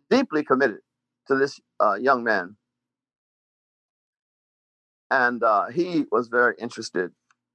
deeply 0.09 0.45
committed 0.45 0.79
to 1.27 1.35
this 1.35 1.59
uh, 1.81 1.95
young 1.95 2.23
man, 2.23 2.57
and 5.11 5.43
uh, 5.43 5.67
he 5.71 6.05
was 6.13 6.29
very 6.29 6.55
interested 6.61 7.11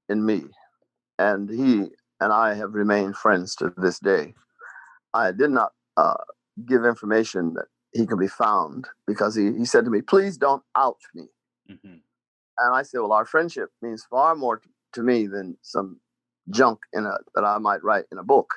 in 0.09 0.25
me, 0.25 0.43
and 1.17 1.49
he 1.49 1.87
and 2.19 2.33
I 2.33 2.53
have 2.55 2.73
remained 2.73 3.15
friends 3.15 3.55
to 3.55 3.73
this 3.77 3.97
day. 3.99 4.33
I 5.13 5.31
did 5.31 5.51
not 5.51 5.71
uh, 5.95 6.23
give 6.65 6.83
information 6.83 7.53
that 7.53 7.67
he 7.93 8.05
can 8.05 8.19
be 8.19 8.27
found 8.27 8.89
because 9.07 9.35
he, 9.35 9.53
he 9.53 9.63
said 9.63 9.85
to 9.85 9.89
me, 9.89 10.01
please 10.01 10.37
don't 10.37 10.63
out 10.75 10.99
me. 11.15 11.27
Mm-hmm. 11.71 11.97
And 12.57 12.75
I 12.75 12.83
said, 12.83 12.99
well, 12.99 13.13
our 13.13 13.25
friendship 13.25 13.69
means 13.81 14.03
far 14.03 14.35
more 14.35 14.61
to 14.93 15.01
me 15.01 15.27
than 15.27 15.57
some 15.61 16.01
junk 16.49 16.79
in 16.93 17.05
a, 17.05 17.17
that 17.35 17.43
I 17.43 17.57
might 17.57 17.83
write 17.83 18.05
in 18.11 18.17
a 18.17 18.23
book. 18.23 18.55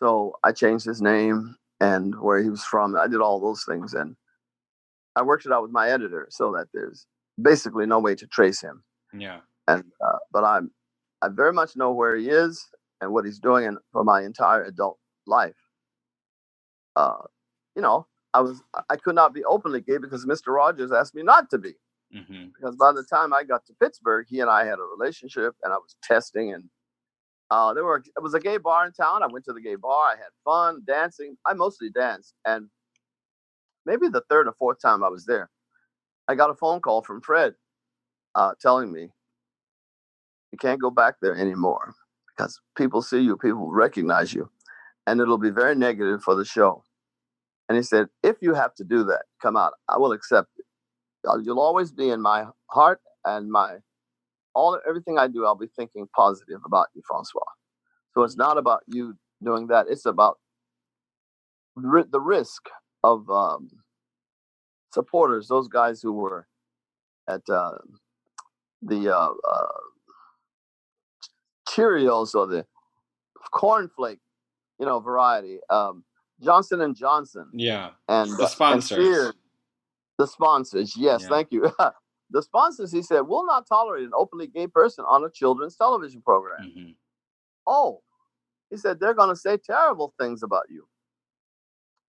So 0.00 0.34
I 0.42 0.52
changed 0.52 0.84
his 0.84 1.00
name 1.00 1.56
and 1.80 2.20
where 2.20 2.42
he 2.42 2.50
was 2.50 2.64
from. 2.64 2.96
I 2.96 3.06
did 3.06 3.20
all 3.20 3.40
those 3.40 3.64
things. 3.64 3.94
And 3.94 4.16
I 5.16 5.22
worked 5.22 5.46
it 5.46 5.52
out 5.52 5.62
with 5.62 5.70
my 5.70 5.90
editor 5.90 6.26
so 6.30 6.52
that 6.52 6.68
there's 6.72 7.06
basically 7.40 7.86
no 7.86 7.98
way 7.98 8.14
to 8.14 8.26
trace 8.26 8.60
him. 8.60 8.82
Yeah. 9.12 9.40
And 9.68 9.84
uh, 10.04 10.18
but 10.32 10.44
I'm 10.44 10.70
I 11.22 11.28
very 11.28 11.52
much 11.52 11.76
know 11.76 11.92
where 11.92 12.16
he 12.16 12.28
is 12.28 12.66
and 13.00 13.12
what 13.12 13.24
he's 13.24 13.38
doing 13.38 13.64
in, 13.64 13.78
for 13.92 14.04
my 14.04 14.22
entire 14.22 14.64
adult 14.64 14.98
life. 15.26 15.54
Uh, 16.96 17.22
you 17.74 17.82
know, 17.82 18.06
I 18.34 18.40
was 18.40 18.62
I 18.90 18.96
could 18.96 19.14
not 19.14 19.32
be 19.32 19.44
openly 19.44 19.80
gay 19.80 19.98
because 19.98 20.26
Mr. 20.26 20.48
Rogers 20.48 20.92
asked 20.92 21.14
me 21.14 21.22
not 21.22 21.50
to 21.50 21.58
be. 21.58 21.74
Mm-hmm. 22.14 22.46
Because 22.54 22.76
by 22.76 22.92
the 22.92 23.04
time 23.04 23.32
I 23.32 23.42
got 23.44 23.64
to 23.66 23.74
Pittsburgh, 23.80 24.26
he 24.28 24.40
and 24.40 24.50
I 24.50 24.64
had 24.64 24.78
a 24.78 24.82
relationship, 24.98 25.54
and 25.62 25.72
I 25.72 25.76
was 25.76 25.96
testing, 26.02 26.52
and 26.52 26.64
uh, 27.50 27.74
there 27.74 27.84
were 27.84 27.98
it 27.98 28.22
was 28.22 28.34
a 28.34 28.40
gay 28.40 28.56
bar 28.56 28.86
in 28.86 28.92
town. 28.92 29.22
I 29.22 29.26
went 29.26 29.44
to 29.46 29.52
the 29.52 29.60
gay 29.60 29.76
bar. 29.76 30.12
I 30.12 30.16
had 30.16 30.30
fun 30.44 30.82
dancing. 30.86 31.36
I 31.46 31.54
mostly 31.54 31.90
danced, 31.90 32.34
and 32.44 32.68
maybe 33.86 34.08
the 34.08 34.22
third 34.28 34.48
or 34.48 34.54
fourth 34.58 34.80
time 34.80 35.04
I 35.04 35.08
was 35.08 35.26
there, 35.26 35.50
I 36.28 36.34
got 36.34 36.50
a 36.50 36.54
phone 36.54 36.80
call 36.80 37.02
from 37.02 37.20
Fred, 37.20 37.54
uh, 38.34 38.52
telling 38.60 38.92
me 38.92 39.10
you 40.52 40.58
can't 40.58 40.80
go 40.80 40.90
back 40.90 41.16
there 41.20 41.36
anymore 41.36 41.94
because 42.28 42.60
people 42.76 43.02
see 43.02 43.20
you, 43.20 43.36
people 43.36 43.70
recognize 43.70 44.32
you, 44.32 44.50
and 45.06 45.20
it'll 45.20 45.38
be 45.38 45.50
very 45.50 45.74
negative 45.74 46.22
for 46.22 46.34
the 46.34 46.44
show. 46.44 46.82
And 47.68 47.76
he 47.76 47.82
said, 47.82 48.08
if 48.22 48.36
you 48.40 48.54
have 48.54 48.74
to 48.76 48.84
do 48.84 49.04
that, 49.04 49.24
come 49.40 49.56
out. 49.56 49.72
I 49.88 49.96
will 49.98 50.12
accept 50.12 50.50
it. 50.58 50.64
You'll 51.42 51.60
always 51.60 51.90
be 51.92 52.10
in 52.10 52.20
my 52.20 52.46
heart 52.66 53.00
and 53.24 53.50
my 53.50 53.78
all 54.54 54.78
everything 54.88 55.18
I 55.18 55.28
do. 55.28 55.44
I'll 55.44 55.54
be 55.54 55.68
thinking 55.76 56.08
positive 56.14 56.60
about 56.64 56.86
you, 56.94 57.02
Francois. 57.06 57.40
So 58.12 58.22
it's 58.22 58.36
not 58.36 58.58
about 58.58 58.82
you 58.86 59.14
doing 59.42 59.66
that. 59.68 59.86
It's 59.88 60.06
about 60.06 60.38
the 61.76 62.20
risk 62.20 62.68
of 63.02 63.28
um, 63.28 63.68
supporters, 64.92 65.48
those 65.48 65.68
guys 65.68 66.00
who 66.00 66.12
were 66.12 66.46
at 67.28 67.42
uh, 67.48 67.78
the 68.82 69.14
uh, 69.14 69.30
uh, 69.48 69.66
Cheerios 71.68 72.34
or 72.34 72.46
the 72.46 72.64
cornflake, 73.52 74.20
you 74.78 74.86
know, 74.86 75.00
variety. 75.00 75.58
Um, 75.70 76.04
Johnson 76.42 76.80
and 76.80 76.96
Johnson. 76.96 77.48
Yeah. 77.52 77.90
And 78.08 78.36
the 78.36 78.46
sponsors. 78.46 78.98
And 78.98 79.34
the 80.18 80.26
sponsors. 80.26 80.94
Yes, 80.96 81.22
Yeah. 81.22 81.28
thank 81.28 81.52
you. 81.52 81.72
the 82.30 82.42
sponsors, 82.42 82.92
he 82.92 83.02
said, 83.02 83.22
will 83.22 83.46
not 83.46 83.66
tolerate 83.68 84.04
an 84.04 84.12
openly 84.16 84.46
gay 84.46 84.66
person 84.66 85.04
on 85.08 85.24
a 85.24 85.30
children's 85.30 85.76
television 85.76 86.22
program. 86.22 86.72
hmm 86.74 86.90
Oh, 87.66 88.02
he 88.70 88.76
said 88.76 89.00
they're 89.00 89.14
going 89.14 89.30
to 89.30 89.36
say 89.36 89.56
terrible 89.56 90.12
things 90.20 90.42
about 90.42 90.64
you. 90.68 90.86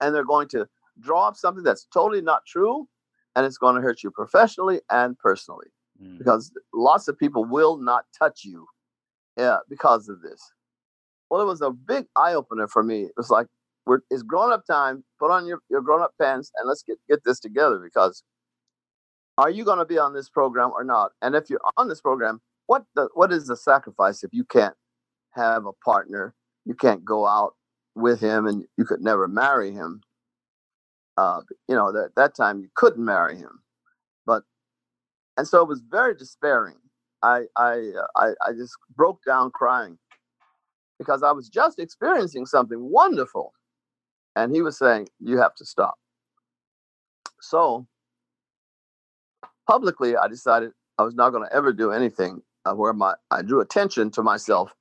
And 0.01 0.15
they're 0.15 0.25
going 0.25 0.49
to 0.49 0.69
draw 1.01 1.27
up 1.27 1.37
something 1.37 1.65
that's 1.65 1.87
totally 1.93 2.23
not 2.23 2.47
true. 2.47 2.89
And 3.35 3.45
it's 3.45 3.59
going 3.59 3.75
to 3.75 3.81
hurt 3.81 4.03
you 4.03 4.11
professionally 4.11 4.81
and 4.91 5.19
personally 5.19 5.69
mm 6.03 6.19
because 6.19 6.53
lots 6.75 7.09
of 7.09 7.19
people 7.19 7.45
will 7.45 7.79
not 7.79 8.05
touch 8.19 8.45
you 8.45 8.67
yeah, 9.37 9.59
because 9.69 10.09
of 10.09 10.21
this. 10.21 10.53
Well, 11.31 11.41
it 11.41 11.47
was 11.47 11.63
a 11.63 11.71
big 11.71 12.07
eye 12.17 12.35
opener 12.35 12.69
for 12.69 12.83
me. 12.83 13.05
It 13.05 13.13
was 13.17 13.31
like, 13.31 13.47
we're, 13.87 14.01
it's 14.11 14.23
grown 14.23 14.53
up 14.53 14.67
time. 14.67 15.05
Put 15.19 15.31
on 15.31 15.47
your, 15.47 15.61
your 15.71 15.81
grown 15.81 16.03
up 16.03 16.13
pants 16.21 16.53
and 16.57 16.69
let's 16.69 16.83
get, 16.83 16.99
get 17.09 17.25
this 17.25 17.41
together 17.41 17.79
because 17.79 18.23
are 19.41 19.51
you 19.51 19.65
going 19.65 19.79
to 19.79 19.87
be 19.87 19.99
on 19.99 20.13
this 20.15 20.29
program 20.29 20.71
or 20.75 20.85
not? 20.85 21.13
And 21.23 21.35
if 21.35 21.49
you're 21.49 21.61
on 21.79 21.89
this 21.89 22.01
program, 22.03 22.43
what 22.67 22.85
the, 22.95 23.09
what 23.15 23.33
is 23.33 23.47
the 23.47 23.57
sacrifice 23.57 24.23
if 24.23 24.31
you 24.35 24.45
can't 24.45 24.75
have 25.33 25.65
a 25.65 25.73
partner? 25.85 26.35
You 26.67 26.75
can't 26.75 27.05
go 27.05 27.27
out 27.27 27.55
with 27.95 28.21
him 28.21 28.47
and 28.47 28.65
you 28.77 28.85
could 28.85 29.01
never 29.01 29.27
marry 29.27 29.73
him. 29.73 30.03
Uh, 31.17 31.41
you 31.69 31.75
know, 31.75 31.91
that 31.91 32.11
that 32.17 32.35
time 32.37 32.61
you 32.61 32.69
couldn't 32.75 33.05
marry 33.05 33.37
him, 33.37 33.61
but 34.27 34.43
and 35.37 35.49
so 35.49 35.63
it 35.63 35.69
was 35.69 35.83
very 35.91 36.15
despairing. 36.15 36.77
I 37.23 37.45
I 37.57 37.93
uh, 37.99 38.07
I, 38.17 38.29
I 38.47 38.53
just 38.53 38.75
broke 38.97 39.21
down 39.27 39.51
crying 39.51 39.99
because 40.99 41.23
I 41.23 41.33
was 41.33 41.49
just 41.49 41.79
experiencing 41.79 42.47
something 42.47 42.79
wonderful, 42.81 43.53
and 44.37 44.55
he 44.55 44.63
was 44.63 44.79
saying 44.79 45.09
you 45.19 45.39
have 45.39 45.55
to 45.57 45.67
stop. 45.67 45.97
So 47.41 47.87
publicly, 49.71 50.17
I 50.17 50.27
decided 50.27 50.73
I 50.99 51.03
was 51.03 51.15
not 51.15 51.31
going 51.31 51.49
to 51.49 51.55
ever 51.55 51.73
do 51.73 51.93
anything 51.93 52.43
uh, 52.67 52.75
where 52.75 52.93
my 52.93 53.15
I 53.31 53.43
drew 53.43 53.61
attention 53.61 54.11
to 54.13 54.23
myself 54.23 54.73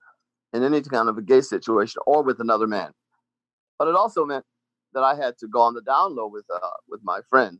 in 0.52 0.64
any 0.64 0.82
kind 0.82 1.10
of 1.10 1.18
a 1.18 1.22
gay 1.22 1.42
situation 1.42 2.02
or 2.08 2.24
with 2.24 2.40
another 2.40 2.66
man. 2.66 2.92
But 3.78 3.88
it 3.88 3.96
also 3.96 4.26
meant 4.26 4.46
that 4.94 5.04
I 5.04 5.16
had 5.16 5.38
to 5.40 5.48
go 5.48 5.62
on 5.62 5.76
the 5.76 5.82
down 5.82 6.16
low 6.16 6.28
with 6.28 6.46
uh, 6.54 6.78
with 6.88 7.02
my 7.04 7.20
friend, 7.30 7.60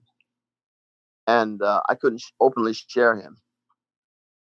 and 1.28 1.62
uh, 1.62 1.82
I 1.88 1.96
couldn't 1.96 2.20
sh- 2.20 2.32
openly 2.40 2.74
share 2.74 3.16
him. 3.16 3.38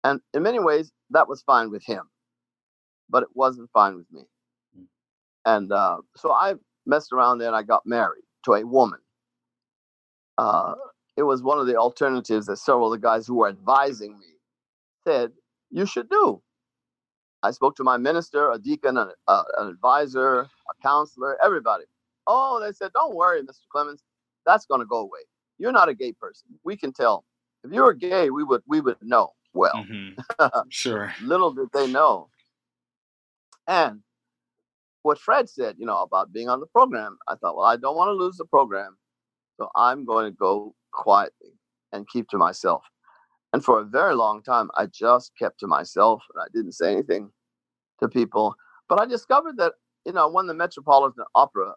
And 0.04 0.20
in 0.34 0.44
many 0.44 0.60
ways, 0.60 0.92
that 1.12 1.30
was 1.30 1.42
fine 1.44 1.72
with 1.72 1.84
him, 1.86 2.04
but 3.10 3.24
it 3.24 3.30
wasn't 3.34 3.72
fine 3.72 3.96
with 3.96 4.12
me. 4.12 4.24
Mm. 4.78 4.86
And 5.46 5.72
uh, 5.72 5.98
so 6.18 6.32
I 6.32 6.56
messed 6.86 7.14
around 7.14 7.38
there, 7.38 7.48
and 7.48 7.56
I 7.56 7.64
got 7.64 7.86
married 7.86 8.26
to 8.44 8.54
a 8.54 8.66
woman. 8.66 9.00
It 11.18 11.24
was 11.24 11.43
one 11.43 11.59
of 11.59 11.68
the 11.68 11.76
alternatives 11.78 12.47
that 12.47 12.57
several 12.57 12.93
of 12.93 12.99
the 12.99 13.05
guys 13.05 13.28
who 13.28 13.36
were 13.36 13.49
advising 13.49 14.18
me 14.20 14.28
said 15.07 15.32
you 15.72 15.86
should 15.86 16.09
do. 16.09 16.41
I 17.43 17.51
spoke 17.51 17.76
to 17.78 17.84
my 17.84 17.97
minister, 17.97 18.51
a 18.51 18.57
deacon, 18.59 18.97
an, 18.97 19.09
uh, 19.28 19.43
an 19.57 19.68
advisor, 19.70 20.41
a 20.41 20.82
counselor, 20.82 21.38
everybody. 21.43 21.86
Oh, 22.28 22.59
they 22.63 22.72
said, 22.74 22.91
don't 22.93 23.16
worry, 23.16 23.41
Mr. 23.41 23.61
Clemmons, 23.74 24.01
that's 24.45 24.66
going 24.66 24.82
to 24.82 24.86
go 24.86 24.97
away. 24.99 25.20
You're 25.57 25.72
not 25.72 25.89
a 25.89 25.93
gay 25.93 26.11
person. 26.13 26.47
We 26.63 26.76
can 26.78 26.91
tell. 26.93 27.24
If 27.63 27.72
you 27.74 27.82
were 27.84 27.93
gay, 27.93 28.30
we 28.30 28.43
would 28.43 28.61
we 28.68 28.82
would 28.82 28.97
know. 29.01 29.34
Well, 29.53 29.86
hmm 29.86 30.09
Sure. 30.70 31.13
little 31.24 31.53
did 31.53 31.70
they 31.74 31.88
know. 31.88 32.30
And 33.68 34.01
what 35.03 35.20
Fred 35.20 35.49
said, 35.49 35.76
you 35.80 35.86
know, 35.86 36.01
about 36.01 36.34
being 36.34 36.49
on 36.49 36.59
the 36.59 36.68
program, 36.68 37.18
I 37.28 37.36
thought, 37.36 37.55
well, 37.57 37.66
I 37.66 37.78
don't 37.78 37.95
want 37.97 38.09
to 38.09 38.13
lose 38.13 38.38
the 38.38 38.45
program, 38.45 38.97
so 39.57 39.70
I'm 39.76 40.05
going 40.05 40.26
to 40.32 40.38
go 40.38 40.76
quietly 40.96 41.52
and 41.93 42.08
keep 42.10 42.30
to 42.30 42.38
myself. 42.38 42.84
And 43.54 43.64
for 43.64 43.80
a 43.80 43.86
very 43.86 44.16
long 44.16 44.43
time, 44.43 44.70
I 44.78 44.88
just 44.88 45.32
kept 45.39 45.60
to 45.62 45.68
myself 45.68 46.24
and 46.34 46.41
I 46.43 46.48
didn't 46.54 46.74
say 46.74 46.91
anything 46.93 47.32
to 48.00 48.10
people. 48.10 48.56
But 48.89 49.00
I 49.02 49.06
discovered 49.06 49.58
that, 49.58 49.74
you 50.06 50.14
know, 50.14 50.30
when 50.30 50.48
the 50.48 50.54
Metropolitan 50.54 51.24
Opera 51.36 51.74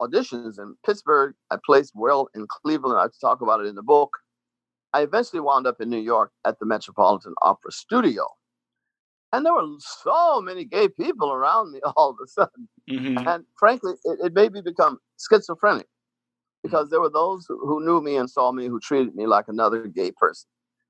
auditions 0.00 0.58
in 0.58 0.76
Pittsburgh, 0.86 1.34
I 1.50 1.56
placed 1.64 1.92
well 1.94 2.28
in 2.34 2.46
Cleveland. 2.48 2.98
I 2.98 3.06
talk 3.20 3.40
about 3.42 3.60
it 3.60 3.66
in 3.66 3.74
the 3.74 3.82
book. 3.82 4.10
I 4.94 5.02
eventually 5.02 5.40
wound 5.40 5.66
up 5.66 5.80
in 5.80 5.90
New 5.90 6.00
York 6.00 6.32
at 6.44 6.58
the 6.58 6.66
Metropolitan 6.66 7.34
Opera 7.42 7.72
Studio. 7.72 8.26
And 9.32 9.44
there 9.44 9.52
were 9.54 9.66
so 9.80 10.40
many 10.40 10.64
gay 10.64 10.88
people 10.88 11.32
around 11.32 11.72
me 11.72 11.80
all 11.96 12.10
of 12.10 12.16
a 12.22 12.26
sudden. 12.28 12.68
hmm 12.88 13.26
And 13.26 13.44
frankly, 13.58 13.94
it, 14.04 14.18
it 14.26 14.34
made 14.34 14.52
me 14.52 14.62
become 14.62 14.98
schizophrenic 15.18 15.88
because 16.66 16.90
there 16.90 17.00
were 17.00 17.10
those 17.10 17.46
who, 17.48 17.84
knew 17.84 18.00
me 18.00 18.16
and 18.16 18.28
saw 18.28 18.52
me 18.52 18.66
who 18.66 18.80
treated 18.80 19.14
me 19.14 19.26
like 19.26 19.46
another 19.48 19.86
gay 19.86 20.10
person. 20.10 20.48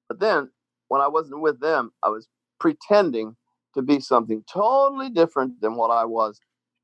But 0.09 0.21
then 0.21 0.51
when 0.89 1.01
I 1.01 1.09
wasn't 1.09 1.41
with 1.43 1.61
them, 1.61 1.93
I 2.03 2.09
was 2.09 2.29
pretending 2.59 3.37
to 3.75 3.83
be 3.83 4.01
something 4.01 4.43
totally 4.51 5.11
different 5.11 5.61
than 5.61 5.77
what 5.77 5.91
I 5.91 6.05
was. 6.05 6.41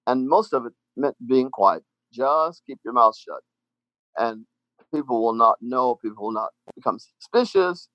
And 0.07 0.29
most 0.29 0.53
of 0.53 0.67
it 0.67 0.73
meant 0.97 1.17
being 1.27 1.51
quiet. 1.51 1.85
Just 2.13 2.63
keep 2.67 2.79
your 2.85 2.93
mouth 2.93 3.17
shut. 3.17 3.41
And 4.19 4.45
people 4.95 5.23
will 5.23 5.33
not 5.33 5.57
know, 5.61 5.95
people 5.97 6.25
will 6.25 6.33
not 6.33 6.51
become 6.75 6.99
suspicious. 6.99 7.89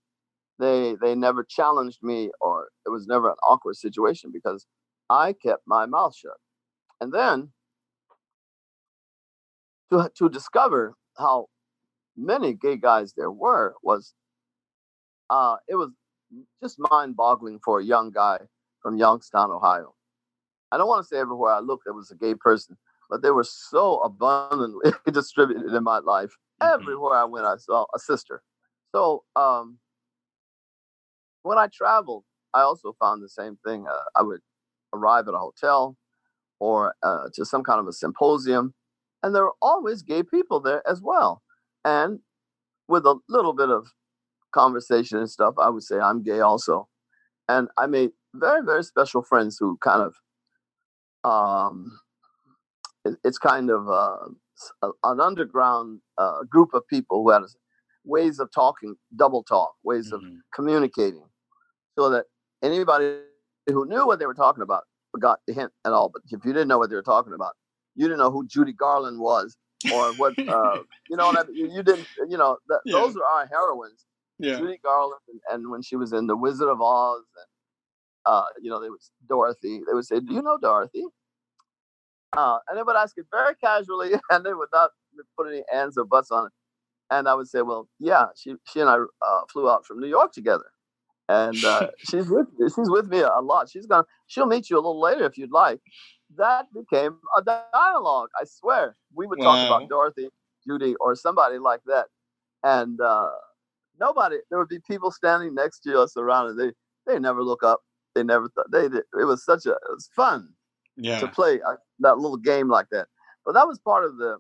They 0.60 0.96
they 1.00 1.14
never 1.14 1.44
challenged 1.44 2.02
me 2.02 2.32
or 2.42 2.70
it 2.86 2.90
was 2.90 3.06
never 3.06 3.30
an 3.30 3.36
awkward 3.48 3.76
situation 3.76 4.32
because 4.34 4.66
I 5.10 5.34
kept 5.34 5.62
my 5.68 5.86
mouth 5.86 6.16
shut. 6.16 6.38
And 7.00 7.14
then 7.14 7.52
to 9.92 10.12
to 10.18 10.30
discover 10.30 10.96
how 11.18 11.48
many 12.16 12.54
gay 12.54 12.78
guys 12.78 13.14
there 13.16 13.32
were 13.32 13.76
was 13.84 14.14
uh 15.30 15.58
it 15.68 15.76
was 15.76 15.92
just 16.62 16.78
mind-boggling 16.80 17.60
for 17.64 17.80
a 17.80 17.84
young 17.84 18.12
guy 18.12 18.40
from 18.82 18.98
Youngstown, 18.98 19.52
Ohio. 19.52 19.94
I 20.72 20.78
don't 20.78 20.88
want 20.88 21.04
to 21.04 21.08
say 21.08 21.18
everywhere 21.20 21.54
I 21.54 21.60
looked 21.60 21.86
there 21.86 21.94
was 21.94 22.12
a 22.12 22.16
gay 22.16 22.36
person, 22.36 22.78
but 23.10 23.22
they 23.22 23.32
were 23.32 23.44
so 23.46 24.00
abundantly 24.00 24.92
distributed 25.12 25.74
in 25.74 25.84
my 25.84 26.00
life. 26.00 26.32
Mhm. 26.62 26.74
Everywhere 26.76 27.16
I 27.16 27.24
went, 27.26 27.46
I 27.46 27.58
saw 27.58 27.86
a 27.96 28.00
sister. 28.00 28.44
So 28.94 29.24
um, 29.36 29.80
when 31.44 31.58
I 31.58 31.68
traveled, 31.68 32.24
I 32.54 32.62
also 32.62 32.94
found 33.00 33.24
the 33.24 33.30
same 33.30 33.58
thing. 33.66 33.88
Uh, 33.88 34.04
I 34.16 34.24
would 34.24 34.42
arrive 34.94 35.28
at 35.28 35.34
a 35.34 35.40
hotel 35.40 35.98
or 36.60 36.96
uh, 37.04 37.30
to 37.36 37.46
some 37.46 37.64
kind 37.64 37.80
of 37.80 37.88
a 37.88 37.94
symposium, 37.94 38.74
and 39.24 39.34
there 39.34 39.44
were 39.44 39.56
always 39.62 40.02
gay 40.02 40.24
people 40.24 40.60
there 40.60 40.88
as 40.88 41.02
well. 41.02 41.42
And 41.86 42.20
with 42.88 43.06
a 43.06 43.20
little 43.30 43.54
bit 43.54 43.70
of 43.70 43.88
conversation 44.52 45.18
and 45.18 45.30
stuff, 45.30 45.56
I 45.60 45.70
would 45.70 45.84
say 45.84 46.00
I'm 46.00 46.24
gay 46.24 46.40
also. 46.40 46.88
And 47.50 47.70
I 47.78 47.88
made 47.88 48.12
very, 48.36 48.64
very 48.64 48.84
special 48.84 49.22
friends 49.22 49.58
who 49.60 49.78
kind 49.82 50.02
of, 50.02 51.30
um, 51.30 52.00
it- 53.06 53.20
it's 53.24 53.38
kind 53.38 53.70
of 53.70 53.90
uh, 53.90 54.28
an 55.04 55.20
underground 55.20 56.02
uh, 56.18 56.44
group 56.44 56.74
of 56.74 56.88
people 56.88 57.24
who 57.24 57.30
had 57.30 57.44
ways 58.04 58.40
of 58.40 58.52
talking, 58.52 58.96
double 59.16 59.44
talk, 59.44 59.74
ways 59.84 60.12
mm-hmm. 60.12 60.26
of 60.26 60.34
communicating, 60.54 61.26
so 61.98 62.10
that 62.10 62.26
anybody 62.62 63.20
who 63.68 63.86
knew 63.86 64.06
what 64.06 64.20
they 64.20 64.26
were 64.26 64.34
talking 64.34 64.64
about 64.64 64.84
got 65.20 65.40
the 65.48 65.54
hint 65.54 65.72
at 65.86 65.94
all. 65.94 66.10
But 66.10 66.22
if 66.30 66.46
you 66.46 66.54
didn't 66.54 66.68
know 66.68 66.78
what 66.78 66.90
they 66.90 66.96
were 66.96 67.02
talking 67.02 67.34
about, 67.34 67.56
you 67.98 68.06
didn't 68.06 68.20
know 68.20 68.32
who 68.32 68.48
Judy 68.48 68.72
Garland 68.72 69.20
was 69.20 69.58
or 69.92 70.14
what 70.14 70.38
uh, 70.40 70.78
you 71.10 71.18
know. 71.18 71.28
What 71.28 71.40
I 71.40 71.44
mean? 71.48 71.58
you, 71.58 71.76
you 71.76 71.84
didn't, 71.84 72.08
you 72.30 72.38
know, 72.38 72.58
that, 72.70 72.80
yeah. 72.86 72.94
those 72.94 73.18
are 73.18 73.24
our 73.24 73.48
heroines. 73.48 74.06
Yeah. 74.40 74.58
Judy 74.58 74.80
Garland, 74.84 75.20
and, 75.30 75.42
and, 75.52 75.72
when 75.72 75.82
she 75.82 75.96
was 75.96 76.14
in 76.14 76.28
The 76.28 76.38
Wizard 76.38 76.70
of 76.70 76.80
Oz, 76.80 77.24
and 77.36 78.34
uh, 78.34 78.44
you 78.62 78.70
know, 78.70 78.80
they 78.80 78.90
was 78.90 79.10
Dorothy. 79.28 79.82
They 79.88 79.94
would 79.94 80.06
say, 80.06 80.20
"Do 80.20 80.32
you 80.32 80.44
know 80.44 80.60
Dorothy?" 80.62 81.04
Uh, 82.38 82.60
and 82.70 82.78
they 82.78 82.84
would 82.84 82.96
ask 82.96 83.18
it 83.18 83.26
very 83.32 83.56
casually, 83.56 84.12
and 84.30 84.46
they 84.46 84.54
would 84.54 84.70
not 84.72 84.92
put 85.36 85.48
any 85.48 85.64
ands 85.74 85.98
or 85.98 86.06
buts 86.06 86.30
on 86.30 86.46
it. 86.46 86.52
And 87.10 87.28
I 87.28 87.34
would 87.34 87.48
say, 87.48 87.64
"Well, 87.64 87.90
yeah, 88.00 88.26
she 88.36 88.54
she 88.72 88.80
and 88.80 88.90
I 88.90 88.98
uh, 88.98 89.42
flew 89.52 89.70
out 89.70 89.86
from 89.86 90.00
New 90.00 90.08
York 90.08 90.34
together." 90.34 90.66
and 91.30 91.64
uh, 91.66 91.88
she's 92.10 92.30
with 92.30 92.48
she's 92.60 92.90
with 92.90 93.08
me 93.08 93.20
a 93.20 93.42
lot. 93.42 93.70
She's 93.70 93.86
gonna 93.86 94.06
she'll 94.28 94.46
meet 94.46 94.70
you 94.70 94.78
a 94.78 94.80
little 94.80 95.02
later 95.02 95.26
if 95.26 95.38
you'd 95.38 95.52
like. 95.52 95.80
That 96.38 96.68
became 96.74 97.18
a 97.36 97.42
dialogue. 97.42 98.30
I 98.40 98.46
swear, 98.46 98.96
we 99.14 99.28
would 99.28 99.40
wow. 99.40 99.46
talk 99.46 99.68
about 99.68 99.90
Dorothy, 99.90 100.30
Judy, 100.66 100.96
or 101.00 101.16
somebody 101.16 101.58
like 101.58 101.82
that, 101.86 102.08
and 102.64 103.00
uh, 103.02 103.30
nobody. 104.00 104.38
There 104.50 104.60
would 104.60 104.70
be 104.70 104.80
people 104.80 105.12
standing 105.12 105.56
next 105.56 105.80
to 105.82 106.00
us 106.00 106.16
around, 106.16 106.50
and 106.50 106.60
they 106.60 106.72
they 107.12 107.20
never 107.20 107.44
look 107.44 107.64
up. 107.64 107.82
They 108.16 108.24
never 108.24 108.50
thought 108.50 108.72
they 108.72 108.90
did. 108.90 109.04
It 109.20 109.26
was 109.26 109.44
such 109.44 109.66
a 109.66 109.72
it 109.72 109.90
was 109.90 110.10
fun 110.16 110.50
yeah. 110.96 111.20
to 111.20 111.28
play 111.28 111.62
uh, 111.62 111.76
that 112.00 112.18
little 112.18 112.38
game 112.38 112.70
like 112.70 112.88
that. 112.92 113.08
But 113.46 113.54
that 113.54 113.68
was 113.68 113.80
part 113.80 114.06
of 114.06 114.18
the 114.18 114.38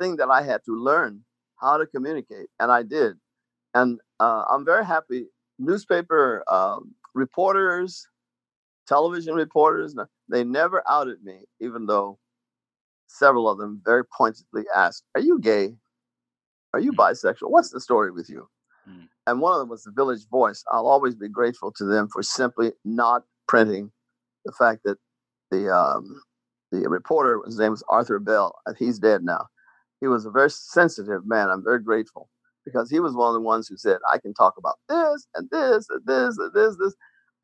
thing 0.00 0.16
that 0.16 0.28
I 0.28 0.42
had 0.42 0.60
to 0.66 0.72
learn 0.72 1.22
how 1.56 1.76
to 1.76 1.86
communicate, 1.86 2.48
and 2.60 2.70
I 2.70 2.82
did. 2.82 3.16
And 3.74 4.00
uh, 4.20 4.44
I'm 4.50 4.64
very 4.64 4.84
happy 4.84 5.26
newspaper 5.58 6.44
um, 6.48 6.94
reporters, 7.14 8.06
television 8.86 9.34
reporters, 9.34 9.94
they 10.28 10.44
never 10.44 10.82
outed 10.88 11.22
me, 11.22 11.40
even 11.60 11.86
though 11.86 12.18
several 13.06 13.48
of 13.48 13.58
them 13.58 13.80
very 13.84 14.04
pointedly 14.04 14.64
asked, 14.74 15.04
Are 15.14 15.20
you 15.20 15.40
gay? 15.40 15.74
Are 16.74 16.80
you 16.80 16.92
hmm. 16.92 17.00
bisexual? 17.00 17.50
What's 17.50 17.70
the 17.70 17.80
story 17.80 18.10
with 18.10 18.28
you? 18.28 18.48
Mm. 18.88 19.08
And 19.26 19.40
one 19.40 19.52
of 19.52 19.58
them 19.58 19.68
was 19.68 19.84
the 19.84 19.90
Village 19.90 20.26
Voice. 20.30 20.64
I'll 20.70 20.86
always 20.86 21.14
be 21.14 21.28
grateful 21.28 21.72
to 21.72 21.84
them 21.84 22.08
for 22.12 22.22
simply 22.22 22.72
not 22.84 23.22
printing 23.46 23.90
the 24.44 24.52
fact 24.52 24.82
that 24.84 24.98
the 25.50 25.74
um, 25.74 26.20
the 26.70 26.88
reporter, 26.88 27.40
his 27.46 27.58
name 27.58 27.70
was 27.70 27.82
Arthur 27.88 28.18
Bell, 28.18 28.54
and 28.66 28.76
he's 28.78 28.98
dead 28.98 29.24
now. 29.24 29.46
He 30.00 30.06
was 30.06 30.26
a 30.26 30.30
very 30.30 30.50
sensitive 30.50 31.26
man. 31.26 31.48
I'm 31.48 31.64
very 31.64 31.82
grateful 31.82 32.28
because 32.64 32.90
he 32.90 33.00
was 33.00 33.14
one 33.14 33.28
of 33.28 33.34
the 33.34 33.40
ones 33.40 33.68
who 33.68 33.76
said, 33.76 33.98
I 34.12 34.18
can 34.18 34.34
talk 34.34 34.54
about 34.58 34.76
this 34.88 35.26
and 35.34 35.48
this 35.50 35.86
and 35.90 36.02
this 36.06 36.38
and 36.38 36.52
this, 36.54 36.76
and 36.76 36.86
this. 36.86 36.94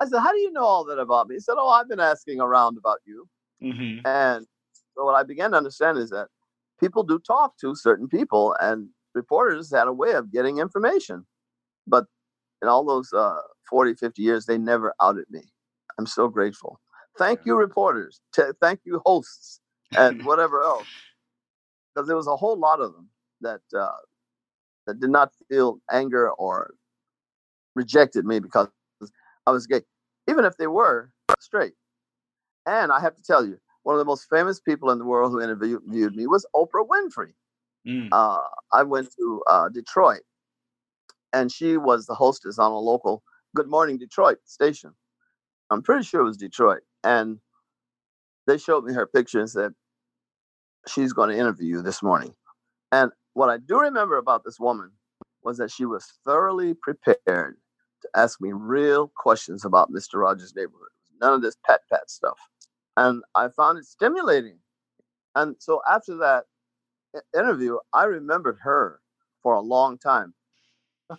I 0.01 0.07
said, 0.07 0.21
How 0.21 0.33
do 0.33 0.39
you 0.39 0.53
know 0.53 0.65
all 0.65 0.85
that 0.85 0.99
about 0.99 1.29
me? 1.29 1.37
He 1.37 1.41
said, 1.41 1.55
Oh, 1.59 1.69
I've 1.69 1.89
been 1.89 2.01
asking 2.01 2.41
around 2.41 2.79
about 2.79 2.99
you. 3.05 3.29
Mm-hmm. 3.63 4.07
And 4.07 4.47
so 4.97 5.05
what 5.05 5.15
I 5.15 5.23
began 5.23 5.53
to 5.53 5.57
understand 5.57 5.99
is 5.99 6.11
that 6.11 6.29
people 6.81 7.03
do 7.03 7.19
talk 7.19 7.57
to 7.59 7.75
certain 7.75 8.09
people, 8.09 8.57
and 8.61 8.89
reporters 9.15 9.73
had 9.73 9.89
a 9.89 9.93
way 9.93 10.13
of 10.13 10.33
getting 10.33 10.59
information. 10.59 11.27
But 11.87 12.07
in 12.63 12.69
all 12.69 12.85
those 12.85 13.13
uh, 13.13 13.41
40, 13.69 13.95
50 13.95 14.23
years, 14.23 14.47
they 14.47 14.59
never 14.59 14.95
outed 15.01 15.27
me. 15.31 15.43
I'm 15.99 16.07
so 16.07 16.29
grateful. 16.29 16.81
Thank 17.19 17.41
you, 17.45 17.57
reporters. 17.57 18.21
T- 18.35 18.43
thank 18.61 18.81
you, 18.85 19.01
hosts, 19.05 19.61
and 19.97 20.25
whatever 20.27 20.63
else. 20.63 20.87
Because 21.95 22.09
there 22.09 22.17
was 22.17 22.27
a 22.27 22.37
whole 22.37 22.59
lot 22.59 22.81
of 22.81 22.93
them 22.93 23.09
that 23.41 23.61
uh, 23.79 23.91
that 24.87 25.01
did 25.01 25.11
not 25.11 25.33
feel 25.49 25.79
anger 25.91 26.31
or 26.31 26.75
rejected 27.75 28.25
me 28.25 28.41
because 28.41 28.69
I 29.47 29.51
was 29.51 29.67
gay, 29.67 29.83
even 30.29 30.45
if 30.45 30.57
they 30.57 30.67
were 30.67 31.11
straight. 31.41 31.75
And 32.67 32.93
I 32.93 33.01
have 33.01 33.15
to 33.17 33.23
tell 33.23 33.45
you, 33.45 33.59
one 33.83 33.95
of 33.95 33.99
the 33.99 34.05
most 34.07 34.27
famous 34.31 34.61
people 34.61 34.91
in 34.91 34.99
the 34.99 35.05
world 35.05 35.33
who 35.33 35.41
interviewed 35.41 36.17
me 36.17 36.27
was 36.27 36.47
Oprah 36.55 36.87
Winfrey. 36.89 37.35
Mm. 37.87 38.09
Uh, 38.13 38.41
I 38.73 38.83
went 38.83 39.15
to 39.19 39.43
uh, 39.47 39.69
Detroit, 39.69 40.23
and 41.33 41.53
she 41.53 41.77
was 41.77 42.07
the 42.07 42.15
hostess 42.15 42.59
on 42.59 42.73
a 42.73 42.79
local 42.79 43.23
Good 43.55 43.69
Morning 43.69 43.99
Detroit 43.99 44.39
station. 44.45 44.95
I'm 45.71 45.83
pretty 45.83 46.05
sure 46.05 46.23
it 46.23 46.25
was 46.25 46.37
Detroit. 46.37 46.83
And 47.03 47.39
they 48.47 48.59
showed 48.59 48.85
me 48.85 48.95
her 48.95 49.07
picture 49.07 49.41
and 49.41 49.51
said, 49.51 49.73
She's 50.87 51.13
going 51.13 51.31
to 51.31 51.37
interview 51.37 51.77
you 51.77 51.83
this 51.83 52.03
morning. 52.03 52.35
And 52.93 53.11
what 53.33 53.49
I 53.49 53.57
do 53.57 53.81
remember 53.81 54.19
about 54.19 54.45
this 54.45 54.61
woman 54.61 54.93
was 55.43 55.59
that 55.59 55.71
she 55.71 55.87
was 55.87 56.07
thoroughly 56.25 56.75
prepared 56.75 57.57
to 58.05 58.21
ask 58.21 58.41
me 58.41 58.53
real 58.53 59.11
questions 59.17 59.65
about 59.65 59.93
Mr. 59.93 60.21
Rogers' 60.21 60.55
neighborhood. 60.55 60.89
None 61.21 61.35
of 61.35 61.43
this 61.43 61.57
pat 61.67 61.81
pat 61.91 62.11
stuff. 62.11 62.39
And 62.97 63.23
I 63.35 63.49
found 63.49 63.79
it 63.79 63.87
stimulating. 63.87 64.59
And 65.35 65.57
so 65.59 65.81
after 65.91 66.17
that 66.19 66.45
interview, 67.37 67.79
I 67.93 68.05
remembered 68.05 68.59
her 68.63 69.01
for 69.43 69.55
a 69.55 69.61
long 69.61 69.99
time. 69.99 70.35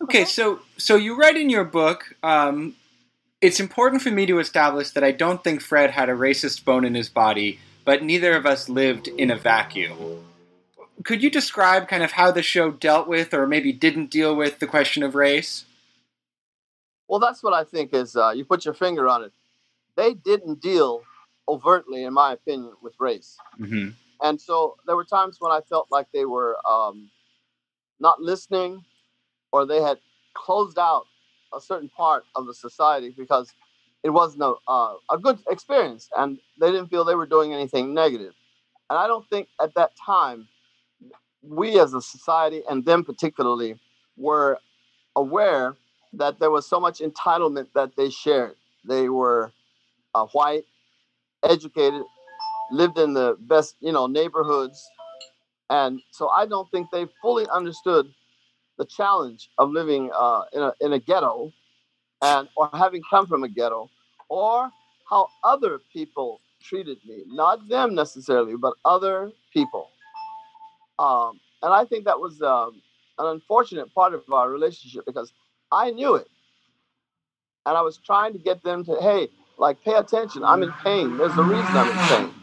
okay, 0.02 0.26
so 0.26 0.60
so 0.78 0.96
you 0.96 1.18
write 1.18 1.38
in 1.38 1.50
your 1.50 1.66
book, 1.66 2.16
um, 2.24 2.76
it's 3.42 3.60
important 3.60 4.02
for 4.02 4.12
me 4.12 4.26
to 4.26 4.40
establish 4.40 4.92
that 4.92 5.04
I 5.04 5.12
don't 5.12 5.44
think 5.44 5.62
Fred 5.62 5.92
had 5.92 6.10
a 6.10 6.14
racist 6.14 6.66
bone 6.66 6.86
in 6.86 6.96
his 6.96 7.10
body, 7.10 7.60
but 7.84 8.04
neither 8.04 8.36
of 8.36 8.46
us 8.46 8.68
lived 8.70 9.08
in 9.08 9.30
a 9.30 9.36
vacuum 9.36 10.26
could 11.04 11.22
you 11.22 11.30
describe 11.30 11.88
kind 11.88 12.04
of 12.04 12.14
how 12.14 12.32
the 12.32 12.42
show 12.42 12.72
dealt 12.72 13.08
with 13.08 13.34
or 13.34 13.48
maybe 13.48 13.74
didn't 13.74 14.10
deal 14.10 14.36
with 14.36 14.60
the 14.60 14.68
question 14.68 15.04
of 15.04 15.16
race? 15.16 15.66
Well, 17.08 17.20
that's 17.20 17.44
what 17.44 17.54
I 17.54 17.64
think 17.64 17.94
is 17.94 18.16
uh, 18.16 18.32
you 18.32 18.46
put 18.46 18.66
your 18.66 18.74
finger 18.74 19.08
on 19.08 19.24
it. 19.24 19.32
They 19.96 20.14
didn't 20.14 20.62
deal 20.62 21.04
overtly, 21.48 22.04
in 22.04 22.14
my 22.14 22.34
opinion, 22.34 22.74
with 22.82 22.94
race. 23.00 23.38
Mm-hmm. 23.60 23.90
And 24.22 24.42
so 24.42 24.78
there 24.86 24.96
were 24.96 25.06
times 25.06 25.38
when 25.40 25.52
I 25.52 25.62
felt 25.62 25.88
like 25.92 26.08
they 26.14 26.26
were 26.26 26.58
um, 26.68 27.10
not 28.00 28.22
listening 28.22 28.84
or 29.52 29.66
they 29.66 29.82
had 29.82 30.00
closed 30.34 30.80
out 30.80 31.06
a 31.56 31.62
certain 31.62 31.90
part 31.90 32.26
of 32.36 32.48
the 32.48 32.54
society 32.54 33.14
because 33.16 33.54
it 34.04 34.10
wasn't 34.10 34.44
a, 34.44 34.54
uh, 34.68 34.96
a 35.10 35.18
good 35.18 35.40
experience 35.50 36.10
and 36.18 36.40
they 36.60 36.72
didn't 36.72 36.88
feel 36.88 37.04
they 37.04 37.16
were 37.16 37.26
doing 37.26 37.54
anything 37.54 37.94
negative. 37.94 38.34
And 38.90 39.00
I 39.00 39.08
don't 39.08 39.28
think 39.30 39.48
at 39.62 39.74
that 39.76 39.92
time 39.96 40.48
we 41.42 41.80
as 41.80 41.94
a 41.94 42.02
society 42.02 42.64
and 42.70 42.86
them 42.86 43.04
particularly 43.04 43.80
were 44.18 44.60
aware 45.16 45.76
that 46.18 46.40
there 46.40 46.52
was 46.52 46.66
so 46.68 46.80
much 46.80 47.00
entitlement 47.00 47.68
that 47.74 47.96
they 47.96 48.10
shared. 48.10 48.56
They 48.84 49.10
were 49.10 49.52
uh, 50.14 50.26
white, 50.28 50.66
educated, 51.44 52.04
lived 52.72 52.98
in 52.98 53.14
the 53.14 53.38
best, 53.40 53.76
you 53.80 53.92
know, 53.92 54.08
neighborhoods, 54.08 54.84
and 55.70 56.02
so 56.12 56.30
I 56.30 56.46
don't 56.46 56.70
think 56.72 56.92
they 56.92 57.08
fully 57.22 57.48
understood 57.52 58.08
the 58.78 58.86
challenge 58.86 59.50
of 59.58 59.72
living 59.72 60.12
uh, 60.16 60.44
in 60.54 60.62
a 60.62 60.74
in 60.82 60.94
a 60.94 61.00
ghetto, 61.00 61.52
and 62.22 62.48
or 62.56 62.70
having 62.74 63.02
come 63.10 63.26
from 63.28 63.44
a 63.44 63.50
ghetto, 63.50 63.90
or 64.30 64.70
how 65.10 65.28
other 65.44 65.80
people 65.92 66.42
treated 66.62 66.98
me, 67.08 67.24
not 67.28 67.68
them 67.70 67.96
necessarily, 67.96 68.56
but 68.56 68.74
other 68.84 69.32
people. 69.54 69.90
Um, 70.98 71.40
and 71.62 71.74
I 71.74 71.86
think 71.86 72.06
that 72.06 72.20
was 72.20 72.42
um, 72.42 72.82
an 73.20 73.28
unfortunate 73.28 73.94
part 73.94 74.14
of 74.14 74.24
our 74.32 74.50
relationship 74.50 75.06
because 75.06 75.32
I 75.72 75.92
knew 75.92 76.16
it. 76.16 76.28
And 77.66 77.78
I 77.78 77.82
was 77.82 77.98
trying 77.98 78.34
to 78.34 78.40
get 78.40 78.64
them 78.64 78.86
to, 78.86 78.98
hey, 79.02 79.30
like, 79.58 79.84
pay 79.84 79.94
attention. 79.96 80.44
I'm 80.44 80.64
in 80.64 80.72
pain. 80.84 81.18
There's 81.18 81.38
a 81.38 81.44
reason 81.44 81.66
I'm 81.68 81.90
in 81.90 82.08
pain. 82.08 82.36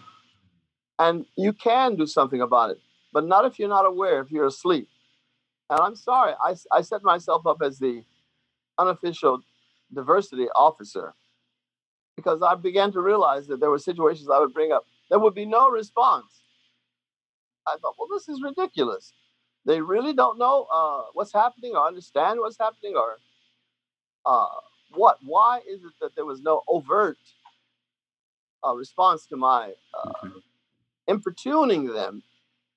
And 0.99 1.27
you 1.37 1.53
can 1.53 1.97
do 1.97 2.07
something 2.07 2.41
about 2.41 2.71
it, 2.71 2.79
but 3.13 3.27
not 3.27 3.45
if 3.47 3.59
you're 3.59 3.69
not 3.69 3.87
aware, 3.87 4.21
if 4.23 4.31
you're 4.31 4.47
asleep. 4.47 4.89
And 5.71 5.81
I'm 5.81 5.97
sorry, 5.97 6.35
I, 6.45 6.55
I 6.73 6.83
set 6.83 7.03
myself 7.05 7.47
up 7.47 7.59
as 7.63 7.79
the 7.79 8.05
unofficial 8.79 9.43
diversity 9.95 10.49
officer 10.57 11.15
because 12.17 12.43
I 12.43 12.55
began 12.57 12.93
to 12.93 13.01
realize 13.01 13.47
that 13.49 13.61
there 13.61 13.71
were 13.71 13.79
situations 13.79 14.29
I 14.31 14.39
would 14.41 14.55
bring 14.55 14.73
up. 14.73 14.85
There 15.11 15.19
would 15.19 15.35
be 15.35 15.47
no 15.47 15.71
response. 15.71 16.27
I 17.67 17.77
thought, 17.81 17.95
well, 17.99 18.09
this 18.13 18.29
is 18.29 18.43
ridiculous. 18.43 19.13
They 19.65 19.81
really 19.81 20.13
don't 20.13 20.39
know 20.39 20.67
uh, 20.73 21.03
what's 21.13 21.33
happening 21.33 21.75
or 21.75 21.87
understand 21.87 22.41
what's 22.41 22.59
happening 22.59 22.95
or 22.97 23.19
uh, 24.27 24.47
what. 24.95 25.19
Why 25.23 25.61
is 25.69 25.85
it 25.85 25.93
that 26.01 26.15
there 26.17 26.25
was 26.25 26.41
no 26.43 26.63
overt 26.69 27.19
uh, 28.67 28.75
response 28.75 29.27
to 29.27 29.37
my 29.37 29.73
uh, 29.95 30.13
mm-hmm. 30.25 30.39
importuning 31.09 31.93
them? 31.93 32.23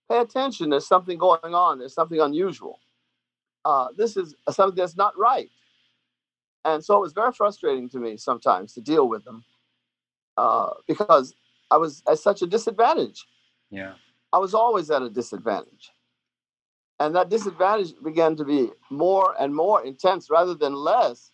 Pay 0.10 0.20
attention. 0.20 0.70
There's 0.70 0.88
something 0.88 1.18
going 1.18 1.56
on. 1.56 1.80
There's 1.80 1.96
something 1.96 2.20
unusual. 2.20 2.80
Uh, 3.64 3.88
this 3.98 4.16
is 4.16 4.36
something 4.52 4.76
that's 4.76 4.96
not 4.96 5.18
right. 5.18 5.50
And 6.66 6.84
so 6.84 6.98
it 6.98 7.02
was 7.02 7.14
very 7.14 7.32
frustrating 7.32 7.90
to 7.90 8.00
me 8.00 8.18
sometimes 8.18 8.74
to 8.74 8.82
deal 8.82 9.08
with 9.08 9.24
them 9.24 9.44
uh, 10.38 10.70
because 10.88 11.34
I 11.72 11.78
was 11.78 12.04
at 12.08 12.20
such 12.20 12.44
a 12.44 12.48
disadvantage. 12.48 13.26
Yeah. 13.72 13.94
I 14.32 14.38
was 14.38 14.54
always 14.54 14.92
at 14.92 15.02
a 15.02 15.10
disadvantage. 15.10 15.92
And 17.00 17.16
that 17.16 17.30
disadvantage 17.30 17.94
began 18.04 18.36
to 18.38 18.46
be 18.46 18.70
more 18.90 19.36
and 19.40 19.54
more 19.54 19.84
intense 19.84 20.30
rather 20.30 20.56
than 20.56 20.74
less. 20.74 21.32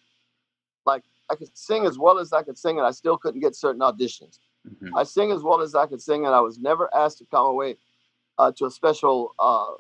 Like 0.86 1.04
I 1.30 1.36
could 1.36 1.56
sing 1.56 1.86
as 1.86 2.00
well 2.00 2.18
as 2.18 2.34
I 2.34 2.42
could 2.42 2.58
sing, 2.58 2.78
and 2.78 2.88
I 2.88 2.92
still 2.92 3.18
couldn't 3.18 3.42
get 3.42 3.56
certain 3.56 3.82
auditions. 3.82 4.40
Mm-hmm. 4.68 4.98
I 4.98 5.04
sing 5.04 5.32
as 5.32 5.42
well 5.44 5.62
as 5.62 5.76
I 5.76 5.86
could 5.86 6.02
sing, 6.02 6.26
and 6.26 6.34
I 6.34 6.40
was 6.40 6.60
never 6.60 6.94
asked 6.94 7.20
to 7.20 7.26
come 7.26 7.46
away 7.46 7.78
uh, 8.38 8.52
to 8.58 8.66
a 8.66 8.72
special 8.72 9.34
uh, 9.40 9.74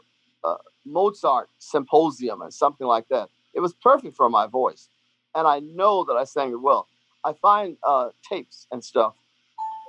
uh, 0.44 0.58
Mozart 0.86 1.50
symposium 1.58 2.42
or 2.42 2.52
something 2.52 2.88
like 2.88 3.08
that. 3.10 3.30
It 3.54 3.60
was 3.60 3.74
perfect 3.74 4.16
for 4.16 4.30
my 4.30 4.48
voice, 4.48 4.90
and 5.36 5.48
I 5.48 5.60
know 5.60 6.04
that 6.06 6.14
I 6.14 6.24
sang 6.24 6.52
it 6.52 6.62
well. 6.62 6.88
I 7.24 7.34
find 7.34 7.78
uh, 7.84 8.10
tapes 8.28 8.68
and 8.72 8.84
stuff 8.84 9.16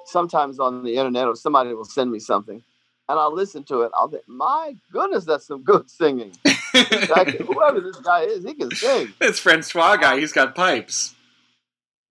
sometimes 0.05 0.59
on 0.59 0.85
the 0.85 0.97
internet, 0.97 1.27
or 1.27 1.37
somebody 1.37 1.73
will 1.75 1.85
send 1.85 2.11
me 2.11 2.19
something, 2.19 2.63
and 3.09 3.19
I'll 3.19 3.35
listen 3.35 3.65
to 3.65 3.83
it. 3.83 3.93
I'll 3.95 4.09
think, 4.09 4.27
my 4.27 4.77
goodness, 4.93 5.25
that's 5.25 5.47
some 5.47 5.63
good 5.63 5.91
singing. 5.91 6.33
whoever 6.73 7.81
this 7.81 7.97
guy 7.97 8.23
is, 8.23 8.45
he 8.45 8.55
can 8.55 8.71
sing. 8.71 9.13
It's 9.21 9.39
Francois 9.39 9.97
guy, 9.97 10.19
he's 10.21 10.33
got 10.33 10.55
pipes. 10.55 11.15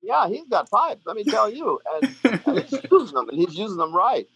Yeah, 0.01 0.27
he's 0.27 0.47
got 0.47 0.69
pipes. 0.69 1.03
Let 1.05 1.15
me 1.15 1.23
tell 1.23 1.49
you, 1.49 1.79
and, 1.95 2.15
and 2.45 2.59
he's 2.59 2.79
using 2.91 3.15
them, 3.15 3.29
and 3.29 3.37
he's 3.37 3.55
using 3.55 3.77
them 3.77 3.95
right. 3.95 4.27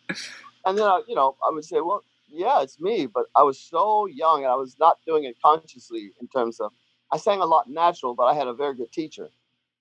And 0.65 0.77
then, 0.77 0.85
I, 0.85 1.01
you 1.07 1.15
know, 1.15 1.35
I 1.45 1.51
would 1.51 1.65
say, 1.65 1.81
well, 1.81 2.03
yeah, 2.29 2.61
it's 2.61 2.79
me, 2.79 3.07
but 3.07 3.25
I 3.35 3.43
was 3.43 3.59
so 3.59 4.05
young, 4.05 4.43
and 4.43 4.51
I 4.51 4.55
was 4.55 4.75
not 4.79 4.97
doing 5.05 5.23
it 5.23 5.35
consciously 5.43 6.11
in 6.19 6.27
terms 6.27 6.59
of. 6.59 6.71
I 7.11 7.17
sang 7.17 7.39
a 7.39 7.45
lot 7.45 7.69
natural, 7.69 8.15
but 8.15 8.23
I 8.23 8.33
had 8.33 8.47
a 8.47 8.53
very 8.53 8.75
good 8.75 8.91
teacher, 8.91 9.29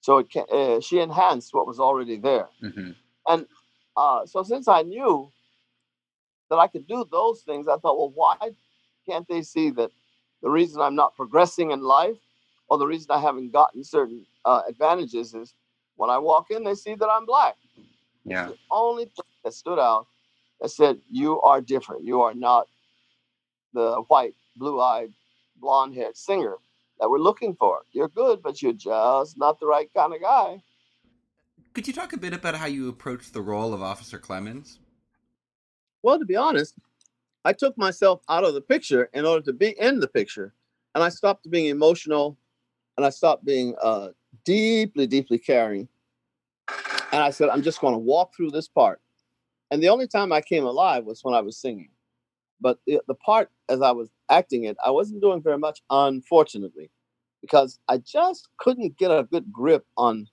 so 0.03 0.19
it 0.19 0.27
uh, 0.53 0.81
she 0.81 1.01
enhanced 1.01 1.55
what 1.55 1.67
was 1.67 1.81
already 1.81 2.19
there. 2.19 2.49
Mm-hmm. 2.63 2.91
And 3.27 3.47
uh, 3.97 4.27
so, 4.27 4.43
since 4.43 4.69
I 4.69 4.83
knew 4.83 5.33
that 6.55 6.61
I 6.61 6.69
could 6.69 6.87
do 6.87 7.05
those 7.11 7.43
things, 7.43 7.67
I 7.67 7.77
thought, 7.79 7.99
well, 7.99 8.13
why 8.15 8.37
can't 9.09 9.27
they 9.29 9.43
see 9.43 9.71
that 9.71 9.91
the 10.43 10.51
reason 10.51 10.81
I'm 10.81 10.95
not 10.95 11.17
progressing 11.17 11.73
in 11.73 11.83
life 11.83 12.17
or 12.69 12.79
the 12.79 12.87
reason 12.87 13.09
I 13.11 13.19
haven't 13.19 13.53
gotten 13.53 13.83
certain 13.83 14.25
uh, 14.45 14.63
advantages 14.69 15.35
is 15.35 15.55
when 15.97 16.11
I 16.11 16.19
walk 16.19 16.51
in, 16.51 16.63
they 16.65 16.75
see 16.75 16.95
that 16.95 17.09
I'm 17.09 17.27
black. 17.27 17.57
Yeah. 18.25 18.47
The 18.47 18.57
only 18.71 19.05
thing 19.05 19.25
that 19.45 19.53
stood 19.53 19.79
out 19.79 20.07
that 20.61 20.71
said, 20.71 20.99
You 21.11 21.41
are 21.43 21.61
different. 21.61 22.05
You 22.05 22.23
are 22.23 22.35
not 22.35 22.69
the 23.73 24.03
white, 24.09 24.35
blue 24.57 24.81
eyed, 24.81 25.13
blonde 25.57 25.95
haired 25.95 26.17
singer 26.17 26.57
that 27.01 27.11
we're 27.11 27.19
looking 27.19 27.55
for. 27.57 27.83
You're 27.93 28.09
good, 28.09 28.43
but 28.43 28.63
you're 28.63 28.73
just 28.73 29.37
not 29.37 29.59
the 29.59 29.67
right 29.67 29.93
kind 29.93 30.15
of 30.15 30.21
guy. 30.21 30.63
Could 31.75 31.89
you 31.89 31.93
talk 31.93 32.13
a 32.13 32.17
bit 32.17 32.33
about 32.33 32.55
how 32.55 32.67
you 32.67 32.89
approached 32.89 33.33
the 33.33 33.43
role 33.43 33.75
of 33.75 33.83
Officer 33.83 34.19
Clemmons? 34.19 34.79
Well, 36.05 36.19
to 36.19 36.27
be 36.27 36.37
honest, 36.37 36.75
I 37.47 37.55
took 37.55 37.79
myself 37.79 38.21
out 38.29 38.45
of 38.45 38.53
the 38.53 38.61
picture 38.61 39.09
in 39.15 39.25
order 39.25 39.43
to 39.47 39.55
be 39.55 39.71
in 39.81 40.01
the 40.01 40.07
picture. 40.07 40.53
And 40.95 41.03
I 41.03 41.09
stopped 41.09 41.51
being 41.51 41.69
emotional 41.69 42.37
and 42.99 43.07
I 43.07 43.09
stopped 43.09 43.47
being 43.47 43.75
uh, 43.83 44.09
deeply, 44.45 45.07
deeply 45.07 45.39
caring. 45.39 45.89
And 47.11 47.23
I 47.23 47.31
said, 47.31 47.49
I'm 47.49 47.63
just 47.63 47.81
going 47.81 47.95
to 47.95 47.99
walk 47.99 48.37
through 48.37 48.51
this 48.51 48.69
part. 48.69 49.01
And 49.71 49.83
the 49.83 49.89
only 49.89 50.07
time 50.07 50.31
I 50.31 50.43
came 50.43 50.67
alive 50.67 51.07
was 51.07 51.25
when 51.25 51.35
I 51.35 51.41
was 51.41 51.57
singing. 51.57 51.89
But 52.61 52.81
the, 52.87 53.01
the 53.09 53.15
part 53.15 53.51
as 53.71 53.81
I 53.81 53.93
was 53.93 54.11
acting 54.29 54.65
it, 54.65 54.77
I 54.85 54.91
wasn't 54.91 55.23
doing 55.23 55.41
very 55.41 55.59
much, 55.59 55.81
unfortunately, 55.89 56.91
because 57.41 57.79
I 57.89 57.97
just 57.97 58.51
couldn't 58.59 58.99
get 58.99 59.11
a 59.11 59.27
good 59.33 59.51
grip 59.51 59.87
on 59.97 60.29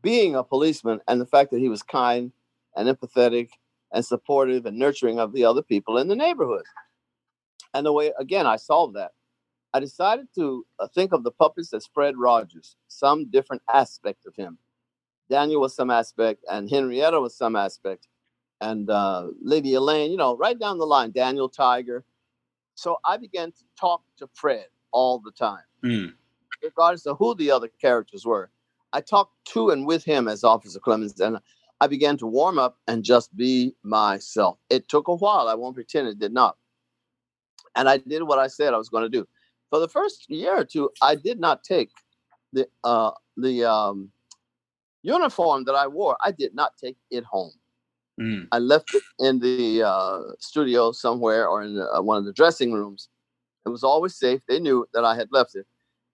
being 0.00 0.34
a 0.34 0.42
policeman 0.42 1.00
and 1.06 1.20
the 1.20 1.26
fact 1.26 1.50
that 1.50 1.60
he 1.60 1.68
was 1.68 1.82
kind 1.82 2.32
and 2.76 2.88
empathetic 2.88 3.50
and 3.96 4.04
supportive 4.04 4.66
and 4.66 4.78
nurturing 4.78 5.18
of 5.18 5.32
the 5.32 5.42
other 5.42 5.62
people 5.62 5.96
in 5.96 6.06
the 6.06 6.14
neighborhood. 6.14 6.64
And 7.72 7.86
the 7.86 7.94
way, 7.94 8.12
again, 8.18 8.46
I 8.46 8.56
solved 8.56 8.94
that. 8.94 9.12
I 9.72 9.80
decided 9.80 10.28
to 10.34 10.66
uh, 10.78 10.86
think 10.94 11.14
of 11.14 11.24
the 11.24 11.30
puppets 11.30 11.72
as 11.72 11.86
Fred 11.86 12.14
Rogers, 12.18 12.76
some 12.88 13.30
different 13.30 13.62
aspect 13.72 14.26
of 14.26 14.36
him. 14.36 14.58
Daniel 15.30 15.62
was 15.62 15.74
some 15.74 15.90
aspect, 15.90 16.44
and 16.50 16.68
Henrietta 16.68 17.18
was 17.18 17.34
some 17.34 17.56
aspect, 17.56 18.06
and 18.60 18.90
uh, 18.90 19.28
Lady 19.40 19.72
Elaine, 19.72 20.10
you 20.10 20.18
know, 20.18 20.36
right 20.36 20.58
down 20.58 20.76
the 20.76 20.86
line, 20.86 21.10
Daniel 21.10 21.48
Tiger. 21.48 22.04
So 22.74 22.98
I 23.02 23.16
began 23.16 23.50
to 23.50 23.64
talk 23.80 24.02
to 24.18 24.28
Fred 24.34 24.66
all 24.92 25.20
the 25.20 25.32
time, 25.32 25.64
mm. 25.82 26.12
regardless 26.62 27.06
of 27.06 27.16
who 27.16 27.34
the 27.34 27.50
other 27.50 27.68
characters 27.80 28.26
were. 28.26 28.50
I 28.92 29.00
talked 29.00 29.42
to 29.52 29.70
and 29.70 29.86
with 29.86 30.04
him 30.04 30.28
as 30.28 30.44
Officer 30.44 30.80
Clemmons, 30.80 31.18
and 31.18 31.38
I 31.80 31.86
began 31.86 32.16
to 32.18 32.26
warm 32.26 32.58
up 32.58 32.78
and 32.86 33.04
just 33.04 33.36
be 33.36 33.74
myself. 33.82 34.58
It 34.70 34.88
took 34.88 35.08
a 35.08 35.14
while. 35.14 35.48
I 35.48 35.54
won't 35.54 35.74
pretend 35.74 36.08
it 36.08 36.18
did 36.18 36.32
not. 36.32 36.56
And 37.74 37.88
I 37.88 37.98
did 37.98 38.22
what 38.22 38.38
I 38.38 38.46
said 38.46 38.72
I 38.72 38.78
was 38.78 38.88
going 38.88 39.02
to 39.02 39.08
do. 39.10 39.26
For 39.70 39.78
the 39.78 39.88
first 39.88 40.30
year 40.30 40.56
or 40.56 40.64
two, 40.64 40.90
I 41.02 41.16
did 41.16 41.38
not 41.38 41.64
take 41.64 41.90
the 42.52 42.66
uh, 42.84 43.10
the 43.36 43.64
um, 43.64 44.10
uniform 45.02 45.64
that 45.64 45.74
I 45.74 45.86
wore. 45.86 46.16
I 46.24 46.30
did 46.30 46.54
not 46.54 46.72
take 46.82 46.96
it 47.10 47.24
home. 47.24 47.52
Mm. 48.18 48.48
I 48.52 48.58
left 48.58 48.94
it 48.94 49.02
in 49.18 49.40
the 49.40 49.82
uh, 49.82 50.20
studio 50.38 50.92
somewhere 50.92 51.48
or 51.48 51.62
in 51.62 51.74
the, 51.74 51.92
uh, 51.92 52.00
one 52.00 52.16
of 52.16 52.24
the 52.24 52.32
dressing 52.32 52.72
rooms. 52.72 53.08
It 53.66 53.68
was 53.68 53.84
always 53.84 54.16
safe. 54.16 54.40
They 54.48 54.60
knew 54.60 54.86
that 54.94 55.04
I 55.04 55.16
had 55.16 55.28
left 55.32 55.54
it, 55.54 55.66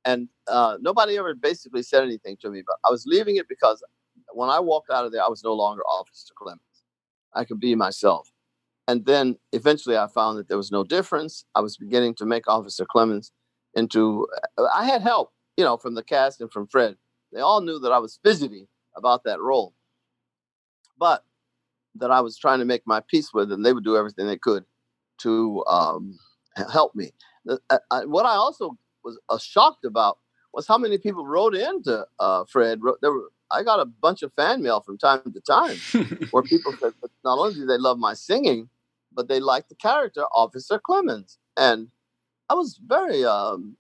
and 0.05 0.29
uh, 0.49 0.79
nobody 0.81 1.19
ever 1.19 1.35
basically 1.35 1.83
said 1.83 2.03
anything 2.03 2.37
to 2.41 2.51
me. 2.51 2.63
But 2.67 2.77
I 2.87 2.91
was 2.91 3.05
leaving 3.07 3.37
it 3.37 3.49
because 3.49 3.85
when 4.35 4.49
I 4.49 4.61
walked 4.61 4.91
out 4.91 5.05
of 5.05 5.12
there, 5.12 5.22
I 5.22 5.28
was 5.28 5.45
no 5.45 5.55
longer 5.55 5.83
Officer 5.83 6.35
Clemmons. 6.41 6.59
I 7.35 7.45
could 7.45 7.61
be 7.61 7.74
myself. 7.74 8.30
And 8.89 9.07
then 9.07 9.37
eventually 9.53 9.97
I 9.97 10.09
found 10.09 10.39
that 10.39 10.49
there 10.49 10.57
was 10.57 10.72
no 10.72 10.85
difference. 10.85 11.45
I 11.55 11.61
was 11.61 11.76
beginning 11.76 12.14
to 12.16 12.26
make 12.26 12.49
Officer 12.49 12.85
Clemmons 12.85 13.30
into, 13.74 14.26
uh, 14.59 14.66
I 14.74 14.85
had 14.85 15.03
help, 15.03 15.33
you 15.57 15.64
know, 15.64 15.76
from 15.76 15.95
the 15.95 16.03
cast 16.03 16.41
and 16.41 16.53
from 16.53 16.66
Fred. 16.66 16.97
They 17.33 17.41
all 17.41 17.61
knew 17.61 17.78
that 17.78 17.93
I 17.93 17.99
was 17.99 18.18
fidgety 18.22 18.68
about 18.97 19.24
that 19.24 19.41
role, 19.41 19.74
but 20.99 21.24
that 21.95 22.11
I 22.11 22.20
was 22.20 22.37
trying 22.37 22.59
to 22.59 22.64
make 22.64 22.83
my 22.87 23.01
peace 23.01 23.33
with, 23.33 23.53
and 23.53 23.64
they 23.64 23.72
would 23.72 23.85
do 23.85 23.97
everything 23.97 24.26
they 24.26 24.37
could 24.37 24.64
to 25.18 25.64
um, 25.66 26.18
help 26.72 26.95
me. 26.95 27.12
Uh, 27.49 28.03
what 28.05 28.26
I 28.26 28.35
also 28.35 28.76
was 29.05 29.18
uh, 29.28 29.39
shocked 29.39 29.85
about 29.85 30.18
was 30.53 30.66
how 30.66 30.78
many 30.78 30.99
people 30.99 31.26
wrote 31.26 31.55
into 31.55 32.07
uh, 32.18 32.45
Fred. 32.45 32.80
There 33.01 33.12
were 33.12 33.30
I 33.53 33.63
got 33.63 33.81
a 33.81 33.85
bunch 33.85 34.23
of 34.23 34.33
fan 34.35 34.63
mail 34.63 34.81
from 34.81 34.99
time 34.99 35.21
to 35.33 35.41
time 35.41 35.77
where 36.31 36.43
people 36.43 36.73
said 36.81 36.95
not 37.25 37.39
only 37.39 37.55
do 37.55 37.67
they 37.67 37.79
love 37.79 37.99
my 37.99 38.15
singing, 38.15 38.69
but 39.13 39.29
they 39.29 39.41
like 39.41 39.69
the 39.69 39.75
character 39.75 40.25
Officer 40.35 40.81
Clemmons, 40.81 41.39
and 41.57 41.89
I 42.49 42.55
was 42.55 42.81
very 42.85 43.25
um, 43.25 43.77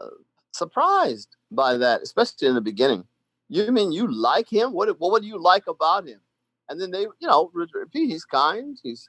uh, 0.00 0.06
surprised 0.52 1.36
by 1.50 1.76
that, 1.76 2.02
especially 2.02 2.48
in 2.48 2.54
the 2.54 2.60
beginning. 2.60 3.04
You 3.48 3.70
mean 3.72 3.92
you 3.92 4.10
like 4.12 4.48
him? 4.48 4.72
What 4.72 4.98
what 5.00 5.22
do 5.22 5.28
you 5.28 5.42
like 5.42 5.66
about 5.66 6.06
him? 6.06 6.20
And 6.68 6.80
then 6.80 6.90
they, 6.92 7.02
you 7.02 7.28
know, 7.28 7.50
repeat. 7.52 8.06
He's 8.08 8.24
kind. 8.24 8.78
He's 8.82 9.08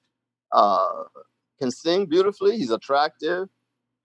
uh, 0.51 1.03
can 1.59 1.71
sing 1.71 2.07
beautifully. 2.07 2.57
He's 2.57 2.71
attractive. 2.71 3.49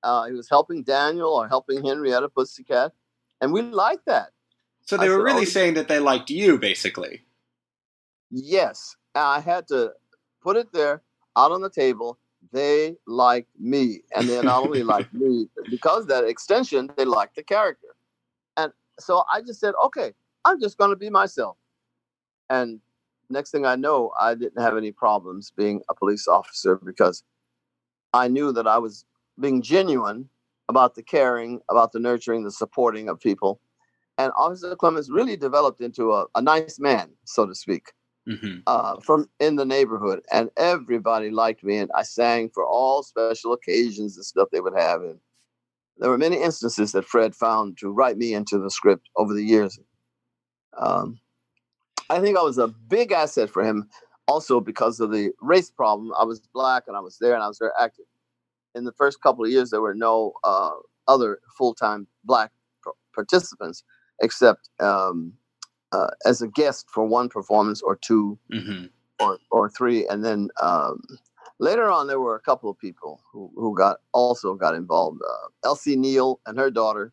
Uh, 0.02 0.26
he 0.26 0.32
was 0.34 0.48
helping 0.48 0.82
Daniel 0.82 1.30
or 1.30 1.48
helping 1.48 1.84
Henrietta 1.84 2.28
Pussycat, 2.28 2.92
and 3.40 3.52
we 3.52 3.62
like 3.62 4.04
that. 4.06 4.30
So 4.86 4.96
they 4.96 5.06
I 5.06 5.08
were 5.08 5.22
really 5.22 5.42
oh, 5.42 5.44
saying 5.44 5.74
that 5.74 5.88
they 5.88 5.98
liked 5.98 6.30
you, 6.30 6.58
basically. 6.58 7.22
Yes, 8.30 8.96
I 9.16 9.40
had 9.40 9.66
to 9.68 9.92
put 10.40 10.56
it 10.56 10.72
there 10.72 11.02
out 11.36 11.50
on 11.50 11.60
the 11.60 11.70
table. 11.70 12.18
They 12.52 12.96
like 13.06 13.48
me, 13.58 14.02
and 14.14 14.28
they 14.28 14.40
not 14.42 14.64
only 14.64 14.82
like 14.94 15.12
me 15.12 15.48
because 15.68 16.06
that 16.06 16.24
extension, 16.24 16.90
they 16.96 17.04
like 17.04 17.34
the 17.34 17.42
character. 17.42 17.88
And 18.56 18.72
so 19.00 19.24
I 19.32 19.40
just 19.40 19.58
said, 19.58 19.74
okay, 19.84 20.12
I'm 20.44 20.60
just 20.60 20.78
going 20.78 20.90
to 20.90 20.96
be 20.96 21.10
myself. 21.10 21.56
And 22.48 22.78
next 23.28 23.50
thing 23.50 23.66
I 23.66 23.74
know, 23.74 24.12
I 24.20 24.34
didn't 24.36 24.62
have 24.62 24.76
any 24.76 24.92
problems 24.92 25.52
being 25.56 25.82
a 25.88 25.94
police 25.94 26.28
officer 26.28 26.76
because 26.76 27.24
I 28.12 28.28
knew 28.28 28.52
that 28.52 28.68
I 28.68 28.78
was 28.78 29.04
being 29.40 29.62
genuine 29.62 30.28
about 30.68 30.94
the 30.94 31.02
caring, 31.02 31.60
about 31.68 31.90
the 31.90 31.98
nurturing, 31.98 32.44
the 32.44 32.52
supporting 32.52 33.08
of 33.08 33.18
people 33.18 33.60
and 34.18 34.32
Officer 34.36 34.74
Clemmons 34.76 35.08
really 35.10 35.36
developed 35.36 35.80
into 35.80 36.12
a, 36.12 36.26
a 36.34 36.42
nice 36.42 36.78
man, 36.78 37.10
so 37.24 37.46
to 37.46 37.54
speak, 37.54 37.92
mm-hmm. 38.28 38.58
uh, 38.66 38.98
from 39.00 39.28
in 39.40 39.56
the 39.56 39.64
neighborhood, 39.64 40.20
and 40.32 40.50
everybody 40.56 41.30
liked 41.30 41.62
me, 41.62 41.76
and 41.78 41.90
I 41.94 42.02
sang 42.02 42.50
for 42.50 42.64
all 42.64 43.02
special 43.02 43.52
occasions 43.52 44.16
and 44.16 44.24
stuff 44.24 44.48
they 44.50 44.60
would 44.60 44.78
have, 44.78 45.02
and 45.02 45.18
there 45.98 46.10
were 46.10 46.18
many 46.18 46.42
instances 46.42 46.92
that 46.92 47.06
Fred 47.06 47.34
found 47.34 47.78
to 47.78 47.90
write 47.90 48.18
me 48.18 48.34
into 48.34 48.58
the 48.58 48.70
script 48.70 49.08
over 49.16 49.32
the 49.32 49.44
years. 49.44 49.78
Um, 50.78 51.18
I 52.10 52.20
think 52.20 52.36
I 52.36 52.42
was 52.42 52.58
a 52.58 52.68
big 52.68 53.12
asset 53.12 53.50
for 53.50 53.64
him, 53.64 53.88
also 54.28 54.60
because 54.60 55.00
of 55.00 55.10
the 55.10 55.32
race 55.40 55.70
problem. 55.70 56.12
I 56.18 56.24
was 56.24 56.40
black, 56.52 56.84
and 56.86 56.96
I 56.96 57.00
was 57.00 57.18
there, 57.18 57.34
and 57.34 57.42
I 57.42 57.48
was 57.48 57.58
very 57.58 57.72
active. 57.80 58.04
In 58.74 58.84
the 58.84 58.92
first 58.92 59.22
couple 59.22 59.44
of 59.44 59.50
years, 59.50 59.70
there 59.70 59.80
were 59.80 59.94
no 59.94 60.34
uh, 60.44 60.72
other 61.08 61.40
full-time 61.56 62.06
black 62.24 62.52
participants 63.14 63.82
except 64.20 64.68
um, 64.80 65.32
uh, 65.92 66.08
as 66.24 66.42
a 66.42 66.48
guest 66.48 66.86
for 66.90 67.06
one 67.06 67.28
performance 67.28 67.82
or 67.82 67.96
2 67.96 68.38
mm-hmm. 68.52 68.84
or, 69.20 69.38
or 69.50 69.68
three. 69.68 70.06
And 70.08 70.24
then 70.24 70.48
um, 70.60 71.02
Later 71.58 71.90
on, 71.90 72.06
there 72.06 72.20
were 72.20 72.36
a 72.36 72.40
couple 72.40 72.68
of 72.68 72.78
people 72.78 73.22
who, 73.32 73.50
who 73.56 73.76
got 73.76 73.98
also 74.12 74.54
got 74.54 74.74
involved. 74.74 75.20
Uh, 75.26 75.48
Elsie 75.64 75.96
Neal 75.96 76.38
and 76.46 76.58
her 76.58 76.70
daughter. 76.70 77.12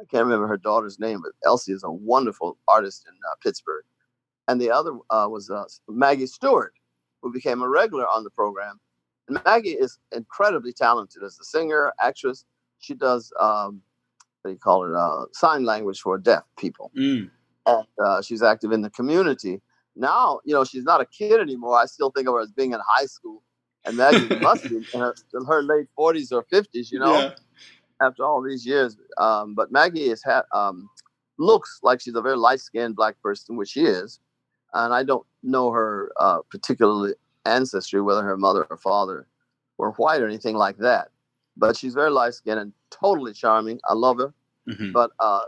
I 0.00 0.04
can't 0.04 0.24
remember 0.24 0.46
her 0.46 0.56
daughter's 0.56 0.98
name, 0.98 1.20
but 1.22 1.32
Elsie 1.44 1.72
is 1.72 1.84
a 1.84 1.92
wonderful 1.92 2.56
artist 2.68 3.06
in 3.06 3.14
uh, 3.14 3.34
Pittsburgh. 3.42 3.84
And 4.48 4.60
the 4.60 4.70
other 4.70 4.92
uh, 5.10 5.28
was 5.30 5.50
uh, 5.50 5.64
Maggie 5.88 6.26
Stewart, 6.26 6.72
who 7.20 7.32
became 7.32 7.62
a 7.62 7.68
regular 7.68 8.06
on 8.08 8.24
the 8.24 8.30
program. 8.30 8.80
And 9.28 9.38
Maggie 9.44 9.70
is 9.70 9.98
incredibly 10.10 10.72
talented 10.72 11.22
as 11.22 11.38
a 11.38 11.44
singer, 11.44 11.92
actress. 12.00 12.46
She 12.78 12.94
does 12.94 13.30
um, 13.38 13.82
you 14.50 14.56
call 14.56 14.84
it? 14.84 14.94
Uh, 14.94 15.26
sign 15.32 15.64
language 15.64 16.00
for 16.00 16.18
deaf 16.18 16.42
people. 16.58 16.90
Mm. 16.98 17.30
And 17.66 17.86
uh, 18.04 18.22
she's 18.22 18.42
active 18.42 18.72
in 18.72 18.80
the 18.82 18.90
community. 18.90 19.60
Now, 19.94 20.40
you 20.44 20.52
know, 20.54 20.64
she's 20.64 20.84
not 20.84 21.00
a 21.00 21.06
kid 21.06 21.40
anymore. 21.40 21.76
I 21.78 21.86
still 21.86 22.10
think 22.10 22.26
of 22.28 22.34
her 22.34 22.40
as 22.40 22.50
being 22.50 22.72
in 22.72 22.80
high 22.86 23.06
school. 23.06 23.42
And 23.84 23.96
Maggie 23.96 24.28
must 24.42 24.68
be 24.68 24.76
in 24.76 25.00
her, 25.00 25.14
in 25.34 25.44
her 25.46 25.62
late 25.62 25.86
40s 25.98 26.32
or 26.32 26.44
50s, 26.44 26.90
you 26.90 26.98
know, 26.98 27.14
Yeah. 27.18 27.30
after 28.02 28.24
all 28.24 28.42
these 28.42 28.66
years. 28.66 28.96
Um, 29.18 29.54
but 29.54 29.70
Maggie 29.70 30.10
is 30.10 30.22
ha- 30.24 30.44
um, 30.52 30.88
looks 31.38 31.80
like 31.82 32.00
she's 32.00 32.14
a 32.16 32.22
very 32.22 32.36
light 32.36 32.60
skinned 32.60 32.96
black 32.96 33.20
person, 33.22 33.56
which 33.56 33.70
she 33.70 33.82
is. 33.84 34.18
And 34.74 34.92
I 34.94 35.04
don't 35.04 35.26
know 35.42 35.70
her 35.70 36.12
uh, 36.18 36.40
particularly 36.50 37.14
ancestry, 37.46 38.00
whether 38.02 38.22
her 38.22 38.36
mother 38.36 38.64
or 38.70 38.76
father 38.76 39.28
were 39.78 39.92
white 39.92 40.20
or 40.20 40.26
anything 40.26 40.56
like 40.56 40.78
that. 40.78 41.08
But 41.56 41.76
she's 41.76 41.94
very 41.94 42.10
light 42.10 42.34
skinned 42.34 42.58
and 42.58 42.72
totally 42.90 43.32
charming. 43.32 43.80
I 43.88 43.94
love 43.94 44.18
her. 44.18 44.32
Mhm. 44.68 44.92
But 44.92 45.10
uh, 45.18 45.42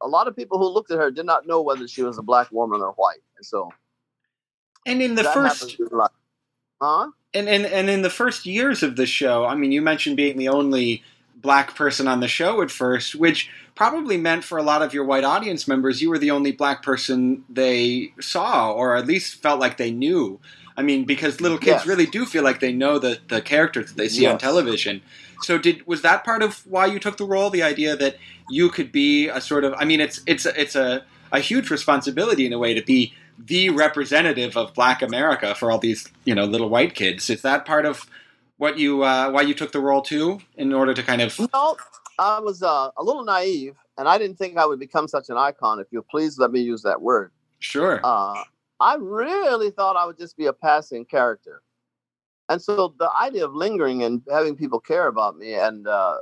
a 0.00 0.08
lot 0.08 0.28
of 0.28 0.36
people 0.36 0.58
who 0.58 0.68
looked 0.68 0.90
at 0.90 0.98
her 0.98 1.10
did 1.10 1.26
not 1.26 1.46
know 1.46 1.62
whether 1.62 1.86
she 1.86 2.02
was 2.02 2.18
a 2.18 2.22
black 2.22 2.50
woman 2.52 2.80
or 2.80 2.92
white. 2.92 3.22
And 3.36 3.46
so 3.46 3.70
And 4.86 5.02
in 5.02 5.14
the 5.14 5.22
that 5.22 5.34
first 5.34 5.60
happens 5.60 5.90
in 5.90 5.96
life. 5.96 6.10
Huh? 6.80 7.10
and, 7.34 7.48
and 7.48 7.66
and 7.66 7.90
in 7.90 8.02
the 8.02 8.10
first 8.10 8.46
years 8.46 8.82
of 8.82 8.96
the 8.96 9.06
show, 9.06 9.44
I 9.44 9.54
mean, 9.54 9.72
you 9.72 9.82
mentioned 9.82 10.16
being 10.16 10.36
the 10.38 10.48
only 10.48 11.02
black 11.36 11.74
person 11.74 12.08
on 12.08 12.20
the 12.20 12.28
show 12.28 12.60
at 12.62 12.70
first, 12.70 13.14
which 13.14 13.48
probably 13.74 14.16
meant 14.16 14.44
for 14.44 14.58
a 14.58 14.62
lot 14.62 14.82
of 14.82 14.92
your 14.92 15.04
white 15.04 15.24
audience 15.24 15.66
members, 15.66 16.02
you 16.02 16.10
were 16.10 16.18
the 16.18 16.30
only 16.30 16.52
black 16.52 16.82
person 16.82 17.44
they 17.48 18.12
saw, 18.20 18.72
or 18.72 18.96
at 18.96 19.06
least 19.06 19.40
felt 19.40 19.60
like 19.60 19.76
they 19.76 19.90
knew. 19.90 20.38
I 20.80 20.82
mean, 20.82 21.04
because 21.04 21.42
little 21.42 21.58
kids 21.58 21.80
Yes. 21.80 21.86
really 21.86 22.06
do 22.06 22.24
feel 22.24 22.42
like 22.42 22.60
they 22.60 22.72
know 22.72 22.98
the 22.98 23.18
the 23.28 23.42
characters 23.42 23.88
that 23.88 23.98
they 23.98 24.08
see 24.08 24.26
on 24.26 24.38
television. 24.38 25.02
So, 25.42 25.58
did 25.58 25.86
was 25.86 26.00
that 26.00 26.24
part 26.24 26.42
of 26.42 26.66
why 26.66 26.86
you 26.86 26.98
took 26.98 27.18
the 27.18 27.26
role? 27.26 27.50
The 27.50 27.62
idea 27.62 27.96
that 27.96 28.16
you 28.48 28.70
could 28.70 28.90
be 28.90 29.28
a 29.28 29.42
sort 29.42 29.64
of, 29.64 29.74
I 29.76 29.84
mean, 29.84 30.00
it's 30.00 30.22
it's 30.26 30.46
a, 30.46 30.58
it's 30.58 30.74
a 30.74 31.04
a 31.32 31.40
huge 31.40 31.68
responsibility 31.70 32.46
in 32.46 32.54
a 32.54 32.58
way 32.58 32.72
to 32.72 32.82
be 32.82 33.12
the 33.38 33.68
representative 33.68 34.56
of 34.56 34.72
Black 34.72 35.02
America 35.02 35.54
for 35.54 35.70
all 35.70 35.78
these 35.78 36.08
you 36.24 36.34
know 36.34 36.44
little 36.44 36.70
white 36.70 36.94
kids. 36.94 37.28
Is 37.28 37.42
that 37.42 37.66
part 37.66 37.84
of 37.84 38.06
what 38.56 38.78
you 38.78 39.02
uh, 39.02 39.30
why 39.30 39.42
you 39.42 39.52
took 39.52 39.72
the 39.72 39.80
role 39.80 40.00
too, 40.00 40.40
in 40.56 40.72
order 40.72 40.94
to 40.94 41.02
kind 41.02 41.20
of 41.20 41.38
No, 41.52 41.76
I 42.18 42.40
was 42.40 42.62
uh, 42.62 42.88
a 42.96 43.02
little 43.04 43.24
naive, 43.24 43.76
and 43.98 44.08
I 44.08 44.16
didn't 44.16 44.38
think 44.38 44.56
I 44.56 44.64
would 44.64 44.80
become 44.80 45.08
such 45.08 45.28
an 45.28 45.36
icon. 45.36 45.78
If 45.78 45.88
you'll 45.90 46.04
please 46.10 46.38
let 46.38 46.50
me 46.52 46.60
use 46.60 46.80
that 46.84 47.02
word. 47.02 47.32
sure, 47.58 48.00
Uh, 48.02 48.44
I 48.80 48.96
really 48.96 49.70
thought 49.70 49.96
I 49.96 50.06
would 50.06 50.18
just 50.18 50.36
be 50.36 50.46
a 50.46 50.52
passing 50.52 51.04
character. 51.04 51.62
And 52.48 52.60
so 52.60 52.94
the 52.98 53.10
idea 53.20 53.44
of 53.44 53.54
lingering 53.54 54.02
and 54.02 54.22
having 54.30 54.56
people 54.56 54.80
care 54.80 55.06
about 55.06 55.36
me 55.36 55.54
and 55.54 55.86
uh, 55.86 56.16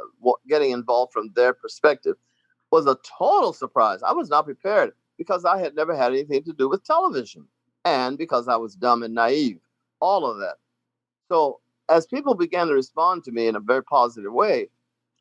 getting 0.49 0.73
involved 0.73 1.13
from 1.13 1.33
their 1.35 1.55
perspective 1.55 2.17
was 2.71 2.87
a 2.87 2.99
total 3.19 3.53
surprise. 3.53 4.03
I 4.03 4.13
was 4.13 4.29
not 4.29 4.45
prepared 4.45 4.93
because 5.17 5.45
I 5.45 5.59
had 5.59 5.75
never 5.75 5.97
had 5.97 6.13
anything 6.13 6.45
to 6.45 6.53
do 6.53 6.69
with 6.69 6.85
television 6.85 7.47
and 7.85 8.19
because 8.19 8.47
I 8.49 8.57
was 8.57 8.75
dumb 8.75 9.03
and 9.03 9.15
naive, 9.15 9.61
all 10.01 10.27
of 10.27 10.39
that. 10.39 10.57
So 11.31 11.61
as 11.89 12.07
people 12.07 12.35
began 12.35 12.67
to 12.69 12.75
respond 12.75 13.25
to 13.25 13.33
me 13.33 13.47
in 13.47 13.57
a 13.57 13.61
very 13.61 13.83
positive 13.85 14.33
way, 14.33 14.69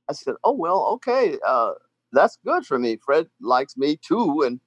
I 0.09 0.13
said, 0.13 0.35
oh, 0.43 0.53
well, 0.53 0.85
okay, 0.93 1.37
uh, 1.45 1.73
that's 2.11 2.37
good 2.45 2.65
for 2.65 2.79
me. 2.79 2.97
Fred 2.97 3.27
likes 3.41 3.77
me 3.77 3.97
too. 3.97 4.43
And 4.43 4.59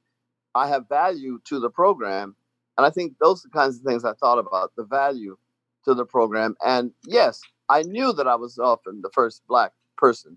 I 0.55 0.69
have 0.69 0.89
value 0.89 1.41
to 1.47 1.61
the 1.61 1.71
program. 1.71 2.37
And 2.77 2.87
I 2.87 2.91
think 2.91 3.15
those 3.21 3.45
are 3.45 3.49
the 3.49 3.59
kinds 3.59 3.77
of 3.77 3.83
things 3.83 4.05
I 4.05 4.15
thought 4.15 4.39
about 4.39 4.73
the 4.77 4.85
value 4.85 5.37
to 5.85 5.95
the 5.95 6.05
program. 6.05 6.57
And 6.65 6.93
yes, 7.07 7.41
I 7.69 7.83
knew 7.83 8.13
that 8.15 8.27
I 8.27 8.37
was 8.37 8.59
often 8.59 9.01
the 9.03 9.11
first 9.11 9.43
black 9.49 9.73
person 9.97 10.37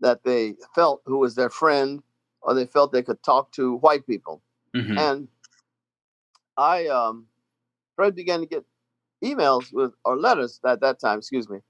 that 0.00 0.24
they 0.24 0.54
felt 0.74 1.02
who 1.06 1.18
was 1.18 1.34
their 1.34 1.50
friend 1.50 2.02
or 2.40 2.54
they 2.54 2.66
felt 2.66 2.92
they 2.92 3.02
could 3.02 3.22
talk 3.22 3.52
to 3.52 3.76
white 3.76 4.06
people. 4.06 4.42
Mhm. 4.74 4.98
And 4.98 5.28
I, 6.56 6.86
um, 6.88 7.26
Fred 7.94 8.14
began 8.14 8.40
to 8.40 8.46
get 8.46 8.64
emails 9.22 9.72
with 9.72 9.92
or 10.04 10.16
letters 10.16 10.60
at 10.66 10.80
that 10.80 10.98
time, 10.98 11.18
excuse 11.18 11.48
me, 11.48 11.60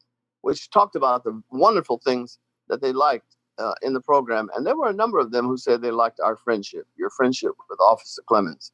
which 0.40 0.70
talked 0.70 0.96
about 0.96 1.24
the 1.24 1.42
wonderful 1.50 1.98
things 1.98 2.38
that 2.68 2.80
they 2.80 2.92
liked 2.92 3.36
uh, 3.58 3.74
in 3.82 3.92
the 3.92 4.00
program. 4.00 4.48
And 4.54 4.66
there 4.66 4.76
were 4.76 4.88
a 4.88 4.94
number 4.94 5.18
of 5.18 5.30
them 5.30 5.46
who 5.46 5.56
said 5.58 5.82
they 5.82 5.90
liked 5.90 6.20
our 6.20 6.36
friendship, 6.36 6.86
your 6.96 7.10
friendship 7.10 7.52
with 7.68 7.78
Officer 7.80 8.22
Clemmons. 8.28 8.72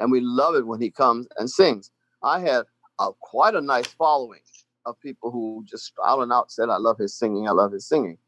And 0.00 0.12
we 0.12 0.20
love 0.20 0.56
it 0.56 0.66
when 0.66 0.80
he 0.80 0.90
comes 0.90 1.28
and 1.38 1.50
sings. 1.50 1.90
I 2.22 2.40
had 2.40 2.64
a, 3.00 3.10
quite 3.20 3.54
a 3.54 3.62
nice 3.62 3.88
following 3.88 4.40
of 4.86 5.00
people 5.00 5.30
who 5.30 5.64
just 5.68 5.92
out 6.04 6.20
and 6.22 6.32
out 6.32 6.50
said, 6.52 6.70
I 6.70 6.78
love 6.78 6.98
his 6.98 7.14
singing, 7.14 7.48
I 7.48 7.52
love 7.52 7.72
his 7.72 7.86
singing. 7.86 8.18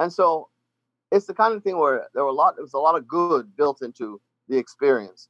And 0.00 0.12
so 0.12 0.48
it's 1.12 1.26
the 1.26 1.34
kind 1.34 1.54
of 1.54 1.62
thing 1.62 1.78
where 1.78 2.08
there 2.14 2.24
were 2.24 2.30
a 2.30 2.34
lot, 2.34 2.56
there 2.56 2.64
was 2.64 2.74
a 2.74 2.78
lot 2.78 2.96
of 2.96 3.06
good 3.08 3.56
built 3.56 3.82
into 3.82 4.20
the 4.48 4.58
experience. 4.58 5.28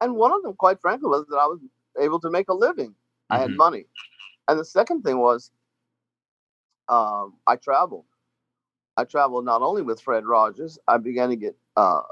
And 0.00 0.16
one 0.16 0.32
of 0.32 0.42
them, 0.42 0.54
quite 0.54 0.80
frankly, 0.80 1.08
was 1.08 1.26
that 1.28 1.36
I 1.38 1.46
was 1.46 1.60
able 2.00 2.20
to 2.20 2.30
make 2.30 2.48
a 2.48 2.54
living. 2.54 2.94
I 3.30 3.38
had 3.40 3.50
Mhm. 3.52 3.56
money. 3.56 3.86
And 4.48 4.58
the 4.58 4.64
second 4.64 5.02
thing 5.02 5.18
was 5.18 5.50
um, 6.88 7.38
I 7.46 7.56
traveled. 7.56 8.06
I 8.96 9.04
traveled 9.04 9.44
not 9.44 9.62
only 9.62 9.82
with 9.82 10.00
Fred 10.00 10.26
Rogers, 10.26 10.78
I 10.86 10.98
began 10.98 11.30
to 11.30 11.36
get 11.36 11.56
uh, 11.76 12.02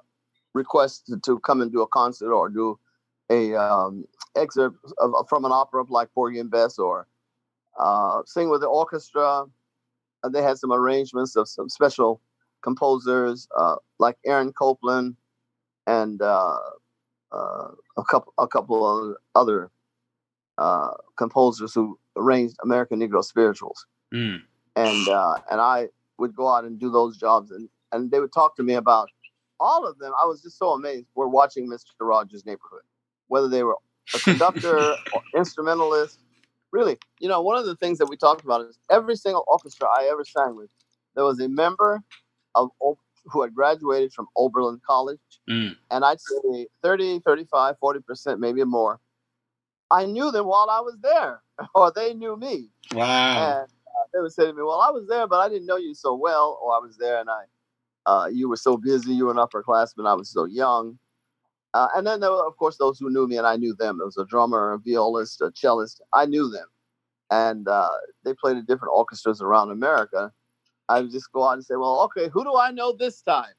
requests 0.54 1.00
to, 1.02 1.18
to 1.20 1.38
come 1.40 1.60
and 1.60 1.70
do 1.72 1.82
a 1.82 1.86
concert 1.88 2.32
or 2.32 2.48
do 2.48 2.78
a 3.30 3.54
um, 3.54 4.04
excerpt 4.36 4.78
of, 4.98 5.12
from 5.28 5.44
an 5.44 5.52
opera 5.52 5.84
like 5.88 6.12
Porgy 6.14 6.38
and 6.38 6.50
Bess 6.50 6.78
or 6.78 7.06
uh, 7.78 8.22
sing 8.26 8.50
with 8.50 8.60
the 8.60 8.66
orchestra. 8.68 9.44
And 10.22 10.34
they 10.34 10.42
had 10.42 10.58
some 10.58 10.72
arrangements 10.72 11.34
of 11.36 11.48
some 11.48 11.68
special 11.68 12.20
composers 12.62 13.48
uh, 13.56 13.76
like 13.98 14.16
Aaron 14.24 14.52
Copland 14.52 15.16
and 15.86 16.22
uh, 16.22 16.58
uh, 17.32 17.68
a 17.96 18.04
couple 18.08 18.32
a 18.38 18.46
couple 18.46 18.86
of 18.86 19.16
other 19.34 19.70
uh, 20.58 20.90
composers 21.16 21.74
who 21.74 21.98
arranged 22.16 22.56
American 22.62 23.00
Negro 23.00 23.24
spirituals 23.24 23.86
Mm. 24.14 24.42
and 24.76 25.08
uh, 25.08 25.36
and 25.50 25.60
I 25.60 25.88
would 26.18 26.36
go 26.36 26.46
out 26.46 26.64
and 26.64 26.78
do 26.78 26.90
those 26.90 27.16
jobs, 27.16 27.50
and 27.50 27.68
and 27.92 28.10
they 28.10 28.20
would 28.20 28.32
talk 28.32 28.56
to 28.56 28.62
me 28.62 28.74
about 28.74 29.08
all 29.58 29.86
of 29.86 29.98
them. 29.98 30.12
I 30.22 30.26
was 30.26 30.42
just 30.42 30.58
so 30.58 30.72
amazed. 30.72 31.06
We're 31.14 31.28
watching 31.28 31.66
Mr. 31.66 31.86
Rogers' 32.00 32.44
Neighborhood, 32.44 32.82
whether 33.32 33.48
they 33.48 33.62
were 33.62 33.78
a 34.14 34.18
conductor 34.18 34.76
or 35.14 35.22
instrumentalist. 35.34 36.18
Really, 36.70 36.98
you 37.18 37.28
know, 37.28 37.40
one 37.42 37.56
of 37.58 37.64
the 37.64 37.76
things 37.76 37.96
that 37.98 38.06
we 38.06 38.16
talked 38.16 38.44
about 38.44 38.60
is 38.62 38.78
every 38.90 39.16
single 39.16 39.44
orchestra 39.46 39.88
I 39.88 40.08
ever 40.12 40.24
sang 40.24 40.54
with, 40.54 40.68
there 41.14 41.24
was 41.24 41.40
a 41.40 41.48
member 41.48 42.02
of 42.54 42.68
who 43.24 43.42
had 43.42 43.54
graduated 43.54 44.12
from 44.12 44.26
Oberlin 44.36 44.80
College, 44.86 45.20
Mm. 45.48 45.76
and 45.90 46.04
I'd 46.04 46.20
say 46.20 46.66
30, 46.82 47.20
35, 47.20 47.78
40 47.78 48.00
percent, 48.00 48.40
maybe 48.40 48.64
more. 48.64 49.00
I 49.90 50.04
knew 50.06 50.30
them 50.30 50.46
while 50.46 50.68
I 50.70 50.80
was 50.80 50.96
there, 51.02 51.42
or 51.74 51.90
they 51.94 52.12
knew 52.14 52.36
me. 52.36 52.68
Wow. 52.92 53.36
And 53.48 53.68
uh, 53.70 54.04
they 54.12 54.20
would 54.20 54.32
say 54.32 54.44
to 54.46 54.52
me, 54.52 54.62
"Well, 54.62 54.80
I 54.80 54.90
was 54.90 55.06
there, 55.08 55.26
but 55.26 55.40
I 55.40 55.48
didn't 55.48 55.66
know 55.66 55.76
you 55.78 55.94
so 55.94 56.14
well, 56.14 56.58
or 56.62 56.74
I 56.74 56.80
was 56.86 56.96
there 56.98 57.18
and 57.20 57.30
I, 57.30 57.42
uh, 58.10 58.26
you 58.26 58.48
were 58.50 58.56
so 58.68 58.76
busy, 58.76 59.14
you 59.14 59.24
were 59.26 59.30
an 59.38 59.44
upperclassman, 59.46 60.06
I 60.06 60.14
was 60.14 60.28
so 60.30 60.44
young." 60.44 60.98
Uh, 61.74 61.88
and 61.96 62.06
then 62.06 62.20
there 62.20 62.30
were, 62.30 62.46
of 62.46 62.56
course, 62.56 62.76
those 62.76 62.98
who 62.98 63.10
knew 63.10 63.26
me 63.26 63.36
and 63.38 63.46
I 63.46 63.56
knew 63.56 63.74
them. 63.74 63.98
There 63.98 64.06
was 64.06 64.18
a 64.18 64.26
drummer, 64.26 64.72
a 64.72 64.78
violist, 64.78 65.40
a 65.40 65.50
cellist. 65.54 66.02
I 66.14 66.26
knew 66.26 66.50
them, 66.50 66.66
and 67.30 67.66
uh, 67.66 67.88
they 68.24 68.34
played 68.34 68.58
in 68.58 68.64
different 68.66 68.92
orchestras 68.94 69.40
around 69.40 69.70
America. 69.70 70.32
I 70.88 71.00
would 71.00 71.10
just 71.10 71.32
go 71.32 71.44
out 71.44 71.54
and 71.54 71.64
say, 71.64 71.76
"Well, 71.76 72.02
okay, 72.02 72.28
who 72.28 72.44
do 72.44 72.56
I 72.56 72.70
know 72.72 72.92
this 72.92 73.22
time?" 73.22 73.54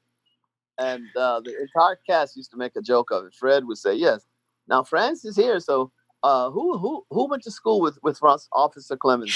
And 0.78 1.04
uh, 1.16 1.40
the 1.40 1.54
entire 1.60 1.98
cast 2.08 2.36
used 2.36 2.50
to 2.52 2.56
make 2.56 2.76
a 2.76 2.82
joke 2.82 3.10
of 3.10 3.24
it. 3.24 3.34
Fred 3.34 3.64
would 3.66 3.78
say, 3.78 3.94
"Yes, 3.94 4.26
now 4.68 4.82
France 4.82 5.24
is 5.24 5.36
here, 5.36 5.60
so." 5.60 5.90
Uh, 6.22 6.50
who 6.50 6.78
who 6.78 7.04
who 7.10 7.28
went 7.28 7.42
to 7.42 7.50
school 7.50 7.82
with 7.82 7.98
with 8.02 8.22
Ross, 8.22 8.48
Officer 8.54 8.96
Clemmons? 8.96 9.34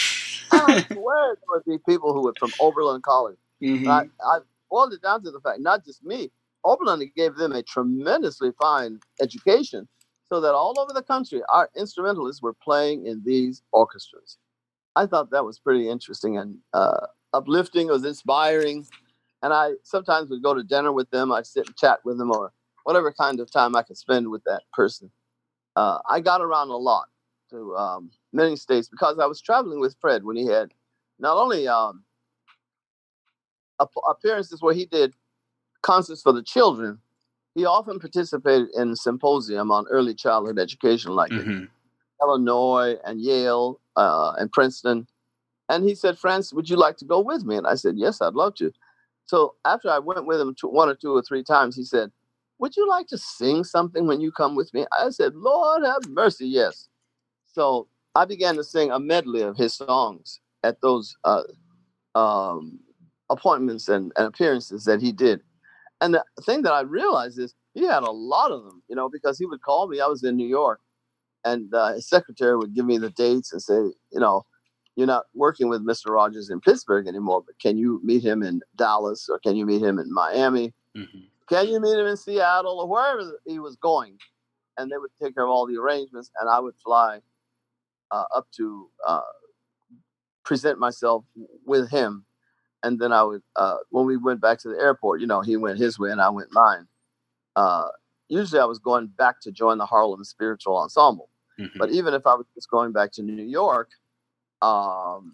I 0.51 0.83
swear 0.91 1.37
there 1.37 1.49
would 1.51 1.65
be 1.67 1.77
people 1.87 2.15
who 2.15 2.23
were 2.23 2.35
from 2.39 2.51
Oberlin 2.61 3.03
College. 3.03 3.37
Mhm. 3.63 3.87
I, 3.87 4.05
I 4.25 4.39
boiled 4.71 4.95
it 4.95 5.03
down 5.03 5.23
to 5.25 5.31
the 5.31 5.41
fact, 5.41 5.61
not 5.61 5.85
just 5.85 6.03
me. 6.03 6.31
Oberlin 6.65 7.11
gave 7.17 7.37
them 7.37 7.53
a 7.53 7.63
tremendously 7.63 8.53
fine 8.61 9.01
education, 9.21 9.89
so 10.29 10.41
that 10.41 10.55
all 10.55 10.79
over 10.79 10.93
the 10.93 11.03
country, 11.03 11.43
our 11.49 11.71
instrumentalists 11.77 12.43
were 12.43 12.55
playing 12.55 13.07
in 13.07 13.23
these 13.25 13.63
orchestras. 13.73 14.39
I 14.97 15.07
thought 15.07 15.31
that 15.31 15.45
was 15.45 15.59
pretty 15.59 15.89
interesting 15.89 16.39
and 16.39 16.59
uh, 16.75 17.07
uplifting. 17.33 17.89
It 17.89 17.93
was 17.93 18.05
inspiring, 18.05 18.87
and 19.43 19.53
I 19.53 19.73
sometimes 19.85 20.31
would 20.31 20.43
go 20.43 20.55
to 20.55 20.63
dinner 20.63 20.93
with 20.93 21.09
them. 21.11 21.33
I'd 21.33 21.47
sit 21.47 21.67
and 21.67 21.77
chat 21.77 22.01
with 22.05 22.19
them, 22.19 22.31
or 22.31 22.53
whatever 22.85 23.13
kind 23.13 23.41
of 23.41 23.51
time 23.51 23.77
I 23.77 23.83
could 23.83 23.97
spend 23.97 24.29
with 24.29 24.43
that 24.45 24.63
person. 24.73 25.11
Uh, 25.77 25.99
I 26.09 26.21
got 26.21 26.41
around 26.41 26.71
a 26.71 26.77
lot 26.77 27.07
to 27.51 27.77
um, 27.77 28.11
many 28.33 28.57
states 28.57 28.89
because 28.89 29.19
I 29.19 29.27
was 29.27 29.41
traveling 29.41 29.81
with 29.81 29.97
Fred 30.01 30.25
when 30.25 30.37
he 30.37 30.47
had 30.47 30.73
not 31.19 31.37
only 31.37 31.69
um, 31.69 32.03
appearances 34.09 34.61
where 34.61 34.75
he 34.75 34.87
did 34.87 35.15
concerts 35.83 36.23
for 36.23 36.33
the 36.33 36.43
children, 36.43 36.99
he 37.55 37.65
often 37.65 37.99
participated 37.99 38.69
in 38.77 38.95
symposium 38.95 39.71
on 39.71 39.87
early 39.91 40.15
childhood 40.15 40.59
education, 40.59 41.13
like 41.13 41.31
mm-hmm. 41.31 41.65
Illinois 42.23 42.97
and 43.05 43.21
Yale 43.21 43.81
uh, 43.97 44.33
and 44.39 44.51
Princeton. 44.53 45.07
And 45.69 45.85
he 45.85 45.95
said, 45.95 46.19
"France, 46.19 46.53
would 46.53 46.69
you 46.69 46.77
like 46.77 46.97
to 46.99 47.05
go 47.05 47.21
with 47.21 47.45
me?" 47.45 47.57
And 47.57 47.67
I 47.67 47.75
said, 47.75 47.97
"Yes, 47.97 48.21
I'd 48.21 48.35
love 48.35 48.55
to." 48.57 48.73
So 49.25 49.55
after 49.65 49.91
I 49.91 49.99
went 49.99 50.27
with 50.27 50.41
him 50.41 50.55
to 50.61 50.69
one 50.69 50.89
or 50.89 50.95
two 50.95 51.15
or 51.15 51.23
three 51.23 51.43
times, 51.43 51.77
he 51.77 51.85
said, 51.85 52.11
"Would 52.59 52.77
you 52.77 52.89
like 52.89 53.09
to 53.09 53.19
sing 53.19 53.65
something 53.65 54.07
when 54.07 54.21
you 54.21 54.33
come 54.33 54.55
with 54.55 54.73
me?" 54.73 54.87
I 54.99 55.11
said, 55.11 55.35
"Lord 55.35 55.85
have 55.85 56.09
mercy, 56.09 56.47
yes." 56.47 56.89
So 57.47 57.89
I 58.15 58.25
began 58.25 58.57
to 58.57 58.65
sing 58.65 58.91
a 58.91 58.99
medley 58.99 59.43
of 59.43 59.57
his 59.57 59.75
songs 59.75 60.41
at 60.65 60.81
those 60.81 61.17
uh, 61.25 61.43
um, 62.15 62.81
appointments 63.31 63.89
and, 63.89 64.13
and 64.17 64.27
appearances 64.27 64.85
that 64.85 65.01
he 65.01 65.13
did. 65.13 65.41
And 66.01 66.15
the 66.15 66.25
thing 66.43 66.63
that 66.63 66.73
I 66.73 66.83
realized 66.83 67.39
is 67.39 67.55
he 67.75 67.85
had 67.85 68.03
a 68.03 68.11
lot 68.11 68.53
of 68.53 68.65
them, 68.65 68.83
you 68.89 68.97
know, 68.97 69.09
because 69.09 69.39
he 69.39 69.47
would 69.47 69.63
call 69.63 69.89
me. 69.89 70.01
I 70.01 70.07
was 70.07 70.23
in 70.23 70.37
New 70.37 70.47
York, 70.47 70.81
and 71.45 71.73
uh, 71.75 71.95
his 71.95 72.09
secretary 72.09 72.57
would 72.57 72.75
give 72.75 72.87
me 72.87 72.99
the 72.99 73.11
dates 73.11 73.53
and 73.53 73.63
say, 73.63 73.75
you 73.75 74.21
know, 74.21 74.45
you're 74.97 75.07
not 75.07 75.27
working 75.35 75.69
with 75.69 75.87
Mr. 75.87 76.11
Rogers 76.11 76.51
in 76.51 76.61
Pittsburgh 76.61 77.07
anymore, 77.07 77.43
but 77.47 77.59
can 77.61 77.79
you 77.79 78.01
meet 78.03 78.25
him 78.25 78.43
in 78.43 78.63
Dallas 78.75 79.29
or 79.29 79.39
can 79.39 79.55
you 79.55 79.65
meet 79.65 79.81
him 79.81 79.99
in 79.99 80.13
Miami? 80.13 80.73
Mm-hmm. 80.97 81.19
Can 81.49 81.69
you 81.69 81.81
meet 81.81 81.97
him 81.97 82.07
in 82.07 82.17
Seattle 82.17 82.81
or 82.81 82.89
wherever 82.89 83.39
he 83.47 83.61
was 83.61 83.77
going? 83.77 84.19
And 84.77 84.91
they 84.91 84.97
would 84.97 85.11
take 85.23 85.35
care 85.35 85.45
of 85.45 85.51
all 85.51 85.67
the 85.67 85.77
arrangements, 85.77 86.31
and 86.41 86.49
I 86.49 86.59
would 86.61 86.75
fly 86.85 87.21
uh, 88.11 88.25
up 88.35 88.49
to 88.57 88.89
uh, 89.07 89.21
present 90.45 90.79
myself 90.79 91.25
with 91.65 91.91
him 91.91 92.25
and 92.83 92.99
then 92.99 93.13
I 93.13 93.23
would 93.23 93.43
uh, 93.57 93.79
when 93.91 94.07
we 94.07 94.17
went 94.17 94.41
back 94.41 94.59
to 94.61 94.69
the 94.69 94.77
airport, 94.77 95.21
you 95.21 95.27
know, 95.27 95.41
he 95.41 95.57
went 95.57 95.79
his 95.79 95.99
way 95.99 96.11
and 96.11 96.21
I 96.21 96.31
went 96.31 96.53
mine. 96.53 96.87
Uh, 97.57 97.89
usually, 98.29 98.61
I 98.61 98.65
was 98.65 98.79
going 98.79 99.09
back 99.09 99.41
to 99.43 99.53
join 99.53 99.79
the 99.79 99.87
Harlem 99.87 100.25
Spiritual 100.25 100.77
Ensemble, 100.77 101.29
mm-hmm. 101.59 101.79
but 101.79 101.91
even 101.91 102.15
if 102.15 102.27
I 102.27 102.35
was 102.35 102.47
just 102.55 102.71
going 102.71 102.93
back 102.93 103.13
to 103.13 103.23
New 103.23 103.43
York, 103.43 103.91
um, 104.63 105.33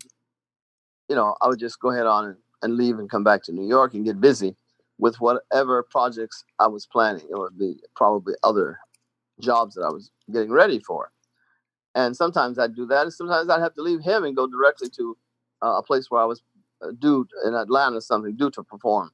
you 1.08 1.16
know, 1.16 1.36
I 1.42 1.48
would 1.48 1.58
just 1.58 1.80
go 1.80 1.90
ahead 1.90 2.06
on 2.06 2.26
and, 2.26 2.36
and, 2.62 2.76
leave 2.76 2.98
and 2.98 3.10
come 3.10 3.24
back 3.24 3.42
to 3.44 3.52
New 3.52 3.66
York 3.66 3.94
and 3.94 4.04
get 4.04 4.20
busy 4.20 4.56
with 4.98 5.16
whatever 5.20 5.82
projects 5.82 6.44
I 6.58 6.66
was 6.66 6.86
planning. 6.86 7.26
It 7.30 7.36
would 7.36 7.58
be 7.58 7.76
probably 7.94 8.34
other 8.42 8.78
jobs 9.40 9.74
that 9.74 9.82
I 9.82 9.90
was 9.90 10.10
getting 10.32 10.50
ready 10.50 10.78
for. 10.78 11.10
And 11.94 12.16
sometimes 12.16 12.58
I'd 12.58 12.74
do 12.74 12.86
that, 12.86 13.02
and 13.02 13.12
sometimes 13.12 13.48
I'd 13.50 13.60
have 13.60 13.74
to 13.74 13.82
leave 13.82 14.00
him 14.00 14.24
and 14.24 14.34
go 14.34 14.46
directly 14.46 14.88
to 14.96 15.16
uh, 15.62 15.76
a 15.78 15.82
place 15.82 16.10
where 16.10 16.20
I 16.20 16.24
was 16.24 16.42
due 16.92 17.26
in 17.44 17.54
Atlanta 17.54 18.00
something 18.00 18.36
due 18.36 18.50
to 18.50 18.62
perform. 18.62 19.10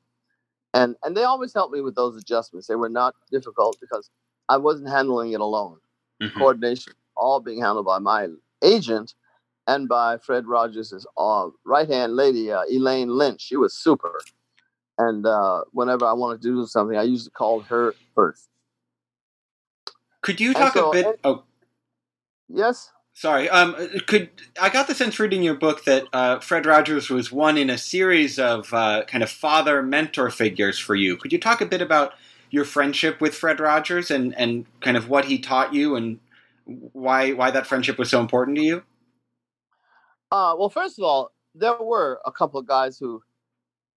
And 0.72 0.96
and 1.02 1.16
they 1.16 1.24
always 1.24 1.52
helped 1.52 1.72
me 1.74 1.80
with 1.80 1.94
those 1.94 2.16
adjustments. 2.16 2.66
They 2.66 2.76
were 2.76 2.88
not 2.88 3.14
difficult 3.30 3.78
because 3.80 4.10
I 4.48 4.56
wasn't 4.56 4.88
handling 4.88 5.32
it 5.32 5.40
alone. 5.40 5.78
Mm-hmm. 6.22 6.38
Coordination 6.38 6.92
all 7.16 7.40
being 7.40 7.60
handled 7.60 7.86
by 7.86 7.98
my 7.98 8.28
agent 8.62 9.14
and 9.66 9.88
by 9.88 10.18
Fred 10.18 10.46
Rogers' 10.46 11.06
uh, 11.16 11.48
right 11.64 11.88
hand 11.88 12.16
lady, 12.16 12.50
uh, 12.50 12.62
Elaine 12.70 13.10
Lynch. 13.10 13.42
She 13.42 13.56
was 13.56 13.74
super. 13.74 14.20
And 14.98 15.24
uh, 15.26 15.62
whenever 15.72 16.04
I 16.04 16.12
wanted 16.12 16.42
to 16.42 16.48
do 16.48 16.66
something, 16.66 16.96
I 16.96 17.02
usually 17.02 17.30
called 17.30 17.64
her 17.66 17.94
first. 18.14 18.48
Could 20.22 20.40
you 20.40 20.52
talk 20.52 20.74
so, 20.74 20.90
a 20.90 20.92
bit? 20.92 21.06
And, 21.06 21.16
oh, 21.24 21.44
yes. 22.48 22.90
Sorry. 23.12 23.48
Um, 23.48 23.74
could 24.06 24.30
I 24.60 24.70
got 24.70 24.86
the 24.86 24.94
sense 24.94 25.18
reading 25.18 25.42
your 25.42 25.54
book 25.54 25.84
that 25.84 26.04
uh, 26.12 26.38
Fred 26.40 26.64
Rogers 26.64 27.10
was 27.10 27.30
one 27.30 27.58
in 27.58 27.68
a 27.68 27.76
series 27.76 28.38
of 28.38 28.72
uh, 28.72 29.04
kind 29.06 29.22
of 29.22 29.30
father 29.30 29.82
mentor 29.82 30.30
figures 30.30 30.78
for 30.78 30.94
you. 30.94 31.16
Could 31.16 31.32
you 31.32 31.38
talk 31.38 31.60
a 31.60 31.66
bit 31.66 31.82
about 31.82 32.14
your 32.50 32.64
friendship 32.64 33.20
with 33.20 33.34
Fred 33.34 33.60
Rogers 33.60 34.10
and, 34.10 34.34
and 34.36 34.64
kind 34.80 34.96
of 34.96 35.08
what 35.08 35.26
he 35.26 35.38
taught 35.38 35.74
you 35.74 35.96
and 35.96 36.18
why 36.64 37.32
why 37.32 37.50
that 37.50 37.66
friendship 37.66 37.98
was 37.98 38.10
so 38.10 38.20
important 38.20 38.56
to 38.56 38.62
you? 38.62 38.82
Uh, 40.30 40.54
well, 40.58 40.70
first 40.70 40.98
of 40.98 41.04
all, 41.04 41.32
there 41.54 41.76
were 41.80 42.20
a 42.24 42.32
couple 42.32 42.60
of 42.60 42.66
guys 42.66 42.98
who 42.98 43.22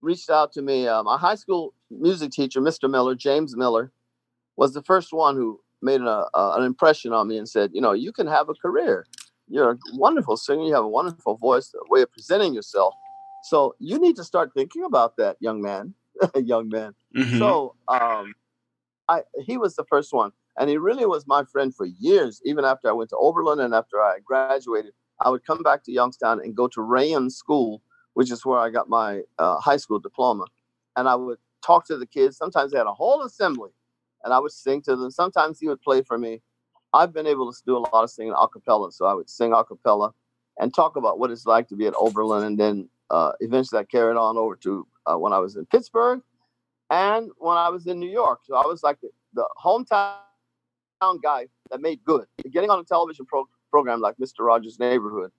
reached 0.02 0.30
out 0.30 0.52
to 0.54 0.62
me. 0.62 0.88
Um, 0.88 1.08
a 1.08 1.18
high 1.18 1.36
school 1.36 1.74
music 1.90 2.32
teacher, 2.32 2.62
Mr. 2.62 2.90
Miller, 2.90 3.16
James 3.16 3.56
Miller, 3.56 3.92
was 4.56 4.74
the 4.74 4.84
first 4.84 5.14
one 5.14 5.36
who 5.36 5.62
made 5.84 6.02
a, 6.02 6.26
an 6.34 6.64
impression 6.64 7.14
on 7.14 7.28
me 7.28 7.38
and 7.38 7.48
said, 7.48 7.72
you 7.74 7.82
know, 7.82 7.92
you 7.92 8.12
can 8.12 8.28
have 8.28 8.50
a 8.50 8.54
career. 8.54 9.06
You're 9.48 9.72
a 9.72 9.78
wonderful 9.94 10.38
singer. 10.38 10.64
You 10.64 10.74
have 10.74 10.86
a 10.86 10.90
wonderful 10.90 11.38
voice, 11.38 11.74
a 11.76 11.92
way 11.92 12.02
of 12.02 12.12
presenting 12.12 12.54
yourself. 12.54 12.94
So 13.44 13.76
you 13.80 14.00
need 14.00 14.16
to 14.16 14.24
start 14.24 14.52
thinking 14.56 14.84
about 14.86 15.18
that, 15.18 15.38
young 15.40 15.62
man. 15.62 15.94
young 16.36 16.70
man. 16.70 16.96
Mm-hmm. 17.16 17.38
So 17.40 17.76
um, 17.88 18.34
I 19.10 19.24
he 19.46 19.58
was 19.58 19.76
the 19.76 19.84
first 19.86 20.14
one, 20.14 20.32
and 20.58 20.70
he 20.70 20.78
really 20.78 21.06
was 21.06 21.28
my 21.28 21.44
friend 21.44 21.76
for 21.76 21.86
years. 21.86 22.42
Even 22.46 22.64
after 22.64 22.90
I 22.90 22.94
went 22.94 23.10
to 23.10 23.18
Oberlin 23.18 23.60
and 23.60 23.74
after 23.74 24.02
I 24.02 24.20
graduated, 24.26 24.94
I 25.20 25.30
would 25.30 25.46
come 25.46 25.62
back 25.62 25.84
to 25.84 25.92
Youngstown 25.92 26.40
and 26.40 26.56
go 26.56 26.68
to 26.70 26.80
Rayen 26.80 27.30
School, 27.30 27.82
which 28.14 28.32
is 28.32 28.46
where 28.46 28.60
I 28.60 28.70
got 28.70 28.88
my 28.88 29.22
uh, 29.40 29.60
high 29.60 29.78
school 29.78 30.00
diploma, 30.00 30.46
and 30.96 31.10
I 31.10 31.16
would 31.16 31.40
talk 31.66 31.86
to 31.88 31.98
the 31.98 32.08
kids. 32.08 32.38
Sometimes 32.38 32.72
they 32.72 32.78
had 32.78 32.88
a 32.88 32.94
whole 32.94 33.24
assembly 33.24 33.72
and 34.24 34.34
I 34.34 34.40
would 34.40 34.52
sing 34.52 34.82
to 34.84 34.96
them. 34.96 35.12
Sometimes 35.12 35.60
he 35.60 35.68
would 35.68 35.82
play 35.82 36.02
for 36.02 36.18
me. 36.18 36.42
I've 36.94 37.14
been 37.14 37.28
able 37.28 37.52
to 37.52 37.60
do 37.66 37.78
a 37.78 37.80
lot 37.80 38.04
of 38.04 38.10
singing 38.10 38.34
a 38.38 38.48
cappella, 38.48 38.92
so 38.92 39.06
I 39.06 39.14
would 39.14 39.30
sing 39.30 39.54
a 39.54 39.64
cappella 39.64 40.14
and 40.60 40.74
talk 40.74 40.96
about 40.96 41.20
what 41.20 41.32
it's 41.32 41.46
like 41.46 41.68
to 41.70 41.76
be 41.76 41.88
at 41.88 41.96
Oberlin, 41.96 42.44
and 42.44 42.60
then 42.60 42.90
uh, 43.10 43.32
eventually 43.40 43.80
I 43.80 43.84
carried 43.84 44.18
on 44.18 44.38
over 44.38 44.56
to 44.58 44.88
uh, 45.06 45.18
when 45.18 45.34
I 45.34 45.40
was 45.40 45.56
in 45.56 45.66
Pittsburgh 45.66 46.22
and 46.90 47.30
when 47.38 47.58
I 47.58 47.70
was 47.70 47.88
in 47.88 48.00
New 48.00 48.10
York. 48.10 48.42
So 48.44 48.56
I 48.56 48.66
was 48.66 48.84
like 48.84 49.00
the, 49.02 49.10
the 49.34 49.48
hometown 49.64 50.18
guy 51.22 51.48
that 51.72 51.82
made 51.82 52.04
good. 52.04 52.26
Getting 52.52 52.70
on 52.70 52.80
a 52.80 52.84
television 52.84 53.26
pro- 53.26 53.50
program 53.72 54.00
like 54.00 54.16
Mr. 54.18 54.42
Rogers' 54.42 54.80
Neighborhood 54.80 55.32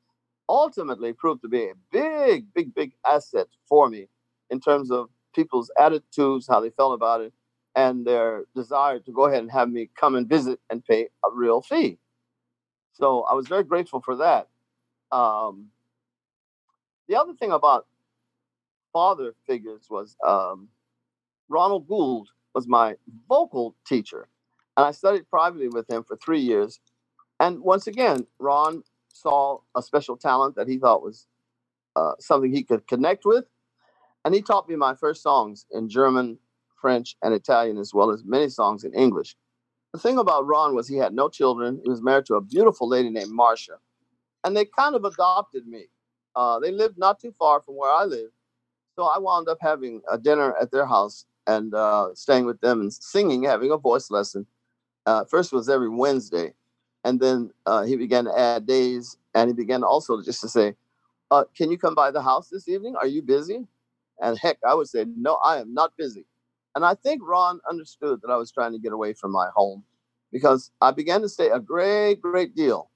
ultimately 0.48 1.12
proved 1.12 1.42
to 1.42 1.48
be 1.48 1.64
a 1.64 1.74
big, 1.90 2.52
big, 2.54 2.74
big 2.74 2.92
asset 3.06 3.46
for 3.68 3.88
me 3.88 4.08
in 4.50 4.60
terms 4.60 4.90
of 4.90 5.08
people's 5.34 5.70
attitudes, 5.78 6.46
how 6.48 6.60
they 6.60 6.70
felt 6.70 6.94
about 6.94 7.20
it, 7.20 7.32
and 7.76 8.06
their 8.06 8.44
desire 8.54 9.00
to 9.00 9.12
go 9.12 9.24
ahead 9.26 9.42
and 9.42 9.50
have 9.50 9.70
me 9.70 9.90
come 9.96 10.14
and 10.14 10.28
visit 10.28 10.60
and 10.70 10.84
pay 10.84 11.08
a 11.24 11.28
real 11.32 11.62
fee. 11.62 11.98
So 12.92 13.22
I 13.22 13.34
was 13.34 13.48
very 13.48 13.64
grateful 13.64 14.00
for 14.00 14.16
that. 14.16 14.48
Um, 15.12 15.68
the 17.08 17.16
other 17.16 17.34
thing 17.34 17.52
about 17.52 17.86
father 18.92 19.34
figures 19.46 19.86
was 19.90 20.16
um, 20.26 20.68
Ronald 21.48 21.88
Gould 21.88 22.28
was 22.54 22.68
my 22.68 22.96
vocal 23.28 23.76
teacher, 23.86 24.28
and 24.76 24.86
I 24.86 24.92
studied 24.92 25.28
privately 25.28 25.68
with 25.68 25.88
him 25.90 26.04
for 26.04 26.16
three 26.16 26.40
years. 26.40 26.80
And 27.40 27.60
once 27.60 27.86
again, 27.86 28.26
Ron 28.38 28.82
saw 29.12 29.60
a 29.76 29.82
special 29.82 30.16
talent 30.16 30.56
that 30.56 30.68
he 30.68 30.78
thought 30.78 31.02
was 31.02 31.26
uh, 31.96 32.12
something 32.20 32.52
he 32.52 32.62
could 32.62 32.86
connect 32.86 33.24
with, 33.24 33.44
and 34.24 34.34
he 34.34 34.42
taught 34.42 34.68
me 34.68 34.76
my 34.76 34.94
first 34.94 35.22
songs 35.22 35.66
in 35.72 35.88
German, 35.88 36.38
French, 36.84 37.16
and 37.22 37.32
Italian, 37.32 37.78
as 37.78 37.94
well 37.94 38.10
as 38.10 38.24
many 38.24 38.46
songs 38.50 38.84
in 38.84 38.92
English. 38.92 39.36
The 39.94 39.98
thing 39.98 40.18
about 40.18 40.46
Ron 40.46 40.74
was 40.74 40.86
he 40.86 40.98
had 40.98 41.14
no 41.14 41.30
children. 41.30 41.80
He 41.82 41.88
was 41.88 42.02
married 42.02 42.26
to 42.26 42.34
a 42.34 42.42
beautiful 42.42 42.86
lady 42.86 43.08
named 43.08 43.30
Marcia, 43.30 43.78
and 44.44 44.54
they 44.54 44.66
kind 44.66 44.94
of 44.94 45.02
adopted 45.06 45.66
me. 45.66 45.86
Uh, 46.36 46.58
they 46.58 46.70
lived 46.70 46.98
not 46.98 47.18
too 47.18 47.32
far 47.38 47.62
from 47.62 47.76
where 47.76 47.90
I 47.90 48.04
lived, 48.04 48.34
so 48.96 49.04
I 49.04 49.18
wound 49.18 49.48
up 49.48 49.56
having 49.62 50.02
a 50.12 50.18
dinner 50.18 50.54
at 50.60 50.72
their 50.72 50.84
house 50.84 51.24
and 51.46 51.72
uh, 51.72 52.08
staying 52.12 52.44
with 52.44 52.60
them 52.60 52.82
and 52.82 52.92
singing, 52.92 53.44
having 53.44 53.70
a 53.70 53.78
voice 53.78 54.10
lesson. 54.10 54.46
Uh, 55.06 55.24
first 55.24 55.54
was 55.54 55.70
every 55.70 55.88
Wednesday, 55.88 56.52
and 57.02 57.18
then 57.18 57.50
uh, 57.64 57.84
he 57.84 57.96
began 57.96 58.24
to 58.26 58.38
add 58.38 58.66
days, 58.66 59.16
and 59.34 59.48
he 59.48 59.54
began 59.54 59.82
also 59.82 60.20
just 60.20 60.42
to 60.42 60.50
say, 60.50 60.74
uh, 61.30 61.44
"Can 61.56 61.70
you 61.70 61.78
come 61.78 61.94
by 61.94 62.10
the 62.10 62.20
house 62.20 62.50
this 62.50 62.68
evening? 62.68 62.94
Are 62.96 63.06
you 63.06 63.22
busy?" 63.22 63.66
And 64.20 64.36
heck, 64.36 64.58
I 64.68 64.74
would 64.74 64.88
say, 64.88 65.06
"No, 65.16 65.36
I 65.36 65.60
am 65.62 65.72
not 65.72 65.96
busy." 65.96 66.26
And 66.74 66.84
I 66.84 66.94
think 66.94 67.22
Ron 67.24 67.60
understood 67.68 68.20
that 68.22 68.30
I 68.30 68.36
was 68.36 68.50
trying 68.50 68.72
to 68.72 68.78
get 68.78 68.92
away 68.92 69.12
from 69.12 69.30
my 69.30 69.48
home 69.54 69.84
because 70.32 70.70
I 70.80 70.90
began 70.90 71.20
to 71.22 71.28
stay 71.28 71.50
a 71.50 71.60
great, 71.60 72.20
great 72.20 72.56
deal 72.56 72.90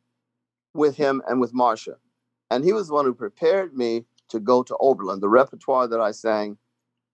with 0.75 0.97
him 0.97 1.23
and 1.29 1.41
with 1.41 1.55
Marcia. 1.55 1.97
And 2.51 2.65
he 2.65 2.73
was 2.73 2.89
the 2.89 2.95
one 2.95 3.05
who 3.05 3.15
prepared 3.15 3.77
me 3.77 4.05
to 4.31 4.41
go 4.41 4.63
to 4.63 4.77
Oberlin, 4.81 5.21
the 5.21 5.29
repertoire 5.29 5.87
that 5.87 6.01
I 6.01 6.11
sang. 6.11 6.59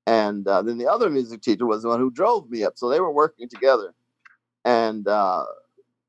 And 0.07 0.47
uh, 0.47 0.63
then 0.63 0.79
the 0.79 0.91
other 0.91 1.11
music 1.11 1.43
teacher 1.43 1.67
was 1.67 1.83
the 1.83 1.89
one 1.89 2.01
who 2.01 2.11
drove 2.11 2.51
me 2.51 2.65
up. 2.65 2.75
So 2.77 2.89
they 2.89 3.01
were 3.01 3.13
working 3.13 3.49
together. 3.49 3.95
And 4.65 5.07
uh, 5.07 5.45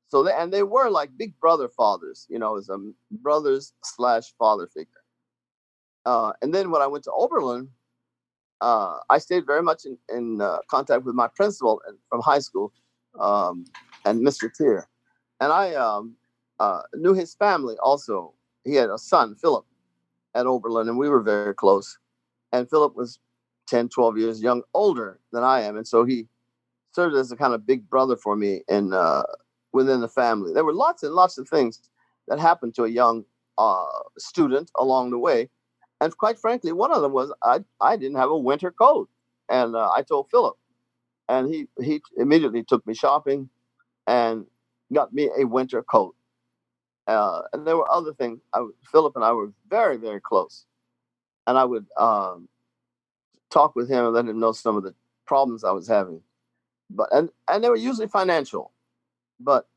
so 0.08 0.22
they, 0.22 0.32
and 0.32 0.52
they 0.52 0.62
were 0.62 0.88
like 0.88 1.16
big 1.16 1.38
brother 1.40 1.68
fathers, 1.68 2.26
you 2.30 2.38
know, 2.38 2.56
as 2.56 2.68
a 2.68 2.78
brothers 3.10 3.72
slash 3.82 4.32
father 4.38 4.66
figure. 4.66 5.02
Uh, 6.04 6.32
and 6.40 6.54
then 6.54 6.70
when 6.70 6.82
I 6.82 6.86
went 6.86 7.04
to 7.04 7.12
Oberlin, 7.12 7.68
uh, 8.60 8.98
I 9.10 9.18
stayed 9.18 9.46
very 9.46 9.62
much 9.62 9.84
in, 9.84 9.98
in 10.14 10.40
uh, 10.40 10.58
contact 10.68 11.04
with 11.04 11.14
my 11.14 11.28
principal 11.28 11.80
from 12.08 12.20
high 12.20 12.38
school 12.38 12.72
um, 13.20 13.64
and 14.04 14.26
Mr. 14.26 14.52
Tier. 14.52 14.88
And 15.40 15.52
I 15.52 15.74
um, 15.74 16.16
uh, 16.58 16.82
knew 16.94 17.14
his 17.14 17.34
family 17.34 17.76
also. 17.82 18.32
He 18.64 18.74
had 18.74 18.90
a 18.90 18.98
son, 18.98 19.36
Philip, 19.36 19.64
at 20.34 20.46
Oberlin, 20.46 20.88
and 20.88 20.98
we 20.98 21.08
were 21.08 21.22
very 21.22 21.54
close. 21.54 21.98
And 22.52 22.68
Philip 22.68 22.96
was 22.96 23.18
10, 23.68 23.88
12 23.88 24.18
years 24.18 24.42
young, 24.42 24.62
older 24.74 25.20
than 25.32 25.42
I 25.42 25.62
am. 25.62 25.76
And 25.76 25.86
so 25.86 26.04
he 26.04 26.26
served 26.92 27.14
as 27.14 27.30
a 27.30 27.36
kind 27.36 27.52
of 27.52 27.66
big 27.66 27.88
brother 27.90 28.16
for 28.16 28.36
me 28.36 28.62
in 28.68 28.92
uh, 28.92 29.24
within 29.72 30.00
the 30.00 30.08
family. 30.08 30.52
There 30.52 30.64
were 30.64 30.72
lots 30.72 31.02
and 31.02 31.14
lots 31.14 31.36
of 31.38 31.48
things 31.48 31.80
that 32.28 32.38
happened 32.38 32.74
to 32.76 32.84
a 32.84 32.88
young 32.88 33.24
uh, 33.58 33.84
student 34.18 34.70
along 34.78 35.10
the 35.10 35.18
way. 35.18 35.50
And 36.00 36.16
quite 36.16 36.38
frankly, 36.38 36.72
one 36.72 36.92
of 36.92 37.02
them 37.02 37.12
was 37.12 37.32
I, 37.42 37.64
I 37.80 37.96
didn't 37.96 38.18
have 38.18 38.30
a 38.30 38.36
winter 38.38 38.70
coat. 38.70 39.08
And 39.48 39.76
uh, 39.76 39.90
I 39.94 40.02
told 40.02 40.30
Philip, 40.30 40.56
and 41.28 41.52
he, 41.52 41.68
he 41.80 42.02
immediately 42.16 42.64
took 42.64 42.86
me 42.86 42.94
shopping 42.94 43.48
and 44.06 44.46
got 44.92 45.12
me 45.12 45.30
a 45.38 45.44
winter 45.44 45.82
coat. 45.82 46.14
Uh, 47.06 47.42
and 47.52 47.66
there 47.66 47.76
were 47.76 47.90
other 47.90 48.12
things. 48.12 48.40
I, 48.52 48.66
Philip 48.90 49.14
and 49.14 49.24
I 49.24 49.32
were 49.32 49.52
very, 49.68 49.96
very 49.96 50.20
close. 50.20 50.66
And 51.46 51.56
I 51.56 51.64
would 51.64 51.86
um, 51.96 52.48
talk 53.50 53.76
with 53.76 53.88
him 53.88 54.04
and 54.04 54.14
let 54.14 54.26
him 54.26 54.40
know 54.40 54.52
some 54.52 54.76
of 54.76 54.82
the 54.82 54.94
problems 55.26 55.62
I 55.62 55.70
was 55.70 55.86
having. 55.86 56.20
But 56.90 57.08
and, 57.12 57.30
and 57.48 57.62
they 57.62 57.68
were 57.68 57.76
usually 57.76 58.08
financial. 58.08 58.72
But 59.38 59.68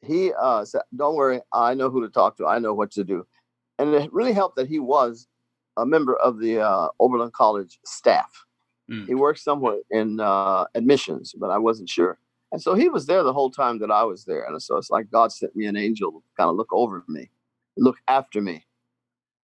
he 0.00 0.32
uh, 0.32 0.64
said, 0.64 0.82
Don't 0.96 1.16
worry, 1.16 1.40
I 1.52 1.74
know 1.74 1.90
who 1.90 2.02
to 2.02 2.08
talk 2.08 2.36
to, 2.38 2.46
I 2.46 2.58
know 2.58 2.74
what 2.74 2.90
to 2.92 3.04
do. 3.04 3.26
And 3.78 3.94
it 3.94 4.12
really 4.12 4.32
helped 4.32 4.56
that 4.56 4.68
he 4.68 4.78
was 4.78 5.28
a 5.76 5.86
member 5.86 6.16
of 6.16 6.38
the 6.38 6.60
uh, 6.60 6.88
Oberlin 7.00 7.30
College 7.30 7.78
staff. 7.84 8.44
Mm. 8.90 9.06
He 9.06 9.14
worked 9.14 9.40
somewhere 9.40 9.78
in 9.90 10.20
uh, 10.20 10.66
admissions, 10.74 11.34
but 11.38 11.50
I 11.50 11.58
wasn't 11.58 11.88
sure. 11.88 12.18
And 12.50 12.60
so 12.60 12.74
he 12.74 12.88
was 12.88 13.06
there 13.06 13.22
the 13.22 13.32
whole 13.32 13.50
time 13.50 13.78
that 13.78 13.90
I 13.90 14.04
was 14.04 14.24
there. 14.24 14.44
And 14.44 14.62
so 14.62 14.76
it's 14.76 14.90
like 14.90 15.10
God 15.10 15.32
sent 15.32 15.56
me 15.56 15.66
an 15.66 15.76
angel 15.76 16.12
to 16.12 16.22
kind 16.36 16.50
of 16.50 16.56
look 16.56 16.72
over 16.72 17.02
me, 17.08 17.30
look 17.78 17.96
after 18.08 18.42
me. 18.42 18.66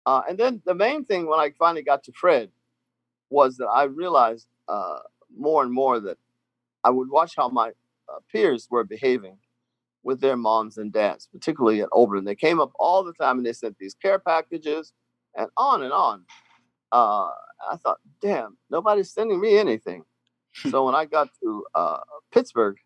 Uh, 0.05 0.23
and 0.29 0.39
then 0.39 0.61
the 0.67 0.75
main 0.75 1.05
thing 1.05 1.27
when 1.27 1.41
I 1.41 1.53
finally 1.59 1.83
got 1.83 2.05
to 2.05 2.13
Fred 2.13 2.51
was 3.31 3.57
that 3.57 3.67
I 3.67 3.85
realized 3.85 4.49
uh, 4.69 4.99
more 5.37 5.63
and 5.63 5.73
more 5.73 6.01
that 6.01 6.19
I 6.85 6.91
would 6.91 7.11
watch 7.11 7.35
how 7.37 7.49
my 7.49 7.69
uh, 7.69 8.19
peers 8.31 8.69
were 8.71 8.85
behaving 8.85 9.39
with 10.03 10.21
their 10.21 10.37
moms 10.37 10.79
and 10.79 10.93
dads, 10.93 11.29
particularly 11.33 11.83
at 11.83 11.89
Oberlin. 11.93 12.25
They 12.25 12.35
came 12.35 12.61
up 12.61 12.73
all 12.79 13.05
the 13.05 13.13
time 13.13 13.39
and 13.39 13.47
they 13.47 13.53
sent 13.53 13.79
these 13.79 13.95
care 13.95 14.19
packages 14.19 14.93
and 15.37 15.49
on 15.57 15.83
and 15.83 15.93
on. 15.93 16.25
Uh, 16.93 17.31
I 17.71 17.77
thought, 17.77 17.99
damn, 18.21 18.57
nobody's 18.71 19.11
sending 19.11 19.41
me 19.41 19.59
anything. 19.59 20.05
so 20.71 20.85
when 20.85 20.95
I 20.95 21.05
got 21.05 21.29
to 21.43 21.65
uh, 21.75 21.99
Pittsburgh 22.33 22.77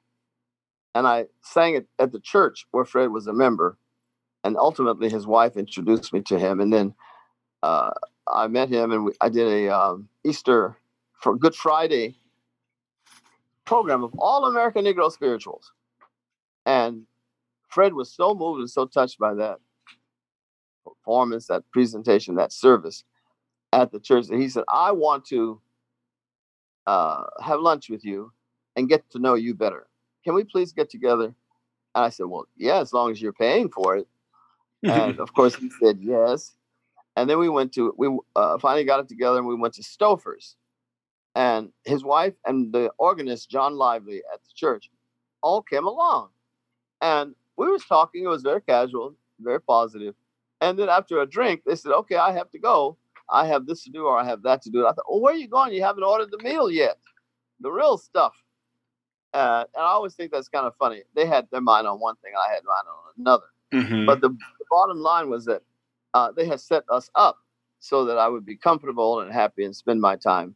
and 0.95 1.07
I 1.07 1.27
sang 1.43 1.75
it 1.75 1.87
at 1.99 2.13
the 2.13 2.21
church 2.21 2.67
where 2.71 2.85
Fred 2.85 3.11
was 3.11 3.27
a 3.27 3.33
member, 3.33 3.79
and 4.43 4.57
ultimately 4.57 5.09
his 5.09 5.27
wife 5.27 5.57
introduced 5.57 6.13
me 6.13 6.21
to 6.23 6.39
him, 6.39 6.61
and 6.61 6.73
then 6.73 6.95
uh, 7.63 7.91
I 8.33 8.47
met 8.47 8.69
him 8.69 8.93
and 8.93 9.07
we, 9.07 9.13
I 9.21 9.29
did 9.29 9.49
a 9.49 9.75
um, 9.75 10.09
Easter 10.25 10.77
for 11.21 11.37
Good 11.37 11.55
Friday 11.55 12.17
program 13.65 14.05
of 14.05 14.15
all 14.19 14.45
American 14.45 14.85
Negro 14.85 15.11
spirituals. 15.11 15.73
And 16.67 17.07
Fred 17.69 17.95
was 17.95 18.13
so 18.13 18.35
moved 18.35 18.61
and 18.61 18.71
so 18.71 18.87
touched 18.87 19.19
by 19.19 19.35
that 19.35 19.59
performance, 20.85 21.47
that 21.47 21.65
presentation, 21.73 22.35
that 22.37 22.53
service 22.53 23.05
at 23.73 23.93
the 23.93 24.01
church 24.01 24.27
that 24.29 24.39
he 24.39 24.49
said, 24.49 24.65
I 24.69 24.93
want 24.93 25.25
to 25.27 25.61
uh, 26.87 27.25
have 27.43 27.61
lunch 27.61 27.89
with 27.91 28.05
you 28.05 28.33
and 28.77 28.89
get 28.89 29.09
to 29.11 29.19
know 29.19 29.35
you 29.35 29.55
better. 29.55 29.87
Can 30.25 30.35
we 30.35 30.45
please 30.45 30.73
get 30.73 30.91
together? 30.91 31.35
And 31.95 32.05
I 32.05 32.09
said, 32.09 32.27
Well, 32.27 32.47
yeah, 32.57 32.81
as 32.81 32.93
long 32.93 33.11
as 33.11 33.21
you're 33.21 33.33
paying 33.33 33.71
for 33.71 33.97
it. 33.97 34.09
and 34.83 35.19
of 35.19 35.33
course, 35.35 35.55
he 35.55 35.71
said 35.81 35.99
yes. 36.01 36.55
And 37.17 37.31
then 37.31 37.39
we 37.39 37.49
went 37.49 37.73
to, 37.75 37.95
we 37.97 38.09
uh, 38.35 38.59
finally 38.59 38.85
got 38.85 39.01
it 39.01 39.09
together 39.09 39.39
and 39.39 39.47
we 39.47 39.55
went 39.55 39.75
to 39.75 39.83
Stouffer's. 39.83 40.57
And 41.37 41.71
his 41.85 42.05
wife 42.05 42.35
and 42.45 42.73
the 42.73 42.91
organist, 42.99 43.51
John 43.51 43.77
Lively, 43.77 44.23
at 44.33 44.43
the 44.43 44.51
church, 44.55 44.91
all 45.43 45.63
came 45.63 45.87
along. 45.87 46.29
And 47.01 47.35
we 47.57 47.71
was 47.71 47.85
talking. 47.85 48.25
It 48.25 48.29
was 48.29 48.43
very 48.43 48.61
casual, 48.61 49.15
very 49.41 49.61
positive. 49.61 50.15
And 50.65 50.79
then 50.79 50.89
after 50.89 51.21
a 51.21 51.27
drink, 51.27 51.63
they 51.67 51.77
said, 51.77 51.93
"Okay, 51.93 52.17
I 52.17 52.33
have 52.33 52.51
to 52.53 52.59
go. 52.59 52.97
I 53.29 53.47
have 53.47 53.67
this 53.67 53.85
to 53.85 53.91
do, 53.91 54.07
or 54.07 54.19
I 54.19 54.25
have 54.25 54.43
that 54.43 54.63
to 54.63 54.71
do." 54.71 54.87
I 54.87 54.93
thought, 54.93 55.05
"Well, 55.09 55.21
where 55.21 55.35
are 55.35 55.43
you 55.45 55.49
going? 55.49 55.75
You 55.75 55.83
haven't 55.83 56.05
ordered 56.05 56.31
the 56.31 56.43
meal 56.43 56.71
yet, 56.71 56.99
the 57.61 57.71
real 57.71 57.99
stuff." 57.99 58.35
Uh, 59.35 59.65
and 59.75 59.83
I 59.83 59.89
always 59.89 60.15
think 60.15 60.31
that's 60.31 60.49
kind 60.49 60.65
of 60.65 60.75
funny. 60.77 61.03
They 61.15 61.27
had 61.27 61.49
their 61.51 61.61
mind 61.61 61.87
on 61.87 61.99
one 62.01 62.15
thing, 62.23 62.33
I 62.39 62.55
had 62.55 62.63
mine 62.65 62.87
on 62.89 63.13
another. 63.19 63.51
Mm-hmm. 63.75 64.07
But 64.07 64.21
the, 64.21 64.29
the, 64.29 64.65
bottom 64.71 64.99
line 64.99 65.29
was 65.29 65.45
that 65.47 65.63
uh, 66.15 66.31
they 66.31 66.47
had 66.47 66.61
set 66.61 66.85
us 66.89 67.11
up 67.17 67.39
so 67.81 68.05
that 68.05 68.17
I 68.17 68.29
would 68.29 68.47
be 68.47 68.57
comfortable 68.57 69.21
and 69.21 69.33
happy 69.33 69.65
and 69.65 69.75
spend 69.75 70.01
my 70.01 70.15
time 70.15 70.55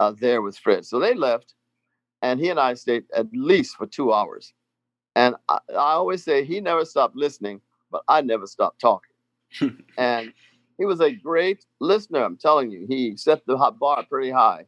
uh, 0.00 0.12
there 0.18 0.40
with 0.40 0.58
Fred. 0.58 0.86
So 0.86 0.98
they 0.98 1.14
left, 1.14 1.54
and 2.22 2.40
he 2.40 2.48
and 2.48 2.58
I 2.58 2.74
stayed 2.74 3.04
at 3.14 3.26
least 3.32 3.76
for 3.76 3.86
two 3.86 4.12
hours. 4.12 4.54
And 5.14 5.36
I, 5.50 5.58
I 5.70 5.92
always 5.92 6.24
say 6.24 6.44
he 6.44 6.60
never 6.60 6.86
stopped 6.86 7.14
listening, 7.14 7.60
but 7.90 8.02
I 8.08 8.22
never 8.22 8.46
stopped 8.46 8.80
talking. 8.80 9.07
and 9.98 10.32
he 10.78 10.84
was 10.84 11.00
a 11.00 11.12
great 11.12 11.64
listener. 11.80 12.22
I'm 12.22 12.36
telling 12.36 12.70
you, 12.70 12.86
he 12.88 13.16
set 13.16 13.44
the 13.46 13.56
bar 13.78 14.04
pretty 14.08 14.30
high, 14.30 14.66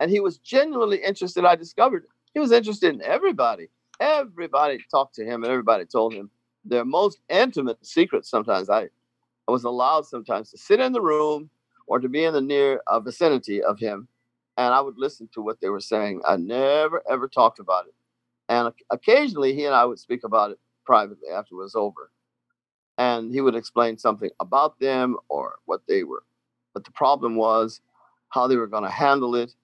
and 0.00 0.10
he 0.10 0.20
was 0.20 0.38
genuinely 0.38 0.98
interested. 0.98 1.44
I 1.44 1.56
discovered 1.56 2.04
he 2.34 2.40
was 2.40 2.52
interested 2.52 2.94
in 2.94 3.02
everybody. 3.02 3.68
Everybody 4.00 4.78
talked 4.90 5.14
to 5.16 5.24
him, 5.24 5.42
and 5.42 5.50
everybody 5.50 5.84
told 5.84 6.14
him 6.14 6.30
their 6.64 6.84
most 6.84 7.18
intimate 7.28 7.84
secrets. 7.84 8.30
Sometimes 8.30 8.70
I, 8.70 8.82
I 8.82 9.50
was 9.50 9.64
allowed 9.64 10.06
sometimes 10.06 10.50
to 10.50 10.58
sit 10.58 10.80
in 10.80 10.92
the 10.92 11.00
room 11.00 11.50
or 11.86 11.98
to 11.98 12.08
be 12.08 12.24
in 12.24 12.34
the 12.34 12.40
near 12.40 12.82
uh, 12.86 13.00
vicinity 13.00 13.62
of 13.62 13.78
him, 13.78 14.08
and 14.56 14.74
I 14.74 14.80
would 14.80 14.98
listen 14.98 15.28
to 15.34 15.42
what 15.42 15.60
they 15.60 15.70
were 15.70 15.80
saying. 15.80 16.20
I 16.28 16.36
never 16.36 17.02
ever 17.10 17.28
talked 17.28 17.58
about 17.58 17.86
it. 17.86 17.94
And 18.48 18.72
occasionally 18.90 19.54
he 19.54 19.64
and 19.64 19.74
I 19.74 19.84
would 19.84 19.98
speak 19.98 20.24
about 20.24 20.52
it 20.52 20.58
privately 20.84 21.28
after 21.34 21.54
it 21.54 21.58
was 21.58 21.74
over. 21.74 22.10
And 22.98 23.32
he 23.32 23.40
would 23.40 23.54
explain 23.54 23.96
something 23.96 24.30
about 24.40 24.78
them 24.80 25.16
or 25.28 25.56
what 25.66 25.82
they 25.88 26.02
were, 26.02 26.24
what 26.72 26.84
the 26.84 26.90
problem 26.90 27.36
was, 27.36 27.80
how 28.30 28.46
they 28.46 28.56
were 28.56 28.66
going 28.66 28.82
to 28.82 28.90
handle 28.90 29.34
it. 29.34 29.54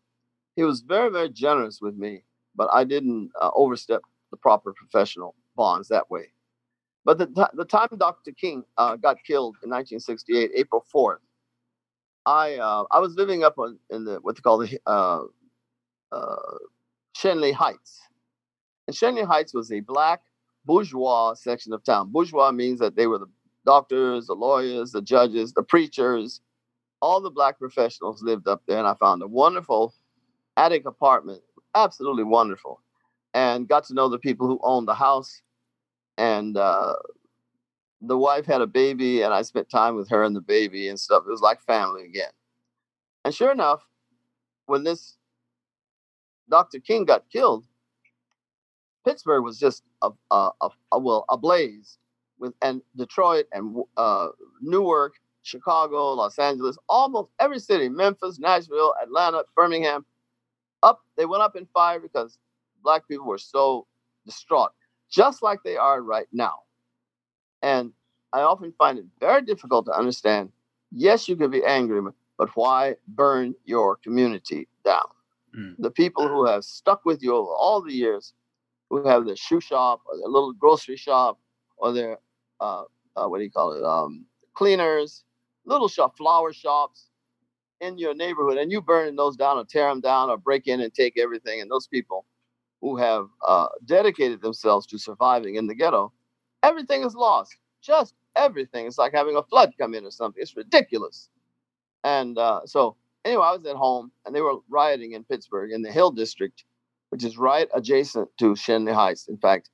He 0.57 0.63
was 0.63 0.81
very, 0.81 1.11
very 1.11 1.31
generous 1.31 1.81
with 1.81 1.97
me, 1.97 2.23
but 2.55 2.69
I 2.73 2.85
didn't 2.85 3.33
uh, 3.41 3.51
overstep 3.55 4.03
the 4.31 4.37
proper 4.37 4.73
professional 4.73 5.35
bonds 5.57 5.89
that 5.89 6.11
way. 6.11 6.29
But 7.05 7.19
the, 7.19 7.51
the 7.55 7.65
time 7.65 7.89
Dr. 7.99 8.33
King 8.33 8.65
uh, 8.79 8.97
got 8.97 9.23
killed 9.25 9.57
in 9.63 9.71
1968, 9.71 10.53
April 10.55 10.85
4th, 10.95 11.19
I 12.27 12.55
uh, 12.55 12.85
I 12.91 13.01
was 13.01 13.15
living 13.17 13.45
up 13.45 13.59
on, 13.59 13.79
in 13.91 14.05
the 14.05 14.17
what 14.23 14.37
they 14.37 14.41
call 14.41 14.59
the 14.59 14.81
uh, 14.87 15.25
uh, 16.11 16.37
Schenley 17.15 17.53
Heights, 17.53 18.01
and 18.87 18.97
Schenley 18.97 19.27
Heights 19.27 19.53
was 19.53 19.71
a 19.71 19.81
black 19.81 20.23
bourgeois 20.65 21.35
section 21.35 21.73
of 21.73 21.83
town. 21.85 22.11
Bourgeois 22.11 22.53
means 22.53 22.79
that 22.81 22.97
they 22.97 23.07
were 23.07 23.19
the 23.19 23.31
doctors, 23.65 24.27
the 24.27 24.35
lawyers, 24.35 24.93
the 24.93 25.03
judges, 25.03 25.53
the 25.53 25.63
preachers, 25.63 26.41
all 27.01 27.21
the 27.21 27.31
black 27.31 27.59
professionals 27.59 28.23
lived 28.23 28.49
up 28.49 28.63
there. 28.67 28.79
And 28.79 28.87
I 28.87 28.95
found 28.95 29.23
a 29.23 29.27
wonderful 29.27 29.95
attic 30.57 30.87
apartment, 30.87 31.43
absolutely 31.75 32.25
wonderful, 32.25 32.81
and 33.33 33.69
got 33.69 33.85
to 33.85 33.95
know 33.95 34.09
the 34.09 34.19
people 34.19 34.47
who 34.47 34.61
owned 34.63 34.89
the 34.89 34.95
house. 34.95 35.43
And 36.17 36.57
uh, 36.57 36.95
the 38.01 38.17
wife 38.17 38.47
had 38.47 38.61
a 38.61 38.67
baby, 38.67 39.23
and 39.23 39.35
I 39.35 39.43
spent 39.43 39.69
time 39.69 39.97
with 39.97 40.09
her 40.11 40.23
and 40.23 40.37
the 40.37 40.41
baby 40.41 40.89
and 40.89 40.99
stuff. 40.99 41.25
It 41.27 41.31
was 41.31 41.41
like 41.41 41.61
family 41.63 42.05
again. 42.05 42.31
And 43.25 43.35
sure 43.35 43.51
enough, 43.51 43.83
when 44.67 44.85
this 44.85 45.17
Dr. 46.49 46.79
King 46.79 47.05
got 47.05 47.29
killed, 47.31 47.65
Pittsburgh 49.05 49.45
was 49.45 49.59
just 49.59 49.83
a, 50.03 50.11
a, 50.31 50.51
a, 50.61 50.69
a 50.93 50.99
well 50.99 51.25
ablaze 51.29 51.99
with 52.39 52.55
and 52.63 52.83
Detroit 52.97 53.47
and 53.53 53.83
uh, 53.97 54.29
Newark, 54.61 55.15
Chicago, 55.43 56.13
Los 56.13 56.39
Angeles, 56.39 56.77
almost 56.89 57.31
every 57.39 57.59
city, 57.59 57.89
Memphis, 57.89 58.39
Nashville, 58.39 58.95
Atlanta, 59.03 59.45
Birmingham, 59.55 60.05
up 60.83 61.03
they 61.17 61.27
went 61.27 61.43
up 61.43 61.57
in 61.57 61.67
fire 61.73 62.01
because 62.01 62.39
black 62.83 63.07
people 63.09 63.27
were 63.27 63.39
so 63.39 63.87
distraught, 64.27 64.73
just 65.11 65.43
like 65.43 65.61
they 65.65 65.77
are 65.77 66.03
right 66.03 66.27
now. 66.33 66.61
And 67.63 67.93
I 68.33 68.41
often 68.41 68.73
find 68.79 68.99
it 68.99 69.07
very 69.21 69.43
difficult 69.43 69.87
to 69.87 69.93
understand. 69.93 70.51
Yes, 70.91 71.29
you 71.29 71.37
can 71.37 71.51
be 71.51 71.65
angry, 71.65 72.01
but 72.37 72.51
why 72.55 72.97
burn 73.09 73.55
your 73.65 73.97
community 73.97 74.69
down? 74.85 75.07
Mm. 75.57 75.77
The 75.79 75.91
people 75.91 76.29
who 76.29 76.47
have 76.47 76.65
stuck 76.65 77.05
with 77.05 77.23
you 77.23 77.35
over 77.35 77.51
all 77.51 77.81
the 77.81 77.93
years 77.93 78.35
who 79.03 79.09
have 79.09 79.27
their 79.27 79.37
shoe 79.37 79.61
shop 79.61 80.01
or 80.07 80.17
their 80.17 80.29
little 80.29 80.53
grocery 80.53 80.97
shop 80.97 81.39
or 81.77 81.93
their 81.93 82.19
uh, 82.61 82.85
uh, 83.17 83.27
what 83.27 83.39
do 83.39 83.45
you 83.45 83.51
call 83.51 83.73
it 83.73 83.85
um, 83.85 84.25
cleaners 84.55 85.25
little 85.67 85.89
shop 85.89 86.17
flower 86.17 86.53
shops 86.53 87.09
in 87.81 87.99
your 87.99 88.15
neighborhood 88.15 88.59
and 88.59 88.71
you 88.71 88.81
burning 88.81 89.17
those 89.17 89.37
down 89.37 89.59
or 89.59 89.65
tear 89.65 89.89
them 89.89 90.01
down 90.01 90.31
or 90.31 90.37
break 90.37 90.67
in 90.67 90.81
and 90.81 90.95
take 90.95 91.19
everything 91.19 91.61
and 91.61 91.71
those 91.71 91.87
people 91.87 92.25
who 92.81 92.97
have 92.97 93.27
uh, 93.47 93.67
dedicated 93.85 94.41
themselves 94.43 94.87
to 94.87 94.99
surviving 94.99 95.57
in 95.57 95.67
the 95.67 95.75
ghetto 95.75 96.13
everything 96.65 97.05
is 97.05 97.15
lost. 97.15 97.57
Just 97.83 98.15
everything. 98.37 98.87
It's 98.87 98.99
like 98.99 99.13
having 99.13 99.37
a 99.37 99.43
flood 99.43 99.75
come 99.79 99.95
in 99.95 100.05
or 100.05 100.11
something. 100.11 100.43
It's 100.43 100.57
ridiculous. 100.57 101.29
And 102.03 102.39
uh, 102.39 102.63
so, 102.65 102.97
anyway, 103.25 103.45
I 103.45 103.53
was 103.57 103.67
at 103.67 103.77
home 103.77 104.11
and 104.25 104.35
they 104.35 104.41
were 104.41 104.57
rioting 104.69 105.13
in 105.13 105.25
Pittsburgh 105.25 105.71
in 105.73 105.83
the 105.83 105.93
Hill 105.93 106.11
District, 106.11 106.65
which 107.15 107.23
is 107.23 107.39
right 107.39 107.69
adjacent 107.73 108.29
to 108.37 108.57
Schenley 108.57 108.93
Heights. 108.93 109.29
In 109.29 109.37
fact, 109.37 109.71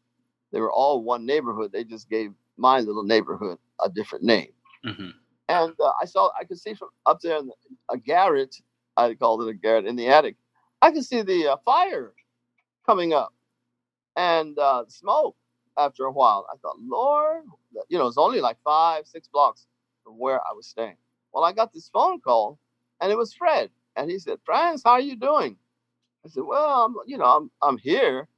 they 0.52 0.60
were 0.60 0.70
all 0.70 1.02
one 1.02 1.24
neighborhood. 1.24 1.72
They 1.72 1.84
just 1.84 2.10
gave 2.10 2.32
my 2.58 2.80
little 2.80 3.02
neighborhood 3.02 3.56
a 3.82 3.88
different 3.88 4.24
name. 4.24 4.52
Mm-hmm. 4.84 5.08
And 5.48 5.72
uh, 5.80 5.92
I 5.98 6.04
saw, 6.04 6.28
I 6.38 6.44
could 6.44 6.58
see 6.58 6.74
from 6.74 6.90
up 7.06 7.20
there 7.22 7.38
in 7.38 7.46
the, 7.46 7.54
a 7.88 7.96
garret, 7.96 8.56
I 8.98 9.14
called 9.14 9.40
it 9.40 9.48
a 9.48 9.54
garret 9.54 9.86
in 9.86 9.96
the 9.96 10.08
attic, 10.08 10.36
I 10.82 10.90
could 10.90 11.02
see 11.02 11.22
the 11.22 11.52
uh, 11.52 11.56
fire 11.64 12.12
coming 12.84 13.14
up 13.14 13.32
and 14.16 14.58
uh, 14.58 14.84
smoke 14.88 15.34
after 15.78 16.04
a 16.04 16.12
while. 16.12 16.46
I 16.52 16.58
thought, 16.58 16.76
Lord, 16.78 17.44
you 17.88 17.96
know, 17.96 18.06
it's 18.06 18.18
only 18.18 18.42
like 18.42 18.58
five, 18.62 19.06
six 19.06 19.28
blocks 19.28 19.66
from 20.04 20.18
where 20.18 20.40
I 20.40 20.52
was 20.54 20.66
staying. 20.66 20.98
Well, 21.32 21.44
I 21.44 21.52
got 21.54 21.72
this 21.72 21.88
phone 21.88 22.20
call 22.20 22.58
and 23.00 23.10
it 23.10 23.16
was 23.16 23.32
Fred. 23.32 23.70
And 23.96 24.10
he 24.10 24.18
said, 24.18 24.40
Franz, 24.44 24.82
how 24.84 24.90
are 24.90 25.00
you 25.00 25.16
doing? 25.16 25.56
I 26.24 26.28
said, 26.28 26.44
well, 26.46 26.84
I'm, 26.86 26.94
you 27.06 27.18
know, 27.18 27.24
I'm, 27.24 27.50
I'm 27.62 27.78
here. 27.78 28.28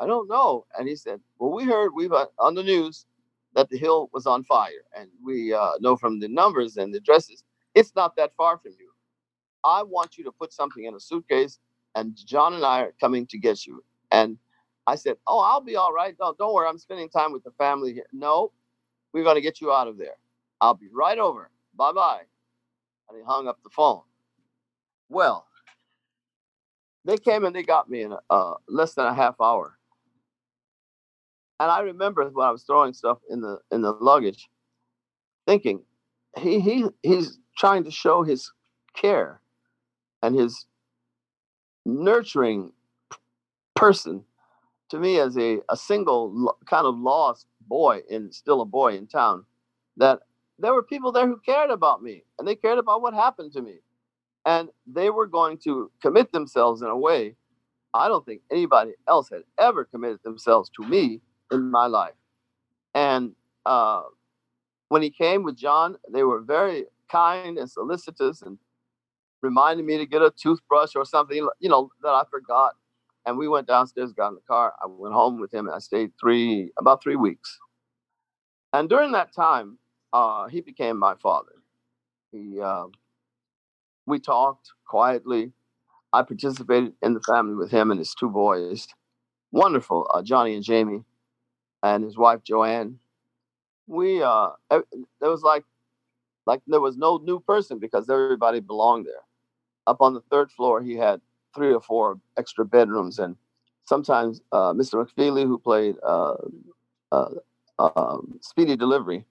I 0.00 0.06
don't 0.06 0.28
know. 0.28 0.66
And 0.78 0.88
he 0.88 0.96
said, 0.96 1.20
well, 1.38 1.52
we 1.52 1.64
heard 1.64 1.92
we've 1.94 2.12
on 2.38 2.54
the 2.54 2.62
news 2.62 3.06
that 3.54 3.68
the 3.70 3.78
hill 3.78 4.10
was 4.12 4.26
on 4.26 4.44
fire. 4.44 4.84
And 4.98 5.08
we 5.24 5.52
uh, 5.54 5.72
know 5.80 5.96
from 5.96 6.20
the 6.20 6.28
numbers 6.28 6.76
and 6.76 6.94
the 6.94 6.98
addresses, 6.98 7.44
it's 7.74 7.94
not 7.96 8.16
that 8.16 8.34
far 8.34 8.58
from 8.58 8.72
you. 8.78 8.90
I 9.64 9.82
want 9.82 10.18
you 10.18 10.24
to 10.24 10.32
put 10.32 10.52
something 10.52 10.84
in 10.84 10.94
a 10.94 11.00
suitcase 11.00 11.58
and 11.94 12.16
John 12.16 12.54
and 12.54 12.64
I 12.64 12.82
are 12.82 12.94
coming 13.00 13.26
to 13.28 13.38
get 13.38 13.66
you. 13.66 13.84
And 14.12 14.38
I 14.86 14.96
said, 14.96 15.16
Oh, 15.26 15.40
I'll 15.40 15.60
be 15.60 15.76
all 15.76 15.92
right. 15.92 16.14
No, 16.20 16.34
don't 16.38 16.54
worry. 16.54 16.68
I'm 16.68 16.78
spending 16.78 17.08
time 17.08 17.32
with 17.32 17.44
the 17.44 17.52
family 17.52 17.92
here. 17.92 18.06
No, 18.12 18.52
we're 19.12 19.24
going 19.24 19.36
to 19.36 19.42
get 19.42 19.60
you 19.60 19.72
out 19.72 19.88
of 19.88 19.98
there. 19.98 20.16
I'll 20.60 20.74
be 20.74 20.88
right 20.92 21.18
over. 21.18 21.50
Bye 21.76 21.92
bye. 21.92 22.22
And 23.08 23.18
he 23.18 23.24
hung 23.26 23.48
up 23.48 23.58
the 23.64 23.70
phone. 23.70 24.02
Well, 25.08 25.46
they 27.04 27.16
came 27.16 27.44
and 27.44 27.54
they 27.54 27.62
got 27.62 27.90
me 27.90 28.02
in 28.02 28.14
uh, 28.30 28.54
less 28.68 28.94
than 28.94 29.06
a 29.06 29.14
half 29.14 29.34
hour. 29.40 29.78
And 31.60 31.70
I 31.70 31.80
remember 31.80 32.28
when 32.28 32.46
I 32.46 32.50
was 32.50 32.64
throwing 32.64 32.92
stuff 32.92 33.18
in 33.30 33.40
the 33.40 33.58
in 33.70 33.82
the 33.82 33.92
luggage, 33.92 34.48
thinking, 35.46 35.82
he 36.38 36.60
he 36.60 36.86
he's 37.02 37.38
trying 37.56 37.84
to 37.84 37.90
show 37.90 38.22
his 38.22 38.52
care 38.94 39.40
and 40.22 40.34
his 40.34 40.66
nurturing 41.84 42.72
person 43.74 44.24
to 44.90 44.98
me 44.98 45.18
as 45.18 45.36
a, 45.36 45.60
a 45.68 45.76
single 45.76 46.56
kind 46.66 46.86
of 46.86 46.98
lost 46.98 47.46
boy 47.66 48.00
and 48.10 48.32
still 48.34 48.60
a 48.60 48.64
boy 48.64 48.94
in 48.94 49.06
town 49.06 49.44
that 49.96 50.20
there 50.58 50.74
were 50.74 50.82
people 50.82 51.12
there 51.12 51.26
who 51.26 51.40
cared 51.44 51.70
about 51.70 52.02
me 52.02 52.24
and 52.38 52.46
they 52.46 52.54
cared 52.54 52.78
about 52.78 53.02
what 53.02 53.14
happened 53.14 53.52
to 53.52 53.62
me 53.62 53.80
and 54.44 54.68
they 54.86 55.10
were 55.10 55.26
going 55.26 55.58
to 55.58 55.90
commit 56.00 56.32
themselves 56.32 56.82
in 56.82 56.88
a 56.88 56.96
way 56.96 57.34
i 57.94 58.08
don't 58.08 58.24
think 58.24 58.40
anybody 58.50 58.92
else 59.08 59.28
had 59.28 59.42
ever 59.58 59.84
committed 59.84 60.18
themselves 60.24 60.70
to 60.70 60.86
me 60.86 61.20
in 61.50 61.70
my 61.70 61.86
life 61.86 62.14
and 62.94 63.32
uh, 63.66 64.02
when 64.88 65.02
he 65.02 65.10
came 65.10 65.42
with 65.42 65.56
john 65.56 65.96
they 66.12 66.22
were 66.22 66.40
very 66.40 66.84
kind 67.10 67.58
and 67.58 67.70
solicitous 67.70 68.42
and 68.42 68.58
reminded 69.42 69.84
me 69.84 69.98
to 69.98 70.06
get 70.06 70.22
a 70.22 70.32
toothbrush 70.36 70.94
or 70.94 71.04
something 71.04 71.48
you 71.60 71.68
know 71.68 71.90
that 72.02 72.10
i 72.10 72.22
forgot 72.30 72.74
and 73.26 73.38
we 73.38 73.48
went 73.48 73.66
downstairs, 73.66 74.12
got 74.12 74.28
in 74.28 74.34
the 74.34 74.40
car. 74.40 74.74
I 74.82 74.86
went 74.86 75.14
home 75.14 75.40
with 75.40 75.52
him, 75.52 75.66
and 75.66 75.74
I 75.74 75.78
stayed 75.78 76.10
three 76.20 76.70
about 76.78 77.02
three 77.02 77.16
weeks. 77.16 77.58
And 78.72 78.88
during 78.88 79.12
that 79.12 79.34
time, 79.34 79.78
uh, 80.12 80.48
he 80.48 80.60
became 80.60 80.98
my 80.98 81.14
father. 81.22 81.52
He, 82.32 82.60
uh, 82.60 82.86
we 84.06 84.18
talked 84.18 84.70
quietly. 84.86 85.52
I 86.12 86.22
participated 86.22 86.92
in 87.02 87.14
the 87.14 87.20
family 87.20 87.54
with 87.54 87.70
him 87.70 87.90
and 87.90 87.98
his 87.98 88.14
two 88.14 88.28
boys, 88.28 88.86
wonderful, 89.50 90.10
uh, 90.12 90.22
Johnny 90.22 90.54
and 90.54 90.64
Jamie, 90.64 91.04
and 91.82 92.04
his 92.04 92.16
wife 92.16 92.42
Joanne. 92.44 92.98
We, 93.86 94.22
uh, 94.22 94.50
there 94.70 95.30
was 95.30 95.42
like, 95.42 95.64
like 96.46 96.60
there 96.66 96.80
was 96.80 96.96
no 96.96 97.18
new 97.18 97.40
person 97.40 97.78
because 97.78 98.10
everybody 98.10 98.60
belonged 98.60 99.06
there. 99.06 99.24
Up 99.86 100.00
on 100.00 100.14
the 100.14 100.20
third 100.30 100.50
floor, 100.50 100.82
he 100.82 100.96
had 100.96 101.20
three 101.54 101.72
or 101.72 101.80
four 101.80 102.18
extra 102.36 102.64
bedrooms, 102.64 103.18
and 103.18 103.36
sometimes 103.84 104.40
uh, 104.52 104.72
Mr. 104.72 105.04
McFeely, 105.04 105.44
who 105.44 105.58
played 105.58 105.96
uh, 106.06 106.34
uh, 107.10 107.30
um, 107.78 108.38
Speedy 108.40 108.76
Delivery, 108.76 109.24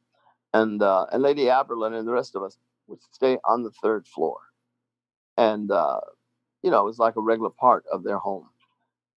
and 0.53 0.83
uh, 0.83 1.05
and 1.11 1.23
Lady 1.23 1.45
Aberlin 1.45 1.97
and 1.97 2.07
the 2.07 2.11
rest 2.11 2.35
of 2.35 2.43
us 2.43 2.57
would 2.87 2.99
stay 3.11 3.37
on 3.45 3.63
the 3.63 3.71
third 3.81 4.07
floor, 4.07 4.37
and 5.37 5.71
uh, 5.71 5.99
you 6.63 6.71
know 6.71 6.81
it 6.81 6.85
was 6.85 6.99
like 6.99 7.15
a 7.15 7.21
regular 7.21 7.49
part 7.49 7.85
of 7.91 8.03
their 8.03 8.17
home. 8.17 8.47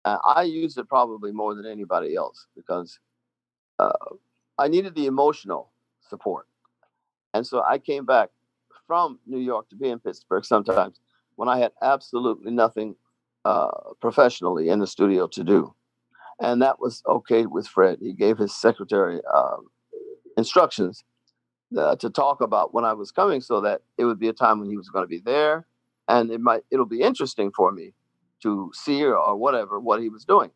I 0.04 0.44
used 0.44 0.80
it 0.80 0.90
probably 0.90 1.32
more 1.32 1.54
than 1.54 1.68
anybody 1.68 2.16
else 2.16 2.48
because 2.56 3.00
uh, 3.78 3.92
I 4.58 4.68
needed 4.68 4.96
the 4.96 5.06
emotional 5.06 5.72
support, 6.10 6.48
and 7.34 7.46
so 7.46 7.62
I 7.62 7.78
came 7.78 8.06
back 8.06 8.30
from 8.88 9.20
New 9.28 9.40
York 9.40 9.70
to 9.70 9.76
be 9.76 9.90
in 9.90 10.00
Pittsburgh 10.00 10.44
sometimes 10.44 11.00
when 11.36 11.48
I 11.48 11.60
had 11.60 11.72
absolutely 11.82 12.52
nothing 12.52 12.96
uh, 13.46 13.70
professionally 14.02 14.70
in 14.70 14.80
the 14.80 14.88
studio 14.88 15.28
to 15.28 15.44
do. 15.44 15.74
And 16.40 16.62
that 16.62 16.80
was 16.80 17.04
okay 17.08 17.46
with 17.46 17.68
Fred. 17.68 18.00
He 18.02 18.14
gave 18.14 18.38
his 18.38 18.56
secretary 18.56 19.22
uh, 19.34 19.58
instructions 20.38 21.04
uh, 21.78 21.96
to 21.98 22.10
talk 22.10 22.42
about 22.42 22.74
when 22.74 22.84
I 22.84 22.94
was 22.94 23.12
coming 23.12 23.42
so 23.42 23.62
that 23.62 23.82
it 23.98 24.06
would 24.06 24.20
be 24.20 24.28
a 24.28 24.34
time 24.34 24.60
when 24.60 24.70
he 24.70 24.78
was 24.78 24.90
going 24.90 25.04
to 25.04 25.08
be 25.08 25.20
there 25.20 25.66
and 26.12 26.32
it 26.32 26.42
might 26.42 26.64
it'll 26.72 26.86
be 26.86 27.02
interesting 27.02 27.52
for 27.56 27.72
me 27.72 27.94
to 28.44 28.72
see 28.76 29.04
or, 29.04 29.18
or 29.18 29.38
whatever 29.38 29.80
what 29.80 30.02
he 30.02 30.10
was 30.10 30.26
doing. 30.26 30.52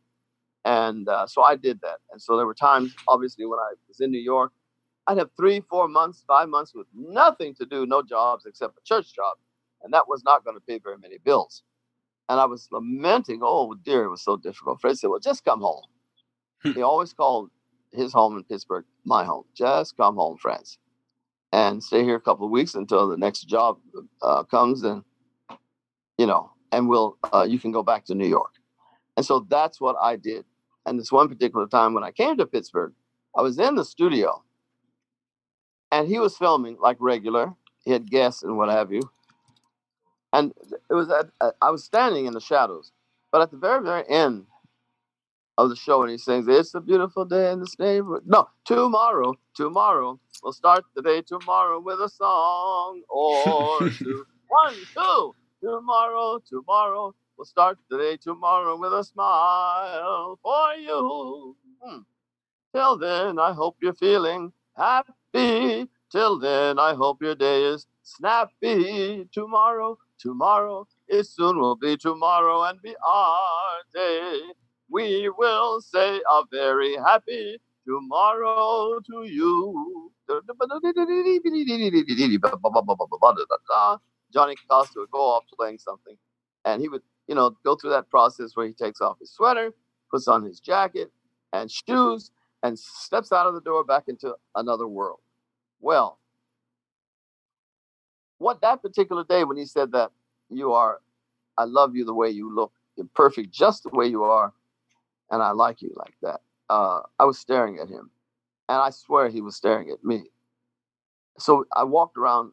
And 0.66 1.10
uh, 1.10 1.28
so 1.28 1.44
I 1.44 1.56
did 1.56 1.82
that. 1.82 2.00
And 2.12 2.22
so 2.22 2.38
there 2.38 2.48
were 2.48 2.56
times, 2.56 2.96
obviously, 3.08 3.48
when 3.48 3.60
I 3.60 3.74
was 3.88 4.02
in 4.02 4.12
New 4.12 4.20
York, 4.20 4.54
I'd 5.08 5.18
have 5.20 5.32
three, 5.38 5.62
four 5.70 5.88
months, 5.88 6.24
five 6.28 6.50
months 6.50 6.74
with 6.76 6.88
nothing 6.96 7.56
to 7.56 7.66
do, 7.68 7.86
no 7.88 8.04
jobs 8.04 8.46
except 8.48 8.78
a 8.78 8.84
church 8.86 9.16
job 9.16 9.38
and 9.84 9.94
that 9.94 10.10
was 10.10 10.24
not 10.26 10.44
going 10.44 10.58
to 10.58 10.62
pay 10.62 10.80
very 10.80 10.98
many 10.98 11.18
bills. 11.20 11.64
And 12.28 12.40
I 12.40 12.46
was 12.46 12.68
lamenting, 12.72 13.42
oh 13.44 13.76
dear, 13.76 14.06
it 14.06 14.10
was 14.10 14.24
so 14.24 14.38
difficult. 14.38 14.82
Fred 14.82 14.98
said, 14.98 15.10
well, 15.10 15.20
just 15.20 15.46
come 15.46 15.62
home. 15.62 15.84
Hmm. 16.64 16.72
he 16.72 16.82
always 16.82 17.14
called 17.14 17.52
his 17.94 18.14
home 18.14 18.36
in 18.38 18.44
Pittsburgh 18.44 18.86
my 19.06 19.24
home. 19.26 19.46
Just 19.56 19.96
come 19.96 20.16
home, 20.16 20.38
Franz, 20.38 20.80
and 21.54 21.84
stay 21.84 22.04
here 22.04 22.16
a 22.16 22.22
couple 22.22 22.46
of 22.46 22.52
weeks 22.52 22.76
until 22.76 23.08
the 23.08 23.18
next 23.18 23.44
job 23.44 23.78
uh, 24.24 24.44
comes, 24.44 24.84
and 24.84 25.04
you 26.18 26.26
know, 26.26 26.52
and 26.72 26.90
we'll 26.90 27.18
uh, 27.34 27.46
you 27.50 27.60
can 27.60 27.72
go 27.72 27.84
back 27.84 28.06
to 28.06 28.16
New 28.16 28.28
York. 28.28 28.54
And 29.18 29.26
so 29.26 29.46
that's 29.50 29.80
what 29.82 29.96
I 30.02 30.16
did. 30.18 30.46
And 30.86 31.00
this 31.00 31.12
one 31.12 31.30
particular 31.30 31.68
time 31.68 31.94
when 31.94 32.04
I 32.04 32.12
came 32.12 32.38
to 32.38 32.46
Pittsburgh, 32.46 32.94
I 33.36 33.42
was 33.42 33.60
in 33.60 33.76
the 33.76 33.86
studio, 33.86 34.44
and 35.92 36.08
he 36.08 36.20
was 36.20 36.38
filming 36.38 36.78
like 36.82 36.98
regular. 37.00 37.54
He 37.84 37.92
had 37.92 38.10
guests 38.10 38.44
and 38.44 38.58
what 38.58 38.70
have 38.70 38.92
you 38.92 39.02
and 40.34 40.54
it 40.90 40.94
was 40.94 41.10
at, 41.10 41.30
I 41.62 41.72
was 41.72 41.84
standing 41.84 42.26
in 42.26 42.34
the 42.34 42.42
shadows, 42.42 42.92
but 43.32 43.42
at 43.42 43.52
the 43.52 43.58
very 43.58 43.82
very 43.84 44.04
end 44.10 44.46
of 45.58 45.70
the 45.70 45.76
show, 45.76 46.02
and 46.02 46.12
he 46.12 46.18
sings, 46.18 46.48
"It's 46.48 46.76
a 46.76 46.82
beautiful 46.82 47.24
day 47.24 47.52
in 47.52 47.62
this 47.62 47.80
neighborhood." 47.80 48.24
No, 48.26 48.50
tomorrow, 48.66 49.36
tomorrow 49.56 50.20
we'll 50.44 50.54
start 50.54 50.84
the 50.96 51.02
day 51.02 51.22
tomorrow 51.22 51.80
with 51.80 52.00
a 52.02 52.10
song 52.10 53.02
or 53.10 53.90
two. 53.98 54.26
One, 54.50 54.76
two. 54.94 55.36
Tomorrow, 55.66 56.40
tomorrow 56.48 57.16
we'll 57.38 57.46
start 57.46 57.78
the 57.90 57.98
day 57.98 58.18
tomorrow 58.18 58.78
with 58.78 58.94
a 58.94 59.04
smile 59.04 60.38
for 60.44 60.74
you. 60.76 61.56
Hmm. 61.82 62.00
Till 62.74 62.98
then, 62.98 63.40
I 63.40 63.52
hope 63.54 63.78
you're 63.82 63.94
feeling 63.94 64.54
happy. 64.78 65.90
Till 66.12 66.40
then, 66.40 66.78
I 66.78 66.94
hope 66.94 67.22
your 67.22 67.36
day 67.36 67.64
is 67.64 67.88
snappy. 68.04 69.28
Tomorrow, 69.34 69.98
Tomorrow 70.20 70.88
is 71.10 71.30
soon 71.36 71.60
will 71.60 71.76
be 71.76 71.98
tomorrow 71.98 72.64
and 72.64 72.82
be 72.82 72.96
our 73.06 73.78
day. 73.94 74.42
We 74.90 75.30
will 75.38 75.82
say 75.82 76.22
a 76.32 76.44
very 76.50 76.96
happy 76.96 77.60
tomorrow 77.86 79.00
to 79.02 79.24
you. 79.26 80.12
Johnny 84.36 84.56
Costa 84.70 85.00
would 85.00 85.12
go 85.12 85.22
off 85.22 85.46
playing 85.58 85.78
something, 85.78 86.18
and 86.66 86.82
he 86.82 86.90
would, 86.90 87.02
you 87.28 87.36
know, 87.36 87.56
go 87.64 87.76
through 87.78 87.92
that 87.92 88.10
process 88.10 88.52
where 88.54 88.68
he 88.68 88.74
takes 88.74 89.00
off 89.00 89.18
his 89.18 89.32
sweater, 89.32 89.74
puts 90.12 90.28
on 90.28 90.44
his 90.44 90.60
jacket 90.60 91.10
and 91.54 91.72
shoes, 91.72 92.32
and 92.62 92.78
steps 92.78 93.32
out 93.32 93.48
of 93.48 93.54
the 93.54 93.62
door 93.62 93.86
back 93.86 94.04
into 94.10 94.36
another 94.56 94.88
world. 94.88 95.20
Well, 95.80 96.20
what 98.40 98.60
that 98.60 98.82
particular 98.82 99.24
day 99.24 99.46
when 99.46 99.56
he 99.56 99.66
said 99.66 99.94
that 99.94 100.12
you 100.50 100.74
are, 100.74 101.00
I 101.58 101.64
love 101.64 101.96
you 101.96 102.04
the 102.04 102.14
way 102.14 102.30
you 102.30 102.54
look, 102.54 102.74
you're 102.98 103.08
perfect 103.16 103.52
just 103.52 103.84
the 103.84 103.90
way 103.94 104.08
you 104.08 104.24
are, 104.24 104.52
and 105.32 105.42
I 105.42 105.52
like 105.52 105.82
you 105.82 105.94
like 105.96 106.16
that. 106.22 106.42
Uh, 106.70 107.00
I 107.20 107.24
was 107.24 107.40
staring 107.40 107.80
at 107.80 107.88
him, 107.88 108.10
and 108.68 108.80
I 108.82 108.90
swear 108.90 109.30
he 109.30 109.40
was 109.40 109.56
staring 109.56 109.92
at 109.92 110.04
me. 110.04 110.26
So 111.40 111.64
I 111.74 111.86
walked 111.86 112.18
around 112.18 112.52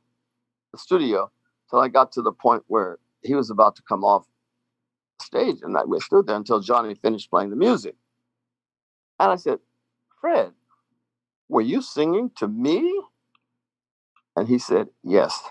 the 0.71 0.79
studio 0.79 1.33
till 1.73 1.81
I 1.81 1.89
got 1.89 2.13
to 2.13 2.23
the 2.23 2.33
point 2.33 2.65
where 2.67 2.99
he 3.23 3.35
was 3.35 3.51
about 3.51 3.77
to 3.77 3.83
come 3.89 4.05
off 4.05 4.27
stage, 5.21 5.59
and 5.63 5.77
I 5.77 5.85
we 5.85 5.99
stood 6.01 6.27
there 6.27 6.37
until 6.37 6.61
Johnny 6.61 6.95
finished 6.95 7.31
playing 7.31 7.51
the 7.51 7.57
music. 7.57 7.97
And 9.19 9.33
I 9.33 9.37
said, 9.37 9.61
"Fred, 10.21 10.53
were 11.49 11.63
you 11.63 11.81
singing 11.81 12.31
to 12.37 12.47
me?" 12.47 13.03
And 14.37 14.49
he 14.49 14.59
said, 14.59 14.91
"Yes, 15.03 15.43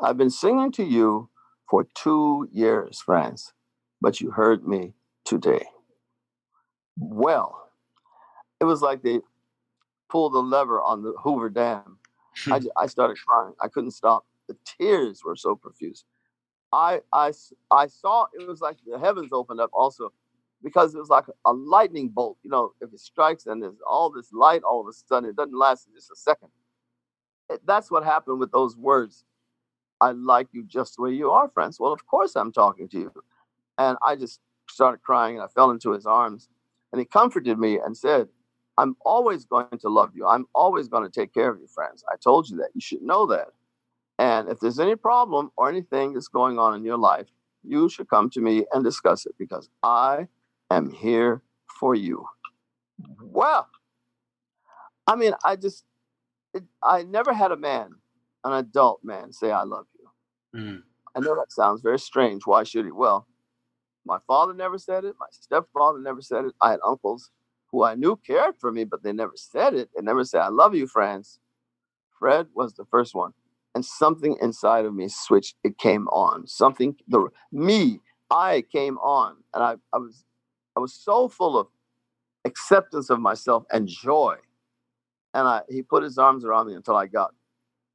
I've 0.00 0.16
been 0.16 0.30
singing 0.30 0.72
to 0.72 0.84
you 0.84 1.30
for 1.70 1.84
two 1.94 2.48
years, 2.50 3.00
Franz, 3.00 3.52
but 4.00 4.20
you 4.20 4.32
heard 4.32 4.66
me 4.66 4.94
today." 5.24 5.68
Well, 6.98 7.70
it 8.60 8.64
was 8.64 8.82
like 8.82 9.02
they 9.02 9.20
pulled 10.10 10.34
the 10.34 10.42
lever 10.42 10.80
on 10.80 11.02
the 11.02 11.12
Hoover 11.22 11.50
Dam. 11.50 11.98
I, 12.50 12.60
I 12.76 12.86
started 12.86 13.16
crying. 13.24 13.54
I 13.60 13.68
couldn't 13.68 13.92
stop. 13.92 14.26
The 14.48 14.56
tears 14.64 15.22
were 15.24 15.36
so 15.36 15.56
profuse. 15.56 16.04
I, 16.72 17.00
I, 17.12 17.28
I 17.72 17.88
saw 17.88 18.26
it 18.38 18.48
was 18.48 18.62
like 18.62 18.78
the 18.86 18.98
heavens 19.00 19.30
opened 19.32 19.60
up 19.60 19.70
also 19.74 20.12
because 20.62 20.94
it 20.94 21.00
was 21.00 21.10
like 21.10 21.26
a 21.46 21.52
lightning 21.54 22.10
bolt. 22.10 22.38
You 22.44 22.50
know, 22.50 22.72
if 22.82 22.92
it 22.92 23.00
strikes 23.00 23.46
and 23.46 23.62
there's 23.62 23.80
all 23.88 24.10
this 24.10 24.32
light, 24.32 24.62
all 24.64 24.82
of 24.82 24.88
a 24.88 24.94
sudden 24.94 25.30
it 25.30 25.36
doesn't 25.36 25.58
last 25.58 25.88
just 25.94 26.12
a 26.12 26.16
second. 26.16 26.50
It- 27.50 27.66
that's 27.66 27.90
what 27.90 28.04
happened 28.04 28.40
with 28.40 28.52
those 28.52 28.76
words. 28.76 29.24
I 30.00 30.12
like 30.12 30.48
you 30.52 30.64
just 30.64 30.96
the 30.96 31.02
way 31.04 31.12
you 31.12 31.30
are, 31.32 31.50
Franz. 31.54 31.80
Well, 31.80 31.92
of 31.92 32.06
course 32.06 32.36
I'm 32.36 32.52
talking 32.52 32.88
to 32.90 32.98
you. 33.00 33.12
And 33.78 33.96
I 34.06 34.16
just 34.16 34.40
started 34.70 35.02
crying 35.02 35.36
and 35.36 35.44
I 35.44 35.48
fell 35.48 35.70
into 35.70 35.92
his 35.92 36.06
arms 36.06 36.48
and 36.92 37.00
he 37.00 37.04
comforted 37.04 37.58
me 37.58 37.78
and 37.78 37.96
said, 37.96 38.28
I'm 38.78 38.96
always 39.04 39.44
going 39.44 39.78
to 39.80 39.88
love 39.88 40.12
you. 40.14 40.26
I'm 40.26 40.46
always 40.54 40.88
going 40.88 41.04
to 41.04 41.10
take 41.10 41.34
care 41.34 41.50
of 41.50 41.60
you, 41.60 41.66
Franz. 41.68 42.04
I 42.12 42.16
told 42.16 42.48
you 42.48 42.56
that. 42.58 42.70
You 42.74 42.80
should 42.80 43.02
know 43.02 43.26
that. 43.26 43.48
And 44.18 44.48
if 44.48 44.60
there's 44.60 44.78
any 44.78 44.96
problem 44.96 45.50
or 45.56 45.68
anything 45.68 46.12
that's 46.12 46.28
going 46.28 46.58
on 46.58 46.74
in 46.74 46.84
your 46.84 46.98
life, 46.98 47.28
you 47.64 47.88
should 47.88 48.08
come 48.08 48.30
to 48.30 48.40
me 48.40 48.64
and 48.72 48.84
discuss 48.84 49.26
it 49.26 49.34
because 49.38 49.68
I 49.82 50.28
am 50.70 50.90
here 50.90 51.42
for 51.66 51.94
you. 51.94 52.26
Well, 53.22 53.68
I 55.06 55.16
mean, 55.16 55.32
I 55.44 55.56
just, 55.56 55.84
it, 56.54 56.64
I 56.82 57.02
never 57.02 57.32
had 57.32 57.52
a 57.52 57.56
man, 57.56 57.94
an 58.44 58.52
adult 58.52 59.00
man, 59.02 59.32
say, 59.32 59.50
I 59.50 59.62
love 59.62 59.86
you. 59.98 60.60
Mm. 60.60 60.82
I 61.14 61.20
know 61.20 61.34
that 61.34 61.52
sounds 61.52 61.82
very 61.82 61.98
strange. 61.98 62.46
Why 62.46 62.62
should 62.62 62.84
he? 62.84 62.92
Well, 62.92 63.26
my 64.04 64.18
father 64.26 64.54
never 64.54 64.78
said 64.78 65.04
it. 65.04 65.14
My 65.18 65.26
stepfather 65.30 65.98
never 65.98 66.20
said 66.20 66.46
it. 66.46 66.54
I 66.60 66.70
had 66.72 66.80
uncles 66.86 67.30
who 67.70 67.84
I 67.84 67.94
knew 67.94 68.16
cared 68.16 68.56
for 68.58 68.70
me, 68.70 68.84
but 68.84 69.02
they 69.02 69.12
never 69.12 69.32
said 69.36 69.74
it. 69.74 69.90
They 69.94 70.02
never 70.02 70.24
said, 70.24 70.42
I 70.42 70.48
love 70.48 70.74
you, 70.74 70.86
Franz. 70.86 71.38
Fred 72.18 72.48
was 72.54 72.74
the 72.74 72.84
first 72.84 73.14
one. 73.14 73.32
And 73.74 73.84
something 73.84 74.36
inside 74.42 74.84
of 74.84 74.94
me 74.94 75.08
switched. 75.08 75.56
It 75.64 75.78
came 75.78 76.08
on. 76.08 76.46
Something, 76.46 76.96
the 77.08 77.28
me, 77.52 78.00
I 78.30 78.64
came 78.72 78.98
on. 78.98 79.36
And 79.54 79.62
I, 79.64 79.76
I 79.92 79.98
was 79.98 80.24
I 80.76 80.80
was 80.80 80.94
so 80.94 81.28
full 81.28 81.58
of 81.58 81.68
acceptance 82.44 83.10
of 83.10 83.20
myself 83.20 83.64
and 83.72 83.88
joy. 83.88 84.36
And 85.34 85.48
I 85.48 85.62
he 85.68 85.82
put 85.82 86.02
his 86.02 86.18
arms 86.18 86.44
around 86.44 86.68
me 86.68 86.74
until 86.74 86.96
I 86.96 87.06
got 87.06 87.34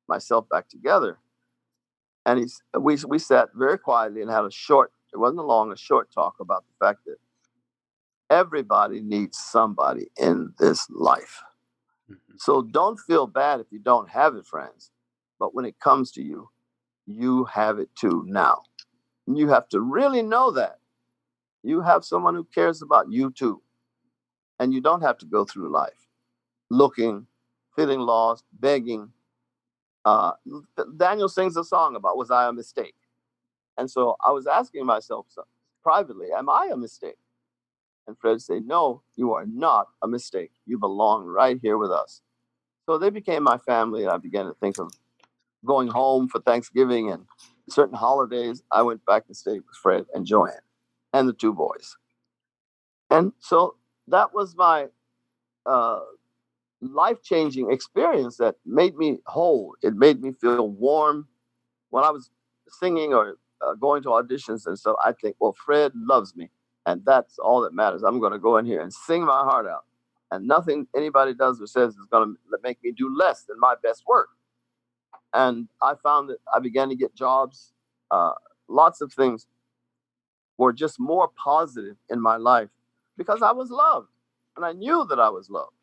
myself 0.07 0.47
back 0.49 0.69
together. 0.69 1.19
And 2.25 2.39
he's 2.39 2.61
we 2.79 2.97
we 3.07 3.19
sat 3.19 3.49
very 3.55 3.77
quietly 3.79 4.21
and 4.21 4.31
had 4.31 4.45
a 4.45 4.51
short, 4.51 4.91
it 5.13 5.17
wasn't 5.17 5.39
a 5.39 5.43
long, 5.43 5.71
a 5.71 5.77
short 5.77 6.11
talk 6.13 6.35
about 6.39 6.65
the 6.67 6.85
fact 6.85 7.01
that 7.05 7.17
everybody 8.29 9.01
needs 9.01 9.37
somebody 9.37 10.07
in 10.17 10.53
this 10.59 10.89
life. 10.89 11.43
Mhm. 12.11 12.17
So 12.37 12.61
don't 12.63 12.99
feel 12.99 13.27
bad 13.27 13.59
if 13.61 13.67
you 13.71 13.79
don't 13.79 14.09
have 14.09 14.35
it, 14.35 14.45
Franz. 14.45 14.91
But 15.39 15.53
when 15.53 15.65
it 15.65 15.79
comes 15.79 16.11
to 16.13 16.21
you, 16.23 16.49
you 17.05 17.45
have 17.45 17.79
it 17.79 17.89
too 17.95 18.23
now. 18.27 18.63
And 19.27 19.37
you 19.37 19.49
have 19.49 19.69
to 19.69 19.81
really 19.81 20.21
know 20.21 20.51
that. 20.51 20.79
You 21.63 21.81
have 21.81 22.05
someone 22.05 22.35
who 22.35 22.45
cares 22.45 22.81
about 22.81 23.11
you 23.11 23.31
too. 23.31 23.61
And 24.59 24.73
you 24.73 24.81
don't 24.81 25.01
have 25.01 25.17
to 25.19 25.25
go 25.25 25.45
through 25.45 25.69
life 25.69 26.07
looking, 26.69 27.27
feeling 27.75 27.99
lost, 27.99 28.43
begging. 28.59 29.09
Uh, 30.05 30.31
Daniel 30.97 31.29
sings 31.29 31.57
a 31.57 31.63
song 31.63 31.95
about, 31.95 32.17
Was 32.17 32.31
I 32.31 32.47
a 32.47 32.53
mistake? 32.53 32.95
And 33.77 33.89
so 33.89 34.15
I 34.25 34.31
was 34.31 34.47
asking 34.47 34.85
myself 34.85 35.27
privately, 35.83 36.27
Am 36.35 36.49
I 36.49 36.69
a 36.71 36.77
mistake? 36.77 37.17
And 38.07 38.17
Fred 38.17 38.41
said, 38.41 38.65
No, 38.65 39.01
you 39.15 39.33
are 39.33 39.45
not 39.45 39.87
a 40.01 40.07
mistake. 40.07 40.51
You 40.65 40.77
belong 40.77 41.25
right 41.25 41.59
here 41.61 41.77
with 41.77 41.91
us. 41.91 42.21
So 42.85 42.97
they 42.97 43.09
became 43.09 43.43
my 43.43 43.57
family, 43.57 44.03
and 44.03 44.11
I 44.11 44.17
began 44.17 44.45
to 44.45 44.53
think 44.53 44.79
of 44.79 44.91
going 45.65 45.87
home 45.87 46.27
for 46.27 46.39
Thanksgiving 46.41 47.11
and 47.11 47.25
certain 47.69 47.95
holidays. 47.95 48.63
I 48.71 48.81
went 48.81 49.05
back 49.05 49.27
to 49.27 49.33
stay 49.33 49.53
with 49.53 49.75
Fred 49.81 50.05
and 50.13 50.25
Joanne 50.25 50.53
and 51.13 51.27
the 51.27 51.33
two 51.33 51.53
boys. 51.53 51.95
And 53.09 53.31
so 53.39 53.75
that 54.07 54.33
was 54.33 54.55
my 54.55 54.87
uh, 55.65 55.99
life 56.81 57.21
changing 57.23 57.71
experience 57.71 58.37
that 58.37 58.55
made 58.65 58.95
me 58.97 59.19
whole. 59.25 59.75
It 59.81 59.95
made 59.95 60.21
me 60.21 60.31
feel 60.33 60.69
warm. 60.69 61.27
When 61.89 62.03
I 62.03 62.11
was 62.11 62.29
singing 62.69 63.13
or 63.13 63.37
uh, 63.61 63.73
going 63.75 64.03
to 64.03 64.09
auditions 64.09 64.67
and 64.67 64.77
stuff, 64.77 64.97
I 65.03 65.13
think, 65.13 65.37
well, 65.39 65.55
Fred 65.65 65.93
loves 65.95 66.35
me. 66.35 66.49
And 66.85 67.03
that's 67.05 67.37
all 67.39 67.61
that 67.61 67.73
matters. 67.73 68.03
I'm 68.03 68.19
going 68.19 68.33
to 68.33 68.39
go 68.39 68.57
in 68.57 68.65
here 68.65 68.81
and 68.81 68.93
sing 68.93 69.25
my 69.25 69.41
heart 69.41 69.65
out. 69.67 69.85
And 70.31 70.47
nothing 70.47 70.87
anybody 70.95 71.33
does 71.33 71.61
or 71.61 71.67
says 71.67 71.95
is 71.95 72.05
going 72.11 72.33
to 72.33 72.57
make 72.61 72.81
me 72.83 72.91
do 72.91 73.13
less 73.15 73.43
than 73.43 73.59
my 73.59 73.75
best 73.81 74.03
work. 74.07 74.29
And 75.33 75.67
I 75.81 75.93
found 76.01 76.29
that 76.29 76.37
I 76.53 76.59
began 76.59 76.89
to 76.89 76.95
get 76.95 77.15
jobs. 77.15 77.73
Uh, 78.09 78.31
lots 78.67 79.01
of 79.01 79.13
things 79.13 79.47
were 80.57 80.73
just 80.73 80.99
more 80.99 81.29
positive 81.29 81.97
in 82.09 82.21
my 82.21 82.37
life 82.37 82.69
because 83.17 83.41
I 83.41 83.51
was 83.51 83.69
loved. 83.69 84.07
And 84.55 84.65
I 84.65 84.71
knew 84.71 85.05
that 85.09 85.19
I 85.19 85.29
was 85.29 85.49
loved. 85.49 85.73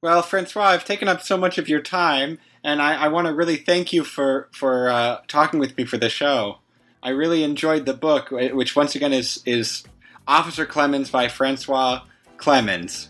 Well, 0.00 0.22
Francois, 0.22 0.62
I've 0.62 0.84
taken 0.84 1.08
up 1.08 1.22
so 1.22 1.36
much 1.36 1.58
of 1.58 1.68
your 1.68 1.80
time, 1.80 2.38
and 2.62 2.80
I, 2.80 2.94
I 3.04 3.08
want 3.08 3.26
to 3.26 3.34
really 3.34 3.56
thank 3.56 3.92
you 3.92 4.04
for 4.04 4.48
for 4.52 4.88
uh, 4.88 5.22
talking 5.26 5.58
with 5.58 5.76
me 5.76 5.84
for 5.84 5.96
the 5.96 6.08
show. 6.08 6.58
I 7.02 7.10
really 7.10 7.42
enjoyed 7.42 7.84
the 7.84 7.94
book, 7.94 8.30
which 8.30 8.76
once 8.76 8.94
again 8.94 9.12
is 9.12 9.42
is 9.44 9.82
Officer 10.28 10.66
Clemmons 10.66 11.10
by 11.10 11.26
Francois 11.26 12.02
Clemmons. 12.36 13.08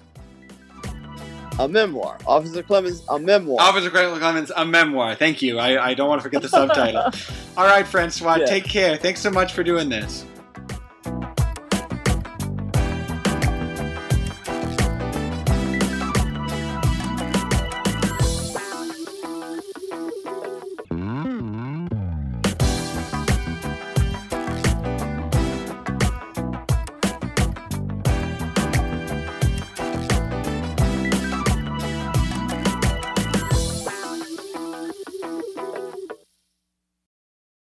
A 1.59 1.67
memoir. 1.69 2.19
Officer 2.27 2.63
Clemmons, 2.63 3.03
a 3.09 3.19
memoir. 3.19 3.61
Officer 3.61 3.91
Clemmons, 3.91 4.51
a 4.57 4.65
memoir. 4.65 5.15
Thank 5.17 5.43
you. 5.43 5.59
I, 5.59 5.89
I 5.89 5.95
don't 5.95 6.09
want 6.09 6.21
to 6.21 6.23
forget 6.23 6.41
the 6.43 6.49
subtitle. 6.49 7.11
All 7.57 7.67
right, 7.67 7.87
Francois, 7.87 8.37
Yeah. 8.37 8.47
take 8.47 8.65
care. 8.65 8.97
Thanks 8.97 9.21
so 9.21 9.31
much 9.31 9.53
for 9.55 9.65
doing 9.65 9.89
this. 9.89 10.25